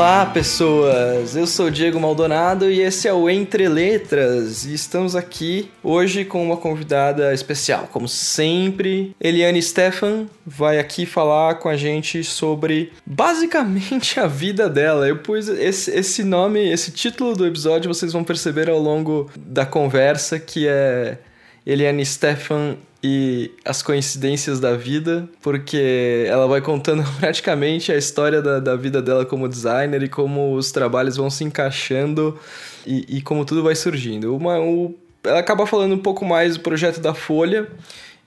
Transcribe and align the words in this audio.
Olá, 0.00 0.24
pessoas! 0.24 1.36
Eu 1.36 1.46
sou 1.46 1.68
Diego 1.70 2.00
Maldonado 2.00 2.70
e 2.70 2.80
esse 2.80 3.06
é 3.06 3.12
o 3.12 3.28
Entre 3.28 3.68
Letras. 3.68 4.64
E 4.64 4.72
estamos 4.72 5.14
aqui 5.14 5.70
hoje 5.82 6.24
com 6.24 6.42
uma 6.42 6.56
convidada 6.56 7.34
especial. 7.34 7.86
Como 7.92 8.08
sempre, 8.08 9.14
Eliane 9.20 9.60
Stefan 9.60 10.26
vai 10.46 10.78
aqui 10.78 11.04
falar 11.04 11.56
com 11.56 11.68
a 11.68 11.76
gente 11.76 12.24
sobre 12.24 12.94
basicamente 13.04 14.18
a 14.18 14.26
vida 14.26 14.70
dela. 14.70 15.06
Eu 15.06 15.18
pus 15.18 15.48
esse, 15.48 15.90
esse 15.90 16.24
nome, 16.24 16.66
esse 16.72 16.90
título 16.90 17.36
do 17.36 17.46
episódio, 17.46 17.92
vocês 17.92 18.14
vão 18.14 18.24
perceber 18.24 18.70
ao 18.70 18.78
longo 18.78 19.30
da 19.36 19.66
conversa 19.66 20.40
que 20.40 20.66
é 20.66 21.18
Eliane 21.66 22.06
Stefan 22.06 22.78
e 23.02 23.50
as 23.64 23.82
coincidências 23.82 24.60
da 24.60 24.76
vida, 24.76 25.28
porque 25.42 26.24
ela 26.28 26.46
vai 26.46 26.60
contando 26.60 27.02
praticamente 27.18 27.90
a 27.90 27.96
história 27.96 28.42
da, 28.42 28.60
da 28.60 28.76
vida 28.76 29.00
dela 29.00 29.24
como 29.24 29.48
designer 29.48 30.02
e 30.02 30.08
como 30.08 30.54
os 30.54 30.70
trabalhos 30.70 31.16
vão 31.16 31.30
se 31.30 31.42
encaixando 31.42 32.38
e, 32.86 33.16
e 33.16 33.22
como 33.22 33.44
tudo 33.44 33.62
vai 33.62 33.74
surgindo. 33.74 34.36
Uma, 34.36 34.60
o, 34.60 34.94
ela 35.24 35.40
acaba 35.40 35.66
falando 35.66 35.94
um 35.94 35.98
pouco 35.98 36.24
mais 36.24 36.56
do 36.56 36.62
projeto 36.62 37.00
da 37.00 37.14
Folha 37.14 37.68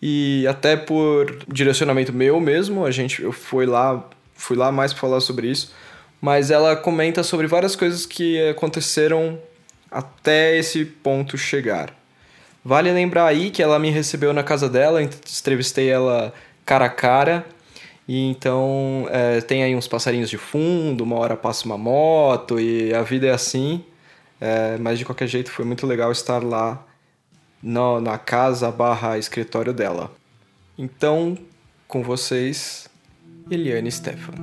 e 0.01 0.45
até 0.47 0.75
por 0.75 1.37
direcionamento 1.47 2.11
meu 2.11 2.39
mesmo, 2.39 2.83
a 2.85 2.91
gente 2.91 3.21
eu 3.21 3.31
fui 3.31 3.65
lá, 3.65 4.03
fui 4.33 4.57
lá 4.57 4.71
mais 4.71 4.91
para 4.91 5.01
falar 5.01 5.21
sobre 5.21 5.47
isso, 5.47 5.71
mas 6.19 6.49
ela 6.49 6.75
comenta 6.75 7.21
sobre 7.21 7.45
várias 7.47 7.75
coisas 7.75 8.05
que 8.05 8.41
aconteceram 8.49 9.39
até 9.91 10.57
esse 10.57 10.83
ponto 10.83 11.37
chegar. 11.37 11.93
Vale 12.63 12.91
lembrar 12.91 13.25
aí 13.25 13.51
que 13.51 13.61
ela 13.61 13.77
me 13.77 13.89
recebeu 13.89 14.31
na 14.33 14.43
casa 14.43 14.69
dela, 14.69 15.01
entrevistei 15.01 15.89
ela 15.89 16.33
cara 16.65 16.85
a 16.85 16.89
cara. 16.89 17.45
E 18.07 18.29
então 18.29 19.07
é, 19.09 19.41
tem 19.41 19.63
aí 19.63 19.75
uns 19.75 19.87
passarinhos 19.87 20.29
de 20.29 20.37
fundo, 20.37 21.03
uma 21.03 21.17
hora 21.17 21.35
passa 21.35 21.65
uma 21.65 21.77
moto 21.77 22.59
e 22.59 22.93
a 22.93 23.01
vida 23.01 23.27
é 23.27 23.31
assim. 23.31 23.83
É, 24.39 24.77
mas 24.77 24.99
de 24.99 25.05
qualquer 25.05 25.27
jeito 25.27 25.51
foi 25.51 25.65
muito 25.65 25.87
legal 25.87 26.11
estar 26.11 26.43
lá 26.43 26.85
no, 27.61 28.01
na 28.01 28.17
casa 28.17 28.69
barra 28.71 29.17
escritório 29.17 29.73
dela. 29.73 30.11
Então, 30.77 31.37
com 31.87 32.03
vocês, 32.03 32.89
Eliane 33.49 33.91
Stefan. 33.91 34.33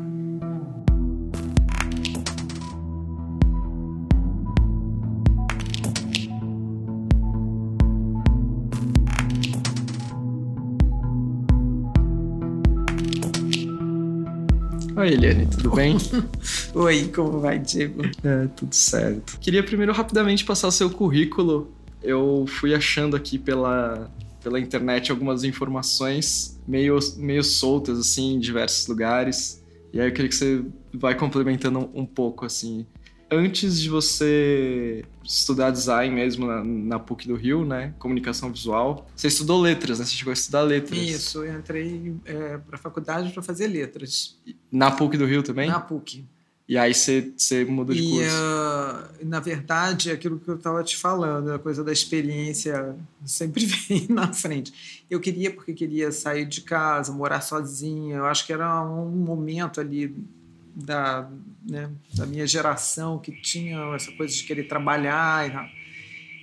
Oi, 15.00 15.14
Eliane, 15.14 15.46
tudo 15.46 15.70
bem? 15.70 15.96
Oi, 16.76 17.08
como 17.08 17.40
vai, 17.40 17.58
Diego? 17.58 18.02
É, 18.22 18.46
tudo 18.48 18.74
certo. 18.74 19.38
Queria 19.40 19.62
primeiro 19.62 19.94
rapidamente 19.94 20.44
passar 20.44 20.68
o 20.68 20.70
seu 20.70 20.90
currículo. 20.90 21.72
Eu 22.02 22.44
fui 22.46 22.74
achando 22.74 23.16
aqui 23.16 23.38
pela, 23.38 24.10
pela 24.44 24.60
internet 24.60 25.10
algumas 25.10 25.42
informações 25.42 26.60
meio, 26.68 26.98
meio 27.16 27.42
soltas, 27.42 27.98
assim, 27.98 28.34
em 28.34 28.38
diversos 28.38 28.88
lugares. 28.88 29.64
E 29.90 29.98
aí 29.98 30.06
eu 30.06 30.12
queria 30.12 30.28
que 30.28 30.34
você 30.34 30.62
vai 30.92 31.14
complementando 31.14 31.88
um 31.94 32.04
pouco, 32.04 32.44
assim, 32.44 32.84
antes 33.30 33.80
de 33.80 33.88
você 33.88 35.04
estudar 35.22 35.70
design 35.70 36.14
mesmo 36.14 36.46
na, 36.46 36.64
na, 36.64 36.98
PUC 36.98 37.28
do 37.28 37.36
Rio, 37.36 37.64
né? 37.64 37.94
Comunicação 37.98 38.52
visual, 38.52 39.08
você 39.14 39.28
estudou 39.28 39.60
letras, 39.60 39.98
né? 39.98 40.04
Você 40.04 40.14
chegou 40.14 40.30
a 40.30 40.34
estudar 40.34 40.62
letras. 40.62 40.98
Isso, 40.98 41.44
eu 41.44 41.58
entrei 41.58 42.14
é, 42.24 42.58
para 42.58 42.76
a 42.76 42.78
faculdade 42.78 43.32
para 43.32 43.42
fazer 43.42 43.68
letras. 43.68 44.36
Na 44.70 44.90
PUC 44.90 45.16
do 45.16 45.26
Rio 45.26 45.42
também? 45.42 45.68
Na 45.68 45.80
PUC. 45.80 46.24
E 46.70 46.78
aí 46.78 46.94
você, 46.94 47.32
você 47.36 47.64
mudou 47.64 47.92
de 47.92 48.00
e, 48.00 48.10
curso? 48.10 48.30
Uh, 48.32 49.26
na 49.26 49.40
verdade, 49.40 50.12
aquilo 50.12 50.38
que 50.38 50.48
eu 50.48 50.54
estava 50.54 50.84
te 50.84 50.96
falando, 50.96 51.52
a 51.52 51.58
coisa 51.58 51.82
da 51.82 51.92
experiência 51.92 52.94
sempre 53.24 53.66
vem 53.88 54.06
na 54.08 54.32
frente. 54.32 55.02
Eu 55.10 55.18
queria 55.18 55.52
porque 55.52 55.74
queria 55.74 56.12
sair 56.12 56.46
de 56.46 56.60
casa, 56.60 57.12
morar 57.12 57.40
sozinha. 57.40 58.18
Eu 58.18 58.26
acho 58.26 58.46
que 58.46 58.52
era 58.52 58.84
um 58.84 59.10
momento 59.10 59.80
ali 59.80 60.14
da, 60.72 61.28
né, 61.62 61.90
da 62.14 62.26
minha 62.26 62.46
geração 62.46 63.18
que 63.18 63.32
tinha 63.32 63.78
essa 63.94 64.10
coisa 64.12 64.34
de 64.34 64.42
querer 64.44 64.64
trabalhar 64.64 65.70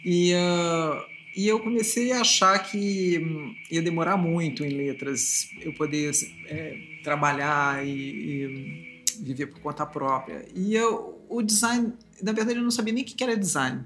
e 0.04 0.34
uh, 0.34 1.18
e 1.38 1.48
eu 1.48 1.60
comecei 1.60 2.12
a 2.12 2.22
achar 2.22 2.58
que 2.58 3.20
hum, 3.20 3.54
ia 3.70 3.80
demorar 3.80 4.18
muito 4.18 4.66
em 4.66 4.70
letras 4.70 5.48
eu 5.62 5.72
poder 5.72 6.12
é, 6.48 7.00
trabalhar 7.04 7.86
e, 7.86 7.92
e, 7.92 9.04
viver 9.20 9.46
por 9.46 9.60
conta 9.60 9.86
própria. 9.86 10.48
E 10.56 10.74
eu, 10.74 11.22
o 11.30 11.44
design, 11.44 11.94
na 12.24 12.32
verdade, 12.32 12.58
eu 12.58 12.64
não 12.64 12.72
sabia 12.72 12.92
nem 12.92 13.04
o 13.04 13.06
que 13.06 13.24
era 13.24 13.38
design. 13.38 13.86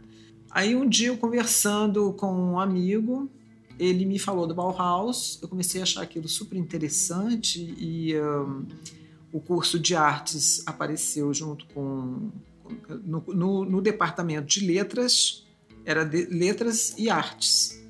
Aí 0.50 0.74
um 0.78 0.88
dia 0.88 1.10
eu 1.10 1.18
conversando 1.18 2.14
com 2.14 2.32
um 2.34 2.58
amigo, 2.58 3.30
ele 3.78 4.06
me 4.06 4.18
falou 4.18 4.48
do 4.48 4.56
Bauhaus, 4.56 5.38
eu 5.42 5.50
comecei 5.50 5.82
a 5.82 5.84
achar 5.84 6.04
aquilo 6.04 6.30
super 6.30 6.58
interessante 6.58 7.60
e. 7.78 8.16
Uh, 8.16 8.66
o 9.32 9.40
curso 9.40 9.80
de 9.80 9.96
artes 9.96 10.62
apareceu 10.66 11.34
junto 11.34 11.66
com. 11.74 12.30
No, 13.04 13.24
no, 13.28 13.66
no 13.66 13.82
departamento 13.82 14.48
de 14.48 14.66
letras, 14.66 15.46
era 15.86 16.06
de, 16.06 16.26
letras 16.26 16.96
e 16.98 17.10
artes. 17.10 17.82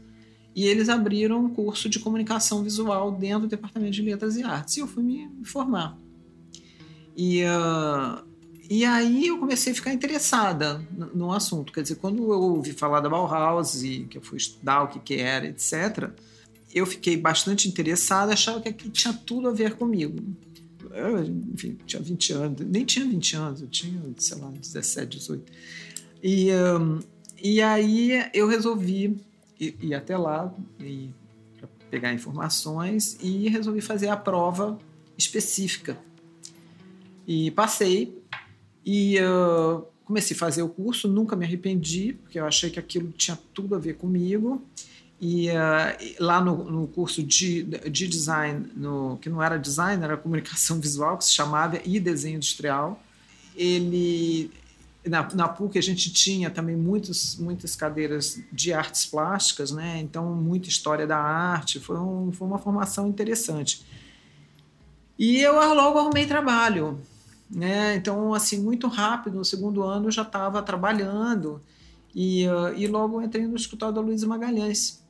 E 0.56 0.66
eles 0.66 0.90
abriram 0.90 1.46
um 1.46 1.50
curso 1.50 1.88
de 1.88 2.00
comunicação 2.00 2.64
visual 2.64 3.12
dentro 3.12 3.42
do 3.42 3.48
departamento 3.48 3.92
de 3.92 4.02
letras 4.02 4.36
e 4.38 4.44
artes. 4.44 4.78
E 4.78 4.80
eu 4.80 4.88
fui 4.88 5.04
me 5.04 5.30
formar. 5.46 5.98
E, 7.16 7.44
uh, 7.44 8.24
e 8.70 8.84
aí 8.84 9.28
eu 9.28 9.38
comecei 9.38 9.72
a 9.72 9.76
ficar 9.76 9.94
interessada 9.94 10.86
no, 10.92 11.16
no, 11.16 11.32
assunto. 11.32 11.72
Quer 11.72 11.84
dizer, 11.84 11.96
quando 11.96 12.24
eu 12.32 12.42
ouvi 12.42 12.74
falar 12.74 13.02
da 13.02 13.10
Bauhaus 13.10 13.84
e 13.84 14.06
que 14.10 14.18
eu 14.18 14.22
fui 14.22 14.38
estudar 14.38 14.84
o 14.84 14.88
que, 14.88 15.00
que 15.00 15.16
era, 15.16 15.46
etc., 15.46 16.10
eu 16.74 16.86
fiquei 16.86 17.18
bastante 17.18 17.68
interessada, 17.68 18.34
achava 18.34 18.62
que 18.62 18.70
aquilo 18.70 18.92
tinha 18.92 19.14
tudo 19.14 19.48
a 19.50 19.52
ver 19.52 19.76
comigo 19.76 20.18
eu, 20.94 21.24
enfim, 21.54 21.78
tinha 21.86 22.02
20 22.02 22.34
anos, 22.34 22.62
nem 22.68 22.86
tinha 22.86 23.06
20 23.06 23.36
anos, 23.36 23.62
eu 23.62 23.68
tinha, 23.68 24.02
sei 24.18 24.38
lá, 24.38 24.50
17, 24.50 25.18
18. 25.18 25.52
E, 26.24 26.52
um, 26.54 27.00
e 27.42 27.62
aí 27.62 28.30
eu 28.34 28.48
resolvi 28.48 29.18
ir, 29.60 29.76
ir 29.82 29.94
até 29.94 30.18
lá 30.18 30.54
e 30.80 31.10
pegar 31.90 32.14
informações 32.14 33.18
e 33.22 33.50
resolvi 33.50 33.82
fazer 33.82 34.08
a 34.08 34.16
prova 34.16 34.80
específica. 35.18 35.98
E 37.28 37.52
passei 37.52 38.18
e 38.86 39.18
uh, 39.20 39.86
comecei 40.06 40.36
a 40.36 40.40
fazer 40.40 40.62
o 40.64 40.70
curso, 40.70 41.08
nunca 41.08 41.36
me 41.36 41.46
arrependi, 41.46 42.14
porque 42.14 42.40
eu 42.40 42.46
achei 42.46 42.70
que 42.70 42.80
aquilo 42.80 43.12
tinha 43.12 43.38
tudo 43.54 43.76
a 43.76 43.80
ver 43.80 43.96
comigo. 43.96 44.62
E 45.22 45.50
uh, 45.50 45.54
lá 46.20 46.42
no, 46.42 46.64
no, 46.64 46.88
curso 46.88 47.22
de, 47.22 47.62
de 47.64 48.08
design, 48.08 48.72
no, 48.76 49.20
que 49.22 49.30
não 49.30 49.42
era 49.42 49.56
design, 49.56 50.04
era 50.04 50.18
comunicação 50.18 50.80
visual, 50.82 51.16
que 51.16 51.26
se 51.26 51.32
chamava 51.32 51.80
e 51.86 52.00
desenho 52.00 52.38
industrial, 52.38 53.00
ele 53.56 54.52
na, 55.08 55.28
na 55.34 55.48
PUC 55.48 55.78
a 55.78 55.82
gente 55.82 56.12
tinha 56.12 56.50
também 56.50 56.76
muitos, 56.76 57.36
muitas 57.38 57.76
cadeiras 57.76 58.40
de 58.52 58.72
artes 58.72 59.06
plásticas, 59.06 59.72
né? 59.72 60.00
então 60.00 60.34
muita 60.36 60.70
história 60.70 61.08
da 61.08 61.18
arte, 61.18 61.80
foi, 61.80 61.98
um, 61.98 62.32
foi 62.32 62.48
uma 62.48 62.60
formação 62.60 63.08
interessante. 63.08 63.86
E 65.18 65.40
eu 65.40 65.54
logo 65.74 66.00
arrumei 66.00 66.26
trabalho, 66.26 67.00
né? 67.50 67.96
então 67.96 68.34
assim, 68.34 68.60
muito 68.60 68.88
rápido, 68.88 69.38
no 69.38 69.46
segundo 69.46 69.84
ano 69.84 70.08
eu 70.08 70.12
já 70.12 70.22
estava 70.22 70.62
trabalhando, 70.62 71.62
e, 72.14 72.48
uh, 72.48 72.76
e 72.76 72.88
logo 72.88 73.22
entrei 73.22 73.48
no 73.48 73.56
escritório 73.56 73.96
da 73.96 74.02
Luísa 74.02 74.28
Magalhães, 74.28 75.01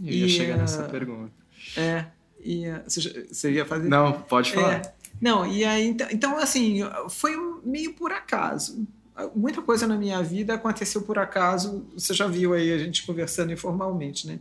eu 0.00 0.12
ia 0.12 0.26
e, 0.26 0.28
chegar 0.28 0.56
nessa 0.56 0.84
uh, 0.84 0.90
pergunta. 0.90 1.32
É, 1.76 2.06
e 2.42 2.68
uh, 2.68 2.82
você 2.86 3.52
ia 3.52 3.64
fazer? 3.64 3.88
Não, 3.88 4.12
pode 4.12 4.52
falar. 4.52 4.74
É, 4.74 4.94
não, 5.20 5.46
e 5.46 5.64
aí, 5.64 5.88
então, 5.88 6.06
então, 6.10 6.38
assim, 6.38 6.80
foi 7.08 7.36
meio 7.64 7.94
por 7.94 8.12
acaso. 8.12 8.86
Muita 9.34 9.60
coisa 9.60 9.86
na 9.86 9.96
minha 9.96 10.22
vida 10.22 10.54
aconteceu 10.54 11.02
por 11.02 11.18
acaso, 11.18 11.84
você 11.96 12.14
já 12.14 12.28
viu 12.28 12.52
aí 12.54 12.72
a 12.72 12.78
gente 12.78 13.04
conversando 13.04 13.52
informalmente, 13.52 14.26
né? 14.26 14.38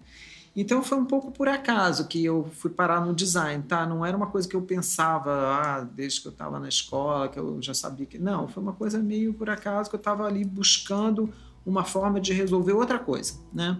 Então 0.59 0.81
foi 0.81 0.97
um 0.97 1.05
pouco 1.05 1.29
por 1.29 1.47
acaso 1.47 2.07
que 2.07 2.25
eu 2.25 2.49
fui 2.51 2.71
parar 2.71 2.99
no 3.05 3.13
design, 3.13 3.63
tá? 3.67 3.85
Não 3.85 4.03
era 4.03 4.17
uma 4.17 4.25
coisa 4.25 4.47
que 4.47 4.55
eu 4.55 4.61
pensava 4.63 5.31
ah, 5.31 5.81
desde 5.81 6.19
que 6.19 6.27
eu 6.27 6.31
estava 6.31 6.59
na 6.59 6.67
escola, 6.67 7.29
que 7.29 7.37
eu 7.37 7.61
já 7.61 7.75
sabia 7.75 8.07
que. 8.07 8.17
Não, 8.17 8.47
foi 8.47 8.63
uma 8.63 8.73
coisa 8.73 8.97
meio 8.97 9.35
por 9.35 9.51
acaso 9.51 9.87
que 9.87 9.95
eu 9.95 9.99
estava 9.99 10.25
ali 10.25 10.43
buscando 10.43 11.31
uma 11.63 11.83
forma 11.83 12.19
de 12.19 12.33
resolver 12.33 12.73
outra 12.73 12.97
coisa, 12.97 13.35
né? 13.53 13.79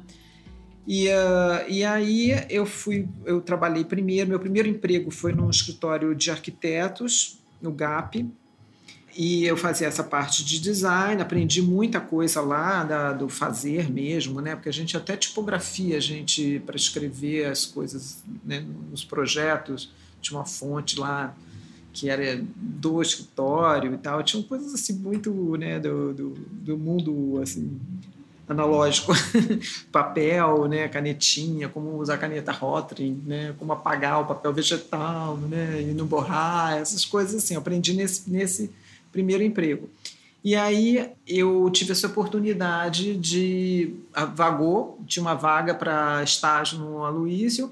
E, 0.88 1.10
uh, 1.10 1.70
e 1.70 1.84
aí 1.84 2.32
eu 2.50 2.66
fui, 2.66 3.10
eu 3.26 3.42
trabalhei 3.42 3.84
primeiro, 3.84 4.30
meu 4.30 4.40
primeiro 4.40 4.70
emprego 4.70 5.12
foi 5.12 5.34
num 5.34 5.50
escritório 5.50 6.16
de 6.16 6.32
arquitetos, 6.32 7.40
no 7.62 7.72
GAP, 7.72 8.26
e 9.18 9.46
eu 9.46 9.58
fazia 9.58 9.88
essa 9.88 10.04
parte 10.04 10.46
de 10.46 10.62
design, 10.62 11.22
aprendi 11.22 11.62
muita 11.62 12.00
coisa 12.00 12.40
lá 12.40 12.84
da, 12.84 13.12
do 13.12 13.28
fazer 13.28 13.92
mesmo, 13.92 14.40
né? 14.40 14.56
Porque 14.56 14.70
a 14.70 14.74
gente 14.74 14.96
até 14.96 15.18
tipografia, 15.18 15.98
a 15.98 16.00
gente 16.00 16.62
para 16.66 16.76
escrever 16.76 17.48
as 17.48 17.66
coisas 17.66 18.24
né, 18.46 18.64
nos 18.92 19.04
projetos, 19.04 19.92
tinha 20.22 20.38
uma 20.38 20.46
fonte 20.46 21.00
lá 21.00 21.36
que 21.92 22.12
era 22.12 22.40
do 22.56 23.02
escritório 23.02 23.96
e 23.96 23.98
tal. 23.98 24.22
Tinham 24.22 24.44
coisas 24.44 24.72
assim 24.72 24.94
muito 24.94 25.58
né, 25.58 25.80
do, 25.80 26.14
do, 26.14 26.30
do 26.30 26.78
mundo 26.78 27.42
assim, 27.42 27.76
analógico, 28.48 29.12
papel, 29.92 30.68
né, 30.68 30.88
canetinha, 30.88 31.68
como 31.68 31.98
usar 31.98 32.18
caneta 32.18 32.52
Rotring, 32.52 33.22
né, 33.26 33.54
como 33.60 33.74
apagar 33.74 34.22
o 34.22 34.26
papel 34.26 34.54
vegetal, 34.54 35.38
né, 35.38 35.82
e 35.82 35.94
não 35.94 36.06
borrar, 36.06 36.78
essas 36.78 37.04
coisas 37.04 37.44
assim. 37.44 37.56
Eu 37.56 37.60
aprendi 37.60 37.94
nesse, 37.94 38.30
nesse 38.30 38.72
primeiro 39.12 39.44
emprego. 39.44 39.90
E 40.44 40.56
aí 40.56 41.10
eu 41.28 41.70
tive 41.72 41.92
essa 41.92 42.08
oportunidade 42.08 43.18
de 43.18 43.96
vagou, 44.34 44.98
tinha 45.06 45.22
uma 45.22 45.34
vaga 45.34 45.74
para 45.74 46.24
estágio 46.24 46.80
no 46.80 47.04
Aloísio. 47.04 47.72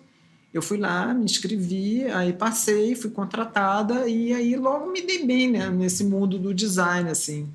Eu 0.54 0.62
fui 0.62 0.78
lá, 0.78 1.14
me 1.14 1.26
inscrevi, 1.26 2.06
aí 2.06 2.34
passei, 2.34 2.96
fui 2.96 3.12
contratada 3.12 4.08
e 4.10 4.34
aí 4.34 4.56
logo 4.56 4.92
me 4.92 5.02
dei 5.02 5.26
bem, 5.26 5.52
né, 5.52 5.70
nesse 5.70 6.04
mundo 6.04 6.38
do 6.38 6.54
design 6.54 7.10
assim. 7.10 7.48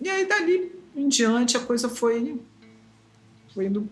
E 0.00 0.08
aí 0.08 0.26
dali 0.26 0.72
em 0.96 1.08
diante 1.08 1.56
a 1.56 1.60
coisa 1.60 1.88
foi 1.88 2.40
foi 3.54 3.66
indo 3.66 3.88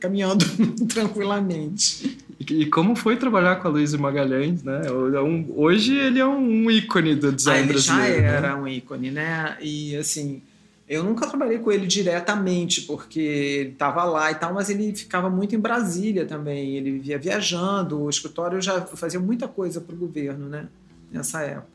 caminhando 0.00 0.44
tranquilamente. 0.92 2.18
E 2.40 2.66
como 2.66 2.96
foi 2.96 3.16
trabalhar 3.16 3.56
com 3.56 3.68
a 3.68 3.70
Luísa 3.70 3.96
Magalhães, 3.96 4.64
né? 4.64 4.82
É 4.84 4.90
hoje 4.90 5.96
ele 5.96 6.18
é 6.18 6.26
um 6.26 6.68
ícone 6.68 7.14
do 7.14 7.30
design 7.30 7.60
ah, 7.60 7.62
ele 7.62 7.72
brasileiro. 7.72 8.12
Ele 8.12 8.22
já 8.22 8.28
era 8.28 8.48
né? 8.48 8.54
um 8.62 8.66
ícone, 8.66 9.10
né? 9.12 9.56
E 9.60 9.96
assim, 9.96 10.42
eu 10.88 11.04
nunca 11.04 11.26
trabalhei 11.28 11.58
com 11.58 11.70
ele 11.70 11.86
diretamente, 11.86 12.82
porque 12.82 13.20
ele 13.20 13.70
estava 13.70 14.02
lá 14.04 14.30
e 14.32 14.34
tal, 14.34 14.52
mas 14.52 14.68
ele 14.68 14.92
ficava 14.94 15.30
muito 15.30 15.54
em 15.54 15.60
Brasília 15.60 16.26
também. 16.26 16.76
Ele 16.76 16.90
vivia 16.90 17.18
viajando, 17.18 18.02
o 18.02 18.10
escritório 18.10 18.60
já 18.60 18.80
fazia 18.82 19.20
muita 19.20 19.46
coisa 19.46 19.80
para 19.80 19.94
o 19.94 19.98
governo, 19.98 20.48
né? 20.48 20.66
Nessa 21.12 21.42
época. 21.42 21.71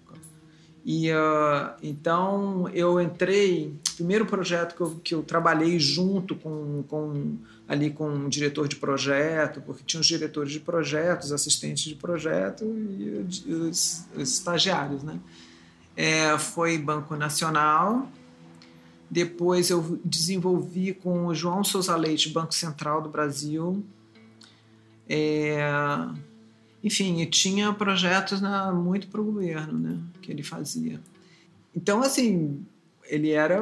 E 0.89 1.11
uh, 1.11 1.75
então 1.83 2.69
eu 2.69 3.01
entrei, 3.01 3.73
primeiro 3.97 4.25
projeto 4.25 4.73
que 4.73 4.81
eu, 4.81 5.01
que 5.03 5.15
eu 5.15 5.21
trabalhei 5.21 5.77
junto 5.77 6.33
com, 6.33 6.81
com 6.87 7.35
ali 7.67 7.89
com 7.89 8.07
um 8.09 8.29
diretor 8.29 8.69
de 8.69 8.77
projeto, 8.77 9.61
porque 9.65 9.83
tinha 9.85 9.99
os 9.99 10.07
diretores 10.07 10.49
de 10.49 10.61
projetos, 10.61 11.33
assistentes 11.33 11.83
de 11.83 11.95
projeto 11.95 12.63
e 12.63 13.25
os, 13.27 13.45
os 14.15 14.29
estagiários, 14.29 15.03
né? 15.03 15.19
É, 15.93 16.37
foi 16.37 16.77
Banco 16.77 17.17
Nacional. 17.17 18.09
Depois 19.09 19.69
eu 19.69 19.99
desenvolvi 20.05 20.93
com 20.93 21.25
o 21.25 21.35
João 21.35 21.65
Souza 21.65 21.97
Leite, 21.97 22.29
Banco 22.29 22.53
Central 22.53 23.01
do 23.01 23.09
Brasil. 23.09 23.83
É, 25.09 25.69
enfim, 26.87 27.23
tinha 27.25 27.71
projetos 27.73 28.41
né, 28.41 28.71
muito 28.73 29.07
para 29.07 29.21
o 29.21 29.25
governo, 29.25 29.77
né, 29.77 29.99
que 30.21 30.31
ele 30.31 30.41
fazia. 30.41 30.99
Então, 31.75 32.01
assim, 32.01 32.65
ele 33.05 33.31
era, 33.31 33.61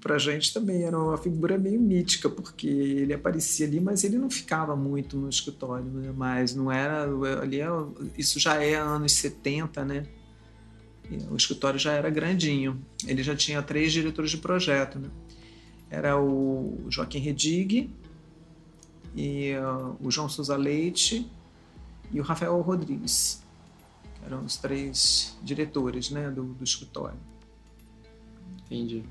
para 0.00 0.16
a 0.16 0.18
gente 0.18 0.52
também, 0.52 0.84
era 0.84 0.98
uma 0.98 1.16
figura 1.16 1.56
meio 1.56 1.80
mítica, 1.80 2.28
porque 2.28 2.68
ele 2.68 3.14
aparecia 3.14 3.66
ali, 3.66 3.80
mas 3.80 4.04
ele 4.04 4.18
não 4.18 4.30
ficava 4.30 4.76
muito 4.76 5.16
no 5.16 5.28
escritório, 5.28 5.86
né, 5.86 6.12
mas 6.14 6.54
não 6.54 6.70
era, 6.70 7.04
ali 7.40 7.60
é, 7.60 7.68
isso 8.16 8.38
já 8.38 8.62
é 8.62 8.74
anos 8.74 9.12
70, 9.12 9.84
né, 9.84 10.06
o 11.30 11.36
escritório 11.36 11.78
já 11.78 11.92
era 11.92 12.10
grandinho, 12.10 12.80
ele 13.06 13.22
já 13.22 13.34
tinha 13.34 13.62
três 13.62 13.92
diretores 13.92 14.30
de 14.30 14.38
projeto, 14.38 14.98
né, 14.98 15.08
era 15.88 16.20
o 16.20 16.84
Joaquim 16.90 17.20
Redig, 17.20 17.90
e 19.16 19.54
uh, 19.54 19.96
o 19.98 20.10
João 20.10 20.28
Souza 20.28 20.56
Leite 20.56 21.26
e 22.12 22.20
o 22.20 22.22
Rafael 22.22 22.60
Rodrigues, 22.60 23.42
que 24.18 24.26
eram 24.26 24.44
os 24.44 24.56
três 24.56 25.36
diretores 25.42 26.10
né, 26.10 26.30
do, 26.30 26.44
do 26.44 26.64
escritório. 26.64 27.18
Entendi. 28.66 29.04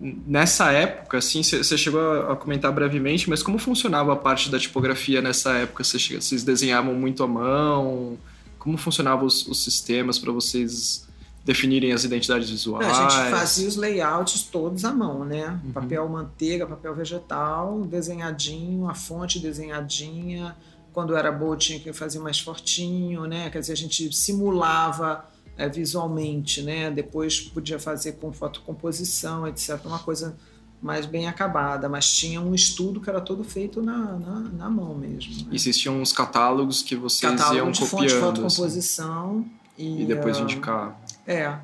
Nessa 0.00 0.70
época, 0.70 1.18
assim, 1.18 1.42
você 1.42 1.76
chegou 1.76 2.30
a 2.30 2.36
comentar 2.36 2.72
brevemente, 2.72 3.28
mas 3.28 3.42
como 3.42 3.58
funcionava 3.58 4.12
a 4.12 4.16
parte 4.16 4.48
da 4.48 4.58
tipografia 4.58 5.20
nessa 5.20 5.54
época? 5.54 5.82
Vocês 5.82 6.44
desenhavam 6.44 6.94
muito 6.94 7.24
à 7.24 7.26
mão? 7.26 8.16
Como 8.60 8.78
funcionavam 8.78 9.26
os, 9.26 9.46
os 9.48 9.64
sistemas 9.64 10.16
para 10.16 10.30
vocês 10.30 11.08
definirem 11.44 11.92
as 11.92 12.04
identidades 12.04 12.48
visuais? 12.48 12.86
A 12.86 13.08
gente 13.08 13.30
fazia 13.30 13.66
os 13.66 13.74
layouts 13.74 14.42
todos 14.42 14.84
à 14.84 14.92
mão, 14.92 15.24
né? 15.24 15.58
Uhum. 15.64 15.72
Papel 15.72 16.08
manteiga, 16.08 16.64
papel 16.64 16.94
vegetal, 16.94 17.80
desenhadinho, 17.80 18.88
a 18.88 18.94
fonte 18.94 19.40
desenhadinha, 19.40 20.54
quando 20.98 21.14
era 21.14 21.30
boa 21.30 21.56
tinha 21.56 21.78
que 21.78 21.92
fazer 21.92 22.18
mais 22.18 22.40
fortinho, 22.40 23.24
né? 23.24 23.48
Quer 23.50 23.60
dizer, 23.60 23.72
a 23.72 23.76
gente 23.76 24.12
simulava 24.12 25.24
é, 25.56 25.68
visualmente, 25.68 26.60
né? 26.60 26.90
Depois 26.90 27.38
podia 27.38 27.78
fazer 27.78 28.14
com 28.14 28.32
fotocomposição, 28.32 29.46
etc. 29.46 29.78
Uma 29.84 30.00
coisa 30.00 30.36
mais 30.82 31.06
bem 31.06 31.28
acabada, 31.28 31.88
mas 31.88 32.12
tinha 32.12 32.40
um 32.40 32.52
estudo 32.52 33.00
que 33.00 33.08
era 33.08 33.20
todo 33.20 33.44
feito 33.44 33.80
na, 33.80 34.18
na, 34.18 34.40
na 34.40 34.68
mão 34.68 34.92
mesmo. 34.92 35.44
Né? 35.44 35.50
Existiam 35.52 36.02
uns 36.02 36.12
catálogos 36.12 36.82
que 36.82 36.96
vocês 36.96 37.30
Catálogo 37.30 37.56
iam 37.56 37.70
de 37.70 37.78
copiando. 37.78 38.00
Fonte, 38.00 38.12
assim. 38.12 38.20
fotocomposição 38.20 39.38
assim. 39.38 39.50
e, 39.78 40.02
e 40.02 40.04
depois 40.04 40.36
uh, 40.36 40.42
indicar. 40.42 41.00
É, 41.24 41.56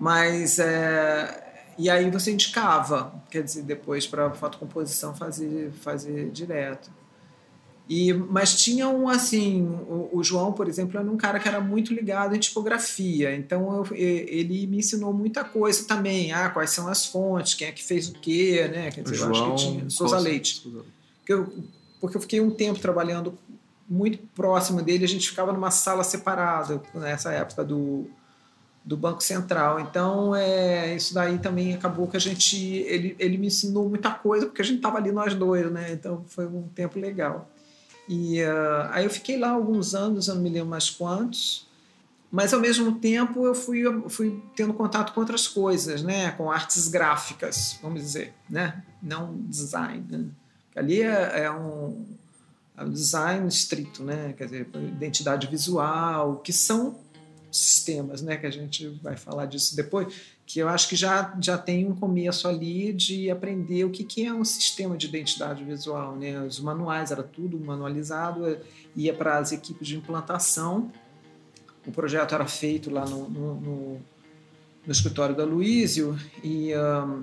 mas 0.00 0.58
é, 0.58 1.62
e 1.78 1.88
aí 1.88 2.10
você 2.10 2.32
indicava, 2.32 3.22
quer 3.30 3.44
dizer, 3.44 3.62
depois 3.62 4.04
para 4.04 4.32
fotocomposição 4.32 5.14
fazer 5.14 5.70
fazer 5.80 6.30
direto. 6.30 7.03
E, 7.88 8.14
mas 8.14 8.62
tinha 8.62 8.88
um 8.88 9.08
assim, 9.08 9.62
o, 9.62 10.08
o, 10.14 10.24
João, 10.24 10.52
por 10.52 10.68
exemplo, 10.68 10.98
era 10.98 11.10
um 11.10 11.18
cara 11.18 11.38
que 11.38 11.46
era 11.46 11.60
muito 11.60 11.92
ligado 11.92 12.34
em 12.34 12.38
tipografia, 12.38 13.36
então 13.36 13.84
eu, 13.84 13.96
ele 13.96 14.66
me 14.66 14.78
ensinou 14.78 15.12
muita 15.12 15.44
coisa 15.44 15.86
também, 15.86 16.32
ah, 16.32 16.48
quais 16.48 16.70
são 16.70 16.88
as 16.88 17.04
fontes, 17.04 17.52
quem 17.52 17.68
é 17.68 17.72
que 17.72 17.84
fez 17.84 18.08
o 18.08 18.14
quê, 18.14 18.70
né? 18.72 18.90
Quer 18.90 19.02
dizer, 19.02 19.16
João, 19.16 19.34
eu 19.34 19.54
acho 19.54 19.66
que 19.66 19.70
tinha 19.70 19.90
Souza 19.90 20.18
Leite. 20.18 20.66
Porque 21.18 21.32
eu, 21.34 21.52
porque 22.00 22.16
eu 22.16 22.20
fiquei 22.22 22.40
um 22.40 22.50
tempo 22.50 22.80
trabalhando 22.80 23.38
muito 23.86 24.18
próximo 24.34 24.80
dele, 24.80 25.04
a 25.04 25.08
gente 25.08 25.28
ficava 25.28 25.52
numa 25.52 25.70
sala 25.70 26.02
separada 26.02 26.80
nessa 26.94 27.32
época 27.32 27.62
do, 27.62 28.06
do 28.82 28.96
Banco 28.96 29.22
Central. 29.22 29.80
Então, 29.80 30.34
é, 30.34 30.96
isso 30.96 31.12
daí 31.12 31.38
também 31.38 31.74
acabou 31.74 32.06
que 32.08 32.16
a 32.16 32.20
gente. 32.20 32.56
Ele, 32.56 33.14
ele 33.18 33.36
me 33.36 33.48
ensinou 33.48 33.88
muita 33.88 34.10
coisa, 34.10 34.46
porque 34.46 34.62
a 34.62 34.64
gente 34.64 34.76
estava 34.76 34.98
ali 34.98 35.12
nós 35.12 35.34
dois, 35.34 35.70
né? 35.70 35.92
Então, 35.92 36.24
foi 36.26 36.46
um 36.46 36.68
tempo 36.74 36.98
legal. 36.98 37.50
E 38.08 38.42
uh, 38.42 38.88
aí 38.90 39.04
eu 39.04 39.10
fiquei 39.10 39.38
lá 39.38 39.50
alguns 39.50 39.94
anos, 39.94 40.28
eu 40.28 40.34
não 40.34 40.42
me 40.42 40.50
lembro 40.50 40.68
mais 40.68 40.90
quantos, 40.90 41.66
mas 42.34 42.52
ao 42.52 42.60
mesmo 42.60 42.98
tempo 42.98 43.46
eu 43.46 43.54
fui, 43.54 43.82
fui 44.08 44.42
tendo 44.56 44.74
contato 44.74 45.12
com 45.14 45.20
outras 45.20 45.46
coisas, 45.46 46.02
né? 46.02 46.32
com 46.32 46.50
artes 46.50 46.88
gráficas, 46.88 47.78
vamos 47.80 48.02
dizer, 48.02 48.34
né? 48.50 48.82
não 49.00 49.36
design. 49.42 50.04
Né? 50.10 50.26
Ali 50.74 51.00
é, 51.00 51.44
é, 51.44 51.50
um, 51.52 52.04
é 52.76 52.82
um 52.82 52.90
design 52.90 53.46
estrito, 53.46 54.02
né? 54.02 54.34
quer 54.36 54.46
dizer, 54.46 54.68
identidade 54.74 55.46
visual, 55.46 56.38
que 56.38 56.52
são 56.52 56.98
sistemas, 57.52 58.20
né? 58.20 58.36
que 58.36 58.46
a 58.46 58.50
gente 58.50 58.88
vai 59.00 59.16
falar 59.16 59.46
disso 59.46 59.76
depois 59.76 60.12
que 60.46 60.58
eu 60.58 60.68
acho 60.68 60.88
que 60.88 60.96
já, 60.96 61.34
já 61.40 61.56
tem 61.56 61.86
um 61.86 61.94
começo 61.94 62.46
ali 62.46 62.92
de 62.92 63.30
aprender 63.30 63.84
o 63.84 63.90
que, 63.90 64.04
que 64.04 64.26
é 64.26 64.32
um 64.32 64.44
sistema 64.44 64.96
de 64.96 65.06
identidade 65.06 65.64
visual. 65.64 66.14
Né? 66.16 66.38
Os 66.40 66.60
manuais, 66.60 67.10
era 67.10 67.22
tudo 67.22 67.58
manualizado, 67.58 68.46
é, 68.46 68.60
ia 68.94 69.14
para 69.14 69.38
as 69.38 69.52
equipes 69.52 69.88
de 69.88 69.96
implantação. 69.96 70.92
O 71.86 71.92
projeto 71.92 72.34
era 72.34 72.46
feito 72.46 72.90
lá 72.90 73.06
no, 73.06 73.28
no, 73.28 73.54
no, 73.54 74.00
no 74.86 74.92
escritório 74.92 75.34
da 75.34 75.44
Luísio 75.44 76.18
e, 76.42 76.72
um, 76.76 77.22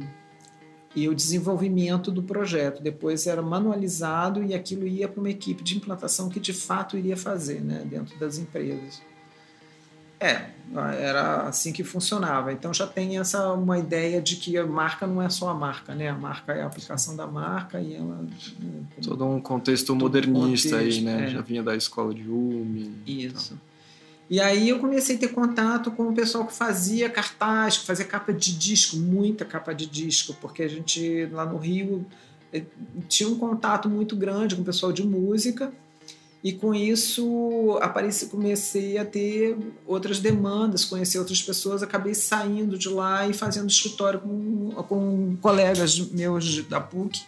e 0.96 1.08
o 1.08 1.14
desenvolvimento 1.14 2.12
do 2.12 2.24
projeto. 2.24 2.82
Depois 2.82 3.28
era 3.28 3.42
manualizado 3.42 4.44
e 4.44 4.56
aquilo 4.56 4.88
ia 4.88 5.08
para 5.08 5.20
uma 5.20 5.30
equipe 5.30 5.64
de 5.64 5.78
implantação 5.78 6.28
que 6.28 6.40
de 6.40 6.54
fato 6.54 6.98
iria 6.98 7.16
fazer 7.16 7.62
né, 7.62 7.86
dentro 7.86 8.18
das 8.18 8.40
empresas. 8.40 9.02
É, 10.22 10.46
era 11.00 11.48
assim 11.48 11.74
que 11.74 11.84
funcionava. 11.84 12.54
Então 12.54 12.72
já 12.72 12.86
tem 12.86 13.18
essa 13.18 13.52
uma 13.54 13.80
ideia 13.80 14.22
de 14.22 14.36
que 14.36 14.56
a 14.56 14.66
marca 14.68 15.08
não 15.08 15.20
é 15.20 15.28
só 15.30 15.50
a 15.50 15.54
marca, 15.56 15.96
né? 15.96 16.10
A 16.10 16.14
marca 16.16 16.54
é 16.54 16.62
a 16.62 16.68
aplicação 16.68 17.16
da 17.16 17.26
marca 17.26 17.82
e 17.82 17.96
ela 17.96 18.18
né, 18.60 18.84
todo 19.02 19.26
um 19.26 19.42
contexto 19.42 19.96
modernista 19.96 20.78
contexto, 20.78 21.00
aí, 21.00 21.04
né? 21.04 21.26
É. 21.26 21.28
Já 21.30 21.42
vinha 21.42 21.64
da 21.64 21.76
escola 21.76 22.14
de 22.14 22.30
Umi. 22.30 22.94
Isso. 23.08 23.60
E 24.30 24.40
aí 24.40 24.70
eu 24.70 24.80
comecei 24.80 25.16
a 25.16 25.20
ter 25.20 25.30
contato 25.30 25.90
com 25.90 26.04
o 26.10 26.14
pessoal 26.14 26.46
que 26.46 26.54
fazia 26.54 27.10
cartaz, 27.10 27.80
que 27.80 27.86
fazia 27.86 28.06
capa 28.06 28.32
de 28.32 28.56
disco, 28.56 28.96
muita 28.98 29.44
capa 29.44 29.74
de 29.74 29.88
disco, 29.88 30.38
porque 30.40 30.62
a 30.62 30.68
gente 30.70 31.26
lá 31.32 31.46
no 31.46 31.58
Rio 31.58 32.06
eh, 32.54 32.64
tinha 33.10 33.28
um 33.28 33.38
contato 33.38 33.90
muito 33.90 34.16
grande 34.16 34.56
com 34.56 34.62
o 34.62 34.66
pessoal 34.66 34.94
de 34.94 35.04
música 35.04 35.74
e 36.44 36.52
com 36.52 36.74
isso 36.74 37.78
apareci, 37.82 38.26
comecei 38.26 38.98
a 38.98 39.06
ter 39.06 39.56
outras 39.86 40.20
demandas, 40.20 40.84
conhecer 40.84 41.20
outras 41.20 41.42
pessoas, 41.42 41.84
acabei 41.84 42.16
saindo 42.16 42.78
de 42.78 42.90
lá 42.90 43.28
e 43.28 43.34
fazendo 43.34 43.70
escritório 43.70 44.20
com, 44.20 44.72
com 44.88 45.38
colegas 45.40 46.00
meus 46.00 46.64
da 46.66 46.82
PUC, 46.82 47.22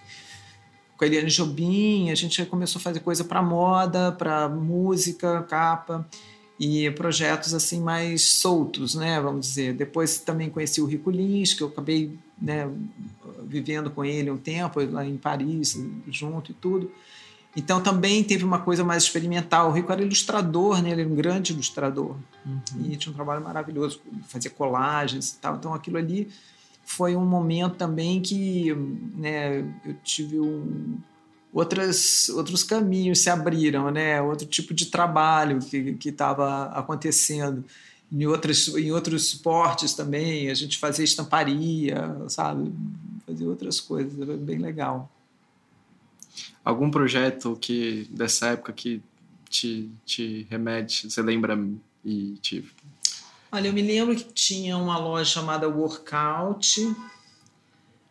com 0.97 1.03
a 1.03 1.07
Eliane 1.07 1.29
Jobim, 1.29 2.09
a 2.09 2.15
gente 2.15 2.43
começou 2.45 2.79
a 2.79 2.81
fazer 2.81 3.01
coisa 3.01 3.23
para 3.23 3.41
moda, 3.41 4.11
para 4.11 4.49
música, 4.49 5.43
capa. 5.43 6.07
e 6.59 6.89
projetos 6.91 7.53
assim 7.53 7.79
mais 7.81 8.23
soltos, 8.23 8.95
né, 8.95 9.21
vamos 9.21 9.47
dizer. 9.47 9.73
Depois 9.73 10.17
também 10.17 10.49
conheci 10.49 10.81
o 10.81 10.85
Rico 10.85 11.11
Lins, 11.11 11.53
que 11.53 11.61
eu 11.61 11.67
acabei 11.67 12.17
né, 12.41 12.67
vivendo 13.43 13.91
com 13.91 14.03
ele 14.03 14.31
um 14.31 14.37
tempo 14.37 14.79
lá 14.91 15.05
em 15.05 15.17
Paris, 15.17 15.77
junto 16.07 16.49
e 16.51 16.53
tudo. 16.55 16.91
Então 17.55 17.81
também 17.81 18.23
teve 18.23 18.43
uma 18.43 18.59
coisa 18.59 18.83
mais 18.83 19.03
experimental. 19.03 19.69
O 19.69 19.71
Rico 19.71 19.91
era 19.91 20.01
ilustrador, 20.01 20.81
né? 20.81 20.91
ele 20.91 21.01
era 21.01 21.09
um 21.09 21.15
grande 21.15 21.53
ilustrador 21.53 22.15
uhum. 22.45 22.61
e 22.85 22.97
tinha 22.97 23.11
um 23.11 23.15
trabalho 23.15 23.43
maravilhoso, 23.43 24.01
fazia 24.27 24.49
colagens 24.49 25.31
e 25.31 25.37
tal. 25.37 25.55
Então 25.55 25.73
aquilo 25.73 25.97
ali 25.97 26.29
foi 26.83 27.15
um 27.15 27.25
momento 27.25 27.75
também 27.75 28.21
que 28.21 28.73
né, 29.15 29.59
eu 29.85 29.95
tive 30.03 30.39
um, 30.39 30.97
outras, 31.53 32.29
outros 32.29 32.63
caminhos 32.63 33.19
se 33.19 33.29
abriram, 33.29 33.91
né? 33.91 34.21
outro 34.21 34.47
tipo 34.47 34.73
de 34.73 34.87
trabalho 34.87 35.59
que 35.59 36.09
estava 36.09 36.65
acontecendo. 36.65 37.63
Em, 38.11 38.25
outros 38.25 38.67
em 38.69 38.91
outros 38.91 39.27
esportes 39.27 39.93
também, 39.93 40.49
a 40.49 40.53
gente 40.53 40.77
fazia 40.77 41.05
estamparia, 41.05 42.15
sabe? 42.27 42.71
Fazia 43.25 43.47
outras 43.47 43.79
coisas, 43.79 44.19
era 44.19 44.37
bem 44.37 44.57
legal. 44.57 45.09
Algum 46.63 46.89
projeto 46.89 47.57
que 47.59 48.07
dessa 48.09 48.47
época 48.47 48.71
que 48.71 49.01
te, 49.49 49.89
te 50.05 50.47
remete, 50.49 51.09
você 51.09 51.21
lembra 51.21 51.57
e 52.03 52.37
te... 52.41 52.65
Olha, 53.51 53.67
eu 53.67 53.73
me 53.73 53.81
lembro 53.81 54.15
que 54.15 54.23
tinha 54.23 54.77
uma 54.77 54.97
loja 54.97 55.25
chamada 55.25 55.67
Workout, 55.67 56.95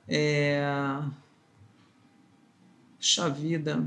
é... 0.06 0.98
Puxa 2.98 3.28
vida. 3.28 3.84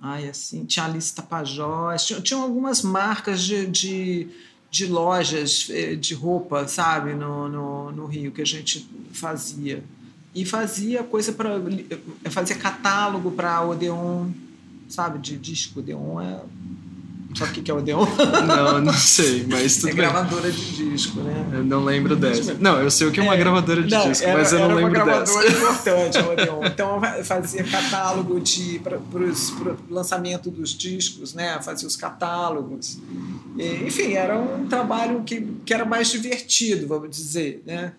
Ai, 0.00 0.28
assim, 0.28 0.64
tinha 0.64 0.84
Alice 0.84 1.14
Tapajós, 1.14 2.04
tinha, 2.04 2.20
tinha 2.20 2.40
algumas 2.40 2.82
marcas 2.82 3.40
de, 3.40 3.66
de, 3.66 4.28
de, 4.68 4.86
lojas 4.86 5.68
eh, 5.70 5.94
de 5.94 6.12
roupa, 6.12 6.66
sabe, 6.66 7.14
no, 7.14 7.48
no, 7.48 7.92
no 7.92 8.06
Rio, 8.06 8.32
que 8.32 8.42
a 8.42 8.44
gente 8.44 8.86
fazia. 9.12 9.82
E 10.34 10.44
fazia 10.44 11.02
coisa 11.02 11.32
para. 11.32 11.60
fazia 12.30 12.56
catálogo 12.56 13.30
para 13.32 13.62
Odeon, 13.62 14.30
sabe, 14.88 15.18
de 15.18 15.36
disco. 15.36 15.80
Odeon 15.80 16.20
é 16.20 16.40
Sabe 17.34 17.58
o 17.58 17.62
que 17.62 17.70
é 17.70 17.74
Odeon? 17.74 18.06
Não, 18.46 18.80
não 18.80 18.92
sei, 18.92 19.46
mas 19.48 19.76
tudo 19.76 19.88
É 19.88 19.92
gravadora 19.92 20.50
de 20.50 20.90
disco, 20.90 21.20
né? 21.20 21.46
Eu 21.52 21.64
não 21.64 21.84
lembro 21.84 22.14
dessa. 22.14 22.54
Não, 22.54 22.78
eu 22.78 22.90
sei 22.90 23.06
o 23.06 23.10
que 23.10 23.20
é 23.20 23.22
uma 23.22 23.34
é, 23.34 23.38
gravadora 23.38 23.82
de 23.82 23.90
não, 23.90 24.08
disco, 24.08 24.26
era, 24.26 24.38
mas 24.38 24.52
eu 24.52 24.58
não 24.58 24.74
lembro 24.74 25.04
dessa. 25.04 25.10
Era 25.10 25.30
uma 25.30 25.44
gravadora 25.44 25.50
importante, 25.50 26.18
Odeon. 26.52 26.66
Então 26.66 27.00
fazia 27.24 27.64
catálogo 27.64 28.40
de 28.40 28.78
para 28.80 28.98
o 28.98 29.94
lançamento 29.94 30.50
dos 30.50 30.70
discos, 30.70 31.32
né? 31.32 31.60
Fazia 31.62 31.88
os 31.88 31.96
catálogos. 31.96 32.98
E, 33.56 33.86
enfim, 33.86 34.12
era 34.12 34.38
um 34.38 34.66
trabalho 34.66 35.22
que, 35.22 35.40
que 35.64 35.72
era 35.72 35.84
mais 35.84 36.10
divertido, 36.10 36.86
vamos 36.86 37.10
dizer, 37.10 37.62
né? 37.66 37.92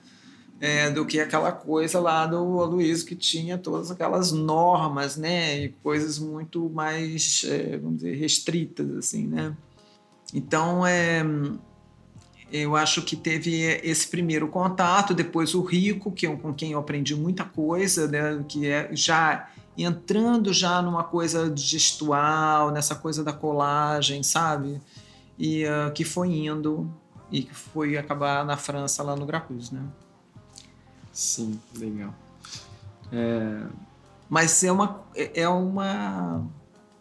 É, 0.60 0.89
do 0.89 1.05
que 1.05 1.19
aquela 1.19 1.51
coisa 1.51 2.00
lá 2.00 2.25
do 2.25 2.62
Aloysio 2.62 3.05
que 3.05 3.15
tinha 3.15 3.57
todas 3.57 3.91
aquelas 3.91 4.31
normas, 4.31 5.17
né, 5.17 5.65
e 5.65 5.69
coisas 5.83 6.19
muito 6.19 6.69
mais, 6.69 7.45
é, 7.48 7.77
vamos 7.77 7.98
dizer, 7.98 8.15
restritas, 8.15 8.89
assim, 8.95 9.27
né. 9.27 9.55
Então, 10.33 10.86
é, 10.86 11.24
eu 12.51 12.75
acho 12.75 13.01
que 13.01 13.15
teve 13.15 13.62
esse 13.83 14.07
primeiro 14.07 14.48
contato, 14.48 15.13
depois 15.13 15.53
o 15.53 15.62
Rico, 15.62 16.12
que 16.12 16.27
com 16.27 16.53
quem 16.53 16.72
eu 16.72 16.79
aprendi 16.79 17.15
muita 17.15 17.43
coisa, 17.43 18.07
né, 18.07 18.43
que 18.48 18.67
é 18.67 18.89
já 18.93 19.50
entrando 19.77 20.53
já 20.53 20.81
numa 20.81 21.03
coisa 21.03 21.51
gestual, 21.55 22.72
nessa 22.72 22.95
coisa 22.95 23.24
da 23.24 23.33
colagem, 23.33 24.22
sabe? 24.22 24.79
E 25.38 25.65
uh, 25.65 25.91
que 25.93 26.03
foi 26.03 26.29
indo 26.29 26.91
e 27.31 27.41
que 27.41 27.53
foi 27.53 27.98
acabar 27.98 28.45
na 28.45 28.55
França 28.55 29.01
lá 29.01 29.15
no 29.15 29.25
Grapus, 29.25 29.72
né? 29.72 29.81
Sim, 31.13 31.60
legal. 31.77 32.13
É... 33.12 33.62
Mas 34.29 34.63
é 34.63 34.72
uma, 34.72 35.01
é 35.15 35.48
uma, 35.48 36.43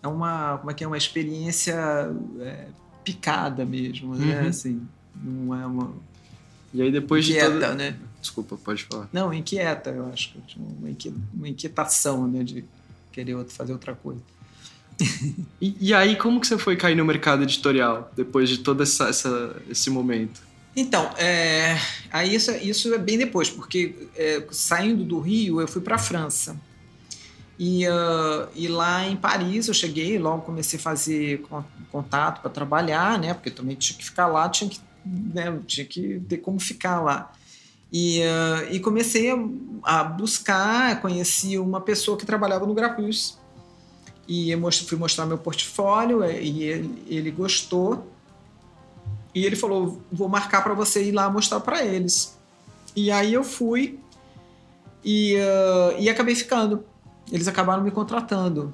é 0.03 0.07
uma, 0.07 0.59
como 0.59 0.71
é 0.71 0.75
que 0.75 0.85
é, 0.85 0.87
uma 0.87 0.99
experiência 0.99 1.75
é, 2.41 2.67
picada 3.03 3.65
mesmo, 3.65 4.15
né? 4.15 4.43
Uhum. 4.43 4.49
Assim, 4.49 4.89
não 5.17 5.55
é 5.55 5.67
uma... 5.67 5.95
E 6.75 6.83
aí 6.83 6.93
depois 6.93 7.27
inquieta, 7.27 7.51
de 7.51 7.61
toda... 7.61 7.75
né? 7.75 7.97
Desculpa, 8.21 8.57
pode 8.57 8.85
falar. 8.85 9.09
Não, 9.13 9.33
inquieta, 9.33 9.91
eu 9.91 10.07
acho. 10.13 10.35
Uma 11.35 11.49
inquietação, 11.49 12.29
né? 12.29 12.45
De 12.45 12.65
querer 13.11 13.45
fazer 13.47 13.73
outra 13.73 13.95
coisa. 13.95 14.21
e, 15.61 15.77
e, 15.81 15.95
aí, 15.95 16.17
como 16.17 16.41
que 16.41 16.47
você 16.47 16.59
foi 16.59 16.77
cair 16.77 16.95
no 16.95 17.05
mercado 17.05 17.43
editorial 17.43 18.11
depois 18.15 18.49
de 18.49 18.59
todo 18.59 18.83
essa, 18.83 19.09
essa 19.09 19.57
esse 19.69 19.91
momento? 19.91 20.43
Então, 20.75 21.11
é, 21.19 21.79
aí 22.11 22.35
isso, 22.35 22.51
isso, 22.53 22.95
é 22.95 22.99
bem 22.99 23.19
depois, 23.19 23.51
porque 23.51 24.09
é, 24.17 24.43
saindo 24.51 25.05
do 25.05 25.21
Rio 25.21 25.61
eu 25.61 25.69
fui 25.69 25.83
para 25.83 25.97
a 25.97 25.99
França. 25.99 26.57
E, 27.59 27.87
uh, 27.87 28.49
e, 28.57 28.67
lá 28.67 29.07
em 29.07 29.15
Paris 29.15 29.69
eu 29.69 29.75
cheguei, 29.75 30.19
logo 30.19 30.43
comecei 30.43 30.79
a 30.79 30.83
fazer 30.83 31.45
contato 31.91 32.41
para 32.41 32.51
trabalhar, 32.51 33.19
né? 33.19 33.35
Porque 33.35 33.51
também 33.51 33.77
tinha 33.77 33.97
que 33.97 34.05
ficar 34.05 34.27
lá, 34.27 34.49
tinha 34.49 34.69
que, 34.69 34.81
né, 35.05 35.61
tinha 35.67 35.87
que 35.87 36.21
ter 36.29 36.39
como 36.39 36.59
ficar 36.59 37.01
lá. 37.01 37.31
E, 37.93 38.21
uh, 38.21 38.73
e 38.73 38.81
comecei 38.81 39.31
a, 39.31 39.37
a, 39.83 40.03
buscar, 40.03 41.01
conheci 41.03 41.59
uma 41.59 41.81
pessoa 41.81 42.17
que 42.17 42.25
trabalhava 42.25 42.67
no 42.67 42.73
Grapus. 42.73 43.39
E 44.27 44.51
eu 44.51 44.73
fui 44.87 44.97
mostrar 44.97 45.27
meu 45.27 45.37
portfólio 45.37 46.25
e 46.25 46.63
ele, 46.63 47.03
ele 47.07 47.31
gostou 47.31 48.12
e 49.35 49.45
ele 49.45 49.57
falou: 49.57 50.03
vou 50.11 50.29
marcar 50.29 50.63
para 50.63 50.75
você 50.75 51.05
ir 51.05 51.13
lá 51.13 51.31
mostrar 51.31 51.61
para 51.61 51.85
eles. 51.85 52.37
E 52.95 53.11
aí 53.11 53.33
eu 53.33 53.43
fui 53.43 53.99
e, 55.05 55.37
uh, 55.37 55.99
e 55.99 56.09
acabei 56.09 56.35
ficando. 56.35 56.85
Eles 57.31 57.49
acabaram 57.49 57.83
me 57.83 57.91
contratando. 57.91 58.73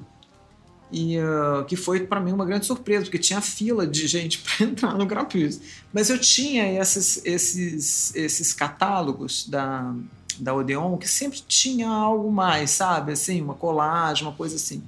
E 0.91 1.17
uh, 1.19 1.63
que 1.65 1.75
foi 1.75 2.05
para 2.05 2.19
mim 2.19 2.31
uma 2.31 2.45
grande 2.45 2.65
surpresa, 2.65 3.03
porque 3.05 3.19
tinha 3.19 3.39
fila 3.41 3.85
de 3.85 4.07
gente 4.07 4.39
para 4.57 4.65
entrar 4.65 4.93
no 4.95 5.05
Grapus. 5.05 5.61
Mas 5.93 6.09
eu 6.09 6.19
tinha 6.19 6.79
esses, 6.81 7.23
esses, 7.25 8.15
esses 8.15 8.53
catálogos 8.53 9.47
da, 9.47 9.93
da 10.39 10.53
Odeon 10.53 10.97
que 10.97 11.07
sempre 11.07 11.41
tinha 11.47 11.87
algo 11.87 12.31
mais, 12.31 12.71
sabe? 12.71 13.13
Assim, 13.13 13.41
uma 13.41 13.53
colagem, 13.53 14.25
uma 14.25 14.33
coisa 14.33 14.55
assim. 14.55 14.83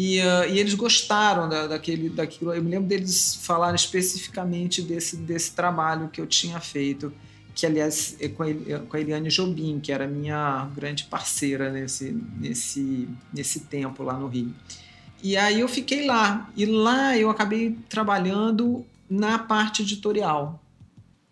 E, 0.00 0.20
uh, 0.20 0.48
e 0.48 0.60
eles 0.60 0.74
gostaram 0.74 1.48
da, 1.48 1.66
daquele, 1.66 2.08
daquilo. 2.08 2.54
Eu 2.54 2.62
me 2.62 2.70
lembro 2.70 2.86
deles 2.86 3.34
falarem 3.34 3.74
especificamente 3.74 4.80
desse, 4.80 5.16
desse 5.16 5.50
trabalho 5.50 6.08
que 6.08 6.20
eu 6.20 6.26
tinha 6.28 6.60
feito, 6.60 7.12
que 7.52 7.66
aliás 7.66 8.16
é 8.20 8.28
com 8.28 8.44
a, 8.44 8.48
é 8.48 8.78
com 8.88 8.96
a 8.96 9.00
Eliane 9.00 9.28
Jobim, 9.28 9.80
que 9.80 9.90
era 9.90 10.06
minha 10.06 10.70
grande 10.72 11.02
parceira 11.02 11.72
nesse, 11.72 12.16
nesse, 12.36 13.08
nesse 13.34 13.60
tempo 13.62 14.04
lá 14.04 14.16
no 14.16 14.28
Rio. 14.28 14.54
E 15.20 15.36
aí 15.36 15.58
eu 15.58 15.68
fiquei 15.68 16.06
lá. 16.06 16.48
E 16.56 16.64
lá 16.64 17.18
eu 17.18 17.28
acabei 17.28 17.76
trabalhando 17.88 18.86
na 19.10 19.36
parte 19.36 19.82
editorial, 19.82 20.62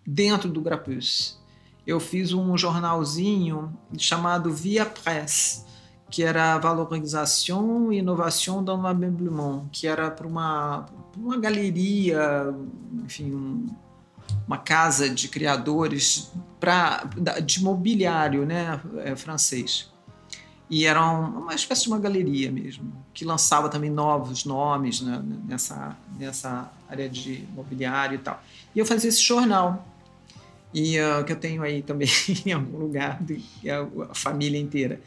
dentro 0.05 0.49
do 0.49 0.61
Grapus. 0.61 1.39
Eu 1.87 2.01
fiz 2.01 2.33
um 2.33 2.59
jornalzinho 2.59 3.73
chamado 3.97 4.53
Via 4.53 4.85
Press, 4.85 5.65
que 6.17 6.23
era 6.23 6.57
valorização 6.57 7.93
e 7.93 7.99
inovação 7.99 8.65
do 8.65 8.73
ameublement, 8.73 9.67
que 9.71 9.87
era 9.87 10.11
para 10.11 10.27
uma, 10.27 10.87
uma 11.15 11.37
galeria, 11.37 12.55
enfim, 13.05 13.35
um, 13.35 13.67
uma 14.47 14.57
casa 14.57 15.11
de 15.11 15.29
criadores 15.29 16.33
pra, 16.59 17.05
de 17.45 17.63
mobiliário 17.63 18.47
né, 18.47 18.81
é, 19.05 19.15
francês. 19.15 19.93
E 20.71 20.87
era 20.87 21.07
uma 21.07 21.55
espécie 21.55 21.83
de 21.83 21.89
uma 21.89 21.99
galeria 21.99 22.51
mesmo, 22.51 22.91
que 23.13 23.23
lançava 23.23 23.69
também 23.69 23.91
novos 23.91 24.47
nomes 24.47 25.03
né, 25.03 25.23
nessa, 25.47 25.99
nessa 26.19 26.73
área 26.89 27.11
de 27.11 27.47
mobiliário 27.55 28.15
e 28.15 28.19
tal. 28.21 28.43
E 28.75 28.79
eu 28.79 28.87
fazia 28.87 29.11
esse 29.11 29.21
jornal, 29.21 29.87
e 30.73 30.99
uh, 30.99 31.23
que 31.27 31.33
eu 31.33 31.37
tenho 31.37 31.63
aí 31.63 31.83
também 31.83 32.09
em 32.47 32.53
algum 32.53 32.79
lugar, 32.79 33.23
de, 33.23 33.45
a 33.69 34.15
família 34.15 34.59
inteira. 34.59 34.99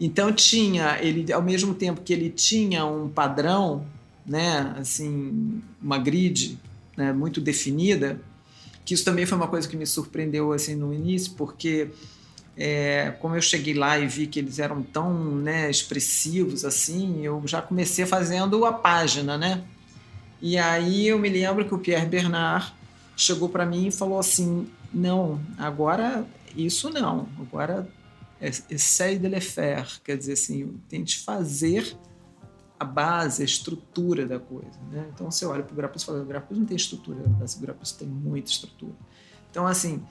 Então 0.00 0.32
tinha 0.32 0.98
ele 1.00 1.32
ao 1.32 1.42
mesmo 1.42 1.74
tempo 1.74 2.02
que 2.02 2.12
ele 2.12 2.30
tinha 2.30 2.84
um 2.84 3.08
padrão, 3.08 3.84
né, 4.24 4.74
assim, 4.78 5.60
uma 5.82 5.98
grid, 5.98 6.58
né, 6.96 7.12
muito 7.12 7.40
definida, 7.40 8.20
que 8.84 8.94
isso 8.94 9.04
também 9.04 9.26
foi 9.26 9.36
uma 9.36 9.48
coisa 9.48 9.68
que 9.68 9.76
me 9.76 9.86
surpreendeu 9.86 10.52
assim 10.52 10.74
no 10.74 10.94
início, 10.94 11.32
porque 11.36 11.90
é, 12.56 13.14
como 13.20 13.34
eu 13.36 13.42
cheguei 13.42 13.74
lá 13.74 13.98
e 13.98 14.06
vi 14.06 14.26
que 14.26 14.38
eles 14.38 14.58
eram 14.58 14.82
tão 14.82 15.12
né, 15.14 15.70
expressivos 15.70 16.64
assim, 16.64 17.24
eu 17.24 17.42
já 17.46 17.60
comecei 17.62 18.06
fazendo 18.06 18.64
a 18.64 18.72
página, 18.72 19.36
né? 19.36 19.62
E 20.40 20.56
aí 20.56 21.08
eu 21.08 21.18
me 21.18 21.28
lembro 21.28 21.64
que 21.64 21.74
o 21.74 21.78
Pierre 21.78 22.06
Bernard 22.06 22.72
chegou 23.16 23.48
para 23.48 23.66
mim 23.66 23.88
e 23.88 23.90
falou 23.90 24.18
assim: 24.18 24.66
não, 24.92 25.40
agora 25.56 26.24
isso 26.56 26.90
não, 26.90 27.28
agora 27.40 27.88
essaye 28.40 29.18
de 29.18 29.28
le 29.28 29.40
faire, 29.40 30.00
quer 30.02 30.16
dizer 30.16 30.34
assim, 30.34 30.80
tente 30.88 31.18
fazer 31.18 31.96
a 32.78 32.84
base, 32.84 33.42
a 33.42 33.44
estrutura 33.44 34.24
da 34.24 34.38
coisa. 34.38 34.78
Né? 34.90 35.08
Então 35.12 35.30
você 35.30 35.44
olha 35.44 35.62
para 35.62 35.72
o 35.72 35.76
Grapus 35.76 36.02
e 36.02 36.06
fala: 36.06 36.22
o 36.22 36.54
não 36.54 36.64
tem 36.64 36.76
estrutura, 36.76 37.18
o 37.24 37.60
Grapus 37.60 37.92
tem 37.92 38.06
muita 38.06 38.50
estrutura. 38.50 38.94
Então, 39.50 39.66
assim, 39.66 40.02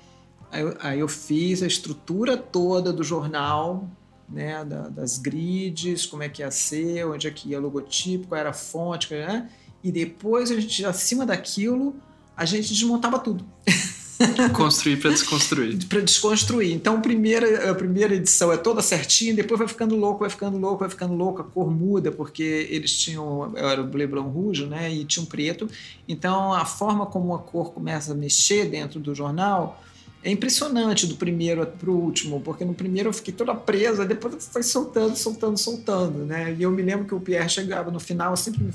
aí 0.52 0.62
eu, 0.62 0.78
aí 0.80 1.00
eu 1.00 1.08
fiz 1.08 1.64
a 1.64 1.68
estrutura 1.68 2.36
toda 2.36 2.92
do 2.92 3.04
jornal, 3.04 3.90
né, 4.28 4.66
da, 4.66 4.90
das 4.90 5.18
grids, 5.18 6.06
como 6.06 6.24
é 6.24 6.30
que 6.30 6.42
ia 6.42 6.52
ser, 6.52 7.06
onde 7.06 7.28
é 7.28 7.32
que 7.32 7.50
ia 7.50 7.60
logotipo, 7.60 8.28
qual 8.28 8.40
era 8.40 8.50
a 8.50 8.54
fonte, 8.54 9.14
né? 9.14 9.50
e 9.84 9.92
depois 9.92 10.52
a 10.52 10.60
gente, 10.60 10.86
acima 10.86 11.26
daquilo, 11.26 11.96
a 12.36 12.46
gente 12.46 12.74
desmontava 12.74 13.20
tudo. 13.20 13.46
Construir 14.54 14.98
para 14.98 15.12
desconstruir. 15.12 15.86
para 15.88 16.02
desconstruir. 16.02 16.74
Então, 16.74 16.98
a 16.98 17.00
primeira, 17.00 17.72
a 17.72 17.76
primeira 17.76 18.16
edição 18.16 18.52
é 18.52 18.58
toda 18.58 18.82
certinha, 18.82 19.34
depois 19.34 19.60
vai 19.60 19.68
ficando 19.68 19.96
louco, 19.96 20.22
vai 20.22 20.30
ficando 20.30 20.58
louco, 20.58 20.80
vai 20.80 20.90
ficando 20.90 21.14
louco, 21.14 21.42
a 21.42 21.44
cor 21.44 21.70
muda, 21.70 22.12
porque 22.12 22.68
eles 22.70 22.96
tinham, 22.96 23.54
era 23.56 23.82
o 23.82 23.86
Bleu 23.86 24.08
Blanc 24.08 24.30
Rouge, 24.30 24.66
né, 24.66 24.92
e 24.92 25.06
tinha 25.06 25.24
um 25.24 25.26
preto. 25.26 25.70
Então, 26.08 26.54
a 26.54 26.66
forma 26.66 27.06
como 27.06 27.34
a 27.34 27.40
cor 27.40 27.72
começa 27.72 28.12
a 28.12 28.16
mexer 28.16 28.66
dentro 28.66 29.00
do 29.00 29.14
jornal 29.14 29.84
é 30.24 30.32
impressionante 30.32 31.06
do 31.06 31.16
primeiro 31.16 31.66
para 31.66 31.90
o 31.90 31.94
último, 31.94 32.42
porque 32.42 32.66
no 32.66 32.74
primeiro 32.74 33.10
eu 33.10 33.14
fiquei 33.14 33.34
toda 33.34 33.54
presa, 33.54 34.06
depois 34.06 34.48
foi 34.52 34.64
soltando, 34.64 35.16
soltando, 35.16 35.58
soltando, 35.58 36.26
né? 36.26 36.56
E 36.58 36.64
eu 36.64 36.72
me 36.72 36.82
lembro 36.82 37.06
que 37.06 37.16
o 37.16 37.20
Pierre 37.20 37.48
chegava 37.48 37.92
no 37.92 38.00
final, 38.00 38.32
eu 38.32 38.38
sempre 38.38 38.68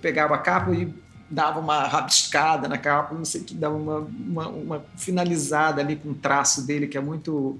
pegava 0.00 0.34
a 0.34 0.38
capa 0.38 0.72
e 0.72 0.88
dava 1.28 1.60
uma 1.60 1.86
rabiscada 1.86 2.68
na 2.68 2.78
capa, 2.78 3.14
não 3.14 3.24
sei 3.24 3.40
o 3.40 3.44
que, 3.44 3.54
dava 3.54 3.74
uma, 3.74 3.98
uma, 3.98 4.48
uma, 4.48 4.84
finalizada 4.96 5.80
ali 5.80 5.96
com 5.96 6.10
o 6.10 6.14
traço 6.14 6.62
dele, 6.66 6.86
que 6.86 6.96
é 6.96 7.00
muito 7.00 7.58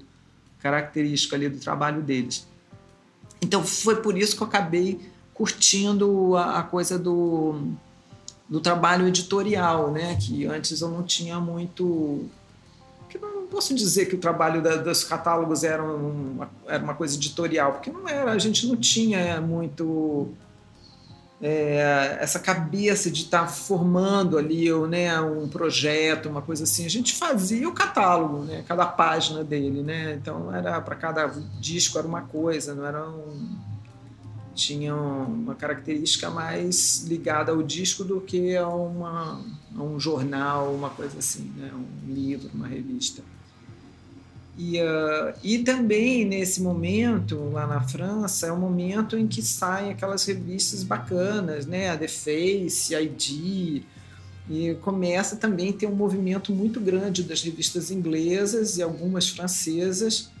característico 0.61 1.35
ali 1.35 1.49
do 1.49 1.59
trabalho 1.59 2.01
deles. 2.01 2.47
Então 3.41 3.63
foi 3.63 3.97
por 4.01 4.17
isso 4.17 4.35
que 4.35 4.41
eu 4.41 4.47
acabei 4.47 4.99
curtindo 5.33 6.35
a, 6.35 6.59
a 6.59 6.63
coisa 6.63 6.97
do, 6.97 7.71
do 8.49 8.59
trabalho 8.59 9.07
editorial, 9.07 9.91
né? 9.91 10.17
que 10.19 10.45
antes 10.45 10.81
eu 10.81 10.89
não 10.89 11.03
tinha 11.03 11.39
muito. 11.39 12.25
Que 13.09 13.17
não 13.17 13.45
posso 13.47 13.73
dizer 13.75 14.07
que 14.07 14.15
o 14.15 14.19
trabalho 14.19 14.61
da, 14.61 14.77
dos 14.77 15.03
catálogos 15.03 15.63
era 15.63 15.83
uma, 15.83 16.49
era 16.65 16.83
uma 16.83 16.95
coisa 16.95 17.15
editorial, 17.15 17.73
porque 17.73 17.91
não 17.91 18.07
era, 18.07 18.31
a 18.31 18.37
gente 18.39 18.65
não 18.65 18.75
tinha 18.75 19.39
muito 19.39 20.29
é, 21.41 22.17
essa 22.19 22.39
cabeça 22.39 23.11
de 23.11 23.23
estar 23.23 23.41
tá 23.41 23.47
formando 23.47 24.37
ali 24.37 24.71
né, 24.87 25.19
um 25.21 25.47
projeto, 25.47 26.29
uma 26.29 26.41
coisa 26.41 26.63
assim. 26.63 26.85
A 26.85 26.89
gente 26.89 27.13
fazia 27.13 27.69
o 27.69 27.73
catálogo, 27.73 28.43
né, 28.43 28.63
cada 28.67 28.85
página 28.85 29.43
dele, 29.43 29.83
né? 29.83 30.15
Então 30.15 30.53
era 30.53 30.81
para 30.81 30.95
cada 30.95 31.27
disco 31.59 31.97
era 31.97 32.07
uma 32.07 32.21
coisa, 32.21 32.73
não 32.73 32.85
era 32.85 33.07
um, 33.07 33.55
tinha 34.55 34.95
uma 34.95 35.53
característica 35.53 36.29
mais 36.31 37.03
ligada 37.07 37.51
ao 37.51 37.61
disco 37.61 38.03
do 38.03 38.19
que 38.19 38.57
a, 38.57 38.67
uma, 38.67 39.39
a 39.75 39.83
um 39.83 39.99
jornal, 39.99 40.73
uma 40.73 40.89
coisa 40.89 41.19
assim, 41.19 41.53
né, 41.55 41.71
um 41.73 42.11
livro, 42.11 42.49
uma 42.53 42.67
revista. 42.67 43.21
E, 44.57 44.81
uh, 44.81 45.33
e 45.43 45.59
também 45.59 46.25
nesse 46.25 46.61
momento, 46.61 47.51
lá 47.51 47.67
na 47.67 47.81
França, 47.81 48.47
é 48.47 48.51
o 48.51 48.57
momento 48.57 49.15
em 49.15 49.27
que 49.27 49.41
saem 49.41 49.91
aquelas 49.91 50.25
revistas 50.25 50.83
bacanas, 50.83 51.67
né? 51.67 51.89
A 51.89 51.97
The 51.97 52.07
Face, 52.07 52.95
a 52.95 53.01
ID, 53.01 53.83
e 54.49 54.75
começa 54.81 55.35
também 55.35 55.69
a 55.69 55.73
ter 55.73 55.85
um 55.85 55.95
movimento 55.95 56.51
muito 56.51 56.79
grande 56.79 57.21
das 57.21 57.43
revistas 57.43 57.91
inglesas 57.91 58.77
e 58.77 58.81
algumas 58.81 59.29
francesas 59.29 60.31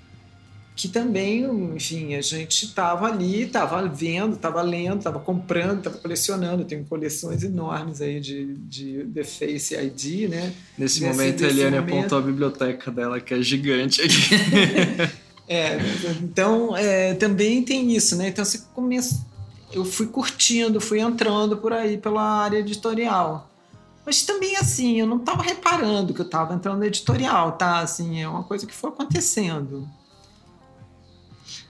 que 0.77 0.87
também, 0.87 1.43
enfim, 1.75 2.13
a 2.13 2.21
gente 2.21 2.65
estava 2.65 3.07
ali, 3.07 3.41
estava 3.41 3.81
vendo, 3.87 4.35
estava 4.35 4.61
lendo, 4.61 4.99
estava 4.99 5.19
comprando, 5.19 5.79
estava 5.79 5.97
colecionando. 5.97 6.65
Tenho 6.65 6.85
coleções 6.85 7.41
enormes 7.41 7.99
aí 7.99 8.19
de, 8.19 8.53
de 8.57 9.03
The 9.11 9.23
Face 9.23 9.75
ID, 9.75 10.29
né? 10.29 10.53
Nesse, 10.77 11.03
momento, 11.03 11.43
a 11.43 11.47
Eliane 11.47 11.79
momento... 11.79 11.97
apontou 11.97 12.19
a 12.19 12.21
biblioteca 12.21 12.91
dela, 12.91 13.19
que 13.19 13.33
é 13.33 13.41
gigante 13.41 14.03
aqui. 14.03 14.29
é, 15.49 15.79
então, 16.21 16.77
é, 16.77 17.15
também 17.15 17.63
tem 17.63 17.95
isso, 17.95 18.15
né? 18.15 18.27
Então, 18.27 18.45
você 18.45 18.59
começa... 18.75 19.25
Eu 19.73 19.83
fui 19.83 20.05
curtindo, 20.05 20.79
fui 20.79 20.99
entrando 20.99 21.57
por 21.57 21.73
aí 21.73 21.97
pela 21.97 22.21
área 22.21 22.59
editorial. 22.59 23.51
Mas 24.05 24.21
também, 24.21 24.55
assim, 24.57 24.99
eu 24.99 25.07
não 25.07 25.17
estava 25.17 25.41
reparando 25.41 26.13
que 26.13 26.21
eu 26.21 26.25
estava 26.25 26.53
entrando 26.53 26.77
no 26.77 26.85
editorial, 26.85 27.53
tá? 27.53 27.79
Assim, 27.79 28.21
é 28.21 28.29
uma 28.29 28.43
coisa 28.43 28.67
que 28.67 28.75
foi 28.75 28.91
acontecendo. 28.91 29.89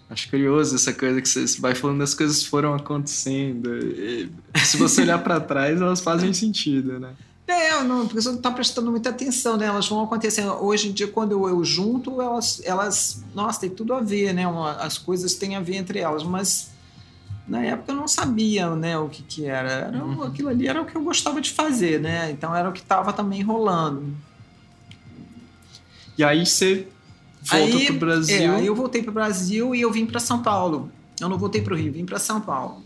Acho 0.09 0.29
curioso 0.29 0.75
essa 0.75 0.93
coisa 0.93 1.21
que 1.21 1.27
você 1.27 1.59
vai 1.59 1.75
falando 1.75 2.01
as 2.01 2.13
coisas 2.13 2.43
foram 2.43 2.73
acontecendo. 2.73 3.77
E, 3.77 4.31
se 4.63 4.77
você 4.77 5.01
olhar 5.01 5.21
para 5.21 5.39
trás, 5.39 5.81
elas 5.81 5.99
fazem 5.99 6.33
sentido, 6.33 6.99
né? 6.99 7.13
É, 7.45 7.81
não, 7.83 8.05
porque 8.05 8.21
você 8.21 8.29
não 8.29 8.37
está 8.37 8.51
prestando 8.51 8.91
muita 8.91 9.09
atenção, 9.09 9.57
né? 9.57 9.65
Elas 9.65 9.87
vão 9.87 10.03
acontecendo. 10.03 10.51
Hoje 10.63 10.89
em 10.89 10.91
dia, 10.91 11.07
quando 11.07 11.31
eu, 11.31 11.47
eu 11.47 11.63
junto, 11.63 12.21
elas, 12.21 12.61
elas. 12.63 13.23
Nossa, 13.33 13.61
tem 13.61 13.69
tudo 13.69 13.93
a 13.93 14.01
ver, 14.01 14.33
né? 14.33 14.47
Uma, 14.47 14.73
as 14.73 14.97
coisas 14.97 15.33
têm 15.35 15.55
a 15.55 15.61
ver 15.61 15.75
entre 15.75 15.99
elas, 15.99 16.23
mas 16.23 16.71
na 17.47 17.63
época 17.63 17.93
eu 17.93 17.95
não 17.95 18.07
sabia 18.07 18.75
né, 18.75 18.97
o 18.97 19.07
que, 19.07 19.23
que 19.23 19.45
era. 19.45 19.71
era 19.71 20.03
uhum. 20.03 20.23
Aquilo 20.23 20.49
ali 20.49 20.67
era 20.67 20.81
o 20.81 20.85
que 20.85 20.95
eu 20.95 21.01
gostava 21.01 21.39
de 21.39 21.51
fazer, 21.51 21.99
né? 21.99 22.31
Então 22.31 22.53
era 22.53 22.69
o 22.69 22.73
que 22.73 22.81
estava 22.81 23.13
também 23.13 23.41
rolando. 23.41 24.13
E 26.17 26.23
aí 26.23 26.45
você 26.45 26.87
Volta 27.49 27.85
para 27.85 27.93
o 27.93 27.99
Brasil. 27.99 28.37
É, 28.37 28.47
aí 28.47 28.65
eu 28.65 28.75
voltei 28.75 29.01
para 29.01 29.11
o 29.11 29.13
Brasil 29.13 29.73
e 29.73 29.81
eu 29.81 29.91
vim 29.91 30.05
para 30.05 30.19
São 30.19 30.41
Paulo. 30.41 30.91
Eu 31.19 31.29
não 31.29 31.37
voltei 31.37 31.61
para 31.61 31.73
o 31.73 31.77
Rio, 31.77 31.91
vim 31.91 32.05
para 32.05 32.19
São 32.19 32.41
Paulo. 32.41 32.83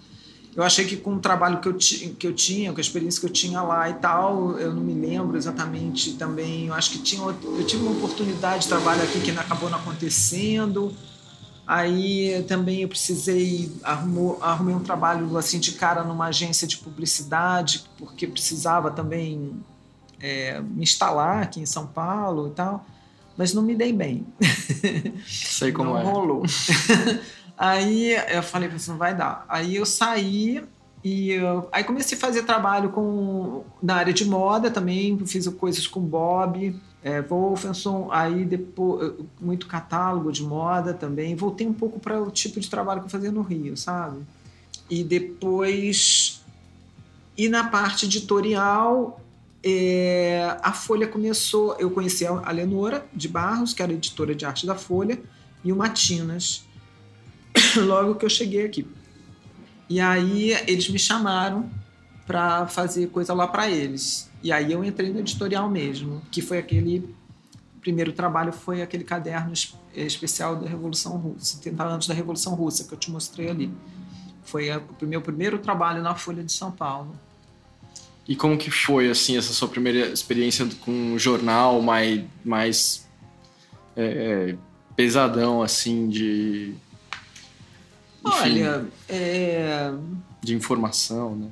Eu 0.55 0.63
achei 0.63 0.85
que 0.85 0.97
com 0.97 1.15
o 1.15 1.19
trabalho 1.19 1.61
que 1.61 1.67
eu, 1.67 1.75
que 1.75 2.27
eu 2.27 2.33
tinha, 2.33 2.71
com 2.73 2.77
a 2.77 2.81
experiência 2.81 3.19
que 3.21 3.25
eu 3.25 3.31
tinha 3.31 3.61
lá 3.61 3.89
e 3.89 3.93
tal, 3.93 4.59
eu 4.59 4.73
não 4.73 4.81
me 4.81 4.93
lembro 4.93 5.37
exatamente 5.37 6.13
também. 6.13 6.67
Eu 6.67 6.73
acho 6.73 6.91
que 6.91 6.99
tinha, 6.99 7.21
eu 7.21 7.65
tive 7.65 7.83
uma 7.83 7.91
oportunidade 7.91 8.63
de 8.63 8.69
trabalho 8.69 9.01
aqui 9.01 9.21
que 9.21 9.31
acabou 9.31 9.69
não 9.69 9.77
acontecendo. 9.77 10.93
Aí 11.65 12.43
também 12.49 12.81
eu 12.81 12.89
precisei 12.89 13.71
arrumou, 13.81 14.37
arrumei 14.41 14.75
um 14.75 14.81
trabalho 14.81 15.37
assim 15.37 15.57
de 15.57 15.71
cara 15.71 16.03
numa 16.03 16.25
agência 16.25 16.67
de 16.67 16.77
publicidade 16.77 17.85
porque 17.97 18.27
precisava 18.27 18.91
também 18.91 19.53
é, 20.19 20.59
me 20.59 20.83
instalar 20.83 21.43
aqui 21.43 21.61
em 21.61 21.65
São 21.65 21.87
Paulo 21.87 22.49
e 22.49 22.51
tal 22.51 22.85
mas 23.37 23.53
não 23.53 23.61
me 23.61 23.75
dei 23.75 23.93
bem. 23.93 24.25
Sei 25.25 25.71
como 25.71 25.91
não 25.91 25.97
é. 25.99 26.03
rolou. 26.03 26.43
aí 27.57 28.13
eu 28.29 28.43
falei, 28.43 28.69
não 28.87 28.97
vai 28.97 29.15
dar. 29.15 29.45
Aí 29.47 29.75
eu 29.75 29.85
saí 29.85 30.63
e 31.03 31.31
eu, 31.31 31.67
aí 31.71 31.83
comecei 31.83 32.17
a 32.17 32.21
fazer 32.21 32.43
trabalho 32.43 32.89
com 32.89 33.63
na 33.81 33.95
área 33.95 34.13
de 34.13 34.25
moda 34.25 34.69
também, 34.69 35.17
fiz 35.25 35.47
coisas 35.47 35.87
com 35.87 35.99
Bob, 35.99 36.79
é, 37.03 37.21
Wolfenson, 37.21 38.09
aí 38.11 38.45
depois 38.45 39.13
muito 39.39 39.65
catálogo 39.65 40.31
de 40.31 40.43
moda 40.43 40.93
também. 40.93 41.35
Voltei 41.35 41.67
um 41.67 41.73
pouco 41.73 41.99
para 41.99 42.21
o 42.21 42.29
tipo 42.29 42.59
de 42.59 42.69
trabalho 42.69 43.01
que 43.01 43.07
eu 43.07 43.11
fazia 43.11 43.31
no 43.31 43.41
Rio, 43.41 43.75
sabe? 43.75 44.19
E 44.89 45.03
depois 45.03 46.41
e 47.37 47.49
na 47.49 47.63
parte 47.63 48.05
editorial 48.05 49.19
é, 49.63 50.57
a 50.61 50.73
Folha 50.73 51.07
começou. 51.07 51.75
Eu 51.79 51.91
conheci 51.91 52.25
a 52.25 52.51
Lenora 52.51 53.05
de 53.13 53.27
Barros, 53.27 53.73
que 53.73 53.81
era 53.81 53.93
editora 53.93 54.33
de 54.33 54.45
arte 54.45 54.65
da 54.65 54.75
Folha, 54.75 55.19
e 55.63 55.71
o 55.71 55.75
Matinas, 55.75 56.65
logo 57.77 58.15
que 58.15 58.25
eu 58.25 58.29
cheguei 58.29 58.65
aqui. 58.65 58.87
E 59.89 59.99
aí 59.99 60.51
eles 60.67 60.89
me 60.89 60.97
chamaram 60.97 61.69
para 62.25 62.65
fazer 62.67 63.07
coisa 63.07 63.33
lá 63.33 63.47
para 63.47 63.69
eles. 63.69 64.29
E 64.41 64.51
aí 64.51 64.71
eu 64.71 64.83
entrei 64.83 65.11
no 65.11 65.19
editorial 65.19 65.69
mesmo, 65.69 66.21
que 66.31 66.41
foi 66.41 66.57
aquele 66.57 67.13
primeiro 67.81 68.13
trabalho 68.13 68.53
foi 68.53 68.81
aquele 68.81 69.03
caderno 69.03 69.51
especial 69.95 70.55
da 70.55 70.69
Revolução 70.69 71.17
Russa, 71.17 71.57
70 71.57 71.83
anos 71.83 72.07
da 72.07 72.13
Revolução 72.13 72.53
Russa 72.53 72.83
que 72.83 72.93
eu 72.93 72.97
te 72.97 73.11
mostrei 73.11 73.49
ali. 73.49 73.73
Foi 74.43 74.69
o 74.71 75.05
meu 75.05 75.21
primeiro 75.21 75.57
trabalho 75.57 76.01
na 76.01 76.15
Folha 76.15 76.43
de 76.43 76.51
São 76.51 76.71
Paulo. 76.71 77.15
E 78.27 78.35
como 78.35 78.57
que 78.57 78.69
foi, 78.69 79.09
assim, 79.09 79.37
essa 79.37 79.51
sua 79.51 79.67
primeira 79.67 80.07
experiência 80.07 80.67
com 80.81 80.91
um 80.91 81.19
jornal 81.19 81.81
mais, 81.81 82.23
mais 82.45 83.07
é, 83.95 84.05
é 84.51 84.55
pesadão, 84.95 85.61
assim, 85.61 86.07
de... 86.07 86.73
Enfim, 88.25 88.63
Olha, 88.63 88.85
é... 89.09 89.91
De 90.41 90.55
informação, 90.55 91.35
né? 91.35 91.47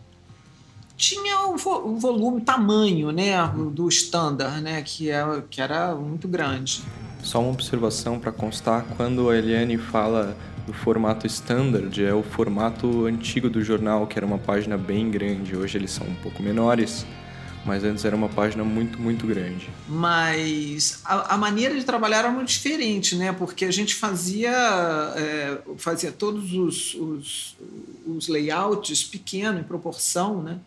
Tinha 0.96 1.48
o, 1.48 1.58
vo 1.58 1.78
o 1.88 1.98
volume, 1.98 2.42
tamanho, 2.42 3.12
né, 3.12 3.36
do 3.72 3.88
standard, 3.88 4.62
né, 4.62 4.82
que, 4.82 5.10
é, 5.10 5.44
que 5.50 5.62
era 5.62 5.96
muito 5.96 6.28
grande. 6.28 6.84
Só 7.24 7.40
uma 7.40 7.52
observação 7.52 8.20
para 8.20 8.32
constar, 8.32 8.86
quando 8.98 9.30
a 9.30 9.38
Eliane 9.38 9.78
fala 9.78 10.38
do 10.66 10.74
formato 10.74 11.26
standard, 11.28 12.04
é 12.04 12.14
o 12.14 12.24
formato 12.24 13.06
antigo 13.06 13.50
do 13.50 13.64
jornal, 13.64 14.06
que 14.08 14.18
era 14.18 14.26
uma 14.26 14.38
página 14.38 14.78
bem 14.78 15.10
grande. 15.10 15.56
Hoje 15.56 15.78
eles 15.78 15.92
são 15.92 16.08
um 16.08 16.16
pouco 16.16 16.42
menores, 16.42 17.06
Mas 17.66 17.84
antes 17.84 18.06
era 18.06 18.16
uma 18.16 18.30
página 18.30 18.64
muito, 18.64 19.00
muito 19.00 19.28
grande. 19.28 19.70
Mas 19.88 21.02
a, 21.04 21.36
a 21.36 21.38
maneira 21.38 21.76
de 21.76 21.84
trabalhar 21.84 22.20
era 22.20 22.32
muito 22.32 22.48
diferente, 22.48 23.16
né? 23.16 23.34
Porque 23.34 23.66
a 23.66 23.72
gente 23.72 23.96
fazia, 23.96 24.52
é, 25.16 25.58
fazia 25.78 26.12
todos 26.12 26.54
os, 26.54 26.96
os, 26.96 27.58
os 28.08 28.28
layouts 28.28 29.04
pequeno 29.04 29.60
em 29.60 29.64
proporção, 29.64 30.42
né? 30.42 30.60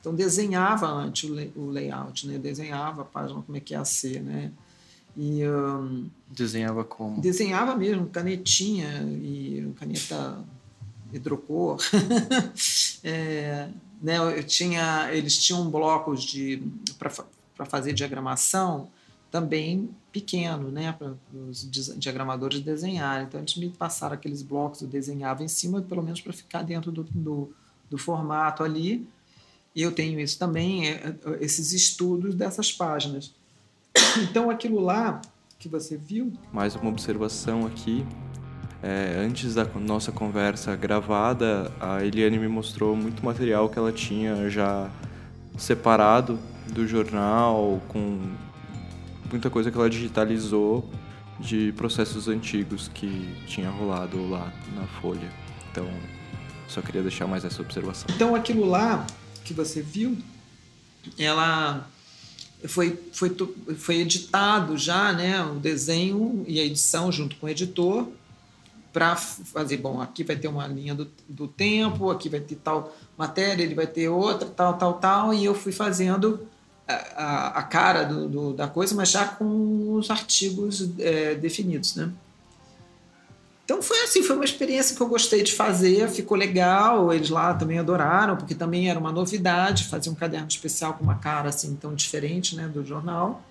Então 0.00 0.14
desenhava 0.14 0.86
antes 0.88 1.30
o 1.54 1.70
layout, 1.70 2.26
né? 2.26 2.38
Desenhava 2.38 3.02
a 3.02 3.04
página 3.04 3.40
como 3.42 3.56
é 3.56 3.60
que 3.60 3.74
ia 3.74 3.84
ser, 3.84 4.20
né? 4.20 4.50
E 5.16 5.46
um, 5.46 6.08
desenhava 6.28 6.84
como? 6.84 7.20
Desenhava 7.20 7.76
mesmo, 7.76 8.06
canetinha 8.06 9.02
e 9.02 9.72
caneta 9.78 10.42
hidrocor. 11.12 11.78
é, 13.04 13.68
né, 14.00 14.16
eu 14.16 14.42
tinha, 14.44 15.12
eles 15.12 15.36
tinham 15.38 15.70
blocos 15.70 16.22
de 16.24 16.62
para 17.54 17.66
fazer 17.66 17.92
diagramação 17.92 18.88
também 19.30 19.88
pequeno, 20.10 20.70
né, 20.70 20.92
para 20.92 21.14
os 21.48 21.68
diagramadores 21.96 22.60
desenharem. 22.60 23.26
Então 23.26 23.40
eles 23.40 23.56
me 23.56 23.70
passaram 23.70 24.14
aqueles 24.14 24.42
blocos, 24.42 24.82
eu 24.82 24.88
desenhava 24.88 25.42
em 25.42 25.48
cima, 25.48 25.80
pelo 25.80 26.02
menos 26.02 26.20
para 26.20 26.32
ficar 26.32 26.62
dentro 26.62 26.90
do, 26.90 27.04
do, 27.04 27.54
do 27.88 27.98
formato 27.98 28.62
ali. 28.62 29.06
E 29.74 29.80
eu 29.80 29.92
tenho 29.92 30.20
isso 30.20 30.38
também, 30.38 30.88
é, 30.88 30.94
é, 30.94 31.16
esses 31.40 31.72
estudos 31.72 32.34
dessas 32.34 32.70
páginas. 32.70 33.34
Então 34.18 34.50
aquilo 34.50 34.80
lá 34.80 35.20
que 35.58 35.68
você 35.68 35.96
viu. 35.96 36.32
Mais 36.52 36.74
uma 36.74 36.90
observação 36.90 37.66
aqui. 37.66 38.04
É, 38.82 39.14
antes 39.24 39.54
da 39.54 39.64
nossa 39.64 40.10
conversa 40.10 40.74
gravada, 40.74 41.70
a 41.80 42.04
Eliane 42.04 42.38
me 42.38 42.48
mostrou 42.48 42.96
muito 42.96 43.24
material 43.24 43.68
que 43.68 43.78
ela 43.78 43.92
tinha 43.92 44.50
já 44.50 44.90
separado 45.56 46.38
do 46.72 46.86
jornal, 46.86 47.80
com 47.86 48.18
muita 49.30 49.48
coisa 49.48 49.70
que 49.70 49.78
ela 49.78 49.88
digitalizou 49.88 50.88
de 51.38 51.72
processos 51.76 52.26
antigos 52.26 52.88
que 52.92 53.32
tinha 53.46 53.70
rolado 53.70 54.28
lá 54.28 54.52
na 54.74 54.86
Folha. 55.00 55.30
Então, 55.70 55.86
só 56.66 56.82
queria 56.82 57.02
deixar 57.02 57.26
mais 57.26 57.44
essa 57.44 57.62
observação. 57.62 58.06
Então, 58.14 58.34
aquilo 58.34 58.64
lá 58.64 59.06
que 59.44 59.54
você 59.54 59.80
viu, 59.80 60.18
ela 61.18 61.86
foi, 62.66 62.98
foi, 63.12 63.34
foi 63.76 63.96
editado 63.96 64.76
já, 64.76 65.12
né, 65.12 65.42
o 65.44 65.54
desenho 65.54 66.44
e 66.46 66.60
a 66.60 66.64
edição 66.64 67.10
junto 67.10 67.36
com 67.36 67.46
o 67.46 67.48
editor 67.48 68.08
para 68.92 69.16
fazer, 69.16 69.78
bom, 69.78 70.00
aqui 70.00 70.22
vai 70.22 70.36
ter 70.36 70.48
uma 70.48 70.66
linha 70.66 70.94
do, 70.94 71.10
do 71.26 71.48
tempo, 71.48 72.10
aqui 72.10 72.28
vai 72.28 72.40
ter 72.40 72.56
tal 72.56 72.94
matéria, 73.16 73.62
ele 73.62 73.74
vai 73.74 73.86
ter 73.86 74.08
outra, 74.08 74.46
tal, 74.48 74.74
tal, 74.74 74.94
tal, 74.94 75.34
e 75.34 75.44
eu 75.44 75.54
fui 75.54 75.72
fazendo 75.72 76.46
a, 76.86 76.94
a, 76.94 77.46
a 77.60 77.62
cara 77.62 78.04
do, 78.04 78.28
do, 78.28 78.52
da 78.52 78.68
coisa, 78.68 78.94
mas 78.94 79.10
já 79.10 79.26
com 79.26 79.94
os 79.94 80.10
artigos 80.10 80.90
é, 80.98 81.34
definidos, 81.34 81.96
né? 81.96 82.12
Então 83.64 83.80
foi 83.80 84.00
assim, 84.02 84.22
foi 84.22 84.34
uma 84.34 84.44
experiência 84.44 84.96
que 84.96 85.00
eu 85.00 85.08
gostei 85.08 85.42
de 85.42 85.52
fazer, 85.52 86.08
ficou 86.08 86.36
legal, 86.36 87.12
eles 87.12 87.30
lá 87.30 87.54
também 87.54 87.78
adoraram, 87.78 88.36
porque 88.36 88.54
também 88.54 88.90
era 88.90 88.98
uma 88.98 89.12
novidade 89.12 89.84
fazer 89.84 90.10
um 90.10 90.14
caderno 90.14 90.48
especial 90.48 90.94
com 90.94 91.04
uma 91.04 91.14
cara 91.14 91.48
assim 91.48 91.76
tão 91.76 91.94
diferente, 91.94 92.56
né, 92.56 92.66
do 92.66 92.84
jornal. 92.84 93.42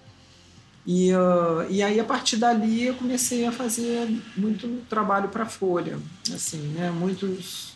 E, 0.85 1.13
uh, 1.13 1.69
e 1.69 1.83
aí, 1.83 1.99
a 1.99 2.03
partir 2.03 2.37
dali, 2.37 2.87
eu 2.87 2.95
comecei 2.95 3.45
a 3.45 3.51
fazer 3.51 4.09
muito 4.35 4.83
trabalho 4.89 5.29
para 5.29 5.43
a 5.43 5.45
Folha, 5.45 5.99
assim, 6.33 6.59
né? 6.69 6.89
muitos 6.89 7.73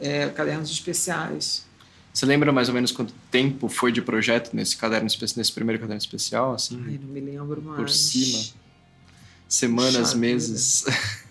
é, 0.00 0.28
cadernos 0.28 0.70
especiais. 0.70 1.64
Você 2.12 2.26
lembra 2.26 2.52
mais 2.52 2.68
ou 2.68 2.74
menos 2.74 2.90
quanto 2.90 3.14
tempo 3.30 3.68
foi 3.68 3.92
de 3.92 4.02
projeto 4.02 4.54
nesse 4.54 4.76
caderno 4.76 5.08
nesse 5.36 5.52
primeiro 5.52 5.80
caderno 5.80 6.00
especial? 6.00 6.52
Assim, 6.52 6.82
Ai, 6.84 6.98
não 7.00 7.08
me 7.08 7.20
lembro 7.20 7.62
mais. 7.62 7.76
Por 7.76 7.88
cima. 7.88 8.44
Semanas, 9.48 10.12
meses. 10.14 10.84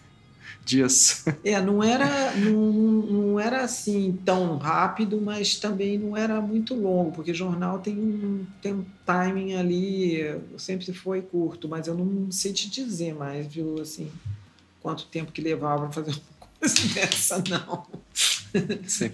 dias. 0.69 1.25
É, 1.43 1.59
não 1.59 1.83
era, 1.83 2.35
não, 2.35 2.53
não 2.53 3.39
era 3.39 3.63
assim 3.63 4.17
tão 4.23 4.57
rápido, 4.57 5.19
mas 5.19 5.55
também 5.55 5.97
não 5.97 6.15
era 6.15 6.39
muito 6.39 6.75
longo, 6.75 7.11
porque 7.11 7.33
jornal 7.33 7.79
tem 7.79 7.97
um, 7.97 8.45
tem 8.61 8.73
um 8.73 8.85
timing 9.05 9.55
ali, 9.55 10.39
sempre 10.57 10.93
foi 10.93 11.21
curto, 11.21 11.67
mas 11.67 11.87
eu 11.87 11.95
não 11.95 12.31
sei 12.31 12.53
te 12.53 12.69
dizer 12.69 13.15
mais, 13.15 13.47
viu, 13.47 13.81
assim, 13.81 14.11
quanto 14.81 15.05
tempo 15.05 15.31
que 15.31 15.41
levava 15.41 15.87
para 15.87 16.03
fazer 16.03 16.11
uma 16.11 16.47
coisa 16.59 16.75
dessa, 16.93 17.43
não. 17.49 17.87
Sim, 18.87 19.11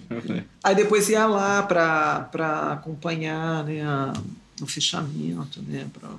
Aí 0.62 0.74
depois 0.74 1.08
ia 1.08 1.26
lá 1.26 1.62
para 1.62 2.72
acompanhar 2.72 3.64
né, 3.64 3.82
a, 3.82 4.12
o 4.60 4.66
fechamento, 4.66 5.62
né, 5.62 5.86
para 5.92 6.10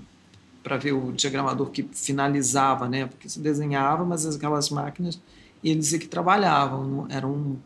ver 0.75 0.91
o 0.91 1.13
diagramador 1.13 1.69
que 1.69 1.83
finalizava, 1.93 2.89
né? 2.89 3.05
Porque 3.05 3.29
se 3.29 3.39
desenhava, 3.39 4.03
mas 4.03 4.25
aquelas 4.25 4.69
máquinas 4.69 5.19
eles 5.63 5.93
é 5.93 5.97
que 5.97 6.07
trabalhavam, 6.07 7.07
eram 7.09 7.57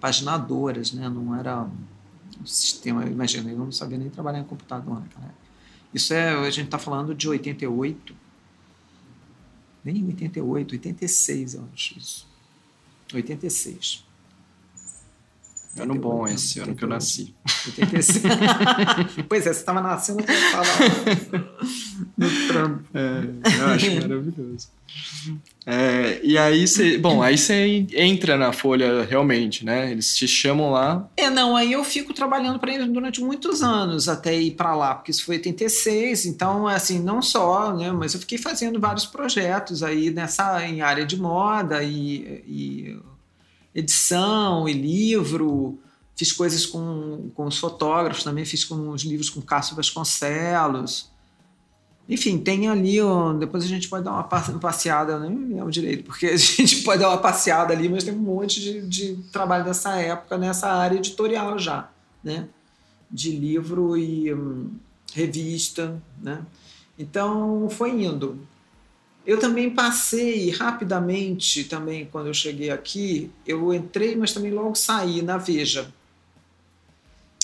paginadoras, 0.00 0.92
né? 0.92 1.08
Não 1.08 1.34
era 1.34 1.62
um 2.40 2.46
sistema, 2.46 3.04
imagina, 3.04 3.50
eu 3.50 3.58
não 3.58 3.72
sabia 3.72 3.98
nem 3.98 4.08
trabalhar 4.08 4.40
em 4.40 4.44
computador 4.44 5.00
naquela 5.00 5.26
época. 5.26 5.48
Isso 5.92 6.12
é, 6.14 6.30
a 6.30 6.50
gente 6.50 6.66
está 6.66 6.78
falando 6.78 7.14
de 7.14 7.28
88, 7.28 8.14
nem 9.84 10.04
88, 10.04 10.72
86 10.72 11.54
eu 11.54 11.68
acho 11.72 11.98
isso. 11.98 12.28
86. 13.14 14.04
Ano 15.76 15.94
bom 15.94 16.26
esse, 16.26 16.60
88, 16.60 16.62
ano 16.62 16.76
que 16.76 16.84
eu 16.84 16.88
nasci. 16.88 17.34
86. 17.66 18.24
pois 19.28 19.46
é, 19.46 19.52
você 19.52 19.60
estava 19.60 19.80
nascendo 19.80 20.24
quando 20.24 20.36
estava 20.36 20.68
no 22.16 22.48
trampo. 22.48 22.84
É, 22.94 23.58
eu 23.58 23.66
acho 23.66 23.94
maravilhoso. 23.94 24.68
É, 25.66 26.20
e 26.22 26.38
aí 26.38 26.66
você. 26.66 26.96
Bom, 26.96 27.22
aí 27.22 27.36
você 27.36 27.86
entra 27.92 28.36
na 28.36 28.52
Folha 28.52 29.04
realmente, 29.04 29.64
né? 29.64 29.90
Eles 29.92 30.16
te 30.16 30.26
chamam 30.26 30.70
lá. 30.70 31.08
É, 31.16 31.28
não, 31.28 31.54
aí 31.54 31.72
eu 31.72 31.84
fico 31.84 32.14
trabalhando 32.14 32.58
para 32.58 32.74
eles 32.74 32.88
durante 32.88 33.20
muitos 33.20 33.62
anos 33.62 34.08
até 34.08 34.34
ir 34.34 34.52
para 34.52 34.74
lá, 34.74 34.94
porque 34.94 35.10
isso 35.10 35.24
foi 35.24 35.36
86, 35.36 36.24
então, 36.26 36.66
assim, 36.66 36.98
não 36.98 37.20
só, 37.20 37.76
né? 37.76 37.92
Mas 37.92 38.14
eu 38.14 38.20
fiquei 38.20 38.38
fazendo 38.38 38.80
vários 38.80 39.04
projetos 39.04 39.82
aí 39.82 40.10
nessa, 40.10 40.64
em 40.66 40.80
área 40.80 41.04
de 41.04 41.20
moda 41.20 41.82
e, 41.82 42.42
e 42.46 43.00
edição 43.74 44.68
e 44.68 44.72
livro. 44.72 45.78
Fiz 46.16 46.32
coisas 46.32 46.66
com, 46.66 47.30
com 47.34 47.46
os 47.46 47.58
fotógrafos 47.58 48.24
também, 48.24 48.44
fiz 48.44 48.64
com 48.64 48.90
os 48.90 49.02
livros 49.02 49.30
com 49.30 49.40
Cássio 49.40 49.76
Vasconcelos. 49.76 51.10
Enfim, 52.08 52.38
tem 52.38 52.68
ali, 52.68 52.96
depois 53.38 53.62
a 53.62 53.68
gente 53.68 53.86
pode 53.86 54.04
dar 54.04 54.12
uma 54.12 54.24
passeada, 54.24 55.12
eu 55.12 55.20
nem 55.20 55.30
me 55.30 55.54
lembro 55.54 55.70
direito, 55.70 56.04
porque 56.04 56.26
a 56.26 56.36
gente 56.38 56.82
pode 56.82 57.02
dar 57.02 57.10
uma 57.10 57.18
passeada 57.18 57.74
ali, 57.74 57.88
mas 57.88 58.02
tem 58.02 58.14
um 58.14 58.18
monte 58.18 58.60
de, 58.60 58.80
de 58.88 59.16
trabalho 59.30 59.64
dessa 59.64 59.94
época, 59.96 60.38
nessa 60.38 60.68
área 60.68 60.96
editorial 60.96 61.58
já, 61.58 61.90
né? 62.24 62.48
De 63.10 63.30
livro 63.30 63.96
e 63.96 64.32
hum, 64.32 64.70
revista, 65.12 66.02
né? 66.20 66.44
Então, 66.98 67.68
foi 67.70 67.90
indo. 67.90 68.40
Eu 69.28 69.38
também 69.38 69.68
passei 69.68 70.48
rapidamente, 70.52 71.64
também 71.64 72.06
quando 72.06 72.28
eu 72.28 72.32
cheguei 72.32 72.70
aqui, 72.70 73.30
eu 73.46 73.74
entrei, 73.74 74.16
mas 74.16 74.32
também 74.32 74.50
logo 74.50 74.74
saí 74.74 75.20
na 75.20 75.36
Veja. 75.36 75.92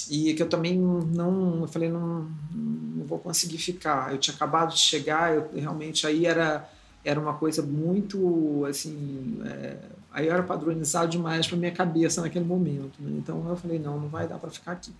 E 0.08 0.32
que 0.32 0.42
eu 0.42 0.48
também 0.48 0.78
não, 0.78 1.60
eu 1.60 1.68
falei, 1.68 1.90
não, 1.90 2.26
não 2.50 3.04
vou 3.04 3.18
conseguir 3.18 3.58
ficar. 3.58 4.10
Eu 4.10 4.18
tinha 4.18 4.34
acabado 4.34 4.72
de 4.72 4.78
chegar, 4.78 5.34
eu 5.34 5.50
realmente 5.54 6.06
aí 6.06 6.24
era 6.24 6.66
era 7.04 7.20
uma 7.20 7.34
coisa 7.34 7.60
muito 7.60 8.64
assim, 8.64 9.42
é, 9.44 9.76
aí 10.10 10.26
era 10.26 10.42
padronizado 10.42 11.10
demais 11.10 11.46
para 11.46 11.58
minha 11.58 11.70
cabeça 11.70 12.22
naquele 12.22 12.46
momento. 12.46 12.94
Né? 12.98 13.18
Então 13.18 13.46
eu 13.46 13.56
falei 13.58 13.78
não, 13.78 14.00
não 14.00 14.08
vai 14.08 14.26
dar 14.26 14.38
para 14.38 14.50
ficar 14.50 14.72
aqui. 14.72 14.90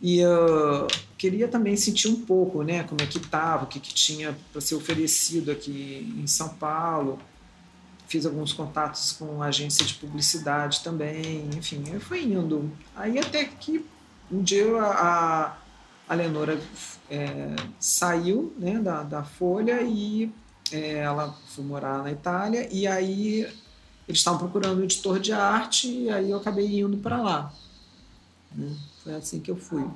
E 0.00 0.24
uh, 0.24 0.86
queria 1.16 1.48
também 1.48 1.76
sentir 1.76 2.08
um 2.08 2.20
pouco, 2.24 2.62
né, 2.62 2.84
como 2.84 3.00
é 3.02 3.06
que 3.06 3.18
estava, 3.18 3.64
o 3.64 3.66
que, 3.66 3.80
que 3.80 3.92
tinha 3.92 4.36
para 4.52 4.60
ser 4.60 4.76
oferecido 4.76 5.50
aqui 5.50 6.14
em 6.16 6.26
São 6.26 6.48
Paulo. 6.50 7.18
Fiz 8.06 8.24
alguns 8.24 8.52
contatos 8.52 9.12
com 9.12 9.42
agência 9.42 9.84
de 9.84 9.94
publicidade 9.94 10.80
também, 10.82 11.50
enfim, 11.56 11.82
eu 11.92 12.00
fui 12.00 12.22
indo. 12.22 12.70
Aí 12.96 13.18
até 13.18 13.44
que 13.44 13.84
um 14.30 14.42
dia 14.42 14.80
a, 14.80 15.56
a 16.08 16.14
Lenora 16.14 16.58
é, 17.10 17.54
saiu 17.78 18.54
né, 18.58 18.78
da, 18.78 19.02
da 19.02 19.22
Folha 19.24 19.82
e 19.82 20.32
é, 20.72 20.98
ela 20.98 21.36
foi 21.48 21.64
morar 21.64 22.02
na 22.02 22.12
Itália 22.12 22.68
e 22.70 22.86
aí 22.86 23.40
eles 24.06 24.20
estavam 24.20 24.38
procurando 24.38 24.80
um 24.80 24.84
editor 24.84 25.18
de 25.18 25.32
arte 25.32 25.88
e 25.88 26.10
aí 26.10 26.30
eu 26.30 26.38
acabei 26.38 26.80
indo 26.80 26.96
para 26.98 27.20
lá. 27.20 27.52
Né? 28.54 28.74
Foi 29.08 29.16
assim 29.16 29.40
que 29.40 29.50
eu 29.50 29.56
fui. 29.56 29.86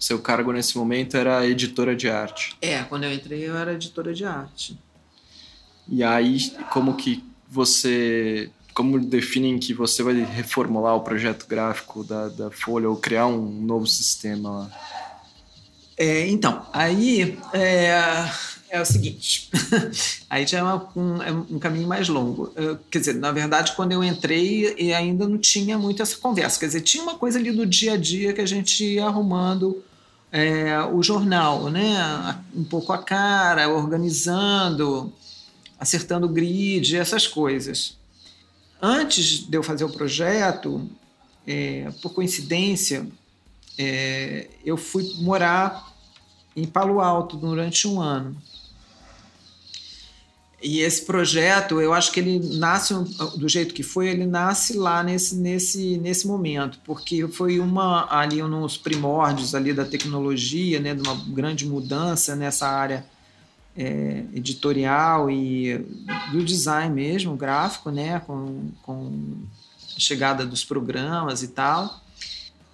Seu 0.00 0.18
cargo 0.18 0.50
nesse 0.50 0.76
momento 0.76 1.16
era 1.16 1.46
editora 1.46 1.94
de 1.94 2.10
arte? 2.10 2.56
É, 2.60 2.82
quando 2.82 3.04
eu 3.04 3.12
entrei 3.12 3.48
eu 3.48 3.56
era 3.56 3.74
editora 3.74 4.12
de 4.12 4.24
arte. 4.24 4.76
E 5.86 6.02
aí, 6.02 6.50
como 6.72 6.96
que 6.96 7.22
você 7.48 8.50
como 8.74 8.98
definem 8.98 9.60
que 9.60 9.72
você 9.72 10.02
vai 10.02 10.24
reformular 10.24 10.96
o 10.96 11.02
projeto 11.02 11.46
gráfico 11.46 12.02
da, 12.02 12.28
da 12.28 12.50
Folha 12.50 12.90
ou 12.90 12.96
criar 12.96 13.28
um 13.28 13.48
novo 13.48 13.86
sistema 13.86 14.50
lá? 14.50 14.70
É, 15.96 16.26
então, 16.26 16.66
aí 16.72 17.38
é, 17.52 18.28
é 18.70 18.80
o 18.80 18.84
seguinte, 18.84 19.50
aí 20.28 20.46
já 20.46 20.58
é, 20.58 20.62
uma, 20.62 20.90
um, 20.94 21.22
é, 21.22 21.32
um, 21.32 21.58
caminho 21.58 21.88
mais 21.88 22.08
longo. 22.08 22.52
Eu, 22.54 22.78
quer 22.90 22.98
dizer, 22.98 23.14
na 23.14 23.32
verdade, 23.32 23.72
quando 23.74 23.92
eu 23.92 24.04
entrei, 24.04 24.74
e 24.78 24.92
ainda 24.92 25.26
não 25.26 25.38
tinha 25.38 25.78
muito 25.78 26.02
essa 26.02 26.16
conversa. 26.16 26.60
Quer 26.60 26.66
dizer, 26.66 26.80
tinha 26.82 27.02
uma 27.02 27.16
coisa 27.16 27.38
ali 27.38 27.50
do 27.50 27.64
dia 27.64 27.94
a 27.94 27.96
dia 27.96 28.32
que 28.32 28.40
a 28.40 28.46
gente 28.46 28.84
ia 28.84 29.06
arrumando 29.06 29.82
é, 30.30 30.78
o 30.92 31.02
jornal, 31.02 31.70
né? 31.70 32.38
Um 32.54 32.64
pouco 32.64 32.92
a 32.92 32.98
cara, 32.98 33.68
organizando, 33.68 35.12
acertando 35.80 36.26
o 36.26 36.30
grid, 36.30 36.96
essas 36.96 37.26
coisas. 37.26 37.96
Antes 38.80 39.48
de 39.48 39.56
eu 39.56 39.62
fazer 39.62 39.84
o 39.84 39.90
projeto, 39.90 40.88
é, 41.46 41.90
por 42.02 42.12
coincidência, 42.12 43.06
eu 44.64 44.76
fui 44.76 45.08
morar 45.20 45.88
em 46.56 46.66
Palo 46.66 47.00
Alto 47.00 47.36
durante 47.36 47.86
um 47.86 48.00
ano. 48.00 48.36
E 50.60 50.80
esse 50.80 51.04
projeto, 51.04 51.80
eu 51.80 51.92
acho 51.92 52.10
que 52.10 52.18
ele 52.18 52.40
nasce 52.58 52.92
do 53.36 53.48
jeito 53.48 53.72
que 53.72 53.84
foi, 53.84 54.08
ele 54.08 54.26
nasce 54.26 54.76
lá 54.76 55.04
nesse, 55.04 55.36
nesse, 55.36 55.96
nesse 55.98 56.26
momento, 56.26 56.80
porque 56.84 57.28
foi 57.28 57.60
uma 57.60 58.08
ali 58.10 58.42
nos 58.42 58.76
primórdios 58.76 59.54
ali 59.54 59.72
da 59.72 59.84
tecnologia, 59.84 60.80
né, 60.80 60.96
de 60.96 61.02
uma 61.02 61.14
grande 61.28 61.64
mudança 61.64 62.34
nessa 62.34 62.66
área 62.66 63.06
é, 63.76 64.24
editorial 64.34 65.30
e 65.30 65.78
do 66.32 66.44
design 66.44 66.92
mesmo, 66.92 67.36
gráfico, 67.36 67.92
né, 67.92 68.18
com, 68.26 68.72
com 68.82 69.36
a 69.96 70.00
chegada 70.00 70.44
dos 70.44 70.64
programas 70.64 71.44
e 71.44 71.48
tal. 71.48 72.00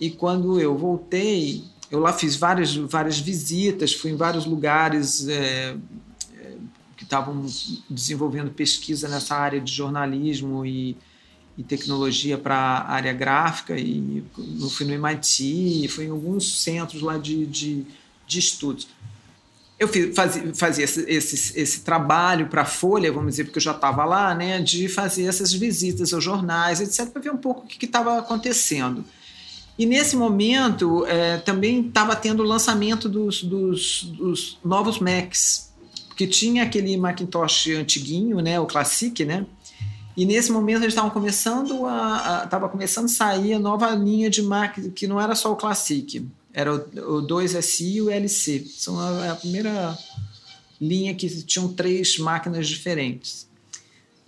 E 0.00 0.10
quando 0.10 0.58
eu 0.58 0.74
voltei, 0.74 1.64
eu 1.90 2.00
lá 2.00 2.14
fiz 2.14 2.34
várias, 2.34 2.74
várias 2.74 3.18
visitas, 3.18 3.92
fui 3.92 4.12
em 4.12 4.16
vários 4.16 4.46
lugares 4.46 5.28
é, 5.28 5.76
que 6.96 7.04
estavam 7.04 7.44
desenvolvendo 7.88 8.50
pesquisa 8.50 9.08
nessa 9.08 9.34
área 9.34 9.60
de 9.60 9.72
jornalismo 9.72 10.64
e, 10.64 10.96
e 11.56 11.62
tecnologia 11.62 12.38
para 12.38 12.56
a 12.56 12.92
área 12.92 13.12
gráfica. 13.12 13.76
E 13.78 14.24
eu 14.60 14.68
fui 14.70 14.86
no 14.86 14.92
MIT, 14.92 15.88
fui 15.88 16.06
em 16.06 16.10
alguns 16.10 16.62
centros 16.62 17.02
lá 17.02 17.18
de, 17.18 17.46
de, 17.46 17.84
de 18.26 18.38
estudos. 18.38 18.88
Eu 19.78 19.88
fiz, 19.88 20.14
fazia, 20.14 20.54
fazia 20.54 20.84
esse, 20.84 21.00
esse, 21.10 21.60
esse 21.60 21.80
trabalho 21.80 22.46
para 22.46 22.62
a 22.62 22.66
Folha, 22.66 23.12
vamos 23.12 23.32
dizer, 23.32 23.44
porque 23.44 23.58
eu 23.58 23.62
já 23.62 23.72
estava 23.72 24.04
lá, 24.04 24.34
né, 24.34 24.60
de 24.60 24.88
fazer 24.88 25.24
essas 25.24 25.52
visitas 25.52 26.14
aos 26.14 26.22
jornais, 26.22 26.80
etc., 26.80 27.12
para 27.12 27.20
ver 27.20 27.32
um 27.32 27.36
pouco 27.36 27.64
o 27.64 27.66
que 27.66 27.84
estava 27.84 28.18
acontecendo. 28.18 29.04
E 29.76 29.84
nesse 29.84 30.14
momento 30.16 31.04
é, 31.06 31.38
também 31.38 31.88
estava 31.88 32.14
tendo 32.14 32.44
o 32.44 32.46
lançamento 32.46 33.08
dos, 33.08 33.42
dos, 33.42 34.04
dos 34.04 34.58
novos 34.64 35.00
Macs 35.00 35.73
porque 36.14 36.28
tinha 36.28 36.62
aquele 36.62 36.96
Macintosh 36.96 37.70
antiguinho, 37.70 38.38
né, 38.40 38.58
o 38.60 38.66
Classic, 38.66 39.24
né? 39.24 39.44
E 40.16 40.24
nesse 40.24 40.52
momento 40.52 40.82
eles 40.82 40.92
estavam 40.92 41.10
começando 41.10 41.86
a, 41.86 42.42
estava 42.44 42.68
começando 42.68 43.06
a 43.06 43.08
sair 43.08 43.54
a 43.54 43.58
nova 43.58 43.90
linha 43.90 44.30
de 44.30 44.40
Mac 44.40 44.78
que 44.94 45.08
não 45.08 45.20
era 45.20 45.34
só 45.34 45.50
o 45.50 45.56
Classic, 45.56 46.24
era 46.52 46.72
o, 46.72 47.18
o 47.18 47.26
2SI 47.26 47.94
e 47.94 48.02
o 48.02 48.08
LC. 48.08 48.64
São 48.76 48.96
a, 49.00 49.32
a 49.32 49.34
primeira 49.34 49.98
linha 50.80 51.12
que 51.16 51.28
tinham 51.42 51.72
três 51.72 52.16
máquinas 52.16 52.68
diferentes. 52.68 53.48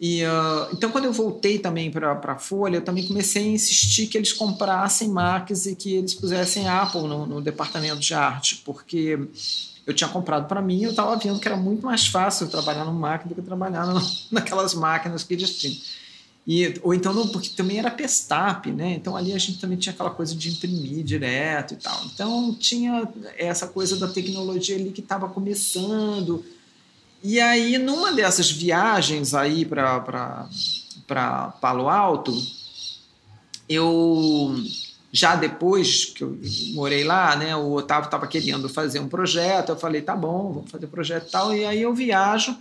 E, 0.01 0.25
uh, 0.25 0.68
então, 0.72 0.90
quando 0.90 1.05
eu 1.05 1.12
voltei 1.12 1.57
também 1.57 1.88
para 1.88 2.12
a 2.20 2.37
Folha, 2.37 2.79
eu 2.79 2.83
também 2.83 3.07
comecei 3.07 3.44
a 3.44 3.46
insistir 3.46 4.09
que 4.09 4.18
eles 4.18 4.33
comprassem 4.33 5.09
Macs 5.09 5.66
e 5.66 5.77
que 5.77 5.94
eles 5.94 6.14
pusessem 6.14 6.68
Apple 6.68 7.03
no, 7.03 7.27
no 7.27 7.40
departamento 7.40 8.01
de 8.01 8.12
arte, 8.12 8.61
porque 8.64 9.18
eu 9.87 9.94
tinha 9.94 10.09
comprado 10.09 10.49
para 10.49 10.61
mim 10.61 10.83
eu 10.83 10.90
estava 10.90 11.16
vendo 11.16 11.38
que 11.38 11.46
era 11.46 11.57
muito 11.57 11.87
mais 11.87 12.07
fácil 12.09 12.49
trabalhar 12.49 12.85
no 12.85 12.92
Mac 12.92 13.25
do 13.25 13.35
que 13.35 13.42
trabalhar 13.42 13.87
naquelas 14.31 14.75
máquinas 14.75 15.22
que 15.22 15.35
eles 15.35 15.57
tinham. 15.57 15.77
E, 16.46 16.79
ou 16.83 16.94
então, 16.94 17.27
porque 17.29 17.49
também 17.49 17.79
era 17.79 17.90
Pestap, 17.90 18.70
né? 18.70 18.94
Então 18.94 19.16
ali 19.16 19.33
a 19.33 19.38
gente 19.38 19.59
também 19.59 19.77
tinha 19.77 19.92
aquela 19.92 20.11
coisa 20.11 20.33
de 20.33 20.49
imprimir 20.49 21.03
direto 21.03 21.75
e 21.75 21.77
tal. 21.77 22.05
Então 22.05 22.55
tinha 22.55 23.09
essa 23.37 23.66
coisa 23.66 23.96
da 23.96 24.07
tecnologia 24.07 24.77
ali 24.77 24.92
que 24.92 25.01
estava 25.01 25.29
começando. 25.29 26.44
E 27.20 27.40
aí, 27.40 27.79
numa 27.79 28.12
dessas 28.12 28.49
viagens 28.49 29.35
aí 29.35 29.64
para 29.64 30.49
Palo 31.61 31.88
Alto, 31.88 32.33
eu 33.68 34.55
já 35.16 35.35
depois 35.35 36.05
que 36.05 36.22
eu 36.22 36.38
morei 36.74 37.02
lá, 37.02 37.35
né, 37.37 37.57
o 37.57 37.72
Otávio 37.72 38.05
estava 38.05 38.26
querendo 38.26 38.68
fazer 38.68 39.00
um 39.00 39.09
projeto, 39.09 39.70
eu 39.70 39.76
falei, 39.76 40.02
tá 40.02 40.14
bom, 40.14 40.52
vamos 40.52 40.70
fazer 40.70 40.87
projeto 40.88 41.29
e 41.29 41.31
tal, 41.31 41.55
e 41.55 41.64
aí 41.64 41.81
eu 41.81 41.94
viajo 41.94 42.55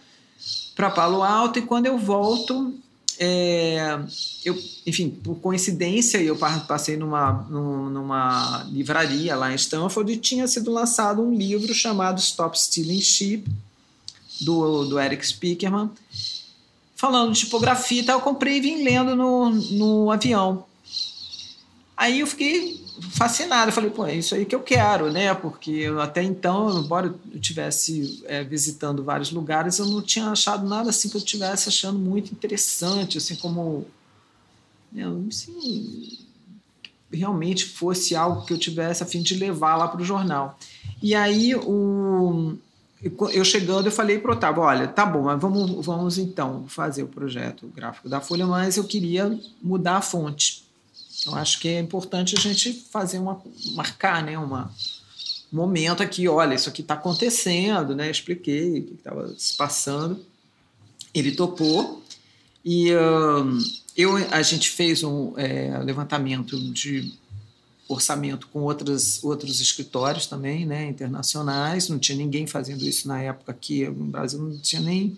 para 0.73 0.89
Palo 0.89 1.21
Alto 1.21 1.59
e 1.59 1.63
quando 1.63 1.87
eu 1.87 1.97
volto, 1.97 2.73
é, 3.19 3.99
eu, 4.45 4.57
enfim, 4.87 5.09
por 5.09 5.35
coincidência, 5.35 6.17
eu 6.21 6.37
passei 6.65 6.95
numa, 6.95 7.45
numa 7.49 8.65
livraria 8.71 9.35
lá 9.35 9.51
em 9.51 9.55
Stanford 9.55 10.13
e 10.13 10.17
tinha 10.17 10.47
sido 10.47 10.71
lançado 10.71 11.21
um 11.21 11.33
livro 11.33 11.73
chamado 11.73 12.19
Stop 12.19 12.57
Stealing 12.57 13.01
Sheep, 13.01 13.51
do, 14.39 14.85
do 14.85 14.97
Eric 14.97 15.25
Spickerman, 15.27 15.89
falando 16.95 17.33
de 17.33 17.41
tipografia 17.41 18.01
e 18.01 18.05
tal. 18.05 18.19
Eu 18.19 18.23
comprei 18.23 18.57
e 18.57 18.61
vim 18.61 18.83
lendo 18.83 19.13
no, 19.13 19.49
no 19.49 20.11
avião. 20.11 20.65
Aí 21.97 22.19
eu 22.19 22.27
fiquei 22.27 22.83
fascinado, 23.11 23.71
falei, 23.71 23.89
pô, 23.89 24.05
é 24.05 24.15
isso 24.15 24.35
aí 24.35 24.45
que 24.45 24.55
eu 24.55 24.61
quero, 24.61 25.11
né? 25.11 25.33
Porque 25.33 25.71
eu, 25.71 26.01
até 26.01 26.21
então, 26.21 26.79
embora 26.79 27.07
eu 27.07 27.19
estivesse 27.35 28.23
é, 28.25 28.43
visitando 28.43 29.03
vários 29.03 29.31
lugares, 29.31 29.79
eu 29.79 29.85
não 29.85 30.01
tinha 30.01 30.27
achado 30.27 30.67
nada 30.67 30.89
assim 30.89 31.09
que 31.09 31.15
eu 31.15 31.19
estivesse 31.19 31.69
achando 31.69 31.97
muito 31.97 32.31
interessante, 32.31 33.17
assim 33.17 33.35
como 33.35 33.85
né, 34.91 35.03
assim, 35.29 36.19
realmente 37.11 37.65
fosse 37.65 38.15
algo 38.15 38.45
que 38.45 38.53
eu 38.53 38.57
tivesse 38.57 39.03
a 39.03 39.05
fim 39.05 39.21
de 39.21 39.35
levar 39.35 39.75
lá 39.75 39.87
para 39.87 40.01
o 40.01 40.05
jornal. 40.05 40.57
E 41.01 41.15
aí 41.15 41.55
o, 41.55 42.57
eu 43.31 43.45
chegando, 43.45 43.87
eu 43.87 43.91
falei 43.91 44.19
para 44.19 44.31
o 44.31 44.33
Otávio, 44.33 44.63
olha, 44.63 44.87
tá 44.87 45.05
bom, 45.05 45.23
mas 45.23 45.39
vamos, 45.39 45.85
vamos 45.85 46.17
então 46.17 46.65
fazer 46.67 47.03
o 47.03 47.07
projeto 47.07 47.67
gráfico 47.67 48.09
da 48.09 48.19
Folha, 48.19 48.45
mas 48.45 48.77
eu 48.77 48.83
queria 48.83 49.37
mudar 49.61 49.97
a 49.97 50.01
fonte. 50.01 50.64
Eu 51.25 51.35
acho 51.35 51.59
que 51.59 51.67
é 51.67 51.79
importante 51.79 52.35
a 52.35 52.39
gente 52.39 52.73
fazer 52.91 53.19
uma 53.19 53.41
marcar, 53.73 54.23
né, 54.23 54.37
uma 54.37 54.71
um 55.53 55.57
momento 55.57 56.03
aqui, 56.03 56.27
olha, 56.27 56.55
isso 56.55 56.67
aqui 56.67 56.81
está 56.81 56.95
acontecendo, 56.95 57.95
né? 57.95 58.09
Expliquei 58.09 58.79
o 58.79 58.83
que 58.83 58.93
estava 58.93 59.33
se 59.37 59.55
passando. 59.55 60.19
Ele 61.13 61.31
topou 61.31 62.03
e 62.63 62.91
uh, 62.91 63.57
eu, 63.95 64.17
a 64.31 64.41
gente 64.41 64.69
fez 64.69 65.03
um 65.03 65.33
é, 65.37 65.77
levantamento 65.79 66.59
de 66.71 67.13
orçamento 67.87 68.47
com 68.47 68.61
outras, 68.61 69.23
outros 69.23 69.61
escritórios 69.61 70.25
também, 70.25 70.65
né, 70.65 70.87
internacionais. 70.87 71.87
Não 71.87 71.99
tinha 71.99 72.17
ninguém 72.17 72.47
fazendo 72.47 72.83
isso 72.83 73.07
na 73.07 73.21
época 73.21 73.51
aqui 73.51 73.87
no 73.87 74.05
Brasil, 74.05 74.41
não 74.41 74.57
tinha 74.57 74.81
nem 74.81 75.17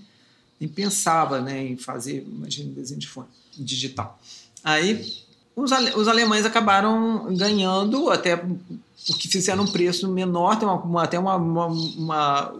nem 0.60 0.68
pensava, 0.68 1.40
né, 1.40 1.68
em 1.68 1.78
fazer, 1.78 2.26
imagina, 2.28 2.72
desenho 2.72 3.00
de 3.00 3.08
fone 3.08 3.28
digital. 3.56 4.20
Aí 4.64 5.24
os, 5.58 5.72
ale, 5.72 5.92
os 5.96 6.08
alemães 6.08 6.46
acabaram 6.46 7.36
ganhando, 7.36 8.12
até 8.12 8.38
porque 8.38 9.28
fizeram 9.28 9.64
um 9.64 9.68
preço 9.68 10.08
menor, 10.08 10.60
tem 10.60 10.68
uma, 10.68 11.04
até 11.04 11.18
uma, 11.18 11.36
uma, 11.36 11.66
uma, 11.68 12.54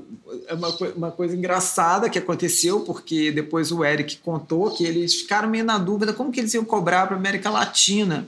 uma, 0.96 1.12
coisa 1.12 1.36
engraçada 1.36 2.10
que 2.10 2.18
aconteceu, 2.18 2.80
porque 2.80 3.32
depois 3.32 3.72
o 3.72 3.86
Eric 3.86 4.18
contou 4.18 4.72
que 4.72 4.84
eles 4.84 5.14
ficaram 5.14 5.48
meio 5.48 5.64
na 5.64 5.78
dúvida 5.78 6.12
como 6.12 6.32
que 6.32 6.40
eles 6.40 6.54
iam 6.56 6.66
cobrar 6.66 7.06
para 7.06 7.16
a 7.16 7.20
América 7.20 7.52
Latina. 7.52 8.28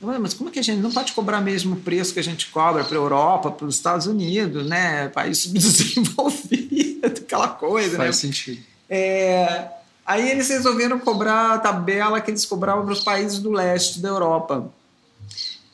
Falei, 0.00 0.18
mas 0.18 0.34
como 0.34 0.50
é 0.50 0.52
que 0.52 0.58
a 0.58 0.62
gente 0.62 0.80
não 0.80 0.92
pode 0.92 1.12
cobrar 1.12 1.40
mesmo 1.40 1.74
o 1.74 1.80
preço 1.80 2.12
que 2.12 2.20
a 2.20 2.24
gente 2.24 2.50
cobra 2.50 2.84
para 2.84 2.94
a 2.94 3.00
Europa, 3.00 3.50
para 3.50 3.66
os 3.66 3.74
Estados 3.74 4.06
Unidos, 4.06 4.66
né? 4.66 5.08
País 5.08 5.38
subdesenvolvido, 5.38 7.06
aquela 7.06 7.48
coisa, 7.48 7.96
Faz 7.96 8.08
né? 8.08 8.12
sentido. 8.12 8.60
É, 8.88 9.68
Aí 10.08 10.30
eles 10.30 10.48
resolveram 10.48 10.98
cobrar 10.98 11.52
a 11.52 11.58
tabela 11.58 12.18
que 12.18 12.30
eles 12.30 12.46
cobravam 12.46 12.82
para 12.82 12.94
os 12.94 13.04
países 13.04 13.40
do 13.40 13.50
leste 13.50 14.00
da 14.00 14.08
Europa. 14.08 14.72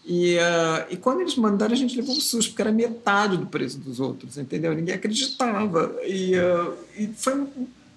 E, 0.05 0.37
uh, 0.39 0.91
e 0.91 0.97
quando 0.97 1.21
eles 1.21 1.37
mandaram, 1.37 1.73
a 1.73 1.77
gente 1.77 1.95
levou 1.95 2.17
um 2.17 2.21
susto, 2.21 2.51
porque 2.51 2.63
era 2.63 2.73
metade 2.73 3.37
do 3.37 3.47
preço 3.47 3.79
dos 3.79 4.01
outros, 4.01 4.37
entendeu? 4.37 4.75
Ninguém 4.75 4.97
acreditava. 4.97 5.95
E, 6.05 6.37
uh, 6.37 6.75
e 6.99 7.07
foi 7.17 7.47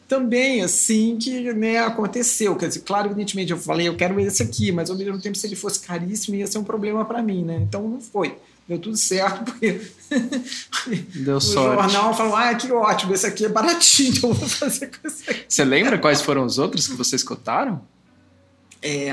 também 0.08 0.62
assim 0.62 1.18
que 1.18 1.52
né, 1.54 1.80
aconteceu. 1.80 2.56
Quer 2.56 2.68
dizer, 2.68 2.82
claro, 2.82 3.08
evidentemente, 3.08 3.52
eu 3.52 3.58
falei, 3.58 3.88
eu 3.88 3.96
quero 3.96 4.20
esse 4.20 4.44
aqui, 4.44 4.72
mas 4.72 4.92
ao 4.92 4.96
mesmo 4.96 5.20
tempo, 5.20 5.36
se 5.36 5.48
ele 5.48 5.56
fosse 5.56 5.80
caríssimo, 5.80 6.36
ia 6.36 6.46
ser 6.46 6.60
um 6.60 6.64
problema 6.64 7.04
para 7.04 7.24
mim, 7.24 7.44
né? 7.44 7.58
Então 7.68 7.82
não 7.90 8.00
foi 8.00 8.38
deu 8.68 8.80
tudo 8.80 8.98
certo, 8.98 9.44
porque 9.46 9.82
deu 11.16 11.38
o 11.38 11.42
sorte. 11.42 11.94
jornal 11.94 12.14
falou: 12.14 12.36
ah, 12.36 12.54
que 12.54 12.72
ótimo, 12.72 13.14
esse 13.14 13.26
aqui 13.26 13.46
é 13.46 13.50
baratinho, 13.50 14.10
então 14.18 14.34
vou 14.34 14.50
fazer 14.50 14.88
com 14.88 15.08
esse 15.08 15.30
aqui. 15.30 15.46
Você 15.48 15.64
lembra 15.64 15.98
quais 15.98 16.22
foram 16.22 16.46
os 16.46 16.58
outros 16.58 16.88
que 16.88 16.96
vocês 16.96 17.24
cotaram? 17.24 17.82
É, 18.82 19.10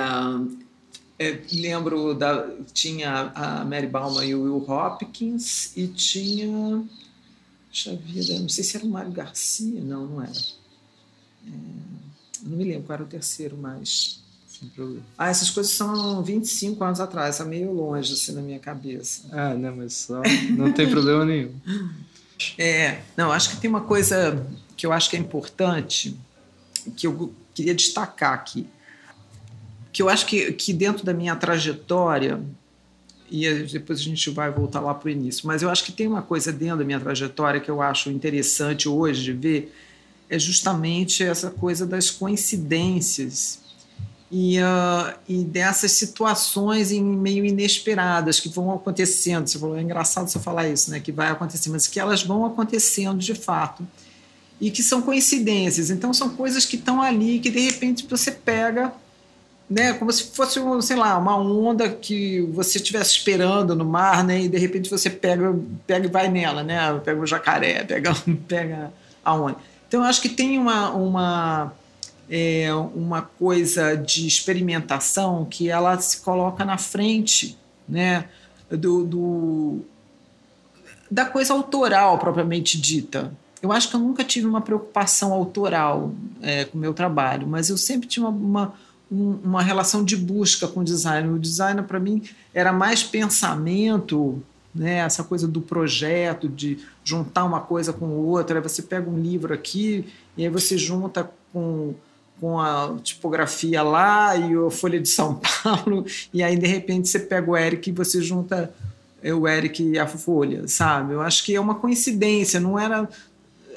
É, 1.19 1.41
lembro 1.53 2.15
da 2.15 2.47
tinha 2.73 3.33
a 3.35 3.65
Mary 3.65 3.87
Bauman 3.87 4.25
e 4.25 4.35
o 4.35 4.43
Will 4.43 4.69
Hopkins 4.69 5.77
e 5.77 5.87
tinha 5.87 6.85
vida, 7.97 8.39
não 8.39 8.49
sei 8.49 8.65
se 8.65 8.77
era 8.77 8.85
o 8.85 8.89
Mário 8.89 9.13
Garcia, 9.13 9.81
não, 9.81 10.07
não 10.07 10.23
era. 10.23 10.33
É, 11.47 11.51
não 12.43 12.57
me 12.57 12.65
lembro 12.65 12.85
qual 12.85 12.95
era 12.95 13.05
o 13.05 13.09
terceiro, 13.09 13.57
mas. 13.57 14.23
Sem 14.65 14.71
problema. 14.71 15.03
Ah, 15.19 15.29
essas 15.29 15.51
coisas 15.51 15.73
são 15.73 16.23
25 16.23 16.83
anos 16.83 17.01
atrás, 17.01 17.39
é 17.41 17.45
meio 17.45 17.73
longe 17.73 18.13
assim 18.13 18.33
na 18.33 18.41
minha 18.41 18.59
cabeça. 18.59 19.29
Ah, 19.31 19.55
não, 19.55 19.77
mas 19.77 19.95
só 19.95 20.23
não 20.51 20.73
tem 20.73 20.89
problema 20.91 21.25
nenhum. 21.25 21.53
É, 22.59 23.01
não, 23.17 23.31
acho 23.31 23.51
que 23.51 23.57
tem 23.59 23.71
uma 23.71 23.83
coisa 23.83 24.45
que 24.77 24.85
eu 24.85 24.93
acho 24.93 25.09
que 25.09 25.17
é 25.17 25.21
importante, 25.21 26.19
que 26.97 27.07
eu 27.07 27.33
queria 27.55 27.73
destacar 27.73 28.35
aqui. 28.35 28.67
Que 29.93 30.03
eu 30.03 30.09
acho 30.09 30.27
que, 30.27 30.53
que 30.53 30.73
dentro 30.73 31.05
da 31.05 31.15
minha 31.15 31.37
trajetória, 31.37 32.43
e 33.31 33.49
depois 33.65 34.01
a 34.01 34.03
gente 34.03 34.29
vai 34.31 34.51
voltar 34.51 34.81
lá 34.81 34.93
para 34.93 35.07
o 35.07 35.11
início. 35.11 35.47
Mas 35.47 35.63
eu 35.63 35.71
acho 35.71 35.85
que 35.85 35.93
tem 35.93 36.09
uma 36.09 36.23
coisa 36.23 36.53
dentro 36.53 36.79
da 36.79 36.85
minha 36.85 36.99
trajetória 36.99 37.61
que 37.61 37.71
eu 37.71 37.81
acho 37.81 38.11
interessante 38.11 38.89
hoje 38.89 39.23
de 39.23 39.33
ver, 39.33 39.75
é 40.29 40.39
justamente 40.39 41.23
essa 41.23 41.51
coisa 41.51 41.87
das 41.87 42.11
coincidências 42.11 43.64
e, 44.37 44.59
uh, 44.59 45.15
e 45.29 45.45
dessas 45.45 45.93
situações 45.93 46.91
em 46.91 47.01
meio 47.01 47.45
inesperadas 47.45 48.41
que 48.41 48.49
vão 48.49 48.75
acontecendo. 48.75 49.47
Você 49.47 49.61
falou, 49.61 49.79
é 49.79 49.83
engraçado 49.83 50.27
você 50.27 50.41
falar 50.41 50.69
isso, 50.69 50.91
né? 50.91 50.99
Que 50.99 51.13
vai 51.13 51.29
acontecer, 51.29 51.71
mas 51.71 51.87
que 51.87 52.01
elas 52.01 52.25
vão 52.25 52.45
acontecendo 52.45 53.19
de 53.21 53.33
fato 53.33 53.87
e 54.61 54.73
que 54.73 54.83
são 54.83 55.03
coincidências. 55.03 55.89
Então 55.89 56.13
são 56.13 56.31
coisas 56.31 56.67
que 56.67 56.75
estão 56.75 57.01
ali 57.01 57.39
que 57.39 57.49
de 57.49 57.61
repente 57.61 58.09
você 58.11 58.33
pega 58.33 58.93
né, 59.71 59.93
como 59.93 60.13
se 60.13 60.25
fosse, 60.25 60.61
sei 60.83 60.97
lá, 60.97 61.17
uma 61.17 61.37
onda 61.37 61.89
que 61.89 62.41
você 62.53 62.79
estivesse 62.79 63.13
esperando 63.13 63.77
no 63.77 63.85
mar, 63.85 64.25
né, 64.25 64.43
e 64.43 64.49
de 64.49 64.59
repente 64.59 64.91
você 64.91 65.09
pega, 65.09 65.57
pega 65.87 66.07
e 66.07 66.11
vai 66.11 66.29
nela, 66.29 66.63
né, 66.63 67.01
pega 67.05 67.21
o 67.21 67.27
jacaré, 67.27 67.83
pega, 67.85 68.13
pega 68.47 68.93
a 69.25 69.33
onda. 69.33 69.57
Então, 69.89 70.03
eu 70.03 70.07
acho 70.07 70.21
que 70.21 70.29
tem 70.29 70.59
uma, 70.59 70.91
uma, 70.91 71.73
é, 72.29 72.73
uma 72.75 73.23
coisa 73.23 73.95
de 73.97 74.27
experimentação 74.27 75.45
que 75.45 75.69
ela 75.69 75.99
se 76.01 76.21
coloca 76.21 76.65
na 76.65 76.79
frente, 76.79 77.57
né, 77.89 78.25
do, 78.71 79.05
do 79.05 79.81
da 81.11 81.25
coisa 81.25 81.53
autoral 81.53 82.19
propriamente 82.19 82.81
dita. 82.81 83.33
Eu 83.63 83.73
acho 83.73 83.89
que 83.89 83.97
eu 83.97 84.01
nunca 84.01 84.25
tive 84.25 84.47
uma 84.47 84.61
preocupação 84.61 85.33
autoral 85.33 86.13
é, 86.43 86.65
com 86.65 86.77
o 86.77 86.81
meu 86.81 86.93
trabalho, 86.93 87.47
mas 87.47 87.71
eu 87.71 87.79
sempre 87.79 88.09
tinha 88.09 88.27
uma, 88.27 88.37
uma 88.37 88.75
um, 89.11 89.39
uma 89.45 89.63
relação 89.63 90.05
de 90.05 90.17
busca 90.17 90.67
com 90.67 90.81
o 90.81 90.85
design. 90.85 91.29
O 91.31 91.39
design, 91.39 91.83
para 91.83 92.01
mim, 92.01 92.23
era 92.53 92.73
mais 92.73 93.03
pensamento, 93.03 94.43
né? 94.75 94.97
essa 94.97 95.23
coisa 95.23 95.47
do 95.47 95.61
projeto, 95.61 96.49
de 96.49 96.79
juntar 97.05 97.45
uma 97.45 97.61
coisa 97.61 97.93
com 97.93 98.07
outra. 98.07 98.59
Aí 98.59 98.63
você 98.63 98.83
pega 98.83 99.09
um 99.09 99.19
livro 99.19 99.55
aqui 99.55 100.07
e 100.37 100.45
aí 100.45 100.51
você 100.51 100.77
junta 100.77 101.31
com, 101.53 101.95
com 102.41 102.61
a 102.61 102.97
tipografia 103.03 103.83
lá 103.83 104.37
e 104.37 104.55
a 104.55 104.71
Folha 104.71 105.01
de 105.01 105.09
São 105.09 105.41
Paulo, 105.63 106.05
e 106.33 106.43
aí 106.43 106.57
de 106.57 106.67
repente 106.67 107.09
você 107.09 107.19
pega 107.19 107.51
o 107.51 107.57
Eric 107.57 107.89
e 107.89 107.93
você 107.93 108.21
junta 108.21 108.73
é, 109.23 109.33
o 109.33 109.49
Eric 109.49 109.83
e 109.83 109.99
a 109.99 110.07
Folha, 110.07 110.69
sabe? 110.69 111.15
Eu 111.15 111.21
acho 111.21 111.45
que 111.45 111.55
é 111.55 111.61
uma 111.61 111.77
coincidência, 111.77 112.61
não 112.61 112.79
era 112.79 113.09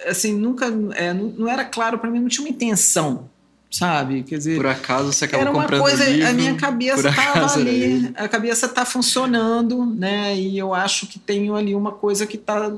assim, 0.05 0.33
nunca 0.33 0.67
é, 0.95 1.13
não 1.13 1.47
era 1.47 1.65
claro 1.65 1.97
para 1.97 2.09
mim, 2.09 2.19
não 2.19 2.27
tinha 2.27 2.45
uma 2.45 2.51
intenção 2.51 3.29
sabe? 3.69 4.23
Quer 4.23 4.37
dizer, 4.37 4.55
por 4.55 4.65
acaso 4.65 5.11
você 5.11 5.25
acabou 5.25 5.41
era 5.41 5.51
uma 5.51 5.61
comprando 5.63 5.81
coisa, 5.81 6.05
livro, 6.05 6.27
a 6.27 6.33
minha 6.33 6.55
cabeça 6.55 7.09
estava 7.09 7.53
ali, 7.53 8.11
a 8.15 8.27
cabeça 8.27 8.65
está 8.65 8.85
funcionando, 8.85 9.85
né? 9.85 10.35
E 10.35 10.57
eu 10.57 10.73
acho 10.73 11.07
que 11.07 11.19
tenho 11.19 11.55
ali 11.55 11.75
uma 11.75 11.91
coisa 11.91 12.25
que 12.25 12.37
está 12.37 12.71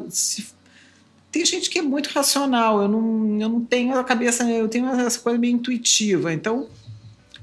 tem 1.31 1.45
gente 1.45 1.69
que 1.69 1.79
é 1.79 1.81
muito 1.81 2.07
racional, 2.07 2.81
eu 2.81 2.87
não, 2.87 3.39
eu 3.39 3.49
não 3.49 3.61
tenho 3.63 3.97
a 3.97 4.03
cabeça, 4.03 4.43
eu 4.49 4.67
tenho 4.67 4.87
essa 4.87 5.19
coisa 5.19 5.37
meio 5.37 5.53
intuitiva, 5.53 6.33
então 6.33 6.67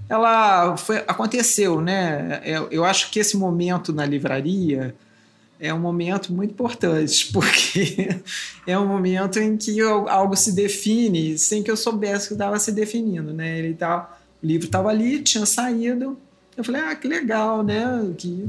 ela 0.08 0.76
foi 0.76 0.98
aconteceu, 0.98 1.80
né? 1.80 2.40
Eu, 2.44 2.64
é, 2.64 2.68
eu 2.70 2.84
acho 2.84 3.10
que 3.10 3.18
esse 3.18 3.36
momento 3.36 3.92
na 3.92 4.04
livraria 4.04 4.94
é 5.58 5.72
um 5.72 5.78
momento 5.78 6.32
muito 6.32 6.50
importante, 6.50 7.30
porque 7.32 8.20
é 8.66 8.78
um 8.78 8.86
momento 8.86 9.38
em 9.38 9.56
que 9.56 9.80
algo 9.80 10.36
se 10.36 10.52
define 10.52 11.38
sem 11.38 11.62
que 11.62 11.70
eu 11.70 11.76
soubesse 11.76 12.28
que 12.28 12.34
estava 12.34 12.58
se 12.58 12.72
definindo, 12.72 13.32
né? 13.32 13.58
Ele 13.58 13.74
tá, 13.74 14.18
o 14.42 14.46
livro 14.46 14.66
estava 14.66 14.90
ali, 14.90 15.22
tinha 15.22 15.46
saído, 15.46 16.18
eu 16.56 16.64
falei, 16.64 16.82
ah, 16.82 16.94
que 16.94 17.06
legal, 17.06 17.62
né? 17.62 18.12
Que, 18.16 18.48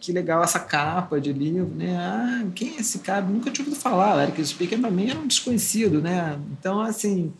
que 0.00 0.12
legal 0.12 0.42
essa 0.42 0.60
capa 0.60 1.20
de 1.20 1.32
livro, 1.32 1.74
né? 1.74 1.96
Ah, 1.96 2.46
quem 2.54 2.76
é 2.76 2.80
esse 2.80 3.00
cara? 3.00 3.24
Nunca 3.24 3.50
tinha 3.50 3.66
ouvido 3.66 3.80
falar, 3.80 4.22
Eric 4.22 4.44
Speaker 4.44 4.80
para 4.80 4.90
mim 4.90 5.10
era 5.10 5.18
um 5.18 5.26
desconhecido, 5.26 6.00
né? 6.00 6.38
Então, 6.52 6.80
assim, 6.80 7.32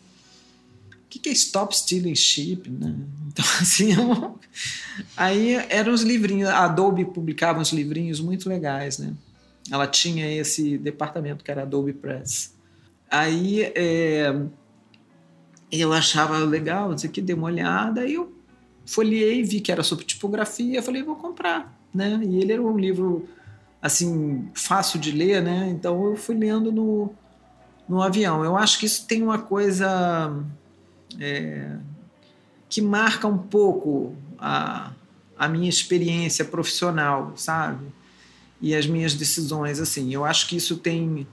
o 0.91 1.09
que, 1.09 1.19
que 1.19 1.29
é 1.29 1.31
Stop 1.31 1.75
Stealing 1.75 2.15
Ship, 2.15 2.69
né? 2.69 2.95
Então, 3.27 3.45
assim, 3.59 3.93
eu... 3.93 4.39
aí 5.17 5.55
eram 5.69 5.93
os 5.93 6.03
livrinhos, 6.03 6.49
a 6.49 6.65
Adobe 6.65 7.05
publicava 7.05 7.59
uns 7.59 7.71
livrinhos 7.71 8.19
muito 8.19 8.47
legais, 8.47 8.99
né? 8.99 9.13
Ela 9.71 9.87
tinha 9.87 10.31
esse 10.31 10.77
departamento 10.77 11.43
que 11.43 11.51
era 11.51 11.63
Adobe 11.63 11.93
Press. 11.93 12.53
Aí 13.09 13.63
é... 13.75 14.35
eu 15.71 15.93
achava 15.93 16.37
legal, 16.39 16.93
disse 16.93 17.09
que 17.09 17.21
dei 17.21 17.35
uma 17.35 17.47
olhada, 17.47 18.01
aí 18.01 18.13
eu 18.13 18.33
folhei, 18.85 19.43
vi 19.43 19.61
que 19.61 19.71
era 19.71 19.83
sobre 19.83 20.05
tipografia, 20.05 20.81
falei, 20.81 21.01
vou 21.03 21.15
comprar, 21.15 21.78
né? 21.93 22.19
E 22.23 22.39
ele 22.39 22.53
era 22.53 22.61
um 22.61 22.77
livro, 22.77 23.27
assim, 23.81 24.49
fácil 24.53 24.99
de 24.99 25.11
ler, 25.11 25.41
né? 25.41 25.69
Então 25.69 26.05
eu 26.05 26.15
fui 26.15 26.35
lendo 26.35 26.71
no, 26.71 27.13
no 27.87 28.01
avião. 28.01 28.43
Eu 28.43 28.55
acho 28.55 28.79
que 28.79 28.85
isso 28.85 29.05
tem 29.05 29.23
uma 29.23 29.39
coisa 29.39 30.33
é, 31.19 31.75
que 32.67 32.81
marca 32.81 33.27
um 33.27 33.37
pouco 33.37 34.15
a, 34.37 34.91
a 35.37 35.47
minha 35.47 35.69
experiência 35.69 36.45
profissional, 36.45 37.33
sabe? 37.35 37.85
E 38.61 38.75
as 38.75 38.85
minhas 38.85 39.13
decisões, 39.13 39.79
assim. 39.79 40.13
Eu 40.13 40.25
acho 40.25 40.47
que 40.47 40.55
isso 40.55 40.77
tem 40.77 41.27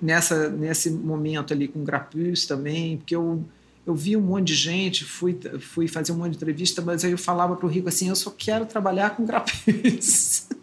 nessa 0.00 0.48
nesse 0.48 0.90
momento 0.90 1.52
ali 1.52 1.68
com 1.68 1.84
Grapus 1.84 2.46
também, 2.46 2.96
porque 2.96 3.14
eu 3.14 3.44
eu 3.86 3.94
vi 3.94 4.16
um 4.16 4.20
monte 4.20 4.48
de 4.48 4.54
gente, 4.54 5.04
fui 5.04 5.38
fui 5.60 5.88
fazer 5.88 6.12
um 6.12 6.16
monte 6.16 6.32
de 6.32 6.36
entrevista, 6.36 6.82
mas 6.82 7.04
aí 7.04 7.12
eu 7.12 7.18
falava 7.18 7.56
para 7.56 7.66
o 7.66 7.68
Rico 7.68 7.88
assim, 7.88 8.08
eu 8.08 8.16
só 8.16 8.30
quero 8.30 8.66
trabalhar 8.66 9.10
com 9.10 9.24
Grapus. 9.24 10.46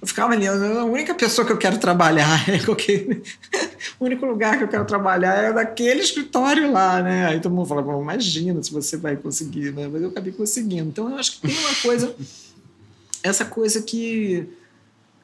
Eu 0.00 0.06
ficava 0.06 0.32
ali, 0.32 0.46
a 0.46 0.84
única 0.84 1.14
pessoa 1.14 1.46
que 1.46 1.52
eu 1.52 1.58
quero 1.58 1.78
trabalhar 1.78 2.48
é 2.48 2.58
qualquer. 2.58 3.06
O 4.00 4.06
único 4.06 4.24
lugar 4.26 4.56
que 4.56 4.64
eu 4.64 4.68
quero 4.68 4.84
trabalhar 4.86 5.34
é 5.34 5.52
daquele 5.52 6.00
escritório 6.00 6.72
lá, 6.72 7.02
né? 7.02 7.26
Aí 7.26 7.40
todo 7.40 7.54
mundo 7.54 7.68
fala, 7.68 7.82
imagina 8.00 8.60
se 8.62 8.72
você 8.72 8.96
vai 8.96 9.16
conseguir, 9.16 9.72
né? 9.72 9.86
Mas 9.86 10.02
eu 10.02 10.08
acabei 10.08 10.32
conseguindo. 10.32 10.88
Então 10.88 11.10
eu 11.10 11.16
acho 11.16 11.32
que 11.32 11.46
tem 11.46 11.56
uma 11.56 11.74
coisa, 11.76 12.14
essa 13.22 13.44
coisa 13.44 13.82
que, 13.82 14.48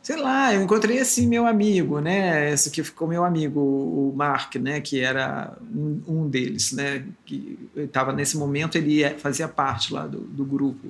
sei 0.02 0.16
lá, 0.16 0.54
eu 0.54 0.62
encontrei 0.62 0.98
assim 0.98 1.26
meu 1.26 1.46
amigo, 1.46 2.00
né? 2.00 2.52
Esse 2.52 2.70
que 2.70 2.82
ficou 2.82 3.06
meu 3.06 3.24
amigo, 3.24 3.60
o 3.60 4.12
Mark, 4.16 4.56
né? 4.56 4.80
Que 4.80 5.00
era 5.00 5.56
um, 5.74 6.02
um 6.06 6.28
deles, 6.28 6.72
né? 6.72 7.04
Que 7.24 7.58
estava 7.76 8.12
nesse 8.12 8.36
momento, 8.36 8.76
ele 8.76 9.08
fazia 9.18 9.48
parte 9.48 9.92
lá 9.92 10.06
do, 10.06 10.20
do 10.20 10.44
grupo. 10.44 10.88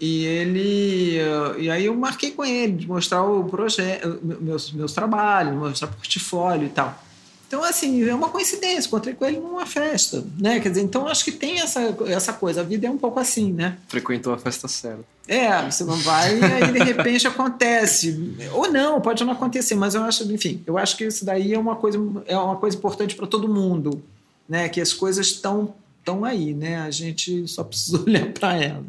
E 0.00 0.24
ele. 0.24 1.18
E 1.58 1.70
aí 1.70 1.84
eu 1.84 1.94
marquei 1.94 2.30
com 2.30 2.44
ele 2.44 2.72
de 2.72 2.88
mostrar 2.88 3.22
o 3.22 3.44
projeto, 3.44 4.18
meus, 4.22 4.72
meus 4.72 4.94
trabalhos, 4.94 5.54
mostrar 5.54 5.88
portfólio 5.88 6.66
e 6.66 6.70
tal. 6.70 7.09
Então, 7.50 7.64
assim, 7.64 8.08
é 8.08 8.14
uma 8.14 8.28
coincidência, 8.28 8.86
encontrei 8.86 9.12
com 9.12 9.24
ele 9.24 9.40
numa 9.40 9.66
festa, 9.66 10.24
né? 10.38 10.60
Quer 10.60 10.68
dizer, 10.68 10.82
então 10.82 11.08
acho 11.08 11.24
que 11.24 11.32
tem 11.32 11.58
essa, 11.58 11.80
essa 12.06 12.32
coisa, 12.32 12.60
a 12.60 12.62
vida 12.62 12.86
é 12.86 12.90
um 12.90 12.96
pouco 12.96 13.18
assim, 13.18 13.52
né? 13.52 13.76
Frequentou 13.88 14.32
a 14.32 14.38
festa 14.38 14.68
certa. 14.68 15.02
É, 15.26 15.68
você 15.68 15.82
não 15.82 15.96
vai 15.96 16.38
e 16.38 16.44
aí 16.44 16.70
de 16.70 16.78
repente 16.78 17.26
acontece. 17.26 18.36
Ou 18.52 18.70
não, 18.70 19.00
pode 19.00 19.24
não 19.24 19.32
acontecer, 19.32 19.74
mas 19.74 19.96
eu 19.96 20.04
acho, 20.04 20.32
enfim, 20.32 20.62
eu 20.64 20.78
acho 20.78 20.96
que 20.96 21.02
isso 21.02 21.24
daí 21.24 21.52
é 21.52 21.58
uma 21.58 21.74
coisa, 21.74 21.98
é 22.26 22.38
uma 22.38 22.54
coisa 22.54 22.76
importante 22.76 23.16
para 23.16 23.26
todo 23.26 23.52
mundo, 23.52 24.00
né? 24.48 24.68
Que 24.68 24.80
as 24.80 24.92
coisas 24.92 25.26
estão 25.26 25.74
estão 25.98 26.24
aí, 26.24 26.54
né? 26.54 26.80
A 26.82 26.90
gente 26.92 27.48
só 27.48 27.64
precisa 27.64 27.98
olhar 28.06 28.32
para 28.32 28.62
elas. 28.62 28.86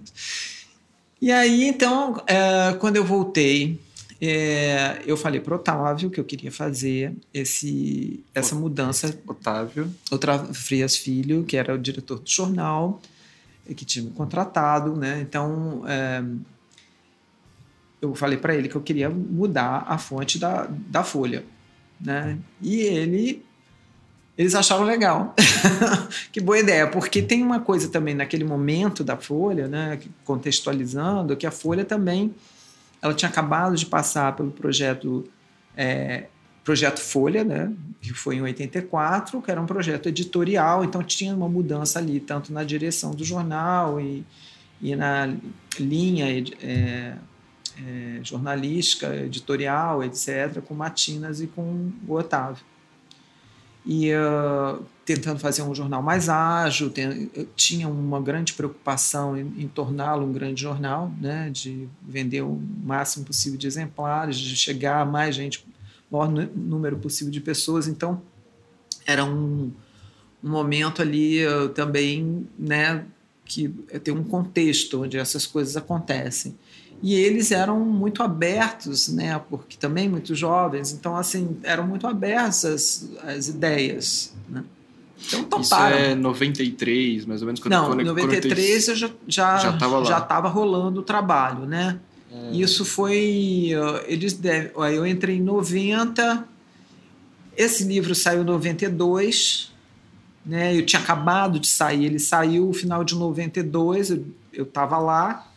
E 1.19 1.31
aí, 1.31 1.63
então, 1.63 2.21
é, 2.27 2.75
quando 2.79 2.97
eu 2.97 3.03
voltei, 3.03 3.79
é, 4.23 5.01
eu 5.05 5.17
falei 5.17 5.39
para 5.39 5.55
Otávio 5.55 6.11
que 6.11 6.19
eu 6.19 6.23
queria 6.23 6.51
fazer 6.51 7.15
esse, 7.33 8.23
essa 8.35 8.53
mudança. 8.53 9.19
Otávio. 9.25 9.91
Otávio 10.11 10.53
Frias 10.53 10.95
Filho, 10.95 11.43
que 11.43 11.57
era 11.57 11.73
o 11.73 11.77
diretor 11.79 12.19
do 12.19 12.29
jornal, 12.29 13.01
que 13.75 13.83
tinha 13.83 14.05
me 14.05 14.11
contratado, 14.11 14.95
né? 14.95 15.21
Então, 15.21 15.81
é, 15.87 16.23
eu 17.99 18.13
falei 18.13 18.37
para 18.37 18.53
ele 18.53 18.69
que 18.69 18.75
eu 18.75 18.81
queria 18.81 19.09
mudar 19.09 19.85
a 19.87 19.97
fonte 19.97 20.37
da, 20.37 20.67
da 20.69 21.03
folha, 21.03 21.43
né? 21.99 22.37
E 22.61 22.81
ele 22.81 23.43
Eles 24.37 24.53
acharam 24.53 24.83
legal. 24.83 25.35
que 26.31 26.39
boa 26.39 26.59
ideia, 26.59 26.87
porque 26.87 27.21
tem 27.21 27.41
uma 27.43 27.59
coisa 27.59 27.89
também 27.89 28.15
naquele 28.15 28.43
momento 28.43 29.03
da 29.03 29.17
Folha, 29.17 29.67
né, 29.67 29.99
contextualizando, 30.23 31.35
que 31.35 31.45
a 31.45 31.51
Folha 31.51 31.83
também 31.83 32.33
ela 33.01 33.13
tinha 33.13 33.29
acabado 33.29 33.75
de 33.75 33.85
passar 33.85 34.35
pelo 34.35 34.51
projeto 34.51 35.27
é, 35.75 36.25
projeto 36.63 36.99
Folha, 36.99 37.43
né, 37.43 37.73
que 37.99 38.13
foi 38.13 38.35
em 38.35 38.41
84, 38.41 39.41
que 39.41 39.49
era 39.49 39.59
um 39.59 39.65
projeto 39.65 40.07
editorial, 40.07 40.83
então 40.83 41.01
tinha 41.01 41.35
uma 41.35 41.49
mudança 41.49 41.97
ali, 41.97 42.19
tanto 42.19 42.53
na 42.53 42.63
direção 42.63 43.11
do 43.11 43.23
jornal 43.23 43.99
e, 43.99 44.23
e 44.79 44.95
na 44.95 45.33
linha 45.79 46.27
é, 46.61 47.15
é, 47.83 48.19
jornalística, 48.21 49.15
editorial, 49.15 50.03
etc., 50.03 50.61
com 50.63 50.75
Matinas 50.75 51.41
e 51.41 51.47
com 51.47 51.91
o 52.07 52.13
Otávio 52.13 52.63
e 53.85 54.11
uh, 54.13 54.83
tentando 55.03 55.39
fazer 55.39 55.63
um 55.63 55.73
jornal 55.73 56.01
mais 56.01 56.29
ágil, 56.29 56.89
tem, 56.89 57.29
tinha 57.55 57.87
uma 57.87 58.21
grande 58.21 58.53
preocupação 58.53 59.35
em, 59.35 59.41
em 59.57 59.67
torná-lo 59.67 60.25
um 60.25 60.31
grande 60.31 60.61
jornal, 60.61 61.11
né, 61.19 61.49
de 61.49 61.87
vender 62.01 62.41
o 62.41 62.61
máximo 62.83 63.25
possível 63.25 63.57
de 63.57 63.67
exemplares, 63.67 64.37
de 64.37 64.55
chegar 64.55 65.01
a 65.01 65.05
mais 65.05 65.35
gente, 65.35 65.65
maior 66.11 66.29
número 66.29 66.97
possível 66.97 67.31
de 67.31 67.41
pessoas. 67.41 67.87
Então, 67.87 68.21
era 69.05 69.25
um, 69.25 69.71
um 70.43 70.49
momento 70.49 71.01
ali 71.01 71.45
uh, 71.45 71.69
também, 71.69 72.47
né, 72.57 73.03
que 73.43 73.67
tem 74.03 74.13
um 74.13 74.23
contexto 74.23 75.03
onde 75.03 75.17
essas 75.17 75.45
coisas 75.45 75.75
acontecem 75.75 76.55
e 77.01 77.15
eles 77.15 77.51
eram 77.51 77.79
muito 77.79 78.21
abertos, 78.21 79.07
né, 79.09 79.41
porque 79.49 79.75
também 79.77 80.07
muito 80.07 80.35
jovens, 80.35 80.91
então 80.91 81.15
assim 81.15 81.57
eram 81.63 81.87
muito 81.87 82.05
abertos 82.05 82.65
às, 82.65 83.09
às 83.23 83.47
ideias, 83.47 84.33
né? 84.47 84.63
Então 85.27 85.43
toparam. 85.43 85.95
Isso 85.95 86.05
é 86.05 86.15
93, 86.15 87.25
mais 87.25 87.41
ou 87.41 87.45
menos 87.45 87.59
quando 87.59 87.73
Não, 87.73 87.87
quando, 87.87 88.03
93 88.03 88.87
eu 88.87 88.95
já 88.95 89.09
já 89.27 89.57
já 89.57 89.69
estava 89.71 90.05
já 90.05 90.21
tava 90.21 90.47
rolando 90.47 91.01
o 91.01 91.03
trabalho, 91.03 91.65
né? 91.65 91.99
É. 92.31 92.55
Isso 92.55 92.83
foi 92.85 93.69
eles 94.07 94.33
devem, 94.33 94.71
eu 94.93 95.05
entrei 95.05 95.37
em 95.37 95.41
90 95.41 96.47
esse 97.55 97.83
livro 97.83 98.15
saiu 98.15 98.41
em 98.41 98.45
92, 98.45 99.71
né? 100.45 100.75
Eu 100.75 100.85
tinha 100.85 101.01
acabado 101.01 101.59
de 101.59 101.67
sair, 101.67 102.05
ele 102.05 102.19
saiu 102.19 102.67
no 102.67 102.73
final 102.73 103.03
de 103.03 103.15
92, 103.15 104.09
eu 104.53 104.63
estava 104.63 104.97
lá 104.97 105.50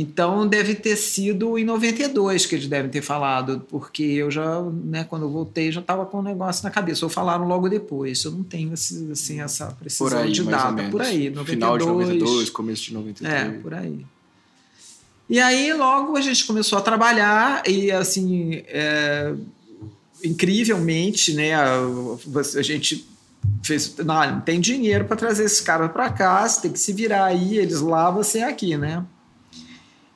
então 0.00 0.46
deve 0.46 0.76
ter 0.76 0.94
sido 0.94 1.58
em 1.58 1.64
92 1.64 2.46
que 2.46 2.54
eles 2.54 2.68
devem 2.68 2.88
ter 2.88 3.02
falado, 3.02 3.66
porque 3.68 4.04
eu 4.04 4.30
já, 4.30 4.62
né, 4.62 5.02
quando 5.02 5.22
eu 5.22 5.28
voltei, 5.28 5.72
já 5.72 5.80
estava 5.80 6.06
com 6.06 6.18
o 6.18 6.20
um 6.20 6.22
negócio 6.22 6.62
na 6.62 6.70
cabeça. 6.70 7.04
Ou 7.04 7.10
falaram 7.10 7.48
logo 7.48 7.68
depois. 7.68 8.22
Eu 8.22 8.30
não 8.30 8.44
tenho 8.44 8.72
assim, 8.72 9.10
assim 9.10 9.40
essa 9.40 9.66
precisão 9.72 10.20
aí, 10.20 10.30
de 10.30 10.44
data. 10.44 10.88
Por 10.88 11.02
aí, 11.02 11.30
92, 11.30 11.48
Final 11.48 11.78
de 11.78 11.84
92, 11.84 12.50
começo 12.50 12.84
de 12.84 12.94
93. 12.94 13.34
É, 13.34 13.48
por 13.58 13.74
aí. 13.74 14.06
E 15.28 15.40
aí 15.40 15.72
logo 15.72 16.16
a 16.16 16.20
gente 16.20 16.46
começou 16.46 16.78
a 16.78 16.80
trabalhar 16.80 17.68
e 17.68 17.90
assim, 17.90 18.62
é, 18.68 19.34
incrivelmente, 20.22 21.34
né, 21.34 21.54
a, 21.54 21.80
a 22.56 22.62
gente 22.62 23.04
fez, 23.64 23.96
não, 23.96 24.30
não 24.30 24.40
tem 24.42 24.60
dinheiro 24.60 25.06
para 25.06 25.16
trazer 25.16 25.42
esse 25.42 25.60
cara 25.60 25.88
para 25.88 26.08
cá, 26.08 26.48
você 26.48 26.62
tem 26.62 26.70
que 26.70 26.78
se 26.78 26.92
virar 26.92 27.24
aí, 27.24 27.58
eles 27.58 27.80
lá, 27.80 28.12
você 28.12 28.42
aqui, 28.42 28.76
né? 28.76 29.04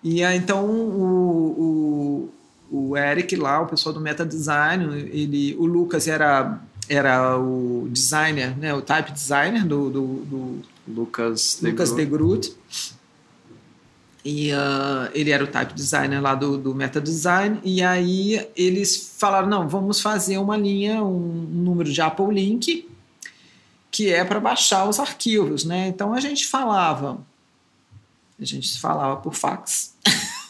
E 0.02 0.24
aí, 0.24 0.36
então 0.36 0.66
o, 0.66 2.28
o, 2.70 2.88
o 2.90 2.96
Eric 2.96 3.36
lá, 3.36 3.60
o 3.60 3.66
pessoal 3.66 3.94
do 3.94 4.00
Meta 4.00 4.26
Design, 4.26 4.98
ele, 5.12 5.54
o 5.58 5.64
Lucas 5.64 6.08
era, 6.08 6.58
era 6.88 7.38
o 7.38 7.86
designer, 7.90 8.56
né, 8.58 8.74
o 8.74 8.82
type 8.82 9.12
designer 9.12 9.64
do, 9.64 9.90
do, 9.90 10.06
do 10.24 10.62
Lucas, 10.88 11.60
Lucas 11.62 11.92
de 11.92 12.04
Groot. 12.04 12.52
E 14.24 14.52
uh, 14.52 15.10
ele 15.14 15.30
era 15.30 15.42
o 15.42 15.48
type 15.48 15.74
designer 15.74 16.20
lá 16.20 16.34
do, 16.34 16.56
do 16.56 16.74
Meta 16.74 17.00
Design. 17.00 17.58
E 17.64 17.82
aí 17.82 18.48
eles 18.54 19.16
falaram: 19.18 19.48
não, 19.48 19.68
vamos 19.68 20.00
fazer 20.00 20.38
uma 20.38 20.56
linha, 20.56 21.02
um, 21.02 21.08
um 21.08 21.62
número 21.62 21.90
de 21.90 22.00
Apple 22.00 22.32
Link, 22.32 22.88
que 23.90 24.10
é 24.10 24.24
para 24.24 24.38
baixar 24.38 24.88
os 24.88 25.00
arquivos. 25.00 25.64
Né? 25.64 25.88
Então 25.88 26.14
a 26.14 26.20
gente 26.20 26.46
falava 26.46 27.18
a 28.42 28.46
gente 28.46 28.78
falava 28.78 29.16
por 29.16 29.34
fax. 29.34 29.94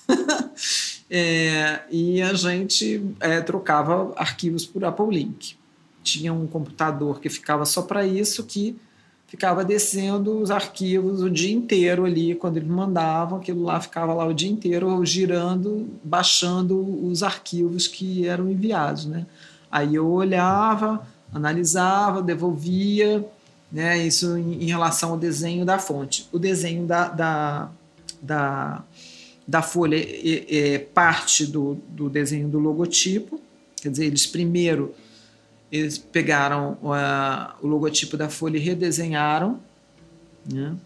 é, 1.10 1.80
e 1.90 2.22
a 2.22 2.34
gente 2.34 3.04
é, 3.20 3.40
trocava 3.40 4.12
arquivos 4.16 4.66
por 4.66 4.84
Apple 4.84 5.08
Link. 5.10 5.56
Tinha 6.02 6.32
um 6.32 6.46
computador 6.46 7.20
que 7.20 7.28
ficava 7.28 7.64
só 7.64 7.82
para 7.82 8.06
isso, 8.06 8.44
que 8.44 8.76
ficava 9.32 9.64
descendo 9.64 10.40
os 10.40 10.50
arquivos 10.50 11.22
o 11.22 11.30
dia 11.30 11.54
inteiro 11.54 12.04
ali, 12.04 12.34
quando 12.34 12.58
eles 12.58 12.68
mandavam, 12.68 13.38
aquilo 13.38 13.62
lá 13.62 13.80
ficava 13.80 14.12
lá 14.12 14.26
o 14.26 14.34
dia 14.34 14.50
inteiro 14.50 15.02
girando, 15.06 15.88
baixando 16.04 16.78
os 17.06 17.22
arquivos 17.22 17.88
que 17.88 18.26
eram 18.26 18.50
enviados. 18.50 19.06
Né? 19.06 19.24
Aí 19.70 19.94
eu 19.94 20.06
olhava, 20.06 21.06
analisava, 21.32 22.20
devolvia, 22.20 23.24
né? 23.70 23.96
isso 24.06 24.36
em, 24.36 24.64
em 24.64 24.66
relação 24.66 25.12
ao 25.12 25.16
desenho 25.16 25.64
da 25.64 25.78
fonte. 25.78 26.28
O 26.30 26.38
desenho 26.38 26.86
da, 26.86 27.08
da 27.08 27.70
da, 28.22 28.84
da 29.46 29.60
folha 29.60 29.96
é, 29.96 30.74
é 30.74 30.78
parte 30.78 31.44
do, 31.44 31.74
do 31.88 32.08
desenho 32.08 32.48
do 32.48 32.58
logotipo. 32.58 33.40
Quer 33.82 33.90
dizer, 33.90 34.06
eles 34.06 34.26
primeiro 34.26 34.94
eles 35.72 35.96
pegaram 35.96 36.76
uh, 36.82 37.54
o 37.62 37.66
logotipo 37.66 38.14
da 38.14 38.28
folha 38.28 38.58
e 38.58 38.60
redesenharam, 38.60 39.58
né? 40.44 40.76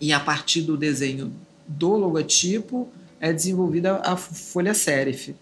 e 0.00 0.12
a 0.12 0.20
partir 0.20 0.62
do 0.62 0.76
desenho 0.76 1.32
do 1.66 1.96
logotipo 1.96 2.88
é 3.20 3.32
desenvolvida 3.32 3.96
a 4.04 4.16
folha 4.16 4.72
serif. 4.72 5.34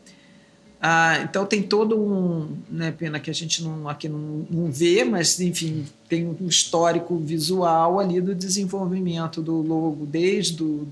Ah, 0.83 1.21
então 1.23 1.45
tem 1.45 1.63
todo 1.63 2.01
um, 2.01 2.57
né, 2.71 2.91
pena 2.91 3.21
que 3.21 3.31
a 3.31 3.35
gente 3.35 3.63
não, 3.63 3.87
aqui 3.87 4.09
não, 4.09 4.47
não, 4.51 4.73
vê, 4.73 5.05
mas 5.05 5.39
enfim, 5.39 5.85
tem 6.09 6.27
um 6.27 6.49
histórico 6.49 7.19
visual 7.19 8.01
ali 8.01 8.19
do 8.19 8.35
desenvolvimento 8.35 9.43
do 9.43 9.61
logo 9.61 10.07
desde 10.07 10.55
do, 10.55 10.89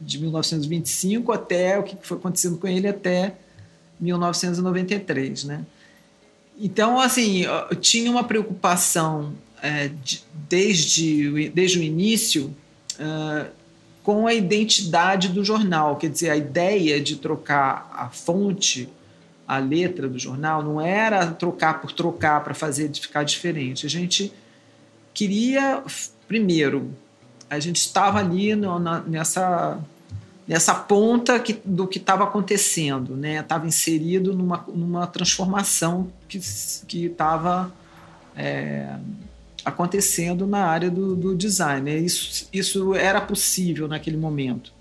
de 0.00 0.18
1925 0.20 1.32
até 1.32 1.78
o 1.78 1.82
que 1.82 1.96
foi 2.00 2.16
acontecendo 2.16 2.56
com 2.56 2.66
ele 2.66 2.88
até 2.88 3.34
1993, 4.00 5.44
né? 5.44 5.66
Então, 6.58 6.98
assim, 6.98 7.44
tinha 7.82 8.10
uma 8.10 8.24
preocupação 8.24 9.34
é, 9.60 9.88
de, 9.88 10.22
desde, 10.48 11.50
desde 11.50 11.78
o 11.78 11.82
início 11.82 12.54
uh, 12.98 13.50
com 14.02 14.26
a 14.26 14.32
identidade 14.32 15.28
do 15.28 15.44
jornal, 15.44 15.96
quer 15.96 16.08
dizer, 16.08 16.30
a 16.30 16.36
ideia 16.36 16.98
de 16.98 17.16
trocar 17.16 17.90
a 17.92 18.08
fonte 18.08 18.88
a 19.46 19.58
letra 19.58 20.08
do 20.08 20.18
jornal 20.18 20.62
não 20.62 20.80
era 20.80 21.26
trocar 21.26 21.80
por 21.80 21.92
trocar 21.92 22.42
para 22.42 22.54
fazer 22.54 22.92
ficar 22.94 23.22
diferente. 23.22 23.86
A 23.86 23.90
gente 23.90 24.32
queria, 25.14 25.82
primeiro, 26.26 26.90
a 27.48 27.58
gente 27.60 27.76
estava 27.76 28.18
ali 28.18 28.54
no, 28.56 28.78
na, 28.78 29.00
nessa, 29.00 29.78
nessa 30.46 30.74
ponta 30.74 31.38
que, 31.38 31.60
do 31.64 31.86
que 31.86 31.98
estava 31.98 32.24
acontecendo, 32.24 33.16
né? 33.16 33.38
Estava 33.38 33.66
inserido 33.66 34.34
numa, 34.34 34.64
numa 34.68 35.06
transformação 35.06 36.08
que 36.28 36.38
estava 36.38 37.72
é, 38.36 38.96
acontecendo 39.64 40.46
na 40.46 40.64
área 40.66 40.90
do, 40.90 41.14
do 41.14 41.36
design. 41.36 42.04
Isso, 42.04 42.48
isso 42.52 42.94
era 42.94 43.20
possível 43.20 43.86
naquele 43.86 44.16
momento. 44.16 44.72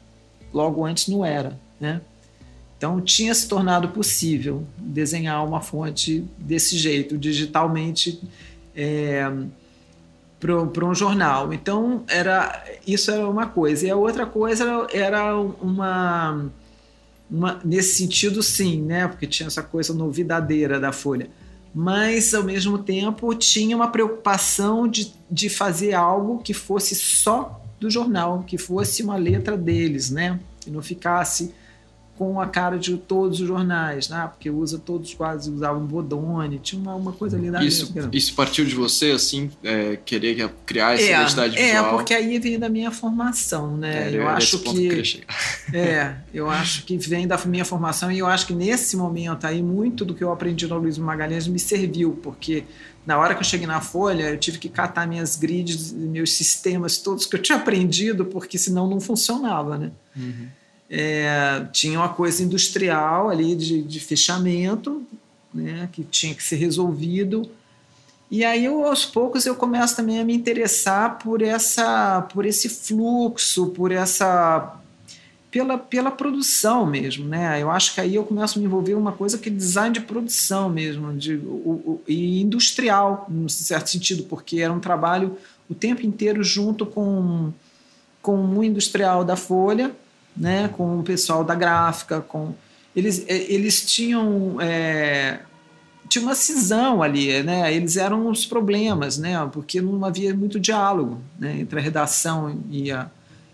Logo 0.52 0.84
antes 0.84 1.08
não 1.08 1.24
era, 1.24 1.60
né? 1.80 2.02
Então, 2.78 3.00
tinha 3.00 3.34
se 3.34 3.48
tornado 3.48 3.90
possível 3.90 4.66
desenhar 4.78 5.46
uma 5.46 5.62
fonte 5.62 6.26
desse 6.38 6.78
jeito, 6.78 7.18
digitalmente, 7.18 8.22
é, 8.76 9.32
para 10.40 10.86
um 10.86 10.94
jornal. 10.94 11.54
Então, 11.54 12.04
era, 12.08 12.64
isso 12.86 13.12
era 13.12 13.28
uma 13.28 13.48
coisa. 13.48 13.88
E 13.88 13.90
a 13.90 13.96
outra 13.96 14.26
coisa 14.26 14.88
era 14.92 15.36
uma, 15.40 16.50
uma. 17.32 17.62
Nesse 17.64 17.96
sentido, 17.96 18.44
sim, 18.44 18.82
né? 18.82 19.08
porque 19.08 19.26
tinha 19.26 19.48
essa 19.48 19.64
coisa 19.64 19.94
novidadeira 19.94 20.80
da 20.80 20.92
Folha. 20.92 21.30
Mas, 21.74 22.34
ao 22.34 22.44
mesmo 22.44 22.78
tempo, 22.78 23.34
tinha 23.36 23.76
uma 23.76 23.90
preocupação 23.90 24.88
de, 24.88 25.14
de 25.30 25.50
fazer 25.50 25.94
algo 25.94 26.40
que 26.40 26.54
fosse 26.54 26.96
só 26.96 27.62
do 27.80 27.90
jornal, 27.90 28.44
que 28.44 28.58
fosse 28.58 29.04
uma 29.04 29.18
letra 29.18 29.58
deles, 29.58 30.10
né? 30.10 30.40
que 30.62 30.72
não 30.72 30.82
ficasse 30.82 31.54
com 32.18 32.40
a 32.40 32.48
cara 32.48 32.78
de 32.78 32.98
todos 32.98 33.42
os 33.42 33.48
jornais, 33.48 34.08
né? 34.08 34.30
porque 34.32 34.50
usa 34.50 34.80
todos 34.80 35.14
quase 35.14 35.50
usavam 35.50 35.86
Bodoni, 35.86 36.60
tinha 36.60 36.82
uma, 36.82 36.96
uma 36.96 37.12
coisa 37.12 37.38
ali 37.38 37.52
da 37.52 37.64
isso, 37.64 37.94
isso 38.12 38.34
partiu 38.34 38.66
de 38.66 38.74
você, 38.74 39.12
assim, 39.12 39.52
é, 39.64 39.98
querer 39.98 40.50
criar 40.66 40.94
essa 40.94 41.04
é, 41.04 41.14
identidade 41.14 41.58
é, 41.58 41.66
visual? 41.66 41.86
É, 41.86 41.90
porque 41.90 42.14
aí 42.14 42.40
vem 42.40 42.58
da 42.58 42.70
minha 42.70 42.90
formação, 42.90 43.76
né? 43.76 44.12
É, 44.12 44.16
eu 44.16 44.28
acho 44.28 44.60
que, 44.60 45.02
que 45.04 45.24
é, 45.74 46.16
eu 46.34 46.50
acho 46.50 46.86
que 46.86 46.98
vem 46.98 47.28
da 47.28 47.38
minha 47.46 47.66
formação 47.66 48.12
e 48.12 48.20
eu 48.20 48.28
acho 48.28 48.48
que 48.48 48.54
nesse 48.54 48.96
momento 48.96 49.46
aí 49.46 49.62
muito 49.62 50.06
do 50.06 50.14
que 50.14 50.24
eu 50.24 50.32
aprendi 50.32 50.68
no 50.68 50.78
Luiz 50.78 50.98
Magalhães 50.98 51.48
me 51.48 51.60
serviu, 51.60 52.18
porque 52.24 52.64
na 53.06 53.18
hora 53.18 53.36
que 53.36 53.42
eu 53.42 53.46
cheguei 53.46 53.68
na 53.68 53.82
Folha, 53.82 54.32
eu 54.32 54.38
tive 54.38 54.58
que 54.58 54.70
catar 54.70 55.06
minhas 55.08 55.36
grids, 55.36 55.92
meus 55.92 56.34
sistemas 56.34 56.98
todos 56.98 57.26
que 57.26 57.36
eu 57.36 57.42
tinha 57.42 57.58
aprendido, 57.58 58.26
porque 58.26 58.58
senão 58.58 58.90
não 58.90 59.00
funcionava, 59.00 59.78
né? 59.78 59.92
Uhum. 60.16 60.48
É, 60.90 61.66
tinha 61.72 62.00
uma 62.00 62.10
coisa 62.10 62.44
industrial 62.44 63.30
ali 63.30 63.56
de, 63.56 63.82
de 63.82 64.00
fechamento, 64.00 65.06
né, 65.54 65.90
que 65.92 66.04
tinha 66.04 66.34
que 66.36 66.44
ser 66.44 66.58
resolvido. 66.58 67.50
E 68.30 68.44
aí, 68.44 68.66
eu, 68.66 68.86
aos 68.86 69.06
poucos, 69.06 69.46
eu 69.46 69.56
começo 69.56 69.96
também 69.96 70.20
a 70.20 70.24
me 70.24 70.36
interessar 70.36 71.20
por 71.20 71.42
essa, 71.42 72.22
por 72.34 72.46
esse 72.46 72.68
fluxo, 72.68 73.68
por 73.68 73.92
essa, 73.92 74.80
pela, 75.56 75.78
pela 75.78 76.12
produção 76.12 76.86
mesmo, 76.86 77.26
né? 77.26 77.62
Eu 77.62 77.72
acho 77.72 77.94
que 77.94 78.02
aí 78.02 78.16
eu 78.16 78.26
começo 78.26 78.58
a 78.58 78.60
me 78.60 78.66
envolver 78.66 78.96
uma 78.96 79.14
coisa 79.14 79.38
que 79.38 79.48
é 79.48 79.52
design 79.52 79.94
de 79.94 80.02
produção 80.02 80.70
mesmo, 80.70 81.14
de, 81.14 81.36
o, 81.36 81.72
o, 81.86 82.02
e 82.08 82.42
industrial, 82.42 83.26
num 83.30 83.48
certo 83.48 83.90
sentido, 83.90 84.24
porque 84.24 84.60
era 84.60 84.74
um 84.74 84.82
trabalho 84.82 85.38
o 85.70 85.74
tempo 85.74 86.06
inteiro 86.06 86.44
junto 86.44 86.86
com, 86.86 87.54
com 88.22 88.36
um 88.36 88.64
industrial 88.64 89.24
da 89.24 89.38
Folha, 89.38 89.96
né, 90.36 90.68
com 90.70 91.00
o 91.00 91.04
pessoal 91.04 91.44
da 91.44 91.56
gráfica, 91.56 92.22
com 92.22 92.54
eles, 92.96 93.26
é, 93.28 93.52
eles 93.52 93.86
tinham 93.86 94.60
é, 94.62 95.40
tinha 96.08 96.24
uma 96.24 96.36
cisão 96.36 97.02
ali, 97.02 97.44
né? 97.44 97.74
Eles 97.74 97.98
eram 97.98 98.30
os 98.30 98.46
problemas, 98.46 99.18
né? 99.18 99.50
Porque 99.52 99.82
não 99.82 100.04
havia 100.06 100.34
muito 100.34 100.60
diálogo 100.60 101.20
né? 101.38 101.60
entre 101.60 101.80
a 101.80 101.82
redação 101.82 102.62
e, 102.70 102.92
a, 102.92 103.10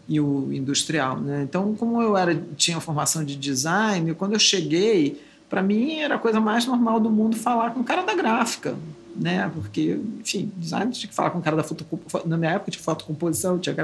e 0.07 0.19
o 0.19 0.51
industrial, 0.51 1.19
né? 1.19 1.43
Então, 1.43 1.73
como 1.75 2.01
eu 2.01 2.15
era 2.17 2.35
tinha 2.55 2.79
formação 2.79 3.23
de 3.23 3.35
design, 3.35 4.13
quando 4.13 4.33
eu 4.33 4.39
cheguei, 4.39 5.21
para 5.49 5.61
mim 5.63 5.99
era 5.99 6.15
a 6.15 6.19
coisa 6.19 6.39
mais 6.39 6.65
normal 6.65 6.99
do 6.99 7.09
mundo 7.09 7.35
falar 7.35 7.71
com 7.71 7.79
o 7.79 7.83
cara 7.83 8.03
da 8.03 8.13
gráfica, 8.13 8.75
né? 9.15 9.49
Porque, 9.53 9.99
enfim, 10.19 10.51
design 10.57 10.91
tinha 10.91 11.09
que 11.09 11.15
falar 11.15 11.31
com 11.31 11.39
o 11.39 11.41
cara 11.41 11.55
da 11.55 11.63
foto, 11.63 11.85
na 12.25 12.37
minha 12.37 12.51
época 12.51 12.71
tinha 12.71 12.83
fotocomposição, 12.83 13.57
tinha, 13.57 13.75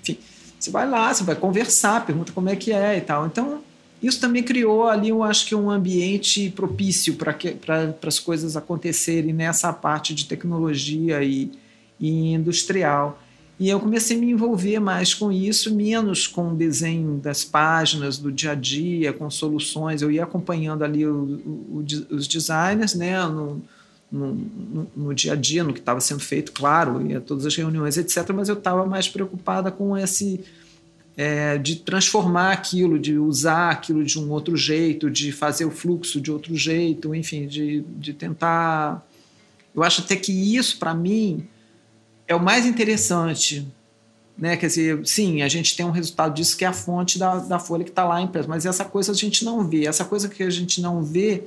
enfim, 0.00 0.18
você 0.64 0.70
vai 0.70 0.88
lá, 0.88 1.12
você 1.12 1.22
vai 1.22 1.36
conversar, 1.36 2.06
pergunta 2.06 2.32
como 2.32 2.48
é 2.48 2.56
que 2.56 2.72
é 2.72 2.96
e 2.96 3.00
tal. 3.00 3.26
Então, 3.26 3.60
isso 4.02 4.20
também 4.20 4.42
criou 4.42 4.88
ali, 4.88 5.10
eu 5.10 5.22
acho 5.22 5.46
que 5.46 5.54
um 5.54 5.70
ambiente 5.70 6.50
propício 6.50 7.14
para 7.16 7.34
pra, 7.34 7.94
as 8.06 8.18
coisas 8.18 8.56
acontecerem 8.56 9.32
nessa 9.32 9.72
parte 9.72 10.14
de 10.14 10.24
tecnologia 10.26 11.22
e, 11.22 11.50
e 12.00 12.32
industrial. 12.32 13.20
E 13.60 13.68
eu 13.68 13.78
comecei 13.78 14.16
a 14.16 14.20
me 14.20 14.30
envolver 14.30 14.80
mais 14.80 15.14
com 15.14 15.30
isso, 15.30 15.74
menos 15.74 16.26
com 16.26 16.50
o 16.50 16.56
desenho 16.56 17.18
das 17.18 17.44
páginas, 17.44 18.18
do 18.18 18.32
dia 18.32 18.50
a 18.50 18.54
dia, 18.54 19.12
com 19.12 19.30
soluções. 19.30 20.02
Eu 20.02 20.10
ia 20.10 20.24
acompanhando 20.24 20.82
ali 20.82 21.06
o, 21.06 21.40
o, 21.70 21.84
os 22.10 22.26
designers, 22.26 22.94
né, 22.94 23.24
no, 23.26 23.62
no, 24.10 24.34
no, 24.34 24.90
no, 24.96 25.14
dia 25.14 25.32
a 25.32 25.36
dia, 25.36 25.64
no 25.64 25.72
que 25.72 25.80
estava 25.80 26.00
sendo 26.00 26.20
feito, 26.20 26.52
claro, 26.52 27.04
ia 27.06 27.20
todas 27.20 27.44
as 27.46 27.54
reuniões, 27.56 27.96
etc. 27.96 28.30
Mas 28.34 28.48
eu 28.48 28.54
estava 28.54 28.86
mais 28.86 29.08
preocupada 29.08 29.70
com 29.70 29.96
esse 29.96 30.44
é, 31.16 31.58
de 31.58 31.76
transformar 31.76 32.52
aquilo, 32.52 32.98
de 32.98 33.18
usar 33.18 33.70
aquilo 33.70 34.04
de 34.04 34.18
um 34.18 34.30
outro 34.30 34.56
jeito, 34.56 35.10
de 35.10 35.32
fazer 35.32 35.64
o 35.64 35.70
fluxo 35.70 36.20
de 36.20 36.30
outro 36.30 36.56
jeito, 36.56 37.14
enfim, 37.14 37.46
de, 37.46 37.82
de 37.96 38.12
tentar. 38.12 39.06
Eu 39.74 39.82
acho 39.82 40.02
até 40.02 40.16
que 40.16 40.32
isso, 40.32 40.78
para 40.78 40.94
mim, 40.94 41.46
é 42.26 42.34
o 42.34 42.40
mais 42.40 42.66
interessante. 42.66 43.66
Né? 44.36 44.56
Quer 44.56 44.66
dizer, 44.66 45.06
sim, 45.06 45.42
a 45.42 45.48
gente 45.48 45.76
tem 45.76 45.86
um 45.86 45.90
resultado 45.90 46.34
disso 46.34 46.56
que 46.56 46.64
é 46.64 46.68
a 46.68 46.72
fonte 46.72 47.18
da, 47.18 47.36
da 47.36 47.58
folha 47.58 47.84
que 47.84 47.90
está 47.90 48.04
lá 48.04 48.20
impressa, 48.20 48.48
mas 48.48 48.66
essa 48.66 48.84
coisa 48.84 49.12
a 49.12 49.14
gente 49.14 49.44
não 49.44 49.66
vê. 49.66 49.86
Essa 49.86 50.04
coisa 50.04 50.28
que 50.28 50.42
a 50.42 50.50
gente 50.50 50.80
não 50.80 51.02
vê 51.02 51.44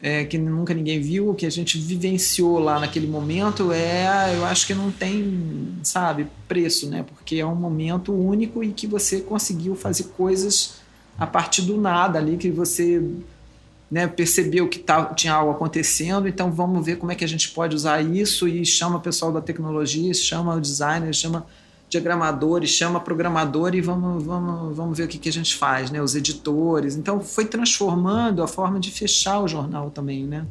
é, 0.00 0.24
que 0.24 0.36
nunca 0.36 0.74
ninguém 0.74 1.00
viu, 1.00 1.34
que 1.34 1.46
a 1.46 1.50
gente 1.50 1.78
vivenciou 1.78 2.58
lá 2.58 2.78
naquele 2.78 3.06
momento, 3.06 3.72
é, 3.72 4.34
eu 4.36 4.44
acho 4.44 4.66
que 4.66 4.74
não 4.74 4.90
tem, 4.90 5.78
sabe, 5.82 6.26
preço, 6.46 6.88
né? 6.88 7.02
Porque 7.02 7.36
é 7.36 7.46
um 7.46 7.54
momento 7.54 8.12
único 8.12 8.62
e 8.62 8.72
que 8.72 8.86
você 8.86 9.20
conseguiu 9.20 9.74
fazer 9.74 10.04
coisas 10.16 10.74
a 11.18 11.26
partir 11.26 11.62
do 11.62 11.80
nada 11.80 12.18
ali, 12.18 12.36
que 12.36 12.50
você 12.50 13.02
né, 13.90 14.06
percebeu 14.06 14.68
que 14.68 14.78
tá, 14.78 15.06
tinha 15.14 15.32
algo 15.32 15.52
acontecendo, 15.52 16.28
então 16.28 16.50
vamos 16.50 16.84
ver 16.84 16.98
como 16.98 17.12
é 17.12 17.14
que 17.14 17.24
a 17.24 17.28
gente 17.28 17.50
pode 17.50 17.74
usar 17.74 18.02
isso 18.02 18.46
e 18.46 18.66
chama 18.66 18.96
o 18.96 19.00
pessoal 19.00 19.32
da 19.32 19.40
tecnologia, 19.40 20.12
chama 20.12 20.54
o 20.54 20.60
designer, 20.60 21.14
chama 21.14 21.46
diagramadores, 21.88 22.70
chama 22.70 23.00
programador 23.00 23.74
e 23.74 23.80
vamos, 23.80 24.24
vamos, 24.24 24.76
vamos 24.76 24.98
ver 24.98 25.04
o 25.04 25.08
que, 25.08 25.18
que 25.18 25.28
a 25.28 25.32
gente 25.32 25.54
faz, 25.54 25.90
né? 25.90 26.02
Os 26.02 26.14
editores. 26.14 26.96
Então 26.96 27.20
foi 27.20 27.46
transformando 27.46 28.42
a 28.42 28.48
forma 28.48 28.80
de 28.80 28.90
fechar 28.90 29.40
o 29.40 29.48
jornal 29.48 29.90
também, 29.90 30.24
né? 30.24 30.44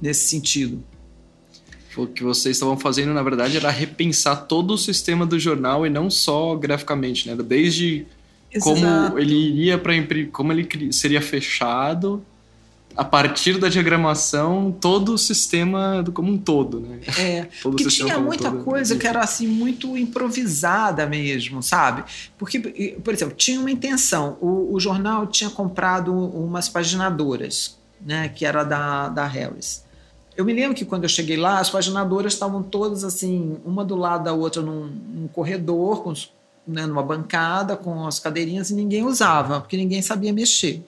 Nesse 0.00 0.28
sentido. 0.28 0.82
O 1.96 2.06
que 2.06 2.22
vocês 2.22 2.56
estavam 2.56 2.78
fazendo, 2.78 3.12
na 3.12 3.22
verdade, 3.22 3.56
era 3.56 3.70
repensar 3.70 4.46
todo 4.46 4.74
o 4.74 4.78
sistema 4.78 5.26
do 5.26 5.38
jornal 5.38 5.86
e 5.86 5.90
não 5.90 6.10
só 6.10 6.54
graficamente, 6.54 7.28
né? 7.28 7.36
Desde 7.36 8.06
Exato. 8.52 8.74
como 8.74 9.18
ele 9.18 9.34
iria 9.34 9.78
para 9.78 9.94
como 10.32 10.52
ele 10.52 10.92
seria 10.92 11.20
fechado 11.20 12.22
a 12.98 13.04
partir 13.04 13.58
da 13.58 13.68
diagramação 13.68 14.76
todo 14.80 15.14
o 15.14 15.18
sistema 15.18 16.02
do, 16.02 16.10
como 16.10 16.32
um 16.32 16.36
todo, 16.36 16.80
né? 16.80 16.98
É, 17.16 17.42
todo 17.62 17.76
porque 17.76 17.88
tinha 17.88 18.18
muita 18.18 18.50
todo, 18.50 18.64
coisa 18.64 18.96
que 18.96 19.06
era 19.06 19.20
assim 19.20 19.46
muito 19.46 19.96
improvisada 19.96 21.06
mesmo, 21.06 21.62
sabe? 21.62 22.02
Porque, 22.36 22.58
por 23.04 23.14
exemplo, 23.14 23.36
tinha 23.36 23.60
uma 23.60 23.70
intenção. 23.70 24.36
O, 24.40 24.74
o 24.74 24.80
jornal 24.80 25.28
tinha 25.28 25.48
comprado 25.48 26.12
umas 26.12 26.68
paginadoras, 26.68 27.78
né? 28.04 28.30
Que 28.30 28.44
era 28.44 28.64
da, 28.64 29.08
da 29.08 29.24
Harris. 29.26 29.84
Eu 30.36 30.44
me 30.44 30.52
lembro 30.52 30.76
que 30.76 30.84
quando 30.84 31.04
eu 31.04 31.08
cheguei 31.08 31.36
lá, 31.36 31.60
as 31.60 31.70
paginadoras 31.70 32.32
estavam 32.32 32.64
todas 32.64 33.04
assim, 33.04 33.58
uma 33.64 33.84
do 33.84 33.94
lado 33.94 34.24
da 34.24 34.32
outra 34.32 34.60
num, 34.60 34.86
num 34.86 35.28
corredor, 35.28 36.02
com, 36.02 36.12
né, 36.66 36.84
numa 36.84 37.04
bancada, 37.04 37.76
com 37.76 38.08
as 38.08 38.18
cadeirinhas, 38.18 38.70
e 38.70 38.74
ninguém 38.74 39.04
usava, 39.04 39.60
porque 39.60 39.76
ninguém 39.76 40.02
sabia 40.02 40.32
mexer. 40.32 40.82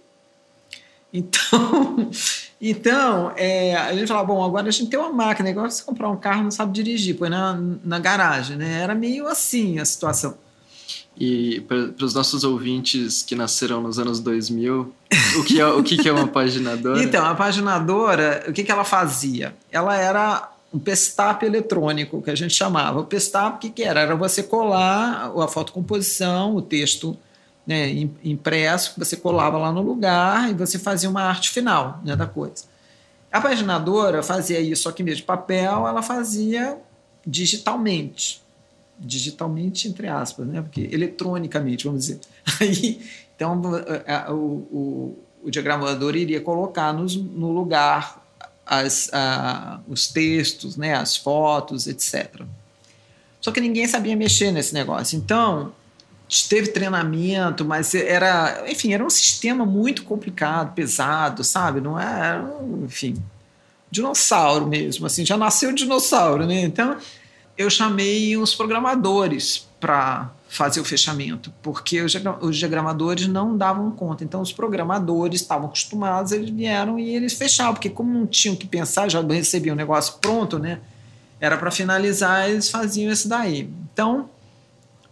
Então, 1.12 2.11
então 2.61 3.32
é, 3.36 3.74
a 3.76 3.94
gente 3.94 4.08
falava, 4.08 4.26
bom, 4.26 4.44
agora 4.44 4.68
a 4.68 4.70
gente 4.70 4.90
tem 4.90 4.98
uma 4.98 5.12
máquina, 5.12 5.50
agora 5.50 5.70
você 5.70 5.82
comprar 5.82 6.08
um 6.08 6.16
carro 6.16 6.44
não 6.44 6.50
sabe 6.50 6.72
dirigir, 6.72 7.16
põe 7.16 7.28
na, 7.28 7.58
na 7.84 7.98
garagem, 7.98 8.56
né? 8.56 8.80
Era 8.80 8.94
meio 8.94 9.26
assim 9.26 9.78
a 9.78 9.84
situação. 9.84 10.36
E 11.18 11.61
para 11.68 12.04
os 12.04 12.14
nossos 12.14 12.44
ouvintes 12.44 13.22
que 13.22 13.34
nasceram 13.34 13.82
nos 13.82 13.98
anos 13.98 14.20
2000, 14.20 14.92
o 15.38 15.44
que 15.44 15.61
é, 15.61 15.66
o 15.66 15.82
que 15.82 16.08
é 16.08 16.12
uma 16.12 16.26
paginadora? 16.28 17.02
então, 17.02 17.24
a 17.26 17.34
paginadora, 17.34 18.44
o 18.48 18.52
que, 18.52 18.64
que 18.64 18.72
ela 18.72 18.84
fazia? 18.84 19.54
Ela 19.70 19.96
era 19.96 20.50
um 20.72 20.78
pestap 20.78 21.44
eletrônico, 21.44 22.22
que 22.22 22.30
a 22.30 22.34
gente 22.34 22.54
chamava. 22.54 23.00
O 23.00 23.04
pestap, 23.04 23.56
o 23.56 23.58
que, 23.58 23.70
que 23.70 23.82
era? 23.82 24.00
Era 24.00 24.14
você 24.14 24.42
colar 24.42 25.32
a 25.36 25.48
fotocomposição, 25.48 26.54
o 26.54 26.62
texto 26.62 27.18
né, 27.70 27.88
impresso, 28.24 28.94
que 28.94 28.98
você 28.98 29.16
colava 29.16 29.56
lá 29.56 29.70
no 29.70 29.80
lugar 29.80 30.50
e 30.50 30.54
você 30.54 30.76
fazia 30.76 31.08
uma 31.08 31.22
arte 31.22 31.50
final 31.50 32.00
né, 32.04 32.16
da 32.16 32.26
coisa. 32.26 32.64
A 33.30 33.40
paginadora 33.40 34.24
fazia 34.24 34.58
isso, 34.58 34.92
em 34.98 35.04
vez 35.04 35.18
de 35.18 35.22
papel, 35.22 35.86
ela 35.86 36.02
fazia 36.02 36.76
digitalmente. 37.24 38.42
Digitalmente, 38.98 39.86
entre 39.86 40.08
aspas, 40.08 40.48
né? 40.48 40.60
Porque 40.60 40.88
eletronicamente, 40.90 41.84
vamos 41.84 42.06
dizer. 42.06 42.20
Aí, 42.60 43.08
então, 43.36 43.62
o, 44.30 44.34
o, 44.34 45.18
o 45.44 45.50
diagramador 45.50 46.16
iria 46.16 46.40
colocar 46.40 46.92
nos, 46.92 47.14
no 47.14 47.52
lugar 47.52 48.20
as, 48.66 49.10
a, 49.12 49.78
os 49.86 50.08
textos, 50.08 50.76
né, 50.76 50.94
as 50.94 51.16
fotos, 51.16 51.86
etc. 51.86 52.42
Só 53.40 53.52
que 53.52 53.60
ninguém 53.60 53.86
sabia 53.86 54.16
mexer 54.16 54.50
nesse 54.50 54.74
negócio. 54.74 55.16
Então, 55.16 55.72
teve 56.49 56.68
treinamento, 56.68 57.64
mas 57.64 57.95
era, 57.95 58.64
enfim, 58.68 58.93
era 58.93 59.05
um 59.05 59.11
sistema 59.11 59.66
muito 59.66 60.05
complicado, 60.05 60.74
pesado, 60.74 61.43
sabe? 61.43 61.81
Não 61.81 61.99
é, 61.99 62.41
enfim, 62.85 63.16
dinossauro 63.91 64.66
mesmo, 64.66 65.07
assim, 65.07 65.26
já 65.26 65.37
nasceu 65.37 65.72
dinossauro, 65.72 66.47
né? 66.47 66.61
Então, 66.61 66.97
eu 67.59 67.68
chamei 67.68 68.37
os 68.37 68.55
programadores 68.55 69.66
para 69.81 70.31
fazer 70.49 70.81
o 70.81 70.85
fechamento, 70.85 71.53
porque 71.62 72.01
os 72.03 72.57
diagramadores 72.57 73.26
não 73.28 73.57
davam 73.57 73.91
conta. 73.91 74.24
Então, 74.24 74.41
os 74.41 74.53
programadores 74.53 75.41
estavam 75.41 75.66
acostumados, 75.66 76.33
eles 76.33 76.51
vieram 76.51 76.99
e 76.99 77.14
eles 77.14 77.35
fechavam, 77.35 77.74
porque 77.74 77.91
como 77.91 78.12
não 78.12 78.26
tinham 78.26 78.57
que 78.57 78.66
pensar, 78.66 79.09
já 79.09 79.20
recebiam 79.20 79.74
o 79.74 79.76
negócio 79.76 80.14
pronto, 80.20 80.59
né? 80.59 80.81
Era 81.41 81.57
para 81.57 81.70
finalizar, 81.70 82.51
eles 82.51 82.68
faziam 82.68 83.12
isso 83.12 83.28
daí. 83.28 83.70
Então, 83.93 84.28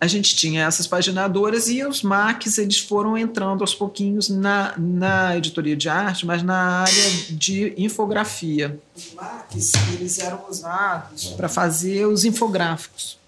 a 0.00 0.06
gente 0.06 0.36
tinha 0.36 0.64
essas 0.64 0.86
paginadoras 0.86 1.68
e 1.68 1.84
os 1.84 2.02
Macs 2.02 2.58
eles 2.58 2.78
foram 2.78 3.18
entrando 3.18 3.62
aos 3.62 3.74
pouquinhos 3.74 4.28
na, 4.28 4.74
na 4.78 5.36
editoria 5.36 5.76
de 5.76 5.88
arte, 5.88 6.24
mas 6.24 6.42
na 6.42 6.82
área 6.82 7.10
de 7.30 7.74
infografia. 7.76 8.78
Os 8.94 9.12
Macs 9.14 9.72
eles 9.94 10.18
eram 10.20 10.44
usados 10.48 11.28
para 11.30 11.48
fazer 11.48 12.06
os 12.06 12.24
infográficos 12.24 13.18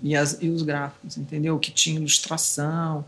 e, 0.00 0.14
as, 0.14 0.38
e 0.40 0.48
os 0.48 0.62
gráficos, 0.62 1.16
entendeu? 1.16 1.58
Que 1.58 1.72
tinha 1.72 1.96
ilustração. 1.96 3.04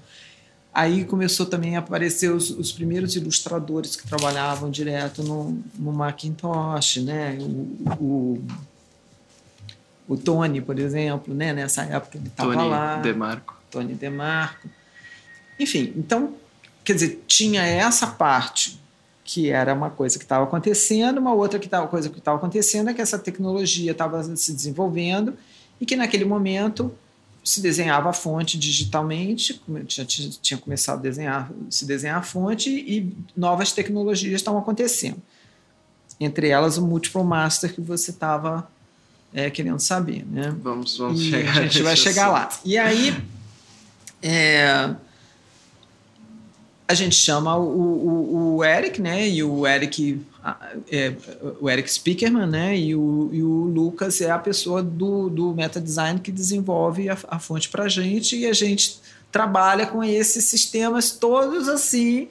Aí 0.75 1.05
começou 1.05 1.47
também 1.47 1.77
a 1.77 1.81
aparecer 1.81 2.33
os, 2.33 2.51
os 2.51 2.73
primeiros 2.73 3.15
ilustradores 3.15 3.95
que 3.95 4.09
trabalhavam 4.09 4.71
direto 4.71 5.23
no, 5.23 5.63
no 5.79 5.93
Macintosh, 5.93 6.97
né? 6.97 7.39
o, 7.41 7.95
o 8.05 8.43
o 10.13 10.17
Tony, 10.17 10.61
por 10.61 10.79
exemplo, 10.79 11.35
né? 11.35 11.53
nessa 11.53 11.83
época 11.85 12.19
ele 12.19 12.29
estava 12.29 12.63
lá. 12.63 12.93
Tony 12.95 13.03
DeMarco. 13.03 13.57
Tony 13.71 13.95
DeMarco. 13.95 14.69
Enfim, 15.59 15.93
então, 15.97 16.35
quer 16.85 16.95
dizer, 16.95 17.25
tinha 17.27 17.63
essa 17.63 18.07
parte 18.07 18.81
que 19.25 19.51
era 19.51 19.73
uma 19.73 19.89
coisa 19.89 20.19
que 20.19 20.25
estava 20.25 20.45
acontecendo, 20.45 21.19
uma 21.19 21.33
outra 21.33 21.59
que 21.59 21.69
tava, 21.69 21.87
coisa 21.87 22.11
que 22.11 22.19
estava 22.19 22.37
acontecendo 22.37 22.91
é 22.91 22.95
que 22.95 23.01
essa 23.01 23.19
tecnologia 23.19 23.93
estava 23.93 24.23
se 24.37 24.53
desenvolvendo 24.53 25.35
e 25.81 25.87
que 25.87 25.97
naquele 25.97 26.25
momento 26.25 26.93
se 27.43 27.61
desenhava 27.61 28.11
a 28.11 28.13
fonte 28.13 28.59
digitalmente, 28.59 29.61
já 29.89 30.05
tinha 30.05 30.59
começado 30.59 30.99
a 30.99 31.03
desenhar, 31.03 31.51
se 31.71 31.87
desenhar 31.87 32.19
a 32.19 32.23
fonte 32.23 32.69
e 32.71 33.17
novas 33.37 33.73
tecnologias 33.73 34.35
estavam 34.35 34.61
acontecendo. 34.61 35.21
Entre 36.21 36.49
elas 36.49 36.77
o 36.77 36.87
Multiple 36.87 37.25
Master 37.25 37.75
que 37.75 37.81
você 37.81 38.11
estava 38.11 38.69
é, 39.35 39.51
querendo 39.51 39.81
saber, 39.81 40.25
né? 40.31 40.55
Vamos, 40.63 40.97
vamos 40.99 41.21
e 41.21 41.31
chegar. 41.31 41.59
A 41.59 41.63
gente 41.63 41.83
vai 41.83 41.97
chegar 41.97 42.29
lá. 42.31 42.49
E 42.65 42.77
aí 42.77 43.17
é, 44.23 44.95
a 46.87 46.95
gente 46.95 47.17
chama 47.17 47.57
o, 47.57 47.63
o, 47.63 48.57
o, 48.57 48.65
Eric, 48.65 49.01
né? 49.01 49.29
E 49.29 49.43
o 49.43 49.67
Eric, 49.67 50.21
é, 50.91 51.15
o 51.61 51.69
Eric 51.69 51.91
Speakerman, 51.91 52.47
né? 52.47 52.77
E 52.77 52.95
o, 52.95 53.31
e 53.33 53.43
o 53.43 53.65
Lucas 53.65 54.21
é 54.21 54.31
a 54.31 54.39
pessoa 54.39 54.83
do, 54.83 55.31
do 55.31 55.55
meta 55.55 55.81
design 55.81 56.21
que 56.21 56.31
desenvolve 56.31 57.09
a, 57.09 57.17
a 57.29 57.39
fonte 57.39 57.69
para 57.69 57.85
a 57.85 57.89
gente 57.89 58.37
e 58.37 58.47
a 58.47 58.53
gente 58.53 59.01
trabalha 59.31 59.87
com 59.87 60.05
esses 60.05 60.45
sistemas 60.45 61.13
todos 61.13 61.69
assim 61.69 62.29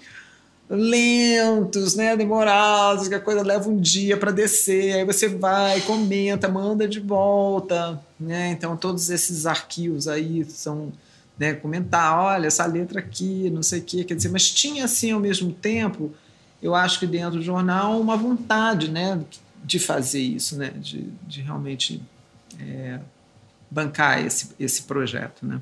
lentos, 0.74 1.96
né, 1.96 2.16
demorados, 2.16 3.10
que 3.10 3.16
a 3.16 3.20
coisa 3.20 3.42
leva 3.44 3.70
um 3.70 3.78
dia 3.78 4.16
para 4.16 4.32
descer, 4.32 4.94
aí 4.94 5.06
você 5.06 5.28
vai, 5.28 5.82
comenta, 5.82 6.48
manda 6.48 6.88
de 6.88 7.02
volta, 7.02 8.02
né? 8.18 8.52
Então 8.52 8.78
todos 8.78 9.10
esses 9.10 9.46
arquivos 9.46 10.08
aí 10.08 10.46
são, 10.46 10.94
né, 11.38 11.54
comentar, 11.54 12.18
olha 12.18 12.48
essa 12.48 12.66
letra 12.66 13.00
aqui, 13.00 13.50
não 13.50 13.62
sei 13.62 13.80
o 13.80 13.84
quê, 13.84 14.04
quer 14.06 14.16
dizer, 14.16 14.30
mas 14.30 14.50
tinha 14.50 14.86
assim 14.86 15.12
ao 15.12 15.20
mesmo 15.20 15.52
tempo, 15.52 16.14
eu 16.64 16.74
acho 16.74 17.00
que 17.00 17.08
dentro 17.08 17.40
do 17.40 17.42
jornal 17.42 18.00
uma 18.00 18.16
vontade, 18.16 18.90
né, 18.90 19.20
de 19.62 19.78
fazer 19.78 20.22
isso, 20.22 20.58
né, 20.58 20.70
de, 20.78 21.10
de 21.28 21.42
realmente 21.42 22.02
é, 22.58 22.98
bancar 23.70 24.26
esse 24.26 24.52
esse 24.58 24.84
projeto, 24.84 25.46
né? 25.46 25.62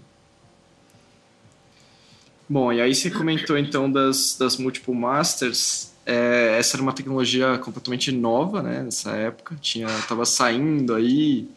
Bom, 2.49 2.73
e 2.73 2.81
aí 2.81 2.95
você 2.95 3.11
comentou 3.11 3.55
então 3.59 3.91
das, 3.91 4.35
das 4.39 4.57
Multiple 4.57 4.95
Masters. 4.95 5.91
É, 6.03 6.55
essa 6.57 6.75
era 6.75 6.81
uma 6.81 6.91
tecnologia 6.91 7.59
completamente 7.59 8.11
nova, 8.11 8.63
né? 8.63 8.81
Nessa 8.81 9.11
época, 9.11 9.55
tinha, 9.61 9.87
tava 10.07 10.25
saindo 10.25 10.95
aí 10.95 11.47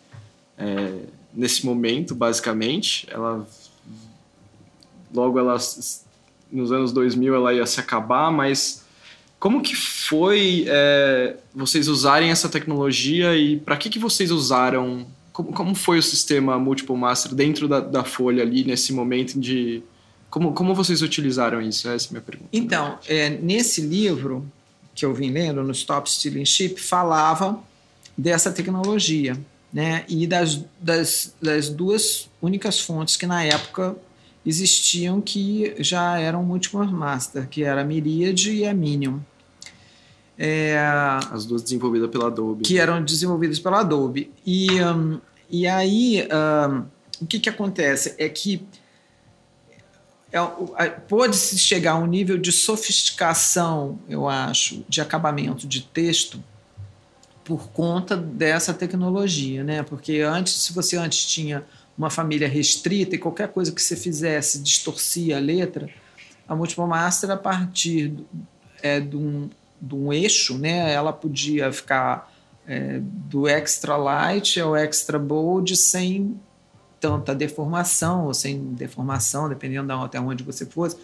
é, 0.59 0.99
nesse 1.33 1.65
momento, 1.65 2.15
basicamente. 2.15 3.07
Ela 3.11 3.49
logo 5.15 5.39
ela 5.39 5.57
nos 6.51 6.71
anos 6.71 6.93
2000 6.93 7.35
ela 7.35 7.55
ia 7.55 7.65
se 7.65 7.81
acabar, 7.81 8.31
mas 8.31 8.85
como 9.39 9.63
que 9.63 9.75
foi 9.75 10.67
é, 10.69 11.37
vocês 11.55 11.89
usarem 11.89 12.31
essa 12.31 12.51
tecnologia 12.51 13.35
e 13.35 13.59
para 13.59 13.79
que 13.79 13.89
que 13.89 13.99
vocês 13.99 14.31
usaram? 14.31 15.07
Como, 15.33 15.55
como 15.55 15.75
foi 15.75 15.99
o 15.99 16.03
sistema 16.03 16.59
Multiple 16.59 16.97
Master 16.97 17.35
dentro 17.35 17.67
da, 17.67 17.81
da 17.81 18.05
Folha 18.05 18.43
ali 18.43 18.63
nesse 18.63 18.93
momento 18.93 19.41
de 19.41 19.83
como, 20.33 20.55
como 20.55 20.75
vocês 20.75 21.03
utilizaram 21.03 21.61
isso? 21.61 21.87
Essa 21.91 22.07
é 22.07 22.09
a 22.09 22.13
minha 22.13 22.23
pergunta. 22.23 22.49
Então, 22.55 22.99
é, 23.07 23.29
nesse 23.29 23.83
livro 23.83 24.51
que 24.95 25.05
eu 25.05 25.13
vim 25.13 25.31
lendo, 25.31 25.63
no 25.63 25.73
Stop 25.73 26.11
Stealing 26.11 26.47
Ship, 26.47 26.81
falava 26.81 27.63
dessa 28.17 28.51
tecnologia, 28.51 29.39
né? 29.71 30.07
E 30.09 30.27
das, 30.27 30.65
das, 30.81 31.35
das 31.41 31.69
duas 31.69 32.31
únicas 32.41 32.81
fontes 32.81 33.15
que 33.15 33.27
na 33.27 33.45
época 33.45 33.95
existiam 34.45 35.21
que 35.21 35.75
já 35.81 36.19
eram 36.19 36.43
múltiplas 36.43 36.91
master, 36.91 37.47
que 37.47 37.63
era 37.63 37.83
a 37.83 37.85
Myriad 37.85 38.47
e 38.47 38.67
a 38.67 38.73
Minion. 38.73 39.19
É, 40.39 40.79
As 41.31 41.45
duas 41.45 41.63
desenvolvidas 41.63 42.09
pela 42.09 42.29
Adobe. 42.29 42.65
Que 42.65 42.79
eram 42.79 43.05
desenvolvidas 43.05 43.59
pela 43.59 43.81
Adobe. 43.81 44.31
E, 44.47 44.83
um, 44.83 45.21
e 45.51 45.67
aí, 45.67 46.27
um, 46.71 46.85
o 47.21 47.27
que, 47.27 47.39
que 47.39 47.51
acontece? 47.51 48.15
É 48.17 48.31
que 48.31 48.63
é, 50.33 50.89
pôde-se 50.89 51.59
chegar 51.59 51.93
a 51.93 51.99
um 51.99 52.07
nível 52.07 52.39
de 52.39 52.51
sofisticação, 52.51 53.99
eu 54.09 54.29
acho, 54.29 54.83
de 54.89 55.01
acabamento 55.01 55.67
de 55.67 55.83
texto 55.83 56.43
por 57.45 57.69
conta 57.69 58.17
dessa 58.17 58.73
tecnologia, 58.73 59.63
né? 59.63 59.83
Porque 59.83 60.21
antes, 60.21 60.55
se 60.55 60.73
você 60.73 60.97
antes 60.97 61.27
tinha 61.27 61.65
uma 61.99 62.09
família 62.09 62.49
restrita 62.49 63.15
e 63.15 63.19
qualquer 63.19 63.49
coisa 63.49 63.73
que 63.73 63.83
você 63.83 63.95
fizesse 63.95 64.61
distorcia 64.61 65.37
a 65.37 65.41
letra, 65.41 65.91
a 66.49 66.57
Multiple 66.57 66.87
Master, 66.87 67.31
a 67.31 67.37
partir 67.37 68.15
é, 68.83 69.01
de, 69.01 69.17
um, 69.17 69.51
de 69.81 69.95
um 69.95 70.13
eixo, 70.13 70.57
né? 70.57 70.93
Ela 70.93 71.13
podia 71.13 71.71
ficar 71.71 72.33
é, 72.67 73.01
do 73.03 73.47
extra 73.47 73.97
light 73.97 74.59
ao 74.59 74.75
extra 74.75 75.19
bold 75.19 75.77
sem 75.77 76.41
tanta 77.03 77.35
deformação 77.35 78.27
ou 78.27 78.33
sem 78.33 78.59
deformação, 78.75 79.49
dependendo 79.49 79.89
de 79.89 80.05
até 80.05 80.21
onde 80.21 80.45
você 80.45 80.65
fosse, 80.65 80.97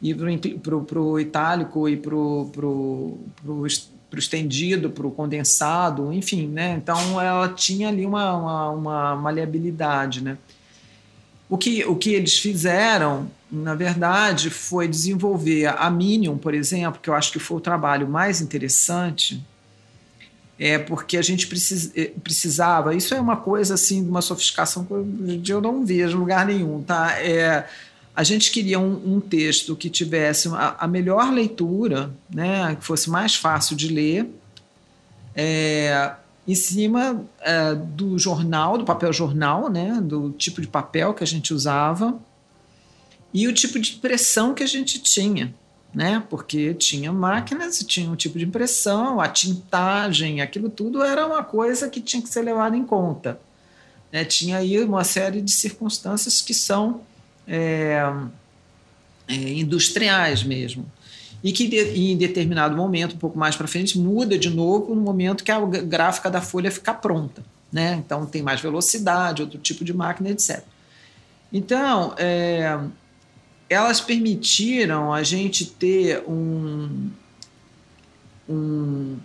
e 0.00 0.14
para 0.14 0.98
o 0.98 1.20
itálico 1.20 1.86
e 1.86 1.98
para 1.98 2.16
o 2.16 3.66
estendido, 4.16 4.88
para 4.88 5.06
o 5.06 5.10
condensado, 5.10 6.10
enfim, 6.12 6.48
né? 6.48 6.74
Então 6.82 7.20
ela 7.20 7.50
tinha 7.50 7.88
ali 7.88 8.06
uma, 8.06 8.34
uma, 8.34 8.70
uma 8.70 9.16
maleabilidade, 9.16 10.22
né? 10.22 10.38
O 11.50 11.58
que, 11.58 11.84
o 11.84 11.94
que 11.94 12.14
eles 12.14 12.38
fizeram, 12.38 13.30
na 13.52 13.74
verdade, 13.74 14.48
foi 14.48 14.88
desenvolver 14.88 15.66
a 15.66 15.90
Minion, 15.90 16.38
por 16.38 16.54
exemplo, 16.54 16.98
que 17.02 17.10
eu 17.10 17.14
acho 17.14 17.30
que 17.30 17.38
foi 17.38 17.58
o 17.58 17.60
trabalho 17.60 18.08
mais 18.08 18.40
interessante, 18.40 19.44
é 20.58 20.78
porque 20.78 21.16
a 21.16 21.22
gente 21.22 21.48
é, 21.96 22.12
precisava. 22.22 22.94
Isso 22.94 23.14
é 23.14 23.20
uma 23.20 23.36
coisa 23.36 23.74
assim 23.74 24.02
de 24.02 24.08
uma 24.08 24.22
sofisticação 24.22 24.84
que 24.84 25.52
eu 25.52 25.60
não 25.60 25.84
vejo 25.84 26.16
em 26.16 26.20
lugar 26.20 26.46
nenhum, 26.46 26.82
tá? 26.82 27.20
É, 27.20 27.66
a 28.14 28.22
gente 28.22 28.52
queria 28.52 28.78
um, 28.78 29.16
um 29.16 29.20
texto 29.20 29.74
que 29.74 29.90
tivesse 29.90 30.48
a, 30.48 30.76
a, 30.80 30.86
melhor 30.86 31.32
leitura, 31.32 32.14
né, 32.32 32.76
que 32.76 32.84
fosse 32.84 33.10
mais 33.10 33.34
fácil 33.34 33.76
de 33.76 33.88
ler, 33.88 34.30
é, 35.34 36.12
em 36.46 36.54
cima 36.54 37.24
é, 37.40 37.74
do 37.74 38.16
jornal, 38.16 38.78
do 38.78 38.84
papel 38.84 39.12
jornal, 39.12 39.68
né, 39.68 40.00
do 40.00 40.30
tipo 40.30 40.60
de 40.60 40.68
papel 40.68 41.12
que 41.12 41.24
a 41.24 41.26
gente 41.26 41.52
usava 41.52 42.16
e 43.32 43.48
o 43.48 43.52
tipo 43.52 43.80
de 43.80 43.96
impressão 43.96 44.54
que 44.54 44.62
a 44.62 44.66
gente 44.66 45.02
tinha 45.02 45.52
né? 45.94 46.22
Porque 46.28 46.74
tinha 46.74 47.12
máquinas 47.12 47.78
tinha 47.78 48.10
um 48.10 48.16
tipo 48.16 48.38
de 48.38 48.44
impressão, 48.44 49.20
a 49.20 49.28
tintagem, 49.28 50.40
aquilo 50.40 50.68
tudo 50.68 51.02
era 51.02 51.24
uma 51.24 51.44
coisa 51.44 51.88
que 51.88 52.00
tinha 52.00 52.20
que 52.20 52.28
ser 52.28 52.42
levada 52.42 52.76
em 52.76 52.84
conta. 52.84 53.38
Né? 54.12 54.24
Tinha 54.24 54.58
aí 54.58 54.82
uma 54.82 55.04
série 55.04 55.40
de 55.40 55.52
circunstâncias 55.52 56.40
que 56.42 56.52
são 56.52 57.02
é, 57.46 58.02
é, 59.28 59.34
industriais 59.34 60.42
mesmo. 60.42 60.84
E 61.42 61.52
que 61.52 61.64
em 61.94 62.16
determinado 62.16 62.74
momento, 62.74 63.14
um 63.14 63.18
pouco 63.18 63.38
mais 63.38 63.54
para 63.54 63.68
frente, 63.68 63.98
muda 63.98 64.38
de 64.38 64.48
novo 64.48 64.94
no 64.94 65.00
momento 65.00 65.44
que 65.44 65.52
a 65.52 65.60
gráfica 65.60 66.30
da 66.30 66.40
folha 66.40 66.70
fica 66.70 66.92
pronta. 66.92 67.44
Né? 67.70 68.02
Então 68.04 68.24
tem 68.24 68.42
mais 68.42 68.60
velocidade, 68.60 69.42
outro 69.42 69.58
tipo 69.58 69.84
de 69.84 69.92
máquina, 69.92 70.30
etc. 70.30 70.64
Então, 71.52 72.14
é, 72.16 72.80
elas 73.74 74.00
permitiram 74.00 75.12
a 75.12 75.22
gente 75.22 75.66
ter 75.66 76.22
um, 76.26 77.10
um, 78.48 79.16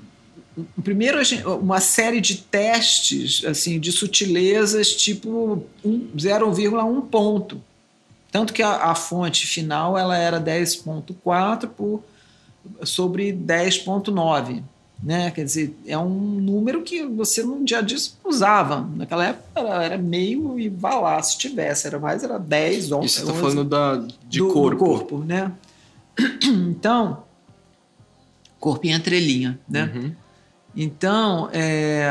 primeiro 0.84 1.20
uma 1.62 1.80
série 1.80 2.20
de 2.20 2.38
testes 2.38 3.46
assim 3.46 3.80
de 3.80 3.92
sutilezas 3.92 4.96
tipo 4.96 5.66
0,1 5.86 7.02
ponto. 7.10 7.62
Tanto 8.32 8.54
que 8.54 8.62
a, 8.62 8.92
a, 8.92 8.96
fonte 8.96 9.48
final 9.48 9.98
ela 9.98 10.16
era 10.18 10.40
10.4 10.40 11.68
por 11.70 12.04
sobre 12.84 13.34
10.9 13.34 14.64
Né? 15.02 15.32
Quer 15.32 15.46
dizer, 15.46 15.78
é 15.86 15.98
um 15.98 16.10
número 16.10 16.82
que 16.84 17.06
você 17.06 17.42
a 17.42 17.82
dia 17.82 17.98
usava. 18.24 18.88
Naquela 18.96 19.28
época 19.28 19.48
era, 19.56 19.84
era 19.84 19.98
meio 19.98 20.60
e 20.60 20.68
vá 20.68 21.00
lá, 21.00 21.22
se 21.22 21.38
tivesse. 21.38 21.88
Era 21.88 21.98
mais, 21.98 22.24
era 22.24 22.38
10, 22.38 22.92
11. 22.92 23.06
E 23.06 23.10
você 23.10 23.22
está 23.22 23.34
falando 23.34 23.64
da, 23.64 23.96
de 24.28 24.40
do, 24.40 24.52
corpo. 24.52 24.70
Do 24.70 24.86
corpo, 24.86 25.18
né? 25.20 25.52
Então, 26.44 27.24
corpo 28.60 28.86
em 28.86 28.92
entrelinha, 28.92 29.58
né? 29.68 29.92
Uhum. 29.96 30.12
Então, 30.76 31.50
é... 31.54 32.06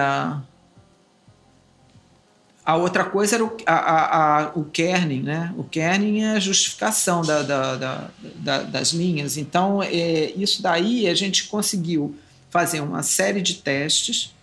A 2.65 2.77
outra 2.77 3.05
coisa 3.05 3.37
era 3.37 3.45
o, 3.45 3.57
a, 3.65 3.75
a, 3.75 4.43
a, 4.43 4.53
o 4.55 4.65
kerning, 4.65 5.23
né? 5.23 5.55
O 5.57 5.65
kerning 5.65 6.23
é 6.23 6.33
a 6.33 6.39
justificação 6.39 7.23
da, 7.23 7.43
da, 7.43 7.77
da 8.37 8.63
das 8.63 8.91
linhas. 8.91 9.39
Então, 9.39 9.83
é, 9.83 10.33
isso 10.37 10.61
daí 10.61 11.09
a 11.09 11.15
gente 11.15 11.49
conseguiu 11.49 12.15
fazer 12.51 12.81
uma 12.81 13.03
série 13.03 13.43
de 13.43 13.55
testes 13.55 14.35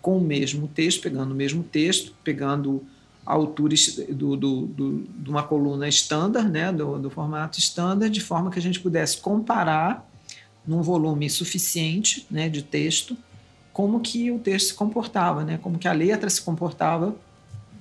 com 0.00 0.18
o 0.18 0.20
mesmo 0.20 0.68
texto, 0.68 1.02
pegando 1.02 1.32
o 1.32 1.34
mesmo 1.34 1.62
texto, 1.62 2.14
pegando 2.22 2.82
a 3.26 3.34
altura 3.34 3.74
do, 4.10 4.36
do, 4.36 4.66
do, 4.66 5.06
de 5.18 5.28
uma 5.28 5.42
coluna 5.42 5.88
estándar, 5.88 6.48
né? 6.48 6.72
Do, 6.72 6.98
do 6.98 7.10
formato 7.10 7.58
estándar, 7.58 8.08
de 8.08 8.20
forma 8.20 8.50
que 8.50 8.58
a 8.58 8.62
gente 8.62 8.80
pudesse 8.80 9.18
comparar 9.18 10.08
num 10.66 10.82
volume 10.82 11.28
suficiente 11.30 12.26
né, 12.30 12.48
de 12.48 12.62
texto 12.62 13.16
como 13.78 14.00
que 14.00 14.28
o 14.32 14.40
texto 14.40 14.68
se 14.70 14.74
comportava, 14.74 15.44
né? 15.44 15.56
Como 15.62 15.78
que 15.78 15.86
a 15.86 15.92
letra 15.92 16.28
se 16.28 16.42
comportava 16.42 17.14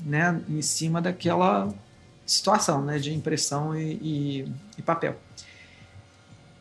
né, 0.06 0.40
em 0.48 0.62
cima 0.62 1.02
daquela 1.02 1.74
situação 2.24 2.86
né, 2.86 3.00
de 3.00 3.12
impressão 3.12 3.76
e, 3.76 3.94
e, 3.94 4.52
e 4.78 4.82
papel. 4.84 5.18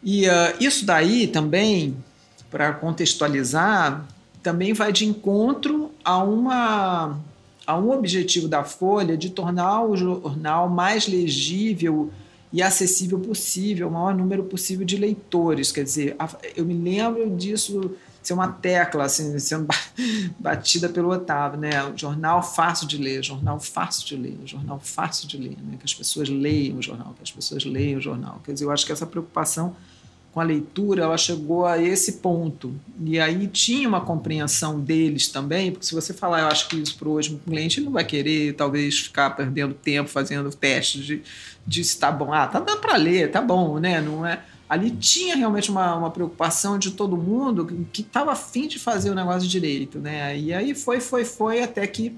E 0.02 0.26
uh, 0.26 0.32
isso 0.58 0.86
daí 0.86 1.26
também, 1.26 2.02
para 2.50 2.72
contextualizar, 2.72 4.06
também 4.42 4.72
vai 4.72 4.92
de 4.92 5.04
encontro 5.04 5.90
a, 6.04 6.22
uma, 6.22 7.18
a 7.66 7.76
um 7.76 7.90
objetivo 7.90 8.46
da 8.48 8.62
Folha 8.62 9.16
de 9.16 9.30
tornar 9.30 9.82
o 9.82 9.96
jornal 9.96 10.68
mais 10.68 11.08
legível 11.08 12.10
e 12.52 12.62
acessível 12.62 13.18
possível, 13.18 13.88
o 13.88 13.90
maior 13.90 14.14
número 14.14 14.44
possível 14.44 14.86
de 14.86 14.96
leitores. 14.96 15.72
Quer 15.72 15.84
dizer, 15.84 16.16
eu 16.54 16.64
me 16.64 16.74
lembro 16.74 17.28
disso 17.36 17.96
ser 18.22 18.32
uma 18.32 18.48
tecla 18.48 19.04
assim, 19.04 19.38
sendo 19.38 19.68
batida 20.38 20.88
pelo 20.88 21.10
Otávio, 21.10 21.60
né? 21.60 21.70
Jornal 21.94 22.42
fácil 22.42 22.86
de 22.86 22.98
ler, 22.98 23.22
jornal 23.22 23.60
fácil 23.60 24.06
de 24.06 24.16
ler, 24.16 24.38
jornal 24.44 24.80
fácil 24.80 25.28
de 25.28 25.36
ler, 25.36 25.56
né? 25.62 25.76
Que 25.78 25.84
as 25.84 25.94
pessoas 25.94 26.28
leiam 26.28 26.78
o 26.78 26.82
jornal, 26.82 27.14
que 27.14 27.22
as 27.22 27.30
pessoas 27.30 27.64
leiam 27.64 27.98
o 27.98 28.02
jornal. 28.02 28.40
Quer 28.44 28.52
dizer, 28.52 28.64
eu 28.64 28.70
acho 28.70 28.84
que 28.84 28.92
essa 28.92 29.06
preocupação 29.06 29.76
com 30.36 30.40
a 30.42 30.44
leitura, 30.44 31.04
ela 31.04 31.16
chegou 31.16 31.64
a 31.64 31.82
esse 31.82 32.18
ponto. 32.18 32.74
E 33.02 33.18
aí 33.18 33.46
tinha 33.46 33.88
uma 33.88 34.02
compreensão 34.02 34.78
deles 34.78 35.28
também, 35.28 35.72
porque 35.72 35.86
se 35.86 35.94
você 35.94 36.12
falar, 36.12 36.40
eu 36.40 36.48
acho 36.48 36.68
que 36.68 36.76
isso 36.76 36.94
para 36.98 37.08
hoje, 37.08 37.32
o 37.32 37.38
cliente 37.38 37.80
não 37.80 37.90
vai 37.90 38.04
querer, 38.04 38.52
talvez, 38.52 38.98
ficar 38.98 39.30
perdendo 39.30 39.72
tempo 39.72 40.10
fazendo 40.10 40.50
testes 40.50 41.06
de, 41.06 41.22
de 41.66 41.82
se 41.82 41.98
tá 41.98 42.12
bom. 42.12 42.34
Ah, 42.34 42.46
tá 42.46 42.60
dando 42.60 42.82
para 42.82 42.98
ler, 42.98 43.30
tá 43.30 43.40
bom, 43.40 43.78
né? 43.78 44.02
Não 44.02 44.26
é 44.26 44.42
ali 44.68 44.90
tinha 44.90 45.36
realmente 45.36 45.70
uma, 45.70 45.94
uma 45.94 46.10
preocupação 46.10 46.78
de 46.78 46.90
todo 46.90 47.16
mundo 47.16 47.86
que 47.90 48.02
estava 48.02 48.32
afim 48.32 48.68
de 48.68 48.78
fazer 48.78 49.08
o 49.08 49.14
negócio 49.14 49.48
direito, 49.48 49.98
né? 49.98 50.38
E 50.38 50.52
aí 50.52 50.74
foi, 50.74 51.00
foi, 51.00 51.24
foi, 51.24 51.62
até 51.62 51.86
que 51.86 52.14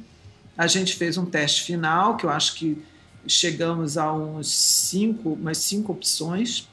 a 0.56 0.66
gente 0.66 0.96
fez 0.96 1.16
um 1.16 1.24
teste 1.24 1.62
final, 1.62 2.16
que 2.16 2.26
eu 2.26 2.30
acho 2.30 2.56
que 2.56 2.82
chegamos 3.28 3.96
a 3.96 4.12
uns 4.12 4.52
cinco, 4.52 5.34
umas 5.34 5.58
cinco 5.58 5.92
opções 5.92 6.66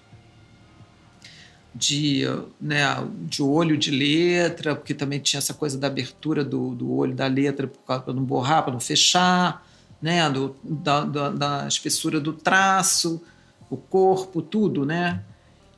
de, 1.75 2.23
né, 2.59 2.85
de 3.23 3.43
olho 3.43 3.77
de 3.77 3.91
letra, 3.91 4.73
porque 4.73 4.93
também 4.93 5.19
tinha 5.19 5.39
essa 5.39 5.53
coisa 5.53 5.77
da 5.77 5.87
abertura 5.87 6.43
do, 6.43 6.73
do 6.73 6.93
olho 6.93 7.13
da 7.13 7.27
letra 7.27 7.69
para 7.85 8.13
não 8.13 8.23
borrar, 8.23 8.63
para 8.63 8.71
não 8.71 8.79
fechar, 8.79 9.67
né, 10.01 10.29
do, 10.29 10.55
da, 10.63 11.03
da, 11.03 11.29
da 11.29 11.67
espessura 11.67 12.19
do 12.19 12.31
traço, 12.31 13.21
o 13.69 13.75
corpo, 13.75 14.41
tudo, 14.41 14.85
né? 14.85 15.21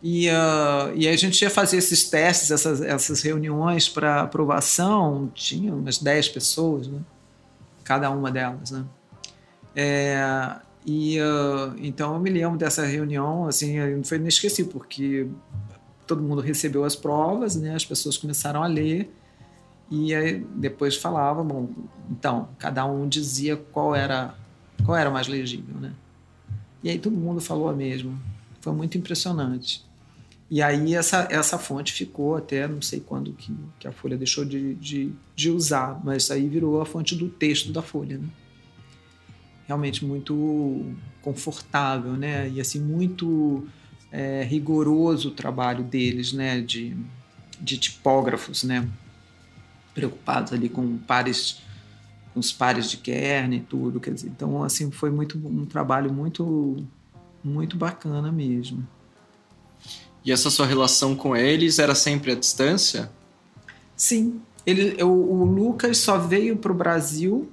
E, 0.04 0.30
uh, 0.30 0.94
e 0.96 1.08
a 1.08 1.16
gente 1.16 1.42
ia 1.42 1.50
fazer 1.50 1.78
esses 1.78 2.08
testes, 2.08 2.52
essas, 2.52 2.82
essas 2.82 3.22
reuniões 3.24 3.90
para 3.90 4.22
aprovação, 4.22 5.32
tinha 5.34 5.74
umas 5.74 5.98
10 5.98 6.30
pessoas, 6.30 6.88
né? 6.88 7.00
cada 7.84 8.12
uma 8.12 8.30
delas. 8.30 8.70
Né? 8.70 8.86
É, 9.76 10.56
e 10.86 11.20
uh, 11.20 11.74
então 11.80 12.14
eu 12.14 12.20
me 12.20 12.30
lembro 12.30 12.58
dessa 12.58 12.86
reunião, 12.86 13.48
assim, 13.48 14.04
foi 14.04 14.18
inesquecível, 14.18 14.72
porque 14.72 15.28
todo 16.08 16.22
mundo 16.22 16.42
recebeu 16.42 16.84
as 16.84 16.96
provas, 16.96 17.56
né? 17.56 17.76
as 17.76 17.86
pessoas 17.86 18.18
começaram 18.18 18.64
a 18.64 18.68
ler, 18.68 19.12
e 19.90 20.14
aí 20.14 20.46
depois 20.56 20.96
falava, 20.96 21.44
bom, 21.44 21.70
então, 22.10 22.50
cada 22.58 22.86
um 22.86 23.08
dizia 23.08 23.56
qual 23.56 23.96
era, 23.96 24.36
qual 24.86 24.98
era 24.98 25.10
mais 25.10 25.28
legível. 25.28 25.76
Né? 25.80 25.94
E 26.84 26.90
aí 26.90 27.00
todo 27.00 27.16
mundo 27.16 27.40
falou 27.40 27.70
a 27.70 27.74
mesma. 27.74 28.20
Foi 28.62 28.74
muito 28.74 28.98
impressionante. 28.98 29.86
E 30.50 30.62
aí 30.62 30.94
essa, 30.96 31.28
essa 31.30 31.58
fonte 31.58 31.92
ficou 31.92 32.38
até 32.38 32.68
não 32.68 32.82
sei 32.82 33.02
quando 33.02 33.34
que, 33.34 33.54
que 33.80 33.88
a 33.88 33.92
Folha 33.92 34.18
deixou 34.18 34.46
de, 34.46 34.76
de, 34.76 35.12
de 35.36 35.52
usar, 35.52 36.00
mas 36.04 36.32
aí 36.32 36.48
virou 36.48 36.82
a 36.82 36.86
fonte 36.86 37.16
do 37.16 37.28
texto 37.28 37.72
da 37.72 37.82
Folha, 37.82 38.18
né? 38.18 38.28
Realmente 39.68 40.06
muito 40.06 40.86
confortável, 41.22 42.14
né? 42.14 42.50
E 42.50 42.62
assim, 42.62 42.80
muito 42.80 43.68
é, 44.12 44.44
rigoroso 44.44 45.30
o 45.30 45.32
trabalho 45.32 45.84
deles, 45.84 46.34
né? 46.34 46.62
De, 46.62 46.96
de 47.60 47.78
tipógrafos, 47.78 48.64
né? 48.64 48.88
Preocupados 49.94 50.54
ali 50.54 50.70
com 50.70 50.98
pares 50.98 51.62
com 52.34 52.40
os 52.40 52.52
pares 52.52 52.92
de 52.92 52.98
Kern 52.98 53.56
e 53.56 53.60
tudo, 53.62 54.00
quer 54.00 54.14
dizer, 54.14 54.28
então 54.28 54.64
assim 54.64 54.92
foi 54.92 55.10
muito 55.10 55.40
um 55.40 55.66
trabalho 55.66 56.14
muito 56.14 56.86
muito 57.44 57.76
bacana 57.76 58.32
mesmo. 58.32 58.88
E 60.24 60.32
essa 60.32 60.50
sua 60.50 60.68
relação 60.68 61.16
com 61.16 61.36
eles 61.36 61.80
era 61.80 61.96
sempre 61.96 62.34
à 62.34 62.36
distância? 62.36 63.10
Sim. 63.96 64.42
Ele, 64.66 65.02
o, 65.02 65.08
o 65.08 65.46
Lucas 65.46 65.98
só 65.98 66.18
veio 66.18 66.58
para 66.58 66.72
o 66.72 66.76
Brasil 66.76 67.50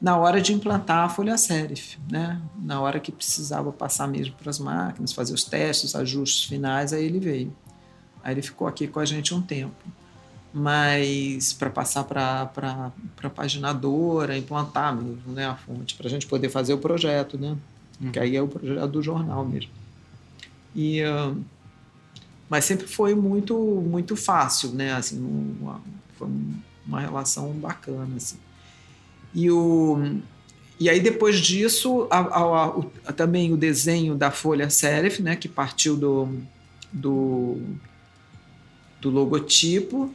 na 0.00 0.16
hora 0.16 0.40
de 0.40 0.52
implantar 0.52 1.04
a 1.04 1.08
folha 1.08 1.36
serif, 1.36 1.98
né? 2.10 2.40
Na 2.56 2.80
hora 2.80 2.98
que 2.98 3.12
precisava 3.12 3.70
passar 3.70 4.08
mesmo 4.08 4.34
para 4.34 4.48
as 4.48 4.58
máquinas, 4.58 5.12
fazer 5.12 5.34
os 5.34 5.44
testes, 5.44 5.90
os 5.90 5.94
ajustes 5.94 6.44
finais, 6.44 6.92
aí 6.92 7.04
ele 7.04 7.20
veio. 7.20 7.54
Aí 8.24 8.34
ele 8.34 8.42
ficou 8.42 8.66
aqui 8.66 8.86
com 8.86 8.98
a 8.98 9.04
gente 9.04 9.34
um 9.34 9.42
tempo. 9.42 9.74
Mas 10.52 11.52
para 11.52 11.70
passar 11.70 12.04
para 12.04 12.50
a 13.22 13.30
paginadora, 13.30 14.36
implantar 14.36 14.96
mesmo 14.96 15.32
né, 15.32 15.46
a 15.46 15.54
fonte, 15.54 15.94
para 15.94 16.06
a 16.06 16.10
gente 16.10 16.26
poder 16.26 16.48
fazer 16.48 16.72
o 16.72 16.78
projeto, 16.78 17.38
né? 17.38 17.56
Uhum. 18.00 18.10
Que 18.10 18.18
aí 18.18 18.34
é 18.34 18.42
o 18.42 18.48
projeto 18.48 18.88
do 18.88 19.02
jornal 19.02 19.44
mesmo. 19.44 19.70
E 20.74 21.02
uh, 21.04 21.36
mas 22.48 22.64
sempre 22.64 22.86
foi 22.86 23.14
muito 23.14 23.54
muito 23.56 24.16
fácil, 24.16 24.70
né? 24.70 24.92
Assim, 24.94 25.20
uma, 25.20 25.80
foi 26.18 26.28
uma 26.86 27.00
relação 27.00 27.52
bacana, 27.52 28.16
assim. 28.16 28.38
E 29.34 29.50
o 29.50 30.20
e 30.78 30.88
aí 30.88 30.98
depois 30.98 31.38
disso, 31.38 32.06
a, 32.10 32.20
a, 32.20 32.66
a, 33.06 33.12
também 33.12 33.52
o 33.52 33.56
desenho 33.56 34.14
da 34.14 34.30
folha 34.30 34.70
serif, 34.70 35.22
né? 35.22 35.36
Que 35.36 35.48
partiu 35.48 35.96
do 35.96 36.28
do, 36.92 37.58
do 39.00 39.10
logotipo, 39.10 40.12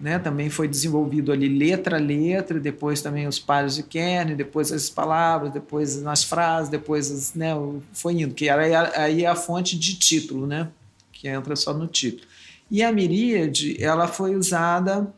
né? 0.00 0.18
Também 0.18 0.50
foi 0.50 0.66
desenvolvido 0.66 1.30
ali 1.32 1.48
letra 1.48 1.96
a 1.96 2.00
letra, 2.00 2.58
depois 2.58 3.00
também 3.00 3.26
os 3.26 3.38
pares 3.38 3.76
de 3.76 3.82
Kern, 3.82 4.34
depois 4.34 4.72
as 4.72 4.90
palavras, 4.90 5.52
depois 5.52 6.02
nas 6.02 6.24
frases, 6.24 6.70
depois 6.70 7.10
as, 7.10 7.34
né? 7.34 7.54
Foi 7.92 8.14
indo, 8.14 8.34
que 8.34 8.48
era 8.48 9.00
aí 9.00 9.24
a 9.24 9.36
fonte 9.36 9.78
de 9.78 9.94
título, 9.96 10.46
né? 10.46 10.68
que 11.16 11.28
entra 11.28 11.56
só 11.56 11.72
no 11.72 11.86
título. 11.86 12.28
E 12.70 12.82
a 12.82 12.92
miríade, 12.92 13.82
ela 13.82 14.06
foi 14.06 14.36
usada. 14.36 15.12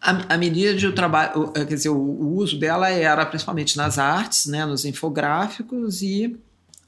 A, 0.00 0.34
a 0.34 0.38
miríade, 0.38 0.86
o 0.86 0.94
trabalho, 0.94 1.50
quer 1.52 1.64
dizer, 1.64 1.88
o, 1.88 1.96
o, 1.96 2.36
uso 2.36 2.58
dela 2.58 2.88
era 2.88 3.26
principalmente 3.26 3.76
nas 3.76 3.98
artes, 3.98 4.46
né, 4.46 4.64
nos 4.64 4.84
infográficos 4.84 6.02
e 6.02 6.36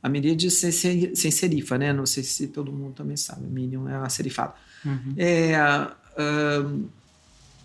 a 0.02 0.08
miríade 0.08 0.50
sem, 0.50 1.14
sem 1.14 1.30
serifa, 1.30 1.76
né? 1.76 1.92
Não 1.92 2.06
sei 2.06 2.22
se 2.22 2.46
todo 2.46 2.72
mundo 2.72 2.94
também 2.94 3.16
sabe, 3.16 3.44
a 3.44 3.50
Minion 3.50 3.88
é 3.88 3.96
a 3.96 4.08
serifada. 4.08 4.54
Uhum. 4.84 5.14
É, 5.16 5.54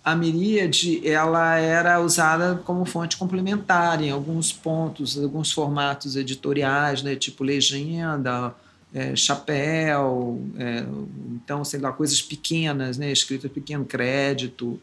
a 0.04 0.14
miríade 0.14 1.04
ela 1.04 1.56
era 1.56 2.00
usada 2.00 2.62
como 2.64 2.84
fonte 2.84 3.16
complementar 3.16 4.00
em 4.00 4.10
alguns 4.10 4.52
pontos, 4.52 5.18
alguns 5.18 5.50
formatos 5.50 6.14
editoriais, 6.14 7.02
né, 7.02 7.16
tipo 7.16 7.42
legenda, 7.42 8.54
é, 8.94 9.16
chapéu, 9.16 10.40
é, 10.58 10.86
então, 11.32 11.64
sei 11.64 11.80
lá, 11.80 11.90
coisas 11.90 12.22
pequenas, 12.22 12.96
né, 12.96 13.10
escritas 13.10 13.50
pequeno, 13.50 13.84
crédito, 13.84 14.80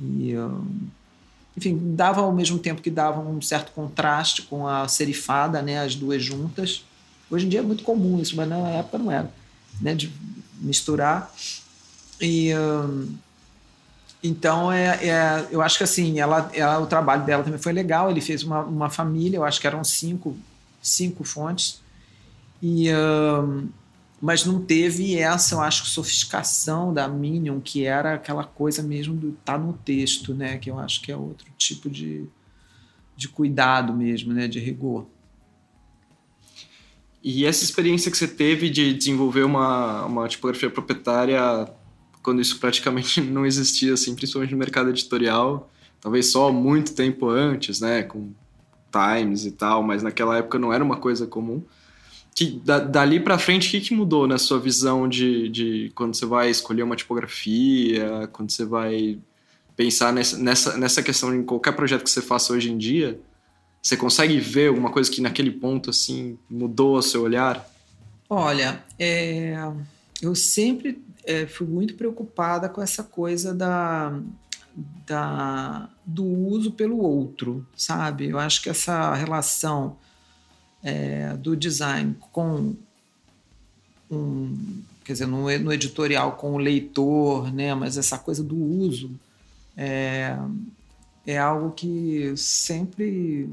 e, 0.00 0.36
um, 0.36 0.66
enfim, 1.56 1.78
dava 1.94 2.20
ao 2.20 2.32
mesmo 2.32 2.58
tempo 2.58 2.82
que 2.82 2.90
dava 2.90 3.20
um 3.20 3.40
certo 3.40 3.72
contraste 3.72 4.42
com 4.42 4.66
a 4.66 4.86
serifada, 4.88 5.62
né, 5.62 5.80
as 5.80 5.94
duas 5.94 6.22
juntas. 6.22 6.84
Hoje 7.30 7.46
em 7.46 7.48
dia 7.48 7.60
é 7.60 7.62
muito 7.62 7.82
comum 7.82 8.20
isso, 8.20 8.36
mas 8.36 8.48
na 8.48 8.56
época 8.70 8.98
não 8.98 9.10
era, 9.10 9.30
né, 9.80 9.94
de 9.94 10.12
misturar. 10.60 11.32
E, 12.20 12.54
um, 12.56 13.14
Então, 14.22 14.72
é, 14.72 14.98
é, 15.06 15.46
eu 15.50 15.62
acho 15.62 15.78
que 15.78 15.84
assim, 15.84 16.18
ela, 16.18 16.50
ela, 16.52 16.80
o 16.80 16.86
trabalho 16.86 17.24
dela 17.24 17.44
também 17.44 17.60
foi 17.60 17.72
legal. 17.72 18.10
Ele 18.10 18.20
fez 18.20 18.42
uma, 18.42 18.60
uma 18.62 18.90
família, 18.90 19.36
eu 19.36 19.44
acho 19.44 19.60
que 19.60 19.66
eram 19.66 19.84
cinco, 19.84 20.36
cinco 20.82 21.22
fontes. 21.22 21.80
E, 22.62 22.90
um, 22.92 23.68
mas 24.20 24.44
não 24.44 24.64
teve 24.64 25.16
essa, 25.18 25.54
eu 25.54 25.60
acho, 25.60 25.86
sofisticação 25.86 26.92
da 26.92 27.06
Minion, 27.06 27.60
que 27.60 27.84
era 27.84 28.14
aquela 28.14 28.44
coisa 28.44 28.82
mesmo 28.82 29.14
do 29.14 29.32
tá 29.44 29.58
no 29.58 29.74
texto, 29.74 30.34
né? 30.34 30.56
Que 30.56 30.70
eu 30.70 30.78
acho 30.78 31.02
que 31.02 31.12
é 31.12 31.16
outro 31.16 31.46
tipo 31.58 31.90
de, 31.90 32.24
de 33.14 33.28
cuidado 33.28 33.92
mesmo, 33.92 34.32
né? 34.32 34.48
De 34.48 34.58
rigor. 34.58 35.06
E 37.22 37.44
essa 37.44 37.64
experiência 37.64 38.10
que 38.10 38.16
você 38.16 38.28
teve 38.28 38.70
de 38.70 38.94
desenvolver 38.94 39.42
uma, 39.42 40.06
uma 40.06 40.28
tipografia 40.28 40.70
proprietária 40.70 41.40
quando 42.22 42.40
isso 42.40 42.58
praticamente 42.58 43.20
não 43.22 43.44
existia, 43.44 43.94
assim, 43.94 44.14
principalmente 44.14 44.52
no 44.52 44.58
mercado 44.58 44.90
editorial, 44.90 45.70
talvez 46.00 46.32
só 46.32 46.50
muito 46.50 46.94
tempo 46.94 47.28
antes, 47.28 47.80
né, 47.80 48.02
com 48.02 48.32
Times 48.90 49.44
e 49.44 49.50
tal, 49.50 49.82
mas 49.82 50.02
naquela 50.02 50.38
época 50.38 50.58
não 50.58 50.72
era 50.72 50.82
uma 50.82 50.96
coisa 50.96 51.26
comum. 51.26 51.62
Que, 52.36 52.50
da, 52.62 52.78
dali 52.78 53.18
para 53.18 53.38
frente, 53.38 53.66
o 53.66 53.70
que, 53.70 53.80
que 53.80 53.94
mudou 53.94 54.28
na 54.28 54.36
sua 54.36 54.60
visão 54.60 55.08
de, 55.08 55.48
de 55.48 55.92
quando 55.94 56.14
você 56.14 56.26
vai 56.26 56.50
escolher 56.50 56.82
uma 56.82 56.94
tipografia, 56.94 58.28
quando 58.30 58.50
você 58.50 58.66
vai 58.66 59.18
pensar 59.74 60.12
nessa, 60.12 60.36
nessa, 60.36 60.76
nessa 60.76 61.02
questão 61.02 61.34
em 61.34 61.42
qualquer 61.42 61.72
projeto 61.72 62.04
que 62.04 62.10
você 62.10 62.20
faça 62.20 62.52
hoje 62.52 62.70
em 62.70 62.76
dia? 62.76 63.18
Você 63.82 63.96
consegue 63.96 64.38
ver 64.38 64.68
alguma 64.68 64.90
coisa 64.90 65.10
que 65.10 65.22
naquele 65.22 65.50
ponto 65.50 65.88
assim 65.88 66.38
mudou 66.50 66.96
o 66.98 67.02
seu 67.02 67.22
olhar? 67.22 67.66
Olha, 68.28 68.84
é, 68.98 69.56
eu 70.20 70.34
sempre 70.34 71.02
é, 71.24 71.46
fui 71.46 71.66
muito 71.66 71.94
preocupada 71.94 72.68
com 72.68 72.82
essa 72.82 73.02
coisa 73.02 73.54
da, 73.54 74.18
da, 75.06 75.88
do 76.04 76.24
uso 76.24 76.72
pelo 76.72 76.98
outro, 76.98 77.66
sabe? 77.74 78.28
Eu 78.28 78.38
acho 78.38 78.62
que 78.62 78.68
essa 78.68 79.14
relação 79.14 79.96
é, 80.86 81.36
do 81.36 81.56
design 81.56 82.16
com 82.30 82.76
um, 84.08 84.82
quer 85.04 85.14
dizer, 85.14 85.26
no, 85.26 85.50
no, 85.58 85.72
editorial 85.72 86.32
com 86.36 86.52
o 86.52 86.58
leitor, 86.58 87.52
né? 87.52 87.74
Mas 87.74 87.98
essa 87.98 88.16
coisa 88.16 88.40
do 88.40 88.56
uso 88.56 89.10
é, 89.76 90.38
é 91.26 91.36
algo 91.38 91.72
que 91.72 92.32
sempre 92.36 93.50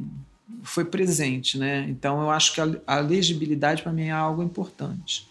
foi 0.62 0.86
presente, 0.86 1.58
né? 1.58 1.88
Então 1.90 2.22
eu 2.22 2.30
acho 2.30 2.54
que 2.54 2.62
a, 2.62 2.70
a 2.86 3.00
legibilidade 3.00 3.82
para 3.82 3.92
mim 3.92 4.04
é 4.04 4.12
algo 4.12 4.44
importante. 4.44 5.28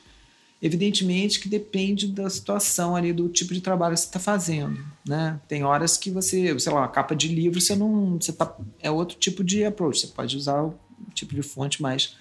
Evidentemente 0.61 1.39
que 1.39 1.49
depende 1.49 2.09
da 2.09 2.29
situação 2.29 2.97
ali, 2.97 3.13
do 3.13 3.29
tipo 3.29 3.55
de 3.55 3.61
trabalho 3.61 3.95
que 3.95 4.01
você 4.01 4.07
está 4.07 4.19
fazendo, 4.19 4.85
né? 5.07 5.41
Tem 5.47 5.63
horas 5.63 5.97
que 5.97 6.11
você, 6.11 6.59
sei 6.59 6.73
lá, 6.73 6.89
capa 6.89 7.15
de 7.15 7.29
livro, 7.29 7.61
você 7.61 7.77
não, 7.77 8.21
você 8.21 8.33
tá, 8.33 8.57
é 8.81 8.91
outro 8.91 9.17
tipo 9.17 9.45
de 9.45 9.65
approach. 9.65 10.01
Você 10.01 10.09
pode 10.09 10.37
usar 10.37 10.69
tipo 11.15 11.35
de 11.35 11.43
fonte 11.43 11.81
mais 11.81 12.17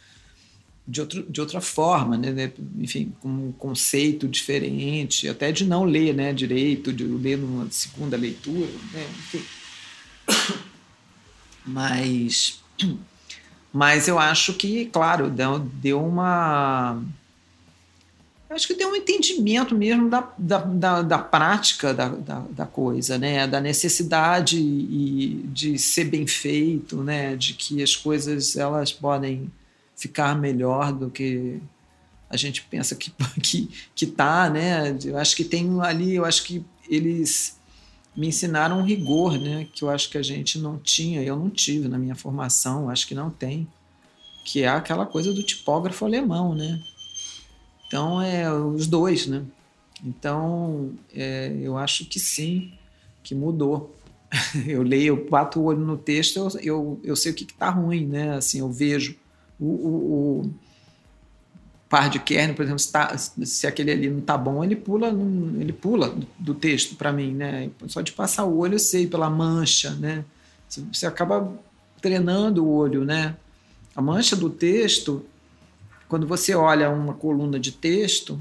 de, 0.88 1.00
outro, 1.02 1.24
de 1.24 1.40
outra 1.40 1.62
forma, 1.62 2.18
né? 2.18 2.52
Enfim, 2.80 3.14
com 3.22 3.30
um 3.30 3.52
conceito 3.52 4.28
diferente, 4.28 5.28
até 5.28 5.52
de 5.52 5.66
não 5.66 5.84
ler, 5.84 6.14
né? 6.14 6.34
Direito, 6.34 6.92
de 6.92 7.04
ler 7.04 7.38
numa 7.38 7.70
segunda 7.72 8.18
leitura, 8.18 8.72
né? 8.92 9.08
Enfim. 9.20 9.44
Mas, 11.66 12.60
mas 13.72 14.08
eu 14.08 14.18
acho 14.18 14.54
que, 14.54 14.86
claro, 14.88 15.30
deu 15.30 16.04
uma. 16.04 17.02
Acho 18.52 18.68
que 18.68 18.74
deu 18.74 18.90
um 18.90 18.96
entendimento 18.96 19.74
mesmo 19.74 20.10
da, 20.10 20.30
da, 20.38 20.58
da, 20.58 21.02
da 21.02 21.20
prática 21.20 21.94
da, 21.94 22.10
da, 22.10 22.40
da, 22.50 22.66
coisa, 22.66 23.18
né? 23.18 23.48
da 23.48 23.62
necessidade 23.62 24.60
e 24.60 25.42
de 25.46 25.80
ser 25.80 26.06
bem 26.06 26.28
feito, 26.28 26.98
né? 27.02 27.36
de 27.36 27.54
que 27.54 27.82
as 27.82 27.96
coisas 27.96 28.58
elas 28.58 28.92
podem 28.92 29.50
ficar 29.96 30.36
melhor 30.36 30.92
do 30.92 31.10
que 31.10 31.62
a 32.30 32.36
gente 32.36 32.62
pensa 32.64 32.96
que, 32.96 33.14
que, 33.42 33.70
que 33.96 34.06
tá, 34.06 34.50
né? 34.50 34.98
Eu 35.04 35.18
acho 35.18 35.36
que 35.36 35.46
tem 35.46 35.70
ali, 35.82 36.16
eu 36.16 36.26
acho 36.26 36.44
que 36.44 36.64
eles 36.90 37.58
me 38.16 38.28
ensinaram 38.28 38.80
um 38.80 38.84
rigor, 38.84 39.40
né, 39.40 39.68
que 39.74 39.84
eu 39.84 39.90
acho 39.90 40.10
que 40.10 40.18
a 40.18 40.22
gente 40.22 40.60
não 40.60 40.78
tinha, 40.78 41.24
eu 41.24 41.38
não 41.38 41.50
tive 41.50 41.88
na 41.88 41.98
minha 41.98 42.16
formação, 42.16 42.90
acho 42.90 43.08
que 43.08 43.16
não 43.16 43.30
tem, 43.30 43.66
que 44.44 44.64
é 44.64 44.68
aquela 44.68 45.06
coisa 45.06 45.32
do 45.34 45.42
tipógrafo 45.42 46.04
alemão, 46.04 46.54
né? 46.54 46.82
Então 47.92 48.22
é 48.22 48.50
os 48.50 48.88
dois, 48.88 49.28
né? 49.28 49.44
Então 50.02 50.94
é, 51.14 51.54
eu 51.62 51.78
acho 51.78 52.06
que 52.06 52.22
sim, 52.22 52.72
que 53.22 53.36
mudou. 53.36 53.94
eu 54.66 54.82
leio, 54.82 55.18
eu 55.18 55.30
bato 55.30 55.60
o 55.60 55.66
olho 55.66 55.82
no 55.82 55.98
texto, 55.98 56.38
eu, 56.38 56.50
eu, 56.62 57.00
eu 57.04 57.16
sei 57.18 57.34
o 57.34 57.36
que 57.36 57.44
está 57.44 57.70
ruim, 57.70 58.06
né? 58.06 58.38
Assim, 58.38 58.60
eu 58.60 58.72
vejo 58.72 59.18
o, 59.60 59.66
o, 59.66 60.40
o 60.40 60.54
par 61.90 62.10
de 62.10 62.18
kernel, 62.18 62.56
por 62.56 62.64
exemplo, 62.64 62.80
se, 62.80 62.90
tá, 62.94 63.18
se 63.18 63.68
aquele 63.68 63.92
ali 63.92 64.10
não 64.10 64.20
está 64.20 64.38
bom, 64.38 64.64
ele 64.64 64.78
pula, 64.78 65.10
ele 65.60 65.74
pula 65.74 66.16
do 66.40 66.54
texto 66.54 66.96
para 66.96 67.12
mim, 67.12 67.34
né? 67.34 67.70
Só 67.88 68.00
de 68.00 68.14
passar 68.14 68.46
o 68.46 68.58
olho 68.58 68.76
eu 68.76 68.80
sei 68.80 69.06
pela 69.06 69.30
mancha, 69.30 69.92
né? 69.96 70.24
Você 70.70 71.06
acaba 71.06 71.54
treinando 72.02 72.64
o 72.64 72.74
olho, 72.74 73.04
né? 73.04 73.36
A 73.94 74.02
mancha 74.02 74.38
do 74.38 74.50
texto, 74.50 75.26
quando 76.12 76.28
você 76.28 76.54
olha 76.54 76.90
uma 76.90 77.14
coluna 77.14 77.58
de 77.58 77.72
texto, 77.72 78.38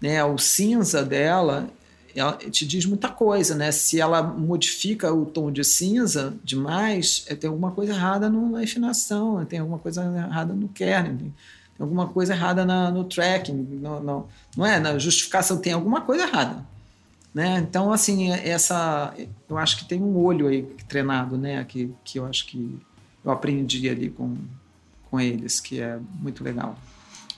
né, 0.00 0.22
o 0.22 0.38
cinza 0.38 1.04
dela, 1.04 1.68
ela 2.14 2.34
te 2.34 2.64
diz 2.64 2.86
muita 2.86 3.08
coisa, 3.08 3.56
né? 3.56 3.72
Se 3.72 4.00
ela 4.00 4.22
modifica 4.22 5.12
o 5.12 5.26
tom 5.26 5.50
de 5.50 5.64
cinza 5.64 6.32
demais, 6.44 7.24
é, 7.26 7.34
tem 7.34 7.50
alguma 7.50 7.72
coisa 7.72 7.94
errada 7.94 8.30
na 8.30 8.60
afinação, 8.60 9.44
tem 9.44 9.58
alguma 9.58 9.80
coisa 9.80 10.04
errada 10.04 10.54
no 10.54 10.68
kernel 10.68 11.32
alguma 11.80 12.06
coisa 12.06 12.32
errada 12.32 12.64
na, 12.64 12.92
no 12.92 13.02
tracking, 13.02 13.54
no, 13.54 14.00
no, 14.00 14.28
não 14.56 14.64
é? 14.64 14.78
Na 14.78 14.96
justificação 14.96 15.58
tem 15.58 15.72
alguma 15.72 16.02
coisa 16.02 16.22
errada. 16.22 16.64
Né? 17.34 17.58
Então, 17.58 17.92
assim, 17.92 18.30
essa, 18.30 19.12
eu 19.48 19.58
acho 19.58 19.78
que 19.78 19.84
tem 19.84 20.00
um 20.00 20.16
olho 20.16 20.46
aí 20.46 20.62
treinado, 20.86 21.36
né? 21.36 21.64
Que, 21.64 21.92
que 22.04 22.20
eu 22.20 22.26
acho 22.26 22.46
que 22.46 22.78
eu 23.24 23.32
aprendi 23.32 23.88
ali 23.88 24.10
com, 24.10 24.36
com 25.10 25.18
eles, 25.18 25.58
que 25.58 25.80
é 25.80 25.98
muito 26.20 26.44
legal. 26.44 26.76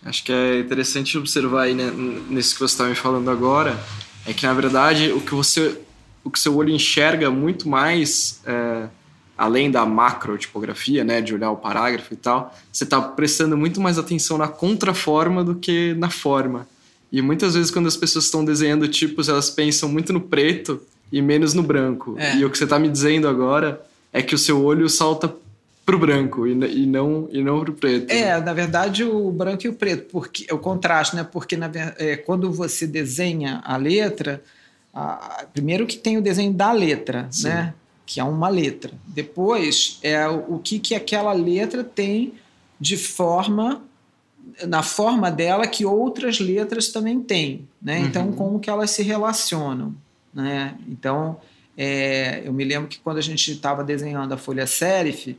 Acho 0.04 0.24
que 0.24 0.32
é 0.32 0.60
interessante 0.60 1.16
observar 1.16 1.62
aí, 1.62 1.74
né, 1.74 1.90
nisso 2.28 2.54
que 2.54 2.60
você 2.60 2.74
está 2.74 2.84
me 2.84 2.94
falando 2.94 3.30
agora, 3.30 3.78
é 4.26 4.32
que, 4.32 4.46
na 4.46 4.52
verdade, 4.52 5.12
o 5.12 5.20
que 5.20 5.34
você 5.34 5.78
o 6.24 6.30
que 6.30 6.38
seu 6.38 6.56
olho 6.56 6.70
enxerga 6.70 7.30
muito 7.30 7.68
mais 7.68 8.40
é, 8.46 8.88
além 9.36 9.70
da 9.70 9.84
macro 9.84 10.38
tipografia, 10.38 11.02
né, 11.02 11.20
de 11.20 11.34
olhar 11.34 11.50
o 11.50 11.56
parágrafo 11.56 12.14
e 12.14 12.16
tal, 12.16 12.54
você 12.70 12.84
está 12.84 13.00
prestando 13.00 13.56
muito 13.56 13.80
mais 13.80 13.98
atenção 13.98 14.38
na 14.38 14.46
contraforma 14.46 15.42
do 15.42 15.56
que 15.56 15.94
na 15.94 16.10
forma. 16.10 16.66
E 17.10 17.20
muitas 17.20 17.54
vezes 17.54 17.70
quando 17.70 17.88
as 17.88 17.96
pessoas 17.96 18.26
estão 18.26 18.44
desenhando 18.44 18.86
tipos, 18.88 19.28
elas 19.28 19.50
pensam 19.50 19.88
muito 19.88 20.12
no 20.12 20.20
preto 20.20 20.80
e 21.10 21.20
menos 21.20 21.54
no 21.54 21.62
branco. 21.62 22.14
É. 22.18 22.36
E 22.36 22.44
o 22.44 22.50
que 22.50 22.56
você 22.56 22.64
está 22.64 22.78
me 22.78 22.88
dizendo 22.88 23.28
agora 23.28 23.84
é 24.12 24.22
que 24.22 24.34
o 24.34 24.38
seu 24.38 24.62
olho 24.62 24.88
salta 24.88 25.34
pro 25.84 25.98
branco 25.98 26.46
e, 26.46 26.52
e 26.52 26.86
não 26.86 27.28
e 27.30 27.42
não 27.42 27.60
pro 27.60 27.74
preto. 27.74 28.10
É, 28.10 28.40
na 28.40 28.52
verdade 28.52 29.04
o 29.04 29.30
branco 29.30 29.66
e 29.66 29.68
o 29.68 29.74
preto, 29.74 30.10
porque 30.10 30.46
é 30.48 30.54
o 30.54 30.58
contraste, 30.58 31.16
né? 31.16 31.24
Porque 31.24 31.56
na, 31.56 31.70
é, 31.98 32.16
quando 32.16 32.50
você 32.52 32.86
desenha 32.86 33.60
a 33.64 33.76
letra, 33.76 34.42
a, 34.94 35.44
primeiro 35.52 35.86
que 35.86 35.96
tem 35.96 36.16
o 36.16 36.22
desenho 36.22 36.52
da 36.52 36.72
letra, 36.72 37.26
Sim. 37.30 37.48
né? 37.48 37.74
que 38.04 38.20
é 38.20 38.24
uma 38.24 38.48
letra. 38.48 38.92
Depois 39.06 39.98
é 40.02 40.28
o 40.28 40.58
que, 40.58 40.78
que 40.78 40.94
aquela 40.94 41.32
letra 41.32 41.82
tem 41.82 42.34
de 42.78 42.96
forma 42.96 43.82
na 44.66 44.82
forma 44.82 45.30
dela 45.30 45.66
que 45.66 45.86
outras 45.86 46.40
letras 46.40 46.88
também 46.88 47.20
têm, 47.20 47.66
né? 47.80 48.00
Uhum. 48.00 48.06
Então 48.06 48.32
como 48.32 48.60
que 48.60 48.68
elas 48.68 48.90
se 48.90 49.02
relacionam, 49.02 49.94
né? 50.34 50.74
Então 50.88 51.38
é, 51.76 52.42
eu 52.44 52.52
me 52.52 52.64
lembro 52.64 52.88
que 52.88 52.98
quando 52.98 53.18
a 53.18 53.22
gente 53.22 53.50
estava 53.50 53.82
desenhando 53.82 54.34
a 54.34 54.36
folha 54.36 54.66
serif, 54.66 55.36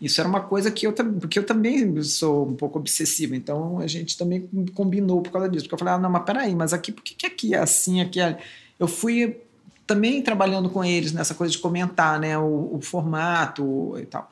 isso 0.00 0.20
era 0.20 0.28
uma 0.28 0.40
coisa 0.40 0.70
que 0.70 0.86
eu 0.86 0.92
porque 0.92 1.38
eu 1.38 1.46
também 1.46 2.02
sou 2.02 2.48
um 2.48 2.54
pouco 2.54 2.78
obsessivo, 2.78 3.34
então 3.34 3.78
a 3.78 3.86
gente 3.86 4.16
também 4.16 4.48
combinou 4.74 5.22
por 5.22 5.32
causa 5.32 5.48
disso, 5.48 5.64
porque 5.64 5.74
eu 5.74 5.78
falei 5.78 5.94
ah, 5.94 5.98
não, 5.98 6.10
mas 6.10 6.24
peraí, 6.24 6.54
mas 6.54 6.72
aqui 6.72 6.92
por 6.92 7.02
que, 7.02 7.14
que 7.14 7.26
aqui 7.26 7.54
é 7.54 7.58
assim, 7.58 8.00
aqui 8.00 8.20
é... 8.20 8.38
eu 8.78 8.86
fui 8.86 9.40
também 9.86 10.20
trabalhando 10.20 10.68
com 10.68 10.84
eles 10.84 11.12
nessa 11.12 11.34
coisa 11.34 11.52
de 11.52 11.58
comentar 11.58 12.18
né, 12.18 12.36
o, 12.36 12.74
o 12.74 12.80
formato 12.82 13.96
e 13.98 14.04
tal. 14.04 14.30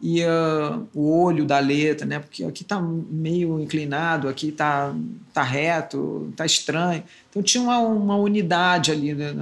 E 0.00 0.22
uh, 0.24 0.86
o 0.92 1.22
olho 1.22 1.44
da 1.44 1.60
letra, 1.60 2.04
né? 2.04 2.18
Porque 2.18 2.42
aqui 2.42 2.64
está 2.64 2.80
meio 2.80 3.60
inclinado, 3.60 4.28
aqui 4.28 4.48
está 4.48 4.92
tá 5.32 5.44
reto, 5.44 6.28
está 6.32 6.44
estranho. 6.44 7.04
Então 7.30 7.40
tinha 7.40 7.62
uma, 7.62 7.78
uma 7.78 8.16
unidade 8.16 8.90
ali 8.90 9.14
né, 9.14 9.32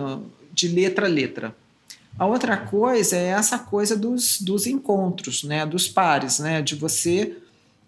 de 0.53 0.69
letra 0.69 1.07
a 1.07 1.09
letra. 1.09 1.57
A 2.21 2.27
outra 2.27 2.55
coisa 2.55 3.17
é 3.17 3.29
essa 3.29 3.59
coisa 3.59 3.97
dos, 3.97 4.43
dos 4.43 4.67
encontros, 4.67 5.43
né? 5.43 5.65
Dos 5.65 5.89
pares, 5.89 6.39
né? 6.39 6.61
De 6.61 6.75
você 6.75 7.39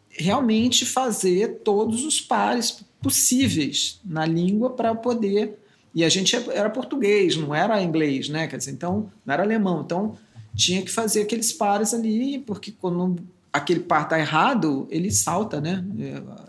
realmente 0.08 0.86
fazer 0.86 1.60
todos 1.62 2.02
os 2.02 2.18
pares 2.18 2.82
possíveis 3.02 4.00
na 4.02 4.24
língua 4.24 4.70
para 4.70 4.94
poder 4.94 5.58
E 5.94 6.02
a 6.02 6.08
gente 6.08 6.34
era 6.50 6.70
português, 6.70 7.36
não 7.36 7.54
era 7.54 7.82
inglês, 7.82 8.30
né? 8.30 8.46
Quer 8.46 8.56
dizer, 8.56 8.70
então, 8.70 9.12
não 9.26 9.34
era 9.34 9.42
alemão. 9.42 9.82
Então, 9.84 10.16
tinha 10.56 10.80
que 10.80 10.90
fazer 10.90 11.20
aqueles 11.20 11.52
pares 11.52 11.92
ali, 11.92 12.38
porque 12.38 12.72
quando 12.72 13.16
aquele 13.52 13.80
par 13.80 14.08
tá 14.08 14.18
errado, 14.18 14.86
ele 14.90 15.10
salta, 15.10 15.60
né? 15.60 15.84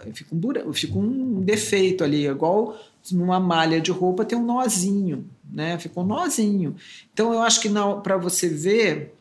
É, 0.08 0.14
fica 0.14 0.34
um, 0.34 0.40
dura, 0.40 0.74
fica 0.74 0.98
um 0.98 1.42
defeito 1.42 2.02
ali, 2.02 2.28
igual 2.28 2.80
numa 3.12 3.42
malha 3.42 3.82
de 3.82 3.92
roupa 3.92 4.24
tem 4.24 4.38
um 4.38 4.46
nozinho, 4.46 5.26
né? 5.54 5.78
Fica 5.78 6.00
um 6.00 6.06
nozinho. 6.06 6.76
Então, 7.14 7.32
eu 7.34 7.42
acho 7.42 7.62
que 7.62 7.70
para 8.02 8.18
você 8.18 8.50
ver 8.50 9.14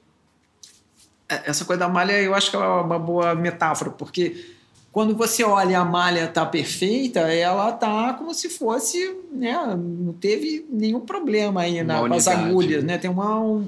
é, 1.28 1.43
essa 1.51 1.64
coisa 1.64 1.80
da 1.80 1.89
malha, 1.89 2.20
eu 2.20 2.35
acho 2.35 2.51
que 2.51 2.57
é 2.57 2.59
uma 2.59 2.99
boa 2.99 3.35
metáfora, 3.35 3.91
porque 3.91 4.47
quando 4.91 5.14
você 5.14 5.43
olha 5.43 5.78
a 5.78 5.85
malha 5.85 6.28
tá 6.28 6.45
perfeita, 6.45 7.20
ela 7.20 7.72
tá 7.72 8.12
como 8.14 8.35
se 8.35 8.51
fosse, 8.51 9.16
né, 9.33 9.55
não 9.76 10.12
teve 10.12 10.66
nenhum 10.70 11.01
problema 11.01 11.62
aí 11.62 11.83
na, 11.83 12.01
com 12.01 12.14
as 12.14 12.28
agulhas, 12.28 12.85
né? 12.85 12.99
Tem 12.99 13.11
uma 13.11 13.41
um, 13.41 13.66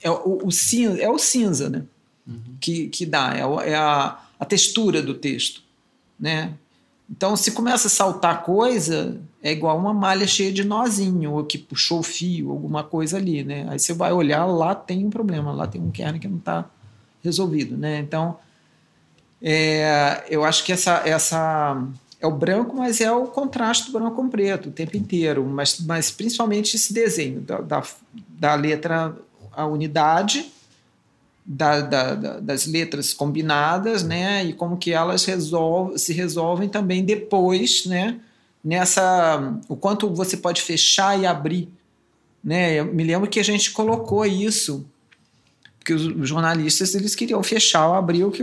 é 0.00 0.10
o, 0.10 0.40
o, 0.44 0.50
cinza, 0.52 1.00
é 1.00 1.10
o 1.10 1.18
cinza, 1.18 1.68
né? 1.68 1.82
Uhum. 2.26 2.56
Que, 2.60 2.88
que 2.88 3.04
dá, 3.04 3.34
é, 3.36 3.70
é 3.70 3.74
a, 3.74 4.18
a 4.38 4.44
textura 4.44 5.02
do 5.02 5.14
texto, 5.14 5.62
né? 6.18 6.54
Então, 7.10 7.36
se 7.36 7.50
começa 7.50 7.88
a 7.88 7.90
saltar 7.90 8.44
coisa, 8.44 9.20
é 9.44 9.52
igual 9.52 9.78
uma 9.78 9.92
malha 9.92 10.26
cheia 10.26 10.50
de 10.50 10.64
nozinho, 10.64 11.32
ou 11.32 11.44
que 11.44 11.58
puxou 11.58 11.98
o 11.98 12.02
fio, 12.02 12.50
alguma 12.50 12.82
coisa 12.82 13.18
ali, 13.18 13.44
né? 13.44 13.66
Aí 13.68 13.78
você 13.78 13.92
vai 13.92 14.10
olhar, 14.10 14.46
lá 14.46 14.74
tem 14.74 15.04
um 15.04 15.10
problema, 15.10 15.52
lá 15.52 15.66
tem 15.66 15.82
um 15.82 15.90
kernel 15.90 16.18
que 16.18 16.26
não 16.26 16.38
está 16.38 16.64
resolvido, 17.22 17.76
né? 17.76 17.98
Então, 17.98 18.38
é, 19.42 20.24
eu 20.30 20.44
acho 20.44 20.64
que 20.64 20.72
essa, 20.72 21.02
essa 21.04 21.86
é 22.18 22.26
o 22.26 22.30
branco, 22.30 22.74
mas 22.74 23.02
é 23.02 23.12
o 23.12 23.26
contraste 23.26 23.92
do 23.92 23.98
branco 23.98 24.16
com 24.16 24.30
preto 24.30 24.70
o 24.70 24.72
tempo 24.72 24.96
inteiro, 24.96 25.44
mas, 25.44 25.78
mas 25.80 26.10
principalmente 26.10 26.76
esse 26.76 26.94
desenho 26.94 27.42
da, 27.42 27.60
da, 27.60 27.82
da 28.30 28.54
letra, 28.54 29.14
a 29.52 29.66
unidade 29.66 30.50
da, 31.44 31.82
da, 31.82 32.14
das 32.40 32.64
letras 32.64 33.12
combinadas, 33.12 34.02
né, 34.02 34.42
e 34.42 34.54
como 34.54 34.78
que 34.78 34.94
elas 34.94 35.26
resolve, 35.26 35.98
se 35.98 36.14
resolvem 36.14 36.66
também 36.66 37.04
depois, 37.04 37.84
né, 37.84 38.18
nessa, 38.64 39.58
o 39.68 39.76
quanto 39.76 40.08
você 40.08 40.36
pode 40.36 40.62
fechar 40.62 41.18
e 41.18 41.26
abrir, 41.26 41.68
né, 42.42 42.80
eu 42.80 42.86
me 42.86 43.04
lembro 43.04 43.28
que 43.28 43.40
a 43.40 43.44
gente 43.44 43.70
colocou 43.70 44.24
isso 44.24 44.86
porque 45.84 45.92
os 45.92 46.26
jornalistas 46.26 46.94
eles 46.94 47.14
queriam 47.14 47.42
fechar 47.42 47.86
ou 47.88 47.94
abrir 47.94 48.24
o 48.24 48.30
que 48.30 48.42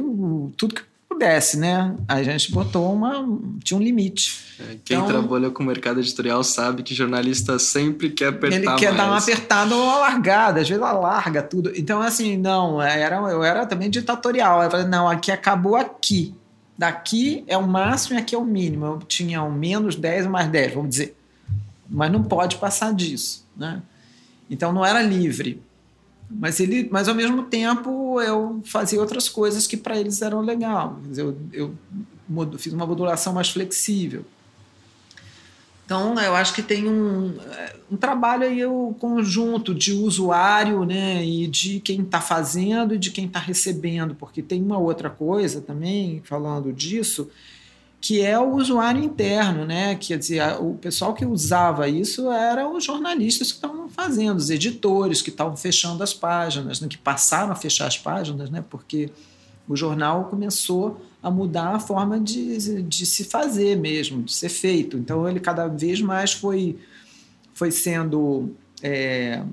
tudo 0.55 0.75
que 0.75 0.83
pudesse, 1.09 1.57
né? 1.57 1.95
A 2.07 2.21
gente 2.21 2.51
botou 2.51 2.93
uma 2.93 3.27
tinha 3.63 3.77
um 3.77 3.81
limite. 3.81 4.39
É, 4.59 4.77
quem 4.85 4.97
então, 4.97 5.07
trabalha 5.07 5.49
com 5.49 5.63
o 5.63 5.65
mercado 5.65 5.99
editorial 5.99 6.43
sabe 6.43 6.83
que 6.83 6.93
jornalista 6.93 7.57
sempre 7.57 8.11
quer 8.11 8.27
apertar 8.27 8.55
Ele 8.55 8.65
quer 8.77 8.93
mais. 8.93 8.97
dar 8.97 9.07
uma 9.07 9.17
apertada 9.17 9.75
ou 9.75 9.83
uma 9.83 9.97
largada, 9.97 10.61
às 10.61 10.69
vezes 10.69 10.83
alarga 10.83 11.41
tudo. 11.41 11.71
Então 11.75 11.99
assim, 11.99 12.37
não, 12.37 12.79
era 12.79 13.15
eu 13.31 13.43
era 13.43 13.65
também 13.65 13.89
ditatorial. 13.89 14.61
Eu 14.61 14.69
falei, 14.69 14.85
não, 14.85 15.09
aqui 15.09 15.31
acabou 15.31 15.75
aqui. 15.75 16.35
Daqui 16.81 17.43
é 17.45 17.55
o 17.55 17.67
máximo 17.67 18.17
e 18.17 18.19
aqui 18.19 18.33
é 18.33 18.37
o 18.39 18.43
mínimo. 18.43 18.85
Eu 18.87 18.99
tinha 19.01 19.43
um 19.43 19.51
menos 19.51 19.95
10 19.95 20.25
mais 20.25 20.49
10, 20.49 20.73
vamos 20.73 20.89
dizer. 20.89 21.15
Mas 21.87 22.11
não 22.11 22.23
pode 22.23 22.55
passar 22.55 22.91
disso, 22.91 23.45
né? 23.55 23.83
Então 24.49 24.73
não 24.73 24.83
era 24.83 24.99
livre. 24.99 25.61
Mas 26.27 26.59
ele, 26.59 26.89
mas 26.91 27.07
ao 27.07 27.13
mesmo 27.13 27.43
tempo 27.43 28.19
eu 28.19 28.61
fazia 28.65 28.99
outras 28.99 29.29
coisas 29.29 29.67
que 29.67 29.77
para 29.77 29.95
eles 29.95 30.23
eram 30.23 30.41
legal. 30.41 30.99
Eu, 31.15 31.37
eu 31.53 31.75
fiz 32.57 32.73
uma 32.73 32.87
modulação 32.87 33.31
mais 33.31 33.51
flexível. 33.51 34.25
Então, 35.91 36.17
eu 36.17 36.33
acho 36.33 36.53
que 36.53 36.63
tem 36.63 36.87
um, 36.87 37.37
um 37.91 37.97
trabalho 37.97 38.43
aí 38.45 38.65
o 38.65 38.95
conjunto 38.97 39.75
de 39.75 39.91
usuário, 39.91 40.85
né, 40.85 41.21
e 41.21 41.47
de 41.47 41.81
quem 41.81 41.99
está 41.99 42.21
fazendo 42.21 42.95
e 42.95 42.97
de 42.97 43.11
quem 43.11 43.25
está 43.25 43.39
recebendo, 43.39 44.15
porque 44.15 44.41
tem 44.41 44.63
uma 44.63 44.77
outra 44.77 45.09
coisa 45.09 45.59
também 45.59 46.21
falando 46.23 46.71
disso, 46.71 47.29
que 47.99 48.21
é 48.21 48.39
o 48.39 48.55
usuário 48.55 49.03
interno, 49.03 49.65
né? 49.65 49.95
Quer 49.95 50.17
dizer, 50.17 50.41
o 50.61 50.75
pessoal 50.75 51.13
que 51.13 51.25
usava 51.25 51.89
isso 51.89 52.31
era 52.31 52.69
os 52.69 52.85
jornalistas 52.85 53.51
que 53.51 53.57
estavam 53.57 53.89
fazendo, 53.89 54.37
os 54.37 54.49
editores 54.49 55.21
que 55.21 55.29
estavam 55.29 55.57
fechando 55.57 56.01
as 56.01 56.13
páginas, 56.13 56.79
né? 56.79 56.87
que 56.87 56.97
passaram 56.97 57.51
a 57.51 57.55
fechar 57.55 57.87
as 57.87 57.97
páginas, 57.97 58.49
né? 58.49 58.63
Porque 58.69 59.09
o 59.67 59.75
jornal 59.75 60.29
começou 60.29 61.01
a 61.21 61.29
mudar 61.29 61.75
a 61.75 61.79
forma 61.79 62.19
de, 62.19 62.81
de 62.81 63.05
se 63.05 63.23
fazer 63.23 63.77
mesmo, 63.77 64.23
de 64.23 64.33
ser 64.33 64.49
feito. 64.49 64.97
Então 64.97 65.27
ele 65.29 65.39
cada 65.39 65.67
vez 65.67 66.01
mais 66.01 66.33
foi, 66.33 66.79
foi 67.53 67.69
sendo 67.69 68.51
é, 68.81 69.43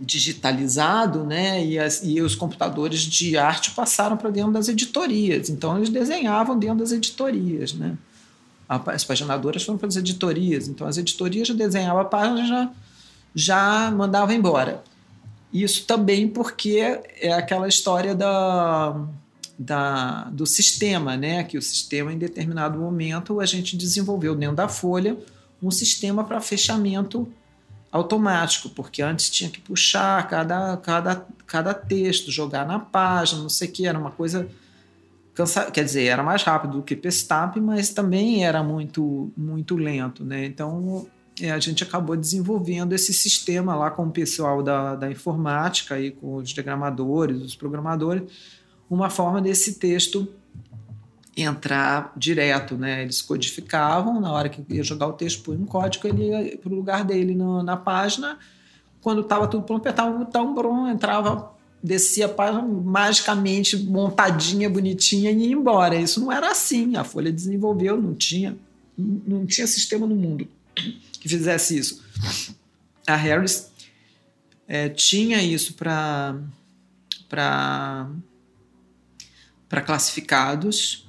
digitalizado, 0.00 1.24
né? 1.24 1.64
E, 1.64 1.78
as, 1.78 2.02
e 2.02 2.20
os 2.20 2.34
computadores 2.34 3.00
de 3.00 3.36
arte 3.36 3.70
passaram 3.70 4.16
para 4.16 4.30
dentro 4.30 4.52
das 4.52 4.68
editorias. 4.68 5.48
Então 5.48 5.76
eles 5.76 5.90
desenhavam 5.90 6.58
dentro 6.58 6.78
das 6.78 6.92
editorias, 6.92 7.72
né? 7.72 7.96
As 8.68 9.04
paginadoras 9.04 9.62
foram 9.62 9.78
para 9.78 9.88
as 9.88 9.96
editorias. 9.96 10.68
Então 10.68 10.86
as 10.86 10.98
editorias 10.98 11.48
desenhavam 11.50 12.02
a 12.02 12.04
página 12.04 12.46
já 12.46 12.70
já 13.34 13.90
mandavam 13.90 14.34
embora. 14.34 14.82
Isso 15.52 15.86
também 15.86 16.26
porque 16.28 17.00
é 17.20 17.32
aquela 17.32 17.68
história 17.68 18.14
da, 18.14 19.00
da, 19.58 20.24
do 20.30 20.46
sistema, 20.46 21.16
né? 21.16 21.42
Que 21.42 21.58
o 21.58 21.62
sistema, 21.62 22.12
em 22.12 22.18
determinado 22.18 22.78
momento, 22.78 23.40
a 23.40 23.46
gente 23.46 23.76
desenvolveu 23.76 24.36
dentro 24.36 24.56
da 24.56 24.68
Folha 24.68 25.16
um 25.60 25.70
sistema 25.70 26.22
para 26.22 26.40
fechamento 26.40 27.28
automático, 27.90 28.68
porque 28.68 29.02
antes 29.02 29.28
tinha 29.30 29.50
que 29.50 29.60
puxar 29.60 30.28
cada, 30.28 30.76
cada, 30.76 31.26
cada 31.46 31.74
texto, 31.74 32.30
jogar 32.30 32.66
na 32.66 32.78
página, 32.78 33.42
não 33.42 33.48
sei 33.48 33.68
o 33.68 33.72
que, 33.72 33.86
era 33.86 33.98
uma 33.98 34.10
coisa. 34.10 34.48
Cansa... 35.34 35.70
Quer 35.70 35.84
dizer, 35.84 36.04
era 36.04 36.22
mais 36.22 36.42
rápido 36.42 36.78
do 36.78 36.82
que 36.82 36.94
Pestap, 36.94 37.58
mas 37.60 37.90
também 37.90 38.44
era 38.44 38.62
muito, 38.62 39.32
muito 39.36 39.76
lento. 39.76 40.24
Né? 40.24 40.44
Então 40.44 41.08
é, 41.40 41.50
a 41.50 41.58
gente 41.58 41.82
acabou 41.82 42.16
desenvolvendo 42.16 42.92
esse 42.92 43.12
sistema 43.12 43.74
lá 43.74 43.90
com 43.90 44.06
o 44.06 44.10
pessoal 44.10 44.62
da, 44.62 44.94
da 44.94 45.10
informática, 45.10 45.98
e 45.98 46.10
com 46.10 46.36
os 46.36 46.50
diagramadores, 46.50 47.40
os 47.40 47.56
programadores, 47.56 48.30
uma 48.90 49.10
forma 49.10 49.40
desse 49.40 49.74
texto 49.74 50.28
entrar 51.36 52.12
direto, 52.16 52.76
né? 52.76 53.02
Eles 53.02 53.22
codificavam, 53.22 54.20
na 54.20 54.32
hora 54.32 54.48
que 54.48 54.62
ia 54.68 54.82
jogar 54.82 55.06
o 55.06 55.12
texto 55.12 55.42
por 55.42 55.54
um 55.54 55.64
código, 55.64 56.08
ele 56.08 56.28
ia 56.28 56.58
para 56.58 56.72
o 56.72 56.74
lugar 56.74 57.04
dele 57.04 57.34
no, 57.34 57.62
na 57.62 57.76
página. 57.76 58.38
Quando 59.00 59.20
estava 59.20 59.46
tudo 59.46 59.62
pronto, 59.62 59.80
apertava 59.80 60.14
o 60.14 60.18
botão, 60.18 60.54
brum, 60.54 60.88
entrava, 60.88 61.52
descia 61.82 62.26
a 62.26 62.28
página 62.28 62.62
magicamente 62.62 63.76
montadinha, 63.76 64.68
bonitinha 64.68 65.30
e 65.30 65.46
ia 65.46 65.52
embora. 65.52 65.94
Isso 65.94 66.20
não 66.20 66.32
era 66.32 66.50
assim. 66.50 66.96
A 66.96 67.04
Folha 67.04 67.30
desenvolveu, 67.30 67.96
não 68.00 68.14
tinha, 68.14 68.56
não 68.96 69.46
tinha 69.46 69.66
sistema 69.66 70.06
no 70.06 70.16
mundo 70.16 70.48
que 71.20 71.28
fizesse 71.28 71.78
isso. 71.78 72.02
A 73.06 73.16
Harris 73.16 73.70
é, 74.66 74.88
tinha 74.88 75.42
isso 75.42 75.74
para 75.74 76.36
para 77.28 78.08
para 79.68 79.80
classificados. 79.80 81.06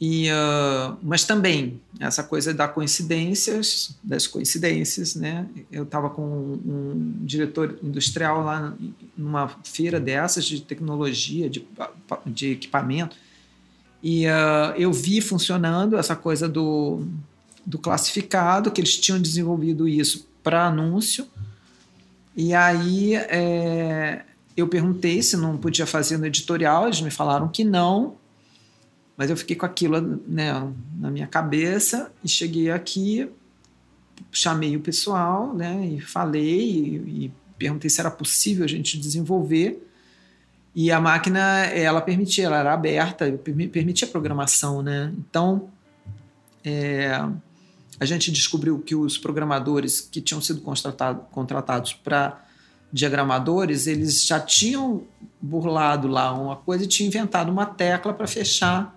E, 0.00 0.30
uh, 0.30 0.96
mas 1.02 1.24
também 1.24 1.80
essa 1.98 2.22
coisa 2.22 2.54
da 2.54 2.68
coincidências, 2.68 3.96
das 4.02 4.28
coincidências, 4.28 5.16
né? 5.16 5.44
Eu 5.72 5.82
estava 5.82 6.08
com 6.08 6.22
um, 6.22 6.52
um, 6.54 7.14
diretor 7.24 7.76
industrial 7.82 8.44
lá 8.44 8.74
numa 9.16 9.48
feira 9.64 9.98
dessas 9.98 10.44
de 10.44 10.60
tecnologia, 10.60 11.50
de, 11.50 11.66
de 12.24 12.52
equipamento, 12.52 13.16
e 14.00 14.26
uh, 14.26 14.72
eu 14.76 14.92
vi 14.92 15.20
funcionando 15.20 15.96
essa 15.96 16.14
coisa 16.14 16.48
do, 16.48 17.04
do 17.66 17.76
classificado, 17.76 18.70
que 18.70 18.80
eles 18.80 18.96
tinham 18.96 19.20
desenvolvido 19.20 19.88
isso 19.88 20.28
para 20.44 20.68
anúncio, 20.68 21.26
e 22.36 22.54
aí 22.54 23.16
é, 23.16 24.24
eu 24.60 24.68
perguntei 24.68 25.22
se 25.22 25.36
não 25.36 25.56
podia 25.56 25.86
fazer 25.86 26.18
no 26.18 26.26
editorial, 26.26 26.86
eles 26.86 27.00
me 27.00 27.10
falaram 27.10 27.48
que 27.48 27.64
não, 27.64 28.16
mas 29.16 29.30
eu 29.30 29.36
fiquei 29.36 29.56
com 29.56 29.66
aquilo 29.66 30.20
né, 30.26 30.52
na 30.98 31.10
minha 31.10 31.26
cabeça 31.26 32.10
e 32.22 32.28
cheguei 32.28 32.70
aqui, 32.70 33.28
chamei 34.32 34.76
o 34.76 34.80
pessoal 34.80 35.54
né, 35.54 35.86
e 35.86 36.00
falei 36.00 36.60
e, 36.60 37.24
e 37.24 37.32
perguntei 37.58 37.88
se 37.90 38.00
era 38.00 38.10
possível 38.10 38.64
a 38.64 38.68
gente 38.68 38.98
desenvolver. 38.98 39.84
E 40.74 40.92
a 40.92 41.00
máquina, 41.00 41.40
ela 41.66 42.00
permitia, 42.00 42.46
ela 42.46 42.58
era 42.58 42.72
aberta, 42.72 43.30
permitia 43.72 44.06
programação, 44.06 44.80
né? 44.80 45.12
Então, 45.18 45.68
é, 46.64 47.10
a 47.98 48.04
gente 48.04 48.30
descobriu 48.30 48.78
que 48.78 48.94
os 48.94 49.18
programadores 49.18 50.00
que 50.00 50.20
tinham 50.20 50.40
sido 50.40 50.60
contratados 50.60 51.92
para 51.92 52.47
diagramadores, 52.92 53.86
eles 53.86 54.24
já 54.24 54.40
tinham 54.40 55.02
burlado 55.40 56.08
lá 56.08 56.32
uma 56.32 56.56
coisa 56.56 56.84
e 56.84 56.86
tinham 56.86 57.08
inventado 57.08 57.50
uma 57.50 57.66
tecla 57.66 58.12
para 58.12 58.26
fechar 58.26 58.96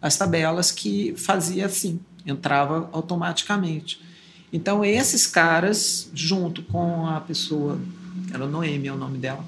as 0.00 0.16
tabelas 0.16 0.70
que 0.70 1.14
fazia 1.16 1.66
assim, 1.66 2.00
entrava 2.26 2.88
automaticamente. 2.92 4.00
Então, 4.52 4.84
esses 4.84 5.26
caras, 5.26 6.10
junto 6.14 6.62
com 6.62 7.06
a 7.06 7.20
pessoa, 7.20 7.78
era 8.32 8.46
Noemi 8.46 8.88
é 8.88 8.92
o 8.92 8.96
nome 8.96 9.18
dela, 9.18 9.44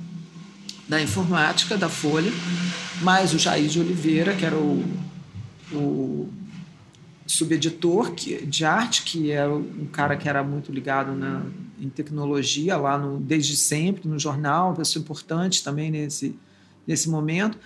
da 0.88 1.00
informática 1.00 1.76
da 1.76 1.88
Folha, 1.88 2.30
mais 3.02 3.32
o 3.32 3.38
Jair 3.38 3.68
de 3.68 3.80
Oliveira, 3.80 4.34
que 4.34 4.44
era 4.44 4.56
o, 4.56 4.84
o 5.72 6.28
subeditor 7.26 8.14
de 8.14 8.64
arte, 8.64 9.02
que 9.02 9.30
era 9.30 9.54
um 9.54 9.86
cara 9.86 10.16
que 10.16 10.28
era 10.28 10.42
muito 10.42 10.72
ligado 10.72 11.12
na, 11.12 11.42
em 11.80 11.88
tecnologia 11.88 12.76
lá 12.76 12.98
no, 12.98 13.18
desde 13.18 13.56
sempre, 13.56 14.08
no 14.08 14.18
jornal, 14.18 14.74
pessoa 14.74 15.02
importante 15.02 15.64
também 15.64 15.90
nesse, 15.90 16.38
nesse 16.86 17.08
momento, 17.08 17.58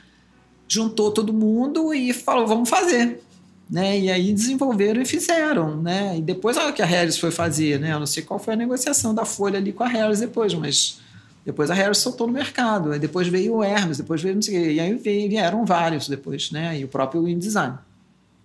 juntou 0.69 1.11
todo 1.11 1.33
mundo 1.33 1.93
e 1.93 2.13
falou, 2.13 2.47
vamos 2.47 2.69
fazer. 2.69 3.21
Né? 3.69 3.99
E 3.99 4.11
aí 4.11 4.33
desenvolveram 4.33 5.01
e 5.01 5.07
fizeram, 5.07 5.81
né? 5.81 6.19
E 6.19 6.21
depois 6.21 6.59
a 6.59 6.71
que 6.71 6.83
a 6.83 6.87
Harris 6.87 7.17
foi 7.17 7.31
fazer, 7.31 7.81
né? 7.81 7.95
Eu 7.95 7.99
não 7.99 8.07
sei 8.07 8.23
qual 8.23 8.39
foi 8.39 8.53
a 8.53 8.57
negociação 8.57 9.15
da 9.15 9.25
Folha 9.25 9.59
ali 9.59 9.73
com 9.73 9.83
a 9.83 9.89
Harris 9.89 10.21
depois, 10.21 10.53
mas 10.53 11.01
depois 11.45 11.71
a 11.71 11.75
Harris 11.75 11.99
soltou 11.99 12.27
no 12.27 12.33
mercado. 12.33 12.93
Aí 12.93 12.99
depois 12.99 13.27
veio 13.27 13.57
o 13.57 13.65
Hermes, 13.65 13.99
depois 13.99 14.21
veio 14.21 14.35
não 14.35 14.43
sei 14.43 14.59
o 14.59 14.63
quê. 14.63 14.73
E 14.73 14.81
aí 14.81 14.95
vieram 15.29 15.65
vários 15.65 16.09
depois, 16.09 16.51
né? 16.51 16.79
E 16.79 16.85
o 16.85 16.89
próprio 16.89 17.27
InDesign, 17.27 17.79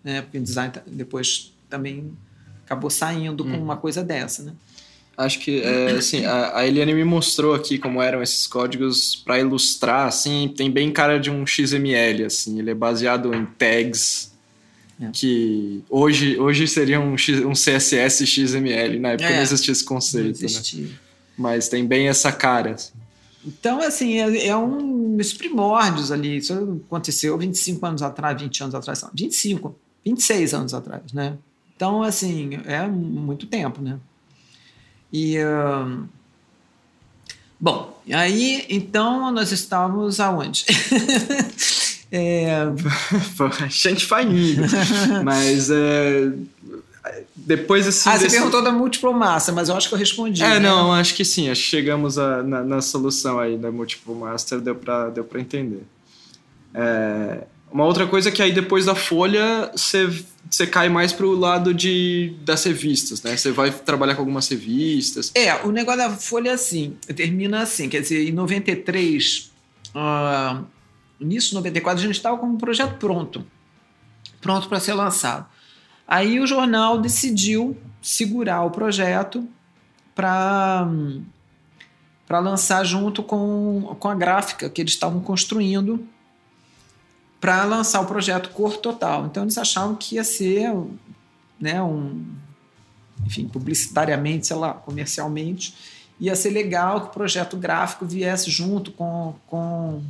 né? 0.03 0.21
Porque 0.21 0.37
o 0.37 0.39
InDesign 0.39 0.73
depois 0.87 1.53
também 1.69 2.13
acabou 2.65 2.89
saindo 2.89 3.43
com 3.43 3.51
hum. 3.51 3.63
uma 3.63 3.77
coisa 3.77 4.03
dessa, 4.03 4.43
né? 4.43 4.53
Acho 5.19 5.39
que, 5.39 5.61
é, 5.61 5.91
assim, 5.91 6.23
a, 6.23 6.59
a, 6.59 6.65
Eliane 6.65 6.93
me 6.93 7.03
mostrou 7.03 7.53
aqui 7.53 7.77
como 7.77 8.01
eram 8.01 8.23
esses 8.23 8.47
códigos 8.47 9.17
para 9.17 9.37
ilustrar, 9.37 10.07
assim, 10.07 10.53
tem 10.55 10.71
bem 10.71 10.93
cara 10.93 11.19
de 11.19 11.29
um 11.29 11.45
XML, 11.45 12.23
assim, 12.23 12.57
ele 12.57 12.71
é 12.71 12.73
baseado 12.73 13.35
em 13.35 13.45
tags 13.45 14.31
é. 14.97 15.09
que 15.11 15.83
hoje, 15.89 16.39
hoje 16.39 16.65
seria 16.69 17.01
um, 17.01 17.17
X, 17.17 17.43
um 17.43 17.51
CSS 17.51 18.25
XML, 18.25 18.97
na 18.97 19.09
época 19.09 19.27
é, 19.27 19.35
não 19.35 19.41
existia 19.41 19.73
esse 19.73 19.83
conceito, 19.83 20.39
né? 20.39 20.45
existia. 20.45 20.85
né? 20.85 20.93
Mas 21.37 21.67
tem 21.67 21.85
bem 21.85 22.07
essa 22.07 22.31
cara. 22.31 22.75
Assim. 22.75 22.93
Então, 23.45 23.81
assim, 23.81 24.21
é, 24.21 24.47
é 24.47 24.55
um 24.55 25.17
dos 25.17 25.33
primórdios 25.33 26.13
ali. 26.13 26.37
Isso 26.37 26.81
aconteceu 26.87 27.37
25 27.37 27.85
anos 27.85 28.01
atrás, 28.01 28.41
20 28.41 28.63
anos 28.63 28.75
atrás, 28.75 29.01
não, 29.01 29.09
25, 29.13 29.75
26 30.05 30.53
anos 30.53 30.73
atrás, 30.73 31.11
né? 31.11 31.37
Então, 31.75 32.03
assim, 32.03 32.57
é 32.65 32.87
muito 32.87 33.47
tempo, 33.47 33.81
né? 33.81 33.99
E. 35.11 35.37
Uh... 35.39 36.07
Bom, 37.59 38.01
aí 38.11 38.65
então 38.69 39.31
nós 39.31 39.51
estávamos 39.51 40.19
aonde? 40.19 40.65
É... 42.11 42.63
a 43.61 43.67
gente 43.67 44.07
vai 44.07 44.23
indo. 44.25 44.63
Mas 45.23 45.69
é... 45.69 46.31
depois 47.35 47.87
assim. 47.87 48.09
Ah, 48.09 48.17
você 48.17 48.23
desse... 48.23 48.35
perguntou 48.35 48.63
da 48.63 48.71
múltipla 48.71 49.11
massa, 49.11 49.51
mas 49.51 49.69
eu 49.69 49.75
acho 49.75 49.87
que 49.87 49.93
eu 49.93 49.99
respondi. 49.99 50.41
É, 50.41 50.55
né? 50.55 50.59
não, 50.59 50.91
acho 50.91 51.13
que 51.13 51.23
sim. 51.23 51.49
Acho 51.49 51.61
que 51.61 51.67
chegamos 51.67 52.17
a, 52.17 52.41
na, 52.41 52.63
na, 52.63 52.81
solução 52.81 53.39
aí 53.39 53.57
da 53.57 53.71
múltipla 53.71 54.15
master, 54.15 54.59
deu 54.59 54.75
para 54.75 55.09
deu 55.09 55.23
pra 55.23 55.39
entender. 55.39 55.83
É... 56.73 57.43
Uma 57.71 57.85
outra 57.85 58.07
coisa 58.07 58.29
é 58.29 58.31
que 58.31 58.41
aí 58.41 58.51
depois 58.51 58.85
da 58.85 58.95
folha 58.95 59.71
você, 59.75 60.65
cai 60.67 60.89
mais 60.89 61.13
pro 61.13 61.35
lado 61.37 61.73
de, 61.73 62.35
das 62.41 62.63
revistas, 62.63 63.21
né? 63.21 63.37
Você 63.37 63.51
vai 63.51 63.71
trabalhar 63.71 64.15
com 64.15 64.21
algumas 64.21 64.47
revistas. 64.47 65.31
É, 65.35 65.53
o 65.63 65.71
negócio 65.71 65.99
da 65.99 66.09
folha 66.09 66.49
é 66.49 66.53
assim, 66.53 66.97
termina 67.15 67.61
assim, 67.61 67.87
quer 67.87 68.01
dizer, 68.01 68.27
em 68.27 68.31
93. 68.31 69.51
Uh, 69.89 70.65
início 71.19 71.49
de 71.49 71.55
94, 71.55 71.99
a 71.99 72.05
gente 72.07 72.15
estava 72.15 72.37
com 72.37 72.47
um 72.47 72.57
projeto 72.57 72.97
pronto, 72.97 73.45
pronto 74.41 74.67
para 74.67 74.79
ser 74.79 74.93
lançado. 74.93 75.45
Aí 76.07 76.39
o 76.39 76.47
jornal 76.47 76.99
decidiu 76.99 77.77
segurar 78.01 78.63
o 78.63 78.71
projeto 78.71 79.47
para 80.15 80.87
para 82.27 82.37
lançar 82.37 82.83
junto 82.83 83.23
com, 83.23 83.95
com 83.99 84.07
a 84.07 84.13
gráfica 84.13 84.69
que 84.69 84.79
eles 84.79 84.93
estavam 84.93 85.19
construindo 85.19 86.07
para 87.39 87.63
lançar 87.63 88.01
o 88.01 88.05
projeto 88.05 88.49
Cor 88.49 88.77
Total. 88.77 89.25
Então 89.25 89.43
eles 89.43 89.57
achavam 89.57 89.95
que 89.95 90.15
ia 90.15 90.23
ser 90.23 90.73
né, 91.59 91.81
um 91.81 92.25
enfim, 93.25 93.47
publicitariamente, 93.47 94.47
sei 94.47 94.55
lá, 94.55 94.73
comercialmente, 94.73 95.75
ia 96.19 96.35
ser 96.35 96.49
legal 96.49 97.01
que 97.01 97.07
o 97.07 97.11
projeto 97.11 97.57
gráfico 97.57 98.05
viesse 98.05 98.49
junto 98.49 98.91
com, 98.91 99.35
com 99.47 100.01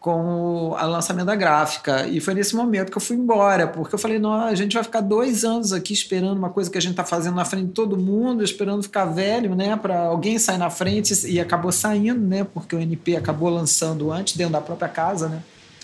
com 0.00 0.70
o 0.70 0.86
lançamento 0.86 1.26
da 1.26 1.34
gráfica. 1.34 2.06
E 2.06 2.20
foi 2.20 2.32
nesse 2.32 2.54
momento 2.54 2.90
que 2.90 2.96
eu 2.96 3.02
fui 3.02 3.16
embora, 3.16 3.66
porque 3.66 3.94
eu 3.94 3.98
falei: 3.98 4.18
não, 4.18 4.32
a 4.32 4.54
gente 4.54 4.74
vai 4.74 4.84
ficar 4.84 5.00
dois 5.00 5.44
anos 5.44 5.72
aqui 5.72 5.92
esperando 5.92 6.38
uma 6.38 6.50
coisa 6.50 6.70
que 6.70 6.78
a 6.78 6.80
gente 6.80 6.92
está 6.92 7.04
fazendo 7.04 7.34
na 7.34 7.44
frente 7.44 7.66
de 7.66 7.72
todo 7.72 7.96
mundo, 7.96 8.42
esperando 8.44 8.82
ficar 8.82 9.06
velho, 9.06 9.54
né, 9.54 9.76
para 9.76 9.98
alguém 10.06 10.38
sair 10.38 10.58
na 10.58 10.70
frente, 10.70 11.26
e 11.26 11.40
acabou 11.40 11.72
saindo, 11.72 12.20
né, 12.20 12.44
porque 12.44 12.76
o 12.76 12.80
NP 12.80 13.16
acabou 13.16 13.50
lançando 13.50 14.12
antes, 14.12 14.36
dentro 14.36 14.52
da 14.52 14.60
própria 14.60 14.88
casa, 14.88 15.28
né, 15.28 15.42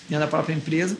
dentro 0.08 0.24
da 0.24 0.30
própria 0.30 0.54
empresa 0.54 0.96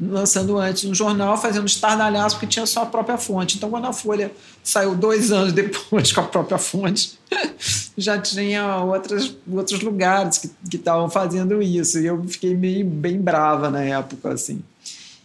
lançando 0.00 0.58
antes 0.58 0.84
um 0.84 0.94
jornal, 0.94 1.36
fazendo 1.36 1.66
estardalhaço, 1.66 2.36
porque 2.36 2.46
tinha 2.46 2.66
só 2.66 2.82
a 2.82 2.86
própria 2.86 3.16
fonte. 3.16 3.56
Então, 3.56 3.70
quando 3.70 3.86
a 3.86 3.92
Folha 3.92 4.32
saiu 4.62 4.94
dois 4.94 5.30
anos 5.32 5.52
depois 5.52 6.12
com 6.12 6.20
a 6.20 6.24
própria 6.24 6.58
fonte, 6.58 7.18
já 7.96 8.18
tinha 8.18 8.78
outras, 8.78 9.36
outros 9.50 9.80
lugares 9.80 10.38
que 10.38 10.76
estavam 10.76 11.08
fazendo 11.08 11.62
isso. 11.62 11.98
E 11.98 12.06
eu 12.06 12.22
fiquei 12.24 12.54
meio 12.54 12.84
bem 12.84 13.20
brava 13.20 13.70
na 13.70 13.82
época, 13.82 14.32
assim. 14.32 14.62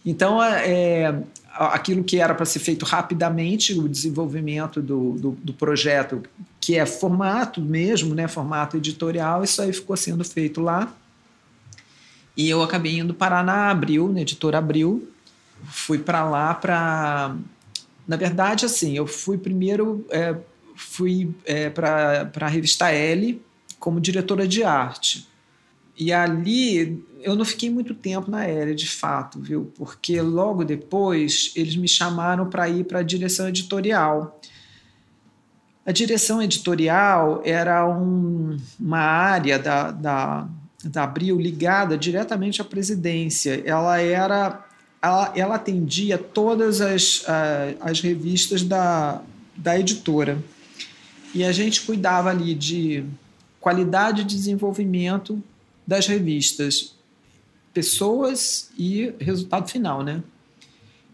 Então, 0.04 0.42
é, 0.42 0.68
é 0.68 1.14
aquilo 1.52 2.04
que 2.04 2.18
era 2.18 2.34
para 2.34 2.46
ser 2.46 2.60
feito 2.60 2.84
rapidamente, 2.84 3.74
o 3.74 3.88
desenvolvimento 3.88 4.80
do, 4.80 5.12
do, 5.12 5.30
do, 5.32 5.52
projeto, 5.52 6.22
que 6.60 6.76
é 6.76 6.86
formato 6.86 7.60
mesmo, 7.60 8.14
né, 8.14 8.28
formato 8.28 8.76
editorial, 8.76 9.42
isso 9.42 9.60
aí 9.60 9.72
ficou 9.72 9.96
sendo 9.96 10.24
feito 10.24 10.60
lá. 10.60 10.94
E 12.38 12.48
eu 12.48 12.62
acabei 12.62 12.96
indo 12.96 13.12
parar 13.12 13.42
na 13.42 13.68
Abril, 13.68 14.12
na 14.12 14.20
editora 14.20 14.58
Abril. 14.58 15.10
Fui 15.64 15.98
para 15.98 16.24
lá 16.24 16.54
para. 16.54 17.34
Na 18.06 18.16
verdade, 18.16 18.64
assim, 18.64 18.96
eu 18.96 19.08
fui 19.08 19.36
primeiro 19.36 20.06
é, 20.08 20.36
fui 20.76 21.34
é, 21.44 21.68
para 21.68 22.30
a 22.40 22.48
revista 22.48 22.90
L 22.90 23.42
como 23.80 24.00
diretora 24.00 24.46
de 24.46 24.62
arte. 24.62 25.28
E 25.96 26.12
ali 26.12 27.04
eu 27.22 27.34
não 27.34 27.44
fiquei 27.44 27.68
muito 27.68 27.92
tempo 27.92 28.30
na 28.30 28.46
L, 28.46 28.72
de 28.72 28.88
fato, 28.88 29.40
viu? 29.40 29.72
Porque 29.76 30.20
logo 30.20 30.64
depois 30.64 31.52
eles 31.56 31.74
me 31.74 31.88
chamaram 31.88 32.48
para 32.48 32.68
ir 32.68 32.84
para 32.84 33.00
a 33.00 33.02
direção 33.02 33.48
editorial. 33.48 34.40
A 35.84 35.90
direção 35.90 36.40
editorial 36.40 37.42
era 37.44 37.84
um, 37.88 38.56
uma 38.78 39.00
área 39.00 39.58
da, 39.58 39.90
da, 39.90 40.48
da 40.84 41.04
Abril 41.04 41.38
ligada 41.40 41.96
diretamente 41.98 42.60
à 42.60 42.64
presidência. 42.64 43.62
Ela 43.64 44.00
era 44.00 44.64
ela, 45.00 45.32
ela 45.36 45.54
atendia 45.54 46.18
todas 46.18 46.80
as, 46.80 47.24
as 47.80 48.00
revistas 48.00 48.62
da, 48.62 49.22
da 49.56 49.78
editora. 49.78 50.42
E 51.34 51.44
a 51.44 51.52
gente 51.52 51.82
cuidava 51.82 52.30
ali 52.30 52.54
de 52.54 53.04
qualidade 53.60 54.24
de 54.24 54.36
desenvolvimento 54.36 55.42
das 55.86 56.06
revistas, 56.06 56.94
pessoas 57.72 58.70
e 58.76 59.12
resultado 59.20 59.68
final, 59.68 60.02
né? 60.02 60.22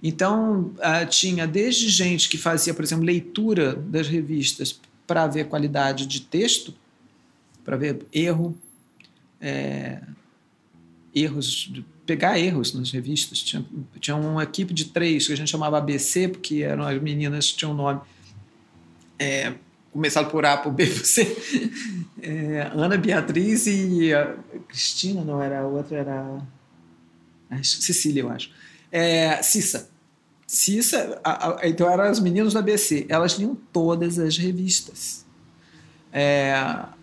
Então, 0.02 0.72
uh, 0.76 1.06
tinha 1.08 1.46
desde 1.46 1.88
gente 1.88 2.28
que 2.28 2.36
fazia, 2.36 2.74
por 2.74 2.84
exemplo, 2.84 3.04
leitura 3.04 3.74
das 3.74 4.06
revistas 4.06 4.78
para 5.06 5.26
ver 5.26 5.48
qualidade 5.48 6.06
de 6.06 6.20
texto, 6.20 6.74
para 7.64 7.76
ver 7.76 8.04
erro, 8.12 8.54
é, 9.44 10.00
erros, 11.14 11.70
pegar 12.06 12.38
erros 12.38 12.72
nas 12.72 12.90
revistas. 12.90 13.42
Tinha, 13.42 13.62
tinha 14.00 14.16
uma 14.16 14.42
equipe 14.42 14.72
de 14.72 14.86
três 14.86 15.26
que 15.26 15.34
a 15.34 15.36
gente 15.36 15.50
chamava 15.50 15.76
ABC, 15.76 16.28
porque 16.28 16.62
eram 16.62 16.84
as 16.84 17.00
meninas 17.00 17.50
que 17.50 17.58
tinham 17.58 17.74
nome 17.74 18.00
é, 19.18 19.52
começado 19.92 20.30
por 20.30 20.46
A, 20.46 20.56
por 20.56 20.72
B, 20.72 20.86
por 20.88 21.04
C. 21.04 21.36
É, 22.22 22.70
Ana 22.74 22.96
Beatriz 22.96 23.66
e 23.66 24.10
Cristina, 24.66 25.22
não 25.22 25.42
era 25.42 25.60
a 25.60 25.66
outra, 25.66 25.98
era 25.98 26.38
a 27.50 27.62
Cecília, 27.62 28.22
eu 28.22 28.30
acho. 28.30 28.50
É, 28.90 29.42
Cissa. 29.42 29.90
Cissa, 30.46 31.20
a, 31.22 31.60
a, 31.60 31.68
então 31.68 31.90
eram 31.90 32.04
as 32.04 32.18
meninas 32.18 32.54
da 32.54 32.60
ABC. 32.60 33.04
Elas 33.10 33.34
liam 33.34 33.54
todas 33.72 34.18
as 34.18 34.38
revistas. 34.38 35.24
É, 36.12 36.54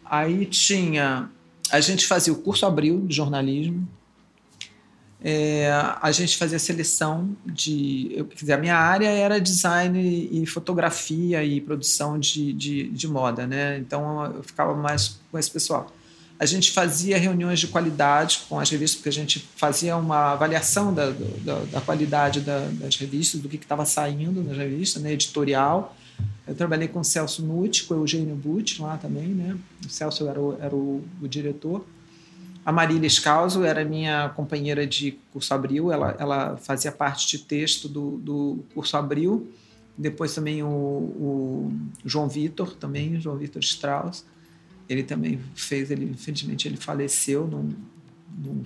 aí 0.06 0.46
tinha 0.46 1.30
a 1.72 1.80
gente 1.80 2.06
fazia 2.06 2.34
o 2.34 2.36
curso 2.36 2.66
Abril 2.66 3.06
de 3.08 3.16
jornalismo. 3.16 3.88
É, 5.24 5.70
a 6.02 6.12
gente 6.12 6.36
fazia 6.36 6.58
seleção 6.58 7.36
de. 7.46 8.12
Eu, 8.16 8.26
quer 8.26 8.36
dizer, 8.36 8.54
a 8.54 8.58
minha 8.58 8.76
área 8.76 9.08
era 9.08 9.40
design 9.40 10.30
e 10.32 10.46
fotografia 10.48 11.44
e 11.44 11.62
produção 11.62 12.20
de, 12.20 12.52
de, 12.54 12.90
de, 12.90 13.08
moda, 13.08 13.46
né? 13.46 13.78
Então 13.78 14.26
eu 14.26 14.44
ficava 14.44 14.74
mais 14.74 15.20
com 15.32 15.38
esse 15.38 15.52
pessoal. 15.52 15.94
A 16.40 16.46
gente 16.48 16.72
fazia 16.72 17.20
reuniões 17.20 17.60
de 17.60 17.68
qualidade 17.68 18.42
com 18.50 18.60
as 18.60 18.68
revistas, 18.72 18.98
porque 18.98 19.10
a 19.10 19.14
gente 19.14 19.48
fazia 19.56 19.96
uma 19.96 20.32
avaliação 20.32 20.92
da, 20.92 21.12
da, 21.12 21.60
da 21.72 21.82
qualidade 21.82 22.42
da, 22.42 22.68
das 22.72 22.96
revistas, 22.96 23.40
do 23.40 23.48
que 23.48 23.58
estava 23.58 23.86
saindo 23.86 24.44
nas 24.44 24.58
revistas, 24.58 25.04
né? 25.04 25.14
editorial. 25.14 25.96
Eu 26.48 26.56
trabalhei 26.56 26.88
com 26.88 27.00
o 27.00 27.04
Celso 27.04 27.44
Nutti, 27.44 27.84
com 27.84 27.94
o 27.94 27.98
Eugênio 27.98 28.36
Butti 28.36 28.82
lá 28.82 28.98
também, 28.98 29.28
né? 29.28 29.58
O 29.86 29.90
Celso 29.90 30.28
era 30.28 30.40
o, 30.40 30.58
era 30.60 30.76
o, 30.76 31.04
o 31.22 31.28
diretor. 31.28 31.86
A 32.64 32.72
Marília 32.72 33.08
Escalzo 33.08 33.64
era 33.64 33.84
minha 33.84 34.30
companheira 34.30 34.86
de 34.86 35.18
curso 35.34 35.52
Abril, 35.54 35.92
ela, 35.92 36.16
ela 36.20 36.58
fazia 36.58 36.92
parte 36.92 37.28
de 37.28 37.44
texto 37.44 37.90
do, 37.90 38.18
do 38.18 38.64
curso 38.74 38.96
Abril. 38.96 39.52
Depois 39.98 40.34
também 40.36 40.62
o, 40.62 40.68
o 40.68 41.74
João 42.06 42.30
Vitor, 42.30 42.74
também, 42.76 43.20
João 43.20 43.38
Vitor 43.38 43.62
Strauss. 43.62 44.26
Ele 44.88 45.04
também 45.04 45.40
fez, 45.56 45.90
ele, 45.90 46.06
infelizmente 46.06 46.68
ele 46.68 46.78
faleceu 46.78 47.48
num, 47.48 47.72
num, 48.38 48.64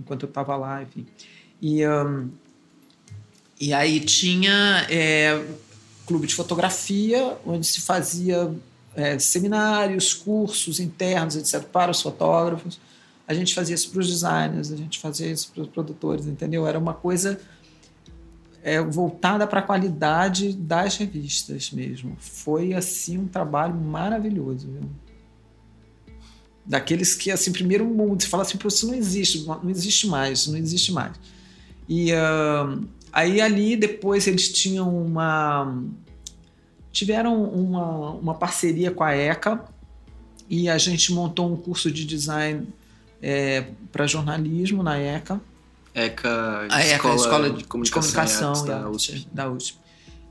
enquanto 0.00 0.24
eu 0.24 0.28
estava 0.28 0.56
lá, 0.56 0.82
enfim. 0.82 1.06
E, 1.62 1.86
um, 1.86 2.30
e 3.60 3.72
aí 3.72 4.00
tinha 4.00 4.86
é, 4.90 5.44
clube 6.08 6.26
de 6.26 6.34
fotografia, 6.34 7.36
onde 7.46 7.66
se 7.66 7.82
fazia 7.82 8.50
é, 8.96 9.18
seminários, 9.18 10.14
cursos 10.14 10.80
internos, 10.80 11.36
etc., 11.36 11.62
para 11.64 11.90
os 11.90 12.00
fotógrafos. 12.00 12.80
A 13.26 13.34
gente 13.34 13.54
fazia 13.54 13.74
isso 13.74 13.90
para 13.90 14.00
os 14.00 14.08
designers, 14.08 14.72
a 14.72 14.76
gente 14.76 14.98
fazia 14.98 15.30
isso 15.30 15.52
para 15.52 15.62
os 15.62 15.68
produtores, 15.68 16.26
entendeu? 16.26 16.66
Era 16.66 16.78
uma 16.78 16.94
coisa 16.94 17.38
é, 18.62 18.80
voltada 18.80 19.46
para 19.46 19.60
a 19.60 19.62
qualidade 19.62 20.54
das 20.54 20.96
revistas 20.96 21.70
mesmo. 21.70 22.16
Foi, 22.18 22.72
assim, 22.72 23.18
um 23.18 23.28
trabalho 23.28 23.74
maravilhoso, 23.74 24.66
viu? 24.66 24.90
Daqueles 26.64 27.14
que, 27.14 27.30
assim, 27.30 27.52
primeiro 27.52 27.84
mundo, 27.84 28.22
você 28.22 28.28
fala 28.28 28.42
assim, 28.42 28.58
isso 28.66 28.86
não 28.86 28.94
existe, 28.94 29.44
não 29.46 29.70
existe 29.70 30.06
mais, 30.06 30.46
não 30.46 30.56
existe 30.56 30.90
mais. 30.90 31.12
E 31.86 32.12
uh, 32.12 32.88
aí 33.18 33.40
ali, 33.40 33.76
depois, 33.76 34.26
eles 34.26 34.52
tinham 34.52 34.88
uma... 34.96 35.82
Tiveram 36.92 37.44
uma, 37.44 38.10
uma 38.10 38.34
parceria 38.34 38.90
com 38.90 39.04
a 39.04 39.14
ECA 39.14 39.64
e 40.48 40.68
a 40.68 40.78
gente 40.78 41.12
montou 41.12 41.52
um 41.52 41.56
curso 41.56 41.90
de 41.90 42.04
design 42.04 42.66
é, 43.22 43.66
para 43.92 44.06
jornalismo 44.06 44.82
na 44.82 44.98
ECA. 44.98 45.40
ECA, 45.94 46.66
a 46.70 46.80
ECA 46.80 46.94
Escola, 46.94 47.14
Escola 47.14 47.50
de 47.50 47.64
Comunicação, 47.64 48.52
de 48.52 48.54
comunicação 48.54 48.66
da, 48.66 48.90
USP. 48.90 49.28
Da 49.32 49.50
USP. 49.50 49.78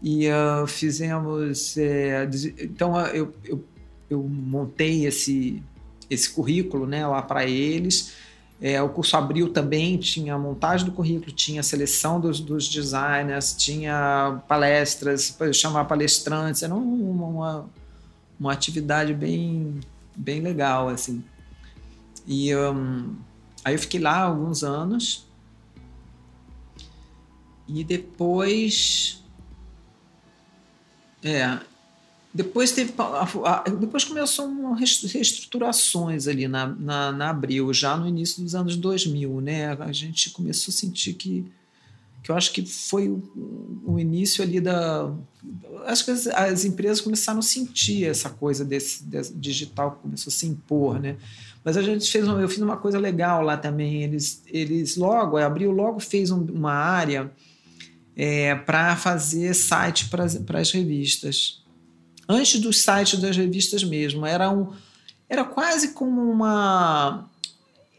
E 0.01 0.27
uh, 0.29 0.67
fizemos. 0.67 1.77
É, 1.77 2.27
então, 2.59 2.99
eu, 3.07 3.33
eu, 3.43 3.63
eu, 4.09 4.23
montei 4.23 5.05
esse, 5.05 5.61
esse 6.09 6.29
currículo 6.29 6.85
né, 6.85 7.05
lá 7.05 7.21
para 7.21 7.45
eles. 7.45 8.13
É, 8.59 8.81
o 8.81 8.89
curso 8.89 9.15
abriu 9.15 9.53
também, 9.53 9.97
tinha 9.97 10.33
a 10.33 10.39
montagem 10.39 10.85
do 10.85 10.91
currículo, 10.91 11.31
tinha 11.31 11.59
a 11.59 11.63
seleção 11.63 12.19
dos, 12.19 12.39
dos 12.39 12.67
designers, 12.67 13.55
tinha 13.55 14.41
palestras, 14.47 15.37
chamar 15.53 15.85
palestrantes, 15.85 16.63
era 16.63 16.73
uma, 16.73 17.25
uma, 17.25 17.69
uma 18.39 18.51
atividade 18.51 19.13
bem, 19.13 19.79
bem 20.15 20.41
legal, 20.41 20.89
assim. 20.89 21.23
E 22.25 22.53
um, 22.55 23.15
aí 23.63 23.75
eu 23.75 23.79
fiquei 23.79 23.99
lá 23.99 24.23
alguns 24.23 24.63
anos. 24.63 25.25
E 27.67 27.83
depois. 27.83 29.23
É. 31.23 31.59
Depois 32.37 32.71
teve. 32.71 32.93
Depois 33.79 34.03
começou 34.03 34.47
reestruturações 34.73 36.27
ali 36.27 36.47
na, 36.47 36.67
na, 36.67 37.11
na 37.11 37.29
Abril, 37.31 37.73
já 37.73 37.97
no 37.97 38.07
início 38.07 38.43
dos 38.43 38.53
anos 38.53 38.77
2000, 38.77 39.41
né? 39.41 39.73
A 39.79 39.91
gente 39.91 40.29
começou 40.29 40.71
a 40.71 40.75
sentir 40.75 41.13
que 41.13 41.43
que 42.21 42.31
eu 42.31 42.35
acho 42.35 42.51
que 42.51 42.63
foi 42.63 43.07
o, 43.07 43.81
o 43.87 43.99
início 43.99 44.43
ali 44.43 44.59
da. 44.59 45.11
Acho 45.85 46.05
que 46.05 46.11
as, 46.11 46.27
as, 46.27 46.63
empresas 46.63 47.01
começaram 47.01 47.39
a 47.39 47.41
sentir 47.41 48.05
essa 48.05 48.29
coisa 48.29 48.63
desse, 48.63 49.03
desse, 49.03 49.33
digital 49.33 49.93
que 49.93 50.01
começou 50.03 50.29
a 50.29 50.33
se 50.33 50.45
impor, 50.45 50.99
né? 50.99 51.15
Mas 51.63 51.75
a 51.75 51.81
gente 51.81 52.11
fez, 52.11 52.27
eu 52.27 52.49
fiz 52.49 52.59
uma 52.59 52.77
coisa 52.77 52.99
legal 52.99 53.41
lá 53.41 53.57
também. 53.57 54.03
Eles, 54.03 54.43
eles 54.45 54.95
logo, 54.95 55.37
abriu 55.37 55.71
logo 55.71 55.99
fez 55.99 56.29
um, 56.29 56.43
uma 56.43 56.73
área 56.73 57.31
é, 58.15 58.53
para 58.53 58.95
fazer 58.95 59.55
site 59.55 60.07
para 60.09 60.59
as 60.59 60.71
revistas. 60.71 61.65
Antes 62.27 62.59
dos 62.59 62.81
sites 62.81 63.19
das 63.19 63.37
revistas 63.37 63.83
mesmo, 63.83 64.25
era 64.25 64.49
um, 64.49 64.73
era 65.29 65.43
quase 65.43 65.89
como 65.93 66.21
uma 66.21 67.25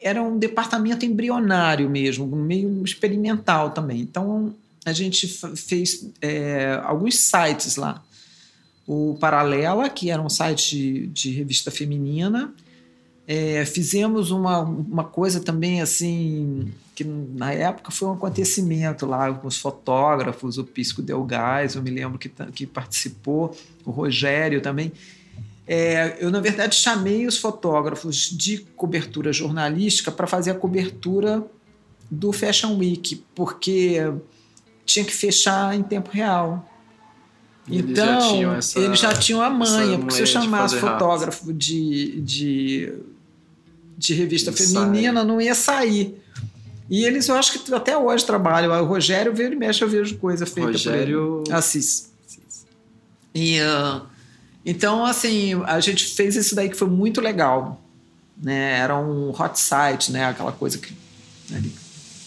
era 0.00 0.22
um 0.22 0.38
departamento 0.38 1.05
embrionário 1.05 1.90
mesmo, 1.90 2.26
meio 2.26 2.84
experimental 2.84 3.70
também. 3.70 4.00
Então 4.00 4.55
a 4.84 4.92
gente 4.92 5.26
fez 5.56 6.09
é, 6.20 6.80
alguns 6.84 7.16
sites 7.16 7.76
lá. 7.76 8.02
O 8.86 9.16
Paralela, 9.20 9.88
que 9.90 10.10
era 10.10 10.22
um 10.22 10.30
site 10.30 10.70
de, 10.70 11.06
de 11.09 11.30
revista 11.30 11.70
feminina. 11.70 12.55
É, 13.30 13.62
fizemos 13.66 14.30
uma, 14.30 14.60
uma 14.60 15.05
coisa 15.05 15.38
também 15.38 15.82
assim, 15.82 16.72
que 16.94 17.05
na 17.05 17.52
época 17.52 17.90
foi 17.90 18.09
um 18.09 18.12
acontecimento 18.12 19.05
lá 19.05 19.30
com 19.34 19.46
os 19.46 19.59
fotógrafos, 19.59 20.56
o 20.56 20.64
Pisco 20.64 21.02
Del 21.02 21.22
Gás, 21.24 21.74
eu 21.74 21.82
me 21.82 21.90
lembro 21.90 22.18
que, 22.18 22.30
que 22.30 22.66
participou, 22.66 23.55
o 23.84 23.90
Rogério 23.90 24.62
também. 24.62 24.90
É, 25.66 26.16
eu, 26.18 26.30
na 26.30 26.40
verdade, 26.40 26.74
chamei 26.74 27.26
os 27.26 27.36
fotógrafos 27.36 28.30
de 28.30 28.60
cobertura 28.74 29.30
jornalística 29.30 30.10
para 30.10 30.26
fazer 30.26 30.52
a 30.52 30.55
cobertura 30.55 31.44
do 32.10 32.32
Fashion 32.32 32.78
Week, 32.78 33.22
porque 33.34 34.10
tinha 34.86 35.05
que 35.05 35.12
fechar 35.12 35.76
em 35.76 35.82
tempo 35.82 36.10
real. 36.10 36.66
Eles 37.70 37.90
então, 37.90 38.40
já 38.40 38.56
essa, 38.56 38.80
eles 38.80 38.98
já 38.98 39.12
tinham 39.12 39.42
a 39.42 39.50
manha, 39.50 39.98
porque 39.98 40.14
se 40.14 40.22
eu 40.22 40.26
chamasse 40.26 40.76
fotógrafo 40.78 41.52
de, 41.52 42.22
de, 42.22 42.94
de 43.99 44.15
revista 44.15 44.53
feminina, 44.53 45.20
sai. 45.20 45.29
não 45.29 45.41
ia 45.41 45.55
sair. 45.55 46.16
E 46.89 47.05
eles, 47.05 47.29
eu 47.29 47.35
acho 47.35 47.59
que 47.59 47.75
até 47.75 47.99
hoje 47.99 48.25
trabalham. 48.25 48.73
O 48.83 48.87
Rogério 48.87 49.35
veio 49.35 49.53
e 49.53 49.57
mexe, 49.57 49.83
eu 49.83 49.89
vejo 49.89 50.16
coisa 50.16 50.47
feita 50.47 50.70
Rogério... 50.70 51.43
por 51.45 51.51
ele. 51.51 51.59
Assis. 51.59 52.11
Assis. 52.27 52.66
E... 53.35 53.61
Uh, 53.61 54.03
então, 54.65 55.05
assim, 55.05 55.61
a 55.65 55.81
gente 55.81 56.05
fez 56.05 56.37
isso 56.37 56.55
daí 56.55 56.69
que 56.69 56.77
foi 56.77 56.89
muito 56.89 57.20
legal. 57.20 57.83
Né? 58.41 58.79
Era 58.79 58.97
um 58.99 59.31
hot 59.31 59.59
site, 59.59 60.12
né? 60.12 60.27
aquela 60.27 60.53
coisa 60.53 60.79
que 60.79 60.95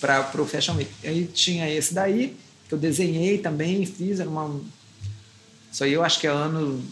para 0.01 0.41
o 0.41 0.45
Fashion 0.45 0.75
Week. 0.75 0.89
Aí 1.03 1.25
tinha 1.25 1.69
esse 1.69 1.93
daí, 1.93 2.35
que 2.67 2.73
eu 2.73 2.79
desenhei 2.79 3.37
também, 3.37 3.85
fiz, 3.85 4.19
era 4.19 4.29
uma. 4.29 4.59
Isso 5.71 5.83
aí 5.83 5.93
eu 5.93 6.03
acho 6.03 6.19
que 6.19 6.27
é 6.27 6.31
ano 6.31 6.83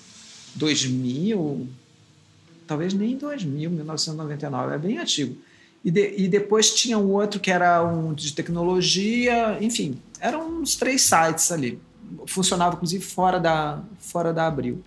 2000, 0.55 1.67
talvez 2.69 2.93
nem 2.93 3.17
2000, 3.17 3.71
1999, 3.71 4.75
é 4.75 4.77
bem 4.77 4.99
antigo. 4.99 5.35
E, 5.83 5.89
de, 5.89 6.13
e 6.15 6.27
depois 6.27 6.71
tinha 6.75 6.99
um 6.99 7.11
outro 7.13 7.39
que 7.39 7.49
era 7.49 7.83
um 7.83 8.13
de 8.13 8.31
tecnologia, 8.31 9.57
enfim, 9.59 9.99
eram 10.19 10.61
uns 10.61 10.75
três 10.75 11.01
sites 11.01 11.51
ali. 11.51 11.81
Funcionava, 12.27 12.75
inclusive, 12.75 13.03
fora 13.03 13.39
da, 13.39 13.81
fora 13.97 14.31
da 14.31 14.45
Abril. 14.45 14.83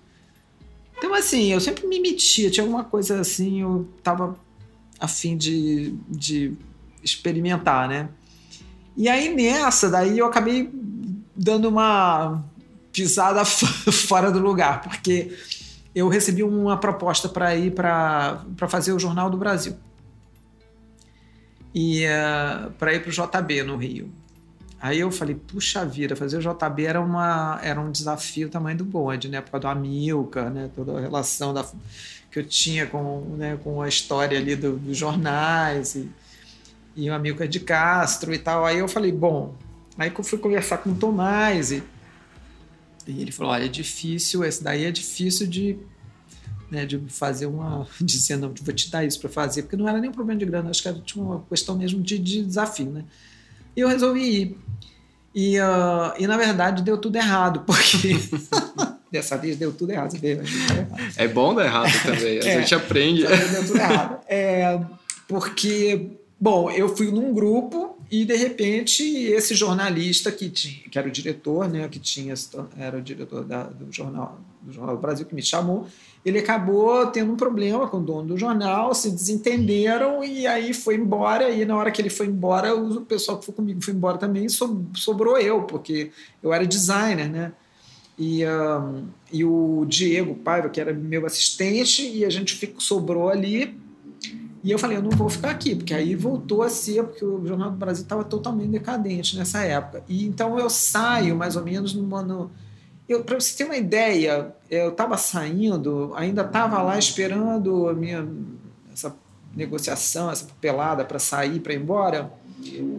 Então, 0.96 1.12
assim, 1.12 1.52
eu 1.52 1.60
sempre 1.60 1.84
me 1.88 1.98
metia, 1.98 2.52
tinha 2.52 2.62
alguma 2.62 2.84
coisa 2.84 3.18
assim, 3.20 3.62
eu 3.62 3.88
tava 4.00 4.36
afim 5.00 5.36
de, 5.36 5.92
de 6.09 6.52
experimentar, 7.02 7.88
né? 7.88 8.10
E 8.96 9.09
aí 9.09 9.34
nessa, 9.34 9.90
daí 9.90 10.18
eu 10.18 10.26
acabei 10.26 10.70
dando 11.34 11.68
uma 11.68 12.44
pisada 12.92 13.44
fora 13.44 14.30
do 14.30 14.38
lugar, 14.38 14.82
porque 14.82 15.32
eu 15.94 16.09
recebi 16.09 16.43
uma 16.43 16.77
proposta 16.77 17.28
para 17.28 17.55
ir 17.55 17.73
para 17.73 18.44
fazer 18.69 18.93
o 18.93 18.98
Jornal 18.98 19.28
do 19.28 19.36
Brasil. 19.36 19.77
E 21.74 22.05
uh, 22.05 22.09
eh, 22.09 22.69
para 22.78 22.94
ir 22.94 23.02
para 23.02 23.09
o 23.09 23.12
JB 23.12 23.62
no 23.62 23.77
Rio. 23.77 24.10
Aí 24.81 24.98
eu 24.98 25.10
falei, 25.10 25.35
puxa 25.35 25.86
vida, 25.86 26.16
fazer 26.16 26.39
o 26.39 26.40
JB 26.40 26.85
era, 26.85 27.01
uma, 27.01 27.60
era 27.62 27.81
um 27.81 27.90
desafio 27.90 28.48
tamanho 28.48 28.78
do 28.78 28.85
bonde, 28.85 29.28
né? 29.28 29.40
Por 29.40 29.52
causa 29.52 29.62
do 29.62 29.69
Amilcar, 29.69 30.51
né? 30.51 30.70
Toda 30.74 30.98
a 30.98 31.01
relação 31.01 31.55
da, 31.55 31.64
que 32.32 32.39
eu 32.39 32.44
tinha 32.44 32.86
com, 32.86 33.20
né, 33.36 33.59
com 33.62 33.82
a 33.82 33.89
história 33.89 34.39
ali 34.39 34.56
do, 34.56 34.78
dos 34.78 34.97
jornais 34.97 35.94
e, 35.94 36.10
e 36.97 37.10
o 37.10 37.14
Amilcar 37.14 37.47
de 37.47 37.60
Castro 37.60 38.32
e 38.32 38.39
tal. 38.39 38.64
Aí 38.64 38.78
eu 38.78 38.89
falei, 38.89 39.12
bom, 39.12 39.55
aí 39.98 40.10
eu 40.16 40.24
fui 40.24 40.39
conversar 40.39 40.78
com 40.78 40.90
o 40.90 40.94
Tomás 40.94 41.70
e, 41.70 41.82
e 43.06 43.20
ele 43.20 43.32
falou, 43.32 43.52
olha, 43.52 43.64
é 43.64 43.68
difícil, 43.68 44.44
esse 44.44 44.62
daí 44.62 44.84
é 44.84 44.90
difícil 44.90 45.46
de, 45.46 45.76
né, 46.70 46.86
de 46.86 46.98
fazer 47.08 47.46
uma... 47.46 47.86
dizendo, 48.00 48.52
vou 48.62 48.74
te 48.74 48.90
dar 48.90 49.04
isso 49.04 49.20
para 49.20 49.30
fazer, 49.30 49.62
porque 49.62 49.76
não 49.76 49.88
era 49.88 49.98
nem 49.98 50.10
um 50.10 50.12
problema 50.12 50.38
de 50.38 50.46
grana, 50.46 50.70
acho 50.70 50.82
que 50.82 50.88
era 50.88 50.98
tinha 51.00 51.24
uma 51.24 51.44
questão 51.48 51.76
mesmo 51.76 52.02
de, 52.02 52.18
de 52.18 52.44
desafio, 52.44 52.90
né? 52.90 53.04
E 53.76 53.80
eu 53.80 53.88
resolvi 53.88 54.20
ir. 54.20 54.58
E, 55.34 55.58
uh, 55.58 56.12
e 56.18 56.26
na 56.26 56.36
verdade 56.36 56.82
deu 56.82 56.98
tudo 56.98 57.16
errado, 57.16 57.60
porque 57.66 58.18
dessa 59.10 59.36
vez 59.36 59.56
deu 59.56 59.72
tudo 59.72 59.92
errado. 59.92 60.14
É 61.16 61.26
bom 61.26 61.54
dar 61.54 61.64
errado 61.64 61.92
também, 62.02 62.38
a 62.38 62.44
é, 62.44 62.60
gente 62.60 62.74
aprende. 62.74 63.26
Deu 63.26 63.66
tudo 63.66 63.78
errado. 63.78 64.20
É, 64.28 64.80
porque, 65.26 66.10
bom, 66.38 66.70
eu 66.70 66.94
fui 66.94 67.10
num 67.10 67.32
grupo 67.32 67.91
e 68.12 68.26
de 68.26 68.36
repente 68.36 69.02
esse 69.02 69.55
jornalista 69.55 70.30
que 70.30 70.51
tinha, 70.51 70.86
que 70.90 70.98
era 70.98 71.09
o 71.09 71.10
diretor, 71.10 71.66
né, 71.66 71.89
que 71.89 71.98
tinha 71.98 72.34
era 72.78 72.98
o 72.98 73.01
diretor 73.01 73.43
da, 73.43 73.62
do 73.62 73.90
jornal 73.90 74.39
do 74.60 74.70
jornal 74.70 74.94
do 74.94 75.01
Brasil 75.01 75.24
que 75.24 75.34
me 75.34 75.43
chamou, 75.43 75.89
ele 76.22 76.39
acabou 76.39 77.06
tendo 77.06 77.32
um 77.32 77.36
problema 77.36 77.89
com 77.89 77.97
o 77.97 78.01
dono 78.01 78.28
do 78.28 78.39
jornal, 78.39 78.94
se 78.94 79.10
desentenderam 79.10 80.22
e 80.22 80.47
aí 80.47 80.72
foi 80.72 80.94
embora. 80.94 81.51
E 81.51 81.64
na 81.64 81.74
hora 81.74 81.90
que 81.90 82.01
ele 82.01 82.10
foi 82.10 82.26
embora, 82.26 82.72
o 82.72 83.01
pessoal 83.01 83.39
que 83.39 83.47
foi 83.47 83.55
comigo 83.55 83.82
foi 83.82 83.93
embora 83.93 84.18
também, 84.18 84.47
sobrou 84.48 85.36
eu, 85.39 85.62
porque 85.62 86.12
eu 86.40 86.52
era 86.52 86.64
designer, 86.64 87.28
né? 87.28 87.52
E, 88.16 88.47
um, 88.47 89.09
e 89.32 89.44
o 89.44 89.84
Diego 89.89 90.36
Paiva, 90.36 90.68
que 90.68 90.80
era 90.80 90.93
meu 90.93 91.26
assistente, 91.26 92.09
e 92.09 92.24
a 92.24 92.30
gente 92.30 92.55
ficou, 92.55 92.80
sobrou 92.80 93.28
ali 93.28 93.81
e 94.64 94.70
eu 94.70 94.78
falei, 94.78 94.97
eu 94.97 95.02
não 95.02 95.10
vou 95.10 95.28
ficar 95.28 95.51
aqui, 95.51 95.74
porque 95.74 95.93
aí 95.93 96.14
voltou 96.14 96.62
a 96.62 96.68
ser, 96.68 97.02
porque 97.02 97.24
o 97.24 97.44
Jornal 97.44 97.70
do 97.70 97.76
Brasil 97.76 98.05
estava 98.05 98.22
totalmente 98.22 98.70
decadente 98.70 99.36
nessa 99.36 99.60
época. 99.60 100.05
E 100.09 100.24
então 100.24 100.56
eu 100.59 100.70
saio 100.70 101.34
mais 101.34 101.56
ou 101.56 101.64
menos. 101.64 101.94
No, 101.94 102.51
Para 103.26 103.40
você 103.40 103.56
ter 103.56 103.64
uma 103.64 103.76
ideia, 103.76 104.55
eu 104.70 104.90
estava 104.90 105.16
saindo, 105.16 106.12
ainda 106.14 106.43
estava 106.43 106.80
lá 106.80 106.97
esperando 106.97 107.89
a 107.89 107.93
minha 107.93 108.28
essa 108.93 109.14
negociação, 109.55 110.30
essa 110.30 110.44
papelada 110.44 111.05
para 111.05 111.18
sair, 111.18 111.59
para 111.59 111.72
ir 111.72 111.80
embora. 111.80 112.32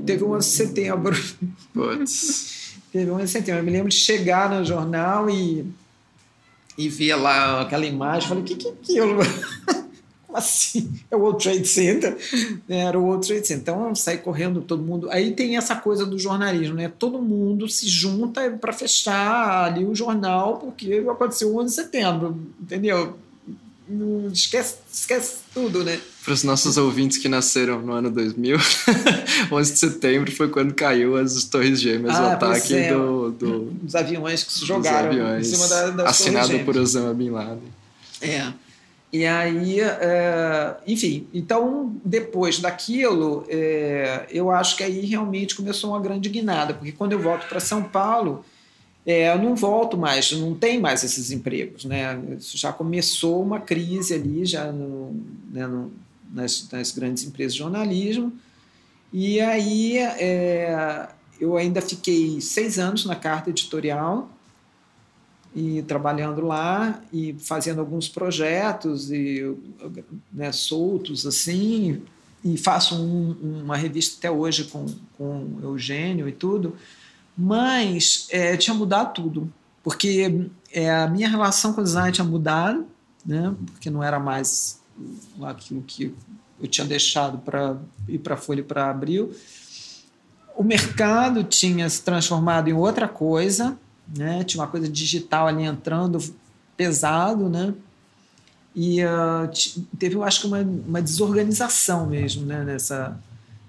Teve 0.06 0.26
um 0.26 0.34
11 0.34 0.50
de 0.50 0.56
setembro. 0.56 1.16
Putz. 1.74 2.76
Teve 2.92 3.10
um 3.10 3.16
11 3.16 3.24
de 3.24 3.30
setembro. 3.30 3.62
Eu 3.62 3.66
me 3.66 3.72
lembro 3.72 3.90
de 3.90 3.96
chegar 3.96 4.50
no 4.50 4.66
jornal 4.66 5.30
e, 5.30 5.66
e 6.78 6.90
ver 6.90 7.16
lá 7.16 7.62
aquela 7.62 7.86
imagem. 7.86 8.28
Falei, 8.28 8.44
o 8.44 8.46
que, 8.46 8.56
que 8.56 8.68
é 8.68 8.72
aquilo? 8.72 9.20
Assim, 10.34 10.92
é 11.10 11.16
o 11.16 11.20
World 11.20 11.44
Trade 11.44 11.68
Center, 11.68 12.18
né? 12.68 12.80
era 12.80 13.00
o 13.00 13.04
World 13.04 13.28
Trade 13.28 13.48
Center. 13.48 13.74
Então 13.74 13.96
sai 13.96 14.18
correndo 14.18 14.62
todo 14.62 14.84
mundo. 14.84 15.10
Aí 15.10 15.32
tem 15.32 15.58
essa 15.58 15.76
coisa 15.76 16.06
do 16.06 16.18
jornalismo, 16.18 16.76
né? 16.76 16.92
Todo 16.98 17.22
mundo 17.22 17.68
se 17.70 17.88
junta 17.88 18.50
para 18.52 18.74
fechar 18.74 19.66
ali 19.66 19.86
o 19.86 19.96
jornal, 19.96 20.58
porque 20.58 21.04
aconteceu 21.10 21.50
o 21.50 21.60
11 21.60 21.70
de 21.70 21.76
setembro, 21.76 22.40
entendeu? 22.62 23.18
Não 23.88 24.30
esquece, 24.32 24.78
esquece 24.92 25.38
tudo, 25.54 25.84
né? 25.84 26.00
Para 26.24 26.34
os 26.34 26.44
nossos 26.44 26.78
ouvintes 26.78 27.18
que 27.18 27.28
nasceram 27.28 27.82
no 27.82 27.92
ano 27.92 28.10
2000, 28.10 28.58
11 29.52 29.74
de 29.74 29.80
setembro 29.80 30.32
foi 30.32 30.48
quando 30.48 30.74
caiu 30.74 31.18
as 31.18 31.44
Torres 31.44 31.82
Gêmeas, 31.82 32.16
ah, 32.16 32.24
o 32.24 32.26
ataque 32.28 32.76
é, 32.76 32.94
do, 32.94 33.32
do, 33.32 33.60
dos 33.72 33.94
aviões 33.94 34.44
que 34.44 34.54
se 34.54 34.66
jogaram 34.66 35.10
aviões, 35.10 35.48
em 35.48 35.56
cima 35.56 35.68
da, 35.68 35.90
das 35.90 36.08
assinado 36.08 36.58
por 36.60 36.78
Osama 36.78 37.14
Bin 37.14 37.30
Laden. 37.32 37.60
É. 38.22 38.54
E 39.14 39.28
aí, 39.28 39.80
é, 39.80 40.76
enfim, 40.88 41.28
então 41.32 41.96
depois 42.04 42.58
daquilo, 42.58 43.46
é, 43.48 44.26
eu 44.32 44.50
acho 44.50 44.76
que 44.76 44.84
aí 44.84 45.06
realmente 45.06 45.56
começou 45.56 45.92
uma 45.92 46.02
grande 46.02 46.28
guinada, 46.30 46.74
porque 46.74 46.92
quando 46.92 47.12
eu 47.12 47.20
volto 47.20 47.48
para 47.48 47.60
São 47.60 47.84
Paulo, 47.84 48.44
é, 49.06 49.32
eu 49.32 49.38
não 49.38 49.56
volto 49.56 49.96
mais, 49.96 50.32
não 50.32 50.56
tem 50.56 50.80
mais 50.80 51.04
esses 51.04 51.30
empregos, 51.30 51.86
né? 51.86 52.20
Já 52.40 52.74
começou 52.74 53.44
uma 53.44 53.60
crise 53.60 54.16
ali, 54.16 54.48
já 54.48 54.72
no, 54.72 55.14
né, 55.52 55.68
no, 55.68 55.92
nas, 56.34 56.68
nas, 56.72 56.92
grandes 56.92 57.24
empresas 57.24 57.54
de 57.54 57.60
jornalismo, 57.60 58.34
e 59.14 59.40
aí 59.40 60.00
eu 61.40 61.56
ainda 61.56 61.84
fiquei 61.84 62.42
seis 62.42 62.80
anos 62.80 63.06
na 63.06 63.16
carta 63.16 63.52
editorial, 63.52 64.28
e 65.56 65.84
trabalhando 65.84 66.42
lá 66.42 67.02
e 67.12 67.36
fazendo 67.40 67.80
alguns 67.80 68.10
projetos 68.10 69.12
e 69.12 69.56
né, 70.32 70.52
soltos 70.52 71.26
assim 71.28 72.02
e 72.44 72.58
faço 72.58 72.96
um, 72.96 73.62
uma 73.64 73.78
revista 73.78 74.18
até 74.18 74.32
hoje 74.32 74.66
com 74.66 74.86
com 75.18 75.60
Eugênio 75.62 76.28
e 76.28 76.32
tudo. 76.32 76.76
Mas 77.38 78.28
é, 78.32 78.58
tinha 78.58 78.74
mudado 78.74 79.14
tudo 79.14 79.54
porque 79.84 80.48
é, 80.72 80.92
a 80.92 81.08
minha 81.08 81.30
relação 81.30 81.74
com 81.74 81.82
o 81.82 81.84
design 81.84 82.12
tinha 82.12 82.26
mudado 82.26 82.86
né 83.26 83.54
porque 83.68 83.90
não 83.90 84.04
era 84.04 84.20
mais 84.20 84.82
aquilo 85.44 85.82
que 85.84 86.14
eu 86.60 86.68
tinha 86.68 86.86
deixado 86.86 87.38
para 87.40 87.78
ir 88.08 88.20
para 88.20 88.38
Folha 88.38 88.64
para 88.64 88.90
Abril. 88.90 89.36
O 90.56 90.64
mercado 90.64 91.44
tinha 91.44 91.90
se 91.90 92.02
transformado 92.02 92.70
em 92.70 92.74
outra 92.74 93.08
coisa 93.08 93.78
né? 94.08 94.44
Tinha 94.44 94.62
uma 94.62 94.70
coisa 94.70 94.88
digital 94.90 95.48
ali 95.48 95.64
entrando 95.64 96.20
pesado, 96.76 97.50
né? 97.50 97.74
E 98.76 99.04
uh, 99.04 99.50
teve, 100.00 100.16
eu 100.16 100.24
acho 100.24 100.42
que 100.42 100.48
uma, 100.48 100.60
uma 100.60 101.02
desorganização 101.02 102.08
mesmo, 102.08 102.46
né? 102.46 102.64
Nessa, 102.64 103.20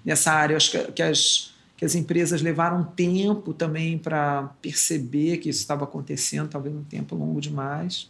nessa 0.03 0.31
área. 0.31 0.53
Eu 0.53 0.57
acho 0.57 0.71
que, 0.71 0.91
que, 0.91 1.01
as, 1.03 1.53
que 1.77 1.85
as 1.85 1.95
empresas 1.95 2.41
levaram 2.41 2.83
tempo 2.83 3.53
também 3.53 3.97
para 3.97 4.49
perceber 4.61 5.37
que 5.37 5.49
isso 5.49 5.59
estava 5.59 5.83
acontecendo, 5.83 6.49
talvez 6.49 6.75
um 6.75 6.83
tempo 6.83 7.15
longo 7.15 7.39
demais. 7.39 8.09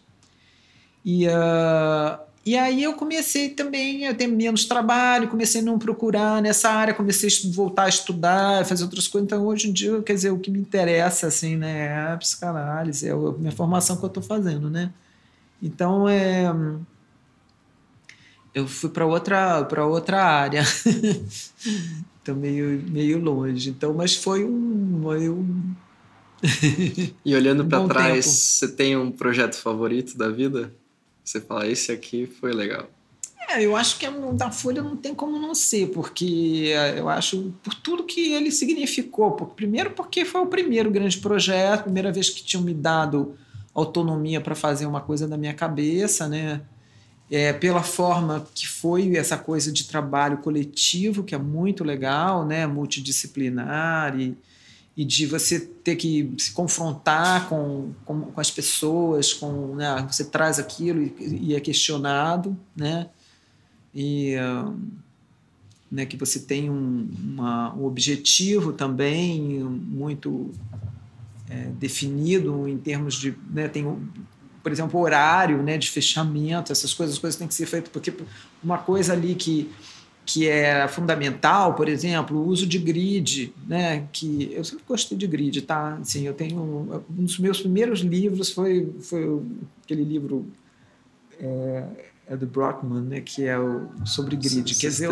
E, 1.04 1.28
uh, 1.28 2.20
e 2.46 2.56
aí 2.56 2.84
eu 2.84 2.94
comecei 2.94 3.50
também 3.50 4.08
a 4.08 4.14
ter 4.14 4.28
menos 4.28 4.66
trabalho, 4.66 5.28
comecei 5.28 5.62
a 5.62 5.64
não 5.64 5.80
procurar 5.80 6.44
nessa 6.44 6.70
área, 6.70 6.94
comecei 6.94 7.28
a 7.28 7.52
voltar 7.52 7.86
a 7.86 7.90
estudar, 7.90 8.64
fazer 8.66 8.84
outras 8.84 9.08
coisas. 9.08 9.26
Então, 9.26 9.44
hoje 9.48 9.68
em 9.68 9.74
dia, 9.74 10.00
quer 10.04 10.14
dizer, 10.14 10.30
o 10.30 10.38
que 10.38 10.52
me 10.52 10.60
interessa, 10.60 11.26
assim, 11.26 11.56
né, 11.56 11.88
é 11.88 12.14
a 12.14 12.18
psicanálise, 12.18 13.08
é 13.10 13.14
a 13.14 13.18
minha 13.18 13.52
formação 13.52 13.98
que 13.98 14.04
eu 14.04 14.10
estou 14.10 14.22
fazendo, 14.22 14.70
né? 14.70 14.94
Então, 15.60 16.08
é... 16.08 16.54
Eu 18.54 18.68
fui 18.68 18.92
para 18.92 19.08
outra, 19.08 19.66
para 19.66 19.84
outra 19.84 20.24
área. 20.24 20.62
Estou 22.20 22.36
meio, 22.36 22.82
meio 22.88 23.20
longe. 23.20 23.72
Então, 23.72 23.92
mas 23.94 24.16
foi 24.16 24.46
um... 24.46 25.12
Eu... 25.14 25.44
e 27.26 27.36
olhando 27.36 27.64
um 27.66 27.68
para 27.68 27.88
trás, 27.88 28.26
tempo. 28.26 28.38
você 28.38 28.68
tem 28.68 28.96
um 28.96 29.12
projeto 29.12 29.56
favorito 29.56 30.16
da 30.16 30.30
vida? 30.30 30.72
Você 31.26 31.42
fala, 31.42 31.68
esse 31.68 31.92
aqui 31.92 32.28
foi 32.28 32.54
legal. 32.54 32.88
É, 33.50 33.64
eu 33.64 33.76
acho 33.76 33.98
que 33.98 34.08
o 34.08 34.34
da 34.34 34.52
Folha 34.52 34.82
não 34.82 34.96
tem 34.96 35.14
como 35.14 35.40
não 35.40 35.54
ser, 35.54 35.88
porque 35.88 36.72
é, 36.76 37.00
eu 37.00 37.10
acho 37.10 37.54
por 37.64 37.74
tudo 37.74 38.04
que 38.04 38.34
ele 38.34 38.52
significou. 38.52 39.32
primeiro, 39.32 39.92
porque 39.92 40.24
foi 40.24 40.42
o 40.42 40.48
primeiro 40.48 40.90
grande 40.92 41.18
projeto, 41.18 41.84
primeira 41.84 42.12
vez 42.12 42.30
que 42.30 42.44
tinham 42.44 42.64
me 42.64 42.74
dado 42.74 43.36
autonomia 43.74 44.40
para 44.40 44.56
fazer 44.56 44.86
uma 44.86 45.02
coisa 45.02 45.28
da 45.28 45.38
minha 45.38 45.54
cabeça, 45.54 46.28
né? 46.28 46.62
É, 47.30 47.52
pela 47.52 47.82
forma 47.82 48.48
que 48.54 48.68
foi 48.68 49.16
essa 49.18 49.36
coisa 49.36 49.72
de 49.72 49.86
trabalho 49.86 50.38
coletivo, 50.38 51.24
que 51.24 51.34
é 51.34 51.40
muito 51.40 51.84
legal, 51.84 52.46
né? 52.46 52.68
multidisciplinar 52.68 54.20
e, 54.20 54.38
e 54.98 55.04
de 55.04 55.26
você 55.26 55.60
ter 55.60 55.98
que 55.98 56.34
se 56.38 56.52
confrontar 56.52 57.50
com, 57.50 57.92
com, 58.06 58.22
com 58.22 58.42
as 58.42 58.50
pessoas, 58.50 59.34
com 59.34 59.76
né, 59.76 60.08
você 60.10 60.24
traz 60.24 60.58
aquilo 60.58 61.02
e, 61.02 61.50
e, 61.50 61.56
é 61.56 61.60
questionado, 61.60 62.58
né? 62.76 63.10
E 63.94 64.36
uh, 64.38 64.74
né, 65.92 66.06
que 66.06 66.18
você 66.18 66.40
tem 66.40 66.70
um, 66.70 67.10
uma, 67.24 67.74
um 67.76 67.86
objetivo 67.86 68.74
também 68.74 69.64
muito 69.64 70.52
é, 71.50 71.70
definido 71.78 72.68
em 72.68 72.78
termos 72.78 73.16
de 73.16 73.36
né, 73.50 73.68
tem 73.68 73.86
por 74.64 74.72
exemplo 74.72 75.00
horário 75.00 75.62
né, 75.62 75.78
de 75.78 75.90
fechamento 75.90 76.72
essas 76.72 76.94
coisas 76.94 77.16
as 77.16 77.22
coisas 77.22 77.38
têm 77.38 77.48
que 77.48 77.54
ser 77.54 77.68
feitas 77.68 77.90
porque 77.92 78.14
uma 78.64 78.80
coisa 78.80 79.14
ali 79.14 79.36
que 79.36 79.72
que 80.26 80.48
é 80.48 80.88
fundamental, 80.88 81.76
por 81.76 81.88
exemplo, 81.88 82.38
o 82.38 82.48
uso 82.48 82.66
de 82.66 82.80
grid, 82.80 83.54
né? 83.68 84.08
Que 84.12 84.52
eu 84.54 84.64
sempre 84.64 84.84
gostei 84.88 85.18
de 85.18 85.28
grid, 85.28 85.62
tá? 85.62 85.98
Assim, 86.02 86.26
eu 86.26 86.34
tenho 86.34 86.60
um 86.60 87.24
dos 87.24 87.38
meus 87.38 87.60
primeiros 87.60 88.00
livros 88.00 88.52
foi 88.52 88.92
foi 89.02 89.40
aquele 89.84 90.04
livro 90.04 90.46
é, 91.40 91.84
é 92.28 92.36
do 92.36 92.48
Brockman, 92.48 93.02
né? 93.02 93.22
Que 93.22 93.46
é 93.46 93.58
o 93.60 93.88
sobre 94.06 94.36
grid, 94.36 94.50
Sistemas, 94.50 94.78
quer 94.80 94.88
dizer, 94.88 95.10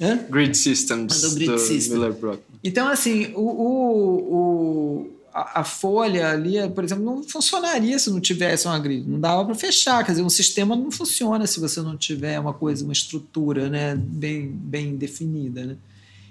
eu, 0.00 0.28
Grid 0.28 0.56
Systems 0.56 1.20
do, 1.22 1.34
grid 1.34 1.50
do 1.52 1.58
System. 1.58 1.96
Miller 1.96 2.12
Brockman. 2.12 2.60
Então, 2.62 2.88
assim, 2.88 3.32
o, 3.34 3.40
o, 3.40 4.34
o 4.34 5.13
a, 5.34 5.64
folha 5.64 6.30
ali, 6.30 6.54
por 6.70 6.84
exemplo, 6.84 7.04
não 7.04 7.24
funcionaria 7.24 7.98
se 7.98 8.08
não 8.08 8.20
tivesse 8.20 8.68
uma 8.68 8.78
grid. 8.78 9.04
Não 9.08 9.18
dava 9.18 9.44
para 9.44 9.54
fechar. 9.56 10.04
Quer 10.04 10.12
dizer, 10.12 10.22
um 10.22 10.30
sistema 10.30 10.76
não 10.76 10.92
funciona 10.92 11.44
se 11.44 11.58
você 11.58 11.82
não 11.82 11.96
tiver 11.96 12.38
uma 12.38 12.54
coisa, 12.54 12.84
uma 12.84 12.92
estrutura 12.92 13.68
né, 13.68 13.96
bem, 13.96 14.46
bem 14.46 14.94
definida. 14.94 15.66
Né? 15.66 15.76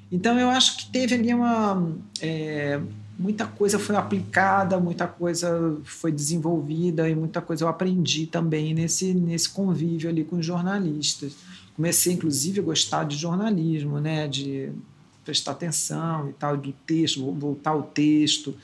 Então, 0.10 0.40
eu 0.40 0.50
acho 0.50 0.78
que 0.78 0.90
teve 0.90 1.16
ali 1.16 1.34
uma. 1.34 1.92
É, 2.22 2.80
muita 3.20 3.46
coisa 3.46 3.78
foi 3.78 3.98
aplicada, 3.98 4.80
muita 4.80 5.06
coisa 5.06 5.78
foi 5.84 6.12
desenvolvida 6.12 7.10
e 7.10 7.14
muita 7.14 7.42
coisa 7.42 7.66
eu 7.66 7.68
aprendi 7.68 8.26
também 8.26 8.74
nesse, 8.74 9.14
nesse 9.14 9.50
convívio 9.50 10.10
ali 10.10 10.24
com 10.24 10.38
os 10.38 10.46
jornalistas. 10.46 11.34
Comecei, 11.76 12.14
inclusive, 12.14 12.62
a 12.62 12.64
gostar 12.64 13.04
de 13.04 13.18
jornalismo, 13.18 14.00
né, 14.00 14.30
de 14.30 14.72
prestar 15.26 15.52
atenção 15.52 16.30
e 16.30 16.34
tal, 16.34 16.56
do 16.56 16.72
texto, 16.86 17.30
voltar 17.34 17.72
ao 17.72 17.84
texto. 17.84 18.56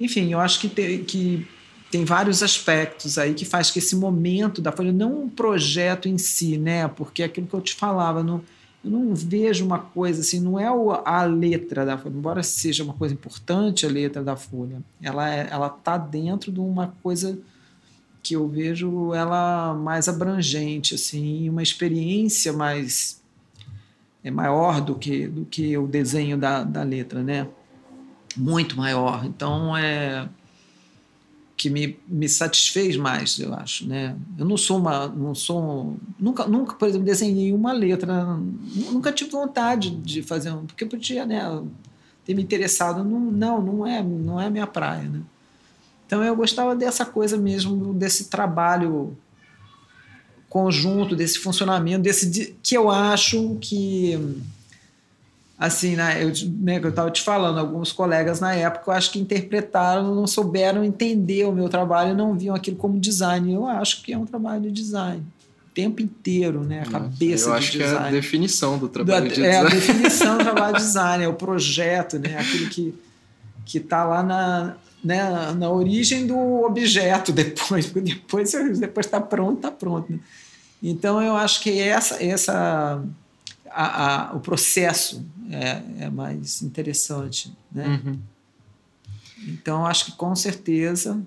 Enfim, 0.00 0.32
eu 0.32 0.40
acho 0.40 0.60
que, 0.60 0.68
te, 0.68 0.98
que 0.98 1.46
tem 1.90 2.04
vários 2.04 2.42
aspectos 2.42 3.18
aí 3.18 3.34
que 3.34 3.44
faz 3.44 3.70
que 3.70 3.78
esse 3.78 3.94
momento 3.94 4.60
da 4.60 4.72
Folha, 4.72 4.92
não 4.92 5.22
um 5.22 5.28
projeto 5.28 6.08
em 6.08 6.18
si, 6.18 6.58
né? 6.58 6.88
Porque 6.88 7.22
é 7.22 7.26
aquilo 7.26 7.46
que 7.46 7.54
eu 7.54 7.60
te 7.60 7.74
falava, 7.74 8.22
no, 8.22 8.44
eu 8.84 8.90
não 8.90 9.14
vejo 9.14 9.64
uma 9.64 9.78
coisa 9.78 10.20
assim, 10.20 10.38
não 10.38 10.60
é 10.60 10.66
a 10.66 11.24
letra 11.24 11.86
da 11.86 11.96
folha, 11.96 12.14
embora 12.14 12.42
seja 12.42 12.84
uma 12.84 12.92
coisa 12.92 13.14
importante 13.14 13.86
a 13.86 13.88
letra 13.88 14.22
da 14.22 14.36
folha, 14.36 14.82
ela 15.00 15.32
é, 15.32 15.48
ela 15.50 15.70
tá 15.70 15.96
dentro 15.96 16.52
de 16.52 16.60
uma 16.60 16.94
coisa 17.02 17.38
que 18.22 18.36
eu 18.36 18.46
vejo 18.46 19.14
ela 19.14 19.74
mais 19.74 20.06
abrangente 20.06 20.94
assim, 20.94 21.48
uma 21.48 21.62
experiência 21.62 22.52
mais 22.52 23.22
é 24.22 24.30
maior 24.30 24.80
do 24.80 24.94
que 24.94 25.28
do 25.28 25.44
que 25.46 25.76
o 25.78 25.86
desenho 25.86 26.36
da, 26.36 26.62
da 26.62 26.82
letra, 26.82 27.22
né? 27.22 27.48
Muito 28.36 28.76
maior. 28.76 29.24
Então 29.24 29.76
é 29.76 30.28
que 31.56 31.70
me, 31.70 31.98
me 32.08 32.28
satisfez 32.28 32.96
mais, 32.96 33.38
eu 33.38 33.54
acho, 33.54 33.86
né? 33.86 34.16
Eu 34.36 34.44
não 34.44 34.56
sou 34.56 34.78
uma, 34.78 35.06
não 35.08 35.34
sou, 35.34 35.96
nunca, 36.18 36.46
nunca, 36.46 36.74
por 36.74 36.88
exemplo, 36.88 37.06
desenhei 37.06 37.52
uma 37.52 37.72
letra, 37.72 38.38
nunca 38.90 39.12
tive 39.12 39.30
vontade 39.30 39.90
de 39.90 40.20
fazer 40.22 40.50
um, 40.50 40.66
porque 40.66 40.84
podia, 40.84 41.24
né, 41.24 41.62
ter 42.24 42.34
me 42.34 42.42
interessado, 42.42 43.04
não, 43.04 43.20
não, 43.20 43.62
não 43.62 43.86
é, 43.86 44.02
não 44.02 44.40
é 44.40 44.50
minha 44.50 44.66
praia, 44.66 45.08
né? 45.08 45.20
Então 46.06 46.22
eu 46.22 46.34
gostava 46.34 46.74
dessa 46.74 47.06
coisa 47.06 47.36
mesmo, 47.36 47.94
desse 47.94 48.28
trabalho 48.28 49.16
conjunto, 50.48 51.16
desse 51.16 51.38
funcionamento, 51.38 52.02
desse 52.02 52.56
que 52.62 52.76
eu 52.76 52.90
acho 52.90 53.56
que 53.60 54.18
assim, 55.66 55.96
né, 55.96 56.22
eu, 56.22 56.32
né, 56.60 56.80
eu 56.82 56.88
estava 56.90 57.10
te 57.10 57.22
falando, 57.22 57.58
alguns 57.58 57.92
colegas 57.92 58.40
na 58.40 58.54
época, 58.54 58.90
eu 58.90 58.94
acho 58.94 59.10
que 59.10 59.18
interpretaram, 59.18 60.14
não 60.14 60.26
souberam 60.26 60.84
entender 60.84 61.44
o 61.46 61.52
meu 61.52 61.68
trabalho, 61.68 62.14
não 62.14 62.36
viam 62.36 62.54
aquilo 62.54 62.76
como 62.76 62.98
design. 62.98 63.52
Eu 63.52 63.66
acho 63.66 64.02
que 64.02 64.12
é 64.12 64.18
um 64.18 64.26
trabalho 64.26 64.62
de 64.62 64.70
design. 64.70 65.24
O 65.66 65.74
tempo 65.74 66.02
inteiro, 66.02 66.62
né? 66.62 66.82
A 66.86 66.90
cabeça 66.90 67.48
eu 67.48 67.54
acho 67.54 67.72
de 67.72 67.78
design. 67.78 67.98
que 67.98 68.04
é 68.04 68.08
a 68.08 68.10
definição 68.10 68.78
do 68.78 68.88
trabalho 68.88 69.28
da, 69.28 69.34
de 69.34 69.42
é, 69.42 69.46
design. 69.46 69.56
É, 69.56 69.66
a 69.66 69.74
definição 69.74 70.38
do 70.38 70.44
trabalho 70.44 70.76
de 70.76 70.82
design, 70.84 71.24
é 71.24 71.28
o 71.28 71.34
projeto, 71.34 72.18
né? 72.18 72.38
Aquilo 72.38 72.68
que 72.68 72.94
que 73.64 73.78
está 73.78 74.04
lá 74.04 74.22
na, 74.22 74.76
né, 75.02 75.52
na 75.56 75.70
origem 75.70 76.26
do 76.26 76.36
objeto 76.64 77.32
depois, 77.32 77.90
depois 77.90 78.52
depois 78.78 79.06
está 79.06 79.20
pronto, 79.20 79.56
está 79.56 79.70
pronto. 79.70 80.12
Né? 80.12 80.18
Então 80.82 81.22
eu 81.22 81.34
acho 81.34 81.60
que 81.62 81.80
essa 81.80 82.22
essa 82.22 83.02
a, 83.70 84.30
a, 84.30 84.36
o 84.36 84.40
processo 84.40 85.24
é, 85.50 86.04
é, 86.04 86.10
mais 86.10 86.62
interessante. 86.62 87.52
Né? 87.70 88.00
Uhum. 88.04 88.18
Então, 89.48 89.86
acho 89.86 90.06
que 90.06 90.12
com 90.12 90.34
certeza. 90.34 91.20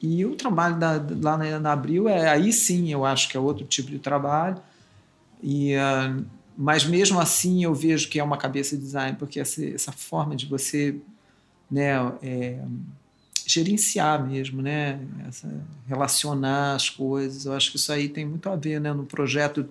E 0.00 0.24
o 0.24 0.36
trabalho 0.36 0.78
da, 0.78 0.92
lá 1.22 1.36
na, 1.36 1.58
na, 1.58 1.72
Abril, 1.72 2.08
é, 2.08 2.28
aí 2.28 2.52
sim 2.52 2.92
eu 2.92 3.04
acho 3.04 3.28
que 3.28 3.36
é 3.36 3.40
outro 3.40 3.64
tipo 3.64 3.90
de 3.90 3.98
trabalho. 3.98 4.60
E, 5.42 5.74
uh, 5.76 6.24
mas 6.56 6.84
mesmo 6.84 7.18
assim 7.18 7.64
eu 7.64 7.74
vejo 7.74 8.08
que 8.08 8.18
é 8.18 8.24
uma 8.24 8.36
cabeça 8.36 8.76
de 8.76 8.82
design, 8.82 9.16
porque 9.18 9.40
essa, 9.40 9.64
essa 9.64 9.92
forma 9.92 10.36
de 10.36 10.46
você 10.46 10.96
né, 11.70 11.94
é, 12.22 12.60
gerenciar 13.46 14.26
mesmo, 14.26 14.60
né, 14.60 15.00
essa, 15.26 15.48
relacionar 15.86 16.74
as 16.74 16.90
coisas, 16.90 17.46
eu 17.46 17.52
acho 17.52 17.70
que 17.70 17.76
isso 17.76 17.92
aí 17.92 18.08
tem 18.08 18.26
muito 18.26 18.48
a 18.48 18.56
ver 18.56 18.80
né, 18.80 18.92
no 18.92 19.04
projeto 19.04 19.68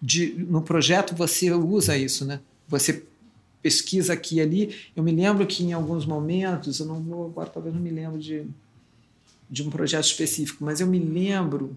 de, 0.00 0.34
no 0.48 0.60
projeto 0.60 1.14
você 1.14 1.50
usa 1.50 1.96
isso, 1.96 2.26
né? 2.26 2.40
Você 2.68 3.04
pesquisa 3.64 4.12
aqui 4.12 4.36
e 4.36 4.40
ali. 4.42 4.76
Eu 4.94 5.02
me 5.02 5.10
lembro 5.10 5.46
que 5.46 5.64
em 5.64 5.72
alguns 5.72 6.04
momentos, 6.04 6.78
eu 6.78 6.86
não 6.86 7.00
vou 7.00 7.26
agora 7.26 7.48
talvez 7.48 7.74
não 7.74 7.80
me 7.80 7.90
lembro 7.90 8.18
de, 8.18 8.46
de 9.48 9.62
um 9.62 9.70
projeto 9.70 10.04
específico, 10.04 10.62
mas 10.62 10.80
eu 10.80 10.86
me 10.86 10.98
lembro 10.98 11.74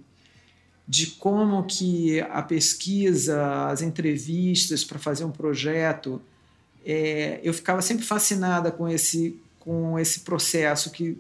de 0.86 1.08
como 1.08 1.64
que 1.64 2.20
a 2.20 2.42
pesquisa, 2.42 3.68
as 3.68 3.82
entrevistas 3.82 4.84
para 4.84 5.00
fazer 5.00 5.24
um 5.24 5.32
projeto, 5.32 6.22
é, 6.86 7.40
eu 7.42 7.54
ficava 7.54 7.82
sempre 7.82 8.06
fascinada 8.06 8.70
com 8.70 8.88
esse 8.88 9.40
com 9.60 10.00
esse 10.00 10.22
processo 10.22 10.92
que 10.92 11.18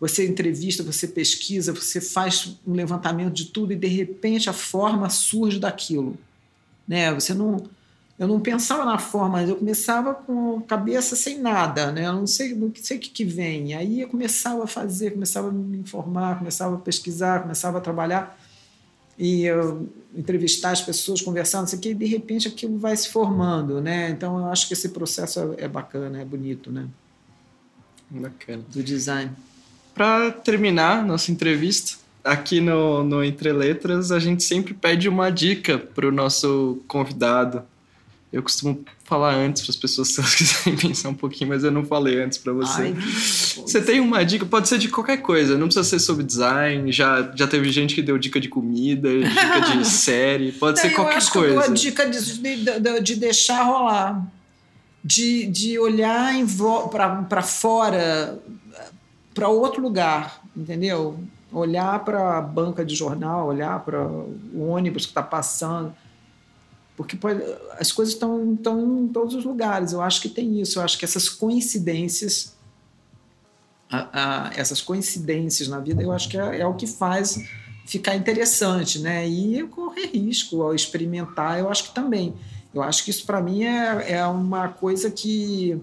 você 0.00 0.26
entrevista, 0.26 0.82
você 0.82 1.06
pesquisa, 1.06 1.70
você 1.70 2.00
faz 2.00 2.56
um 2.66 2.72
levantamento 2.72 3.34
de 3.34 3.46
tudo 3.46 3.74
e 3.74 3.76
de 3.76 3.86
repente 3.86 4.48
a 4.48 4.54
forma 4.54 5.10
surge 5.10 5.58
daquilo 5.58 6.18
né? 6.86 7.12
Você 7.14 7.34
não 7.34 7.64
eu 8.18 8.28
não 8.28 8.38
pensava 8.38 8.84
na 8.84 8.98
forma, 8.98 9.42
eu 9.42 9.56
começava 9.56 10.14
com 10.14 10.58
a 10.58 10.62
cabeça 10.62 11.16
sem 11.16 11.40
nada, 11.40 11.90
né? 11.90 12.06
Eu 12.06 12.12
não 12.12 12.26
sei, 12.26 12.54
não 12.54 12.72
sei 12.74 12.96
o 12.96 13.00
que, 13.00 13.10
que 13.10 13.24
vem. 13.24 13.74
Aí 13.74 14.00
eu 14.02 14.08
começava 14.08 14.64
a 14.64 14.66
fazer, 14.66 15.12
começava 15.12 15.48
a 15.48 15.52
me 15.52 15.78
informar, 15.78 16.38
começava 16.38 16.76
a 16.76 16.78
pesquisar, 16.78 17.42
começava 17.42 17.78
a 17.78 17.80
trabalhar 17.80 18.38
e 19.18 19.44
eu, 19.44 19.88
entrevistar 20.14 20.70
as 20.70 20.80
pessoas, 20.80 21.20
conversar, 21.20 21.60
não 21.60 21.66
sei 21.66 21.78
o 21.78 21.82
que, 21.82 21.88
e 21.90 21.94
de 21.94 22.06
repente 22.06 22.46
aquilo 22.46 22.78
vai 22.78 22.96
se 22.96 23.08
formando, 23.08 23.80
né? 23.80 24.10
Então 24.10 24.38
eu 24.38 24.46
acho 24.46 24.68
que 24.68 24.74
esse 24.74 24.90
processo 24.90 25.54
é, 25.58 25.64
é 25.64 25.68
bacana, 25.68 26.20
é 26.20 26.24
bonito, 26.24 26.70
né? 26.70 26.86
Bacana. 28.10 28.62
Do 28.72 28.82
design. 28.82 29.32
Para 29.92 30.30
terminar 30.30 31.04
nossa 31.04 31.32
entrevista, 31.32 31.98
aqui 32.22 32.60
no, 32.60 33.02
no 33.02 33.24
Entre 33.24 33.52
Letras, 33.52 34.12
a 34.12 34.18
gente 34.18 34.42
sempre 34.42 34.72
pede 34.72 35.08
uma 35.08 35.30
dica 35.30 35.78
para 35.78 36.06
o 36.06 36.12
nosso 36.12 36.82
convidado. 36.86 37.62
Eu 38.34 38.42
costumo 38.42 38.84
falar 39.04 39.32
antes 39.34 39.62
para 39.62 39.70
as 39.70 39.76
pessoas 39.76 40.08
se 40.08 40.20
elas 40.20 40.34
quiserem 40.34 40.76
pensar 40.76 41.08
um 41.08 41.14
pouquinho, 41.14 41.50
mas 41.50 41.62
eu 41.62 41.70
não 41.70 41.84
falei 41.84 42.20
antes 42.20 42.36
para 42.36 42.52
você. 42.52 42.82
Ai, 42.82 42.96
você 43.56 43.80
tem 43.80 44.00
uma 44.00 44.24
dica? 44.24 44.44
Pode 44.44 44.68
ser 44.68 44.78
de 44.78 44.88
qualquer 44.88 45.18
coisa, 45.18 45.56
não 45.56 45.66
precisa 45.66 45.84
ser 45.84 46.00
sobre 46.00 46.24
design. 46.24 46.90
Já, 46.90 47.32
já 47.34 47.46
teve 47.46 47.70
gente 47.70 47.94
que 47.94 48.02
deu 48.02 48.18
dica 48.18 48.40
de 48.40 48.48
comida, 48.48 49.08
dica 49.08 49.60
de 49.60 49.86
série, 49.86 50.52
pode 50.52 50.80
ser 50.80 50.90
qualquer 50.90 51.22
eu 51.22 51.30
coisa. 51.30 51.54
Eu 51.54 51.60
dou 51.60 51.62
a 51.62 51.68
dica 51.68 52.10
de, 52.10 52.38
de, 52.40 53.00
de 53.00 53.16
deixar 53.16 53.62
rolar, 53.62 54.26
de, 55.04 55.46
de 55.46 55.78
olhar 55.78 56.34
para 57.28 57.42
fora, 57.42 58.38
para 59.32 59.48
outro 59.48 59.80
lugar, 59.80 60.40
entendeu? 60.56 61.18
olhar 61.54 62.04
para 62.04 62.38
a 62.38 62.40
banca 62.40 62.84
de 62.84 62.96
jornal, 62.96 63.46
olhar 63.46 63.78
para 63.84 64.04
o 64.04 64.68
ônibus 64.68 65.04
que 65.04 65.12
está 65.12 65.22
passando, 65.22 65.94
porque 66.96 67.16
pode, 67.16 67.42
as 67.78 67.90
coisas 67.90 68.14
estão, 68.14 68.54
estão 68.54 69.04
em 69.04 69.08
todos 69.08 69.34
os 69.34 69.44
lugares. 69.44 69.92
Eu 69.92 70.00
acho 70.00 70.20
que 70.20 70.28
tem 70.28 70.60
isso. 70.60 70.78
Eu 70.78 70.84
acho 70.84 70.98
que 70.98 71.04
essas 71.04 71.28
coincidências, 71.28 72.54
a, 73.90 74.48
a, 74.48 74.52
essas 74.54 74.80
coincidências 74.80 75.68
na 75.68 75.80
vida, 75.80 76.02
eu 76.02 76.12
acho 76.12 76.28
que 76.28 76.38
é, 76.38 76.60
é, 76.60 76.66
o 76.66 76.74
que 76.74 76.86
faz 76.86 77.44
ficar 77.84 78.14
interessante, 78.14 79.00
né? 79.00 79.26
E 79.26 79.62
correr 79.64 80.06
risco 80.06 80.62
ao 80.62 80.74
experimentar, 80.74 81.58
eu 81.58 81.68
acho 81.68 81.84
que 81.84 81.94
também. 81.94 82.34
Eu 82.72 82.82
acho 82.82 83.04
que 83.04 83.10
isso 83.10 83.26
para 83.26 83.40
mim 83.40 83.64
é, 83.64 84.12
é 84.12 84.26
uma 84.26 84.68
coisa 84.68 85.10
que 85.10 85.80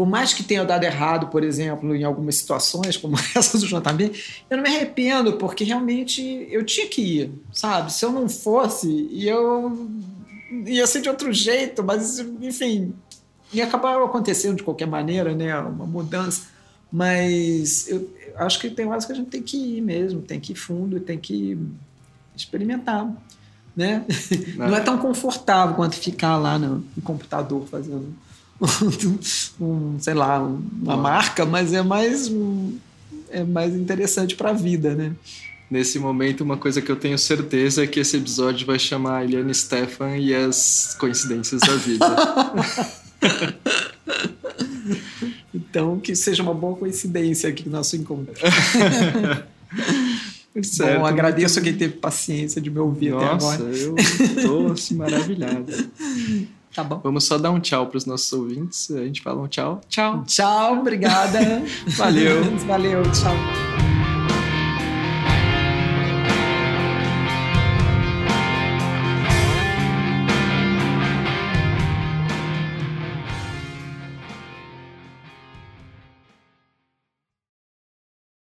por 0.00 0.06
mais 0.06 0.32
que 0.32 0.42
tenha 0.42 0.64
dado 0.64 0.84
errado, 0.84 1.26
por 1.26 1.44
exemplo, 1.44 1.94
em 1.94 2.04
algumas 2.04 2.36
situações, 2.36 2.96
como 2.96 3.18
essa 3.36 3.58
do 3.58 3.66
JB, 3.66 4.12
eu 4.48 4.56
não 4.56 4.64
me 4.64 4.70
arrependo, 4.70 5.34
porque 5.34 5.62
realmente 5.62 6.22
eu 6.50 6.64
tinha 6.64 6.88
que 6.88 7.02
ir, 7.02 7.32
sabe? 7.52 7.92
Se 7.92 8.02
eu 8.06 8.10
não 8.10 8.26
fosse, 8.26 9.10
eu 9.12 9.90
ia 10.50 10.86
ser 10.86 11.00
de 11.00 11.08
outro 11.08 11.32
jeito, 11.32 11.82
mas, 11.82 12.18
enfim, 12.18 12.94
ia 13.52 13.64
acabar 13.64 14.02
acontecendo 14.02 14.56
de 14.56 14.62
qualquer 14.62 14.86
maneira, 14.86 15.34
né? 15.34 15.56
Uma 15.58 15.86
mudança. 15.86 16.48
Mas 16.92 17.88
eu 17.88 18.10
acho 18.36 18.58
que 18.58 18.70
tem 18.70 18.86
horas 18.86 19.04
que 19.04 19.12
a 19.12 19.14
gente 19.14 19.30
tem 19.30 19.42
que 19.42 19.56
ir 19.56 19.80
mesmo, 19.80 20.22
tem 20.22 20.40
que 20.40 20.52
ir 20.52 20.56
fundo, 20.56 20.98
tem 20.98 21.18
que 21.18 21.56
experimentar. 22.34 23.08
Né? 23.76 24.04
Não, 24.56 24.68
não 24.68 24.76
é 24.76 24.80
tão 24.80 24.98
confortável 24.98 25.76
quanto 25.76 25.94
ficar 25.94 26.36
lá 26.36 26.58
no, 26.58 26.84
no 26.96 27.02
computador 27.02 27.66
fazendo 27.68 28.12
um, 29.60 29.98
sei 30.00 30.14
lá, 30.14 30.40
uma 30.42 30.96
marca, 30.96 31.46
mas 31.46 31.72
é 31.72 31.82
mais, 31.82 32.30
é 33.30 33.44
mais 33.44 33.74
interessante 33.74 34.34
para 34.34 34.50
a 34.50 34.52
vida, 34.52 34.94
né? 34.94 35.12
Nesse 35.70 36.00
momento, 36.00 36.40
uma 36.40 36.56
coisa 36.56 36.82
que 36.82 36.90
eu 36.90 36.96
tenho 36.96 37.16
certeza 37.16 37.84
é 37.84 37.86
que 37.86 38.00
esse 38.00 38.16
episódio 38.16 38.66
vai 38.66 38.78
chamar 38.78 39.24
Eliane 39.24 39.54
Stefan 39.54 40.16
e 40.16 40.34
as 40.34 40.96
coincidências 40.98 41.60
da 41.60 41.76
vida. 41.76 42.06
então, 45.54 46.00
que 46.00 46.16
seja 46.16 46.42
uma 46.42 46.52
boa 46.52 46.76
coincidência 46.76 47.48
aqui 47.48 47.68
no 47.68 47.76
nosso 47.76 47.96
encontro. 47.96 48.34
Certo, 50.64 50.98
Bom, 50.98 51.06
agradeço 51.06 51.60
muito... 51.60 51.70
quem 51.70 51.78
teve 51.78 52.00
paciência 52.00 52.60
de 52.60 52.68
me 52.68 52.80
ouvir 52.80 53.10
Nossa, 53.10 53.54
até 53.54 53.62
agora. 53.62 53.76
eu 53.76 53.94
estou 53.96 54.72
assim, 54.72 54.96
maravilhado. 54.96 55.72
Tá 56.72 56.84
bom. 56.84 57.00
Vamos 57.02 57.24
só 57.24 57.36
dar 57.36 57.50
um 57.50 57.58
tchau 57.58 57.88
para 57.88 57.98
os 57.98 58.06
nossos 58.06 58.32
ouvintes. 58.32 58.92
A 58.92 59.04
gente 59.04 59.20
fala 59.22 59.42
um 59.42 59.48
tchau. 59.48 59.80
Tchau. 59.88 60.22
Tchau, 60.24 60.78
obrigada. 60.78 61.64
Valeu. 61.96 62.44
Valeu, 62.58 63.02
tchau. 63.10 63.79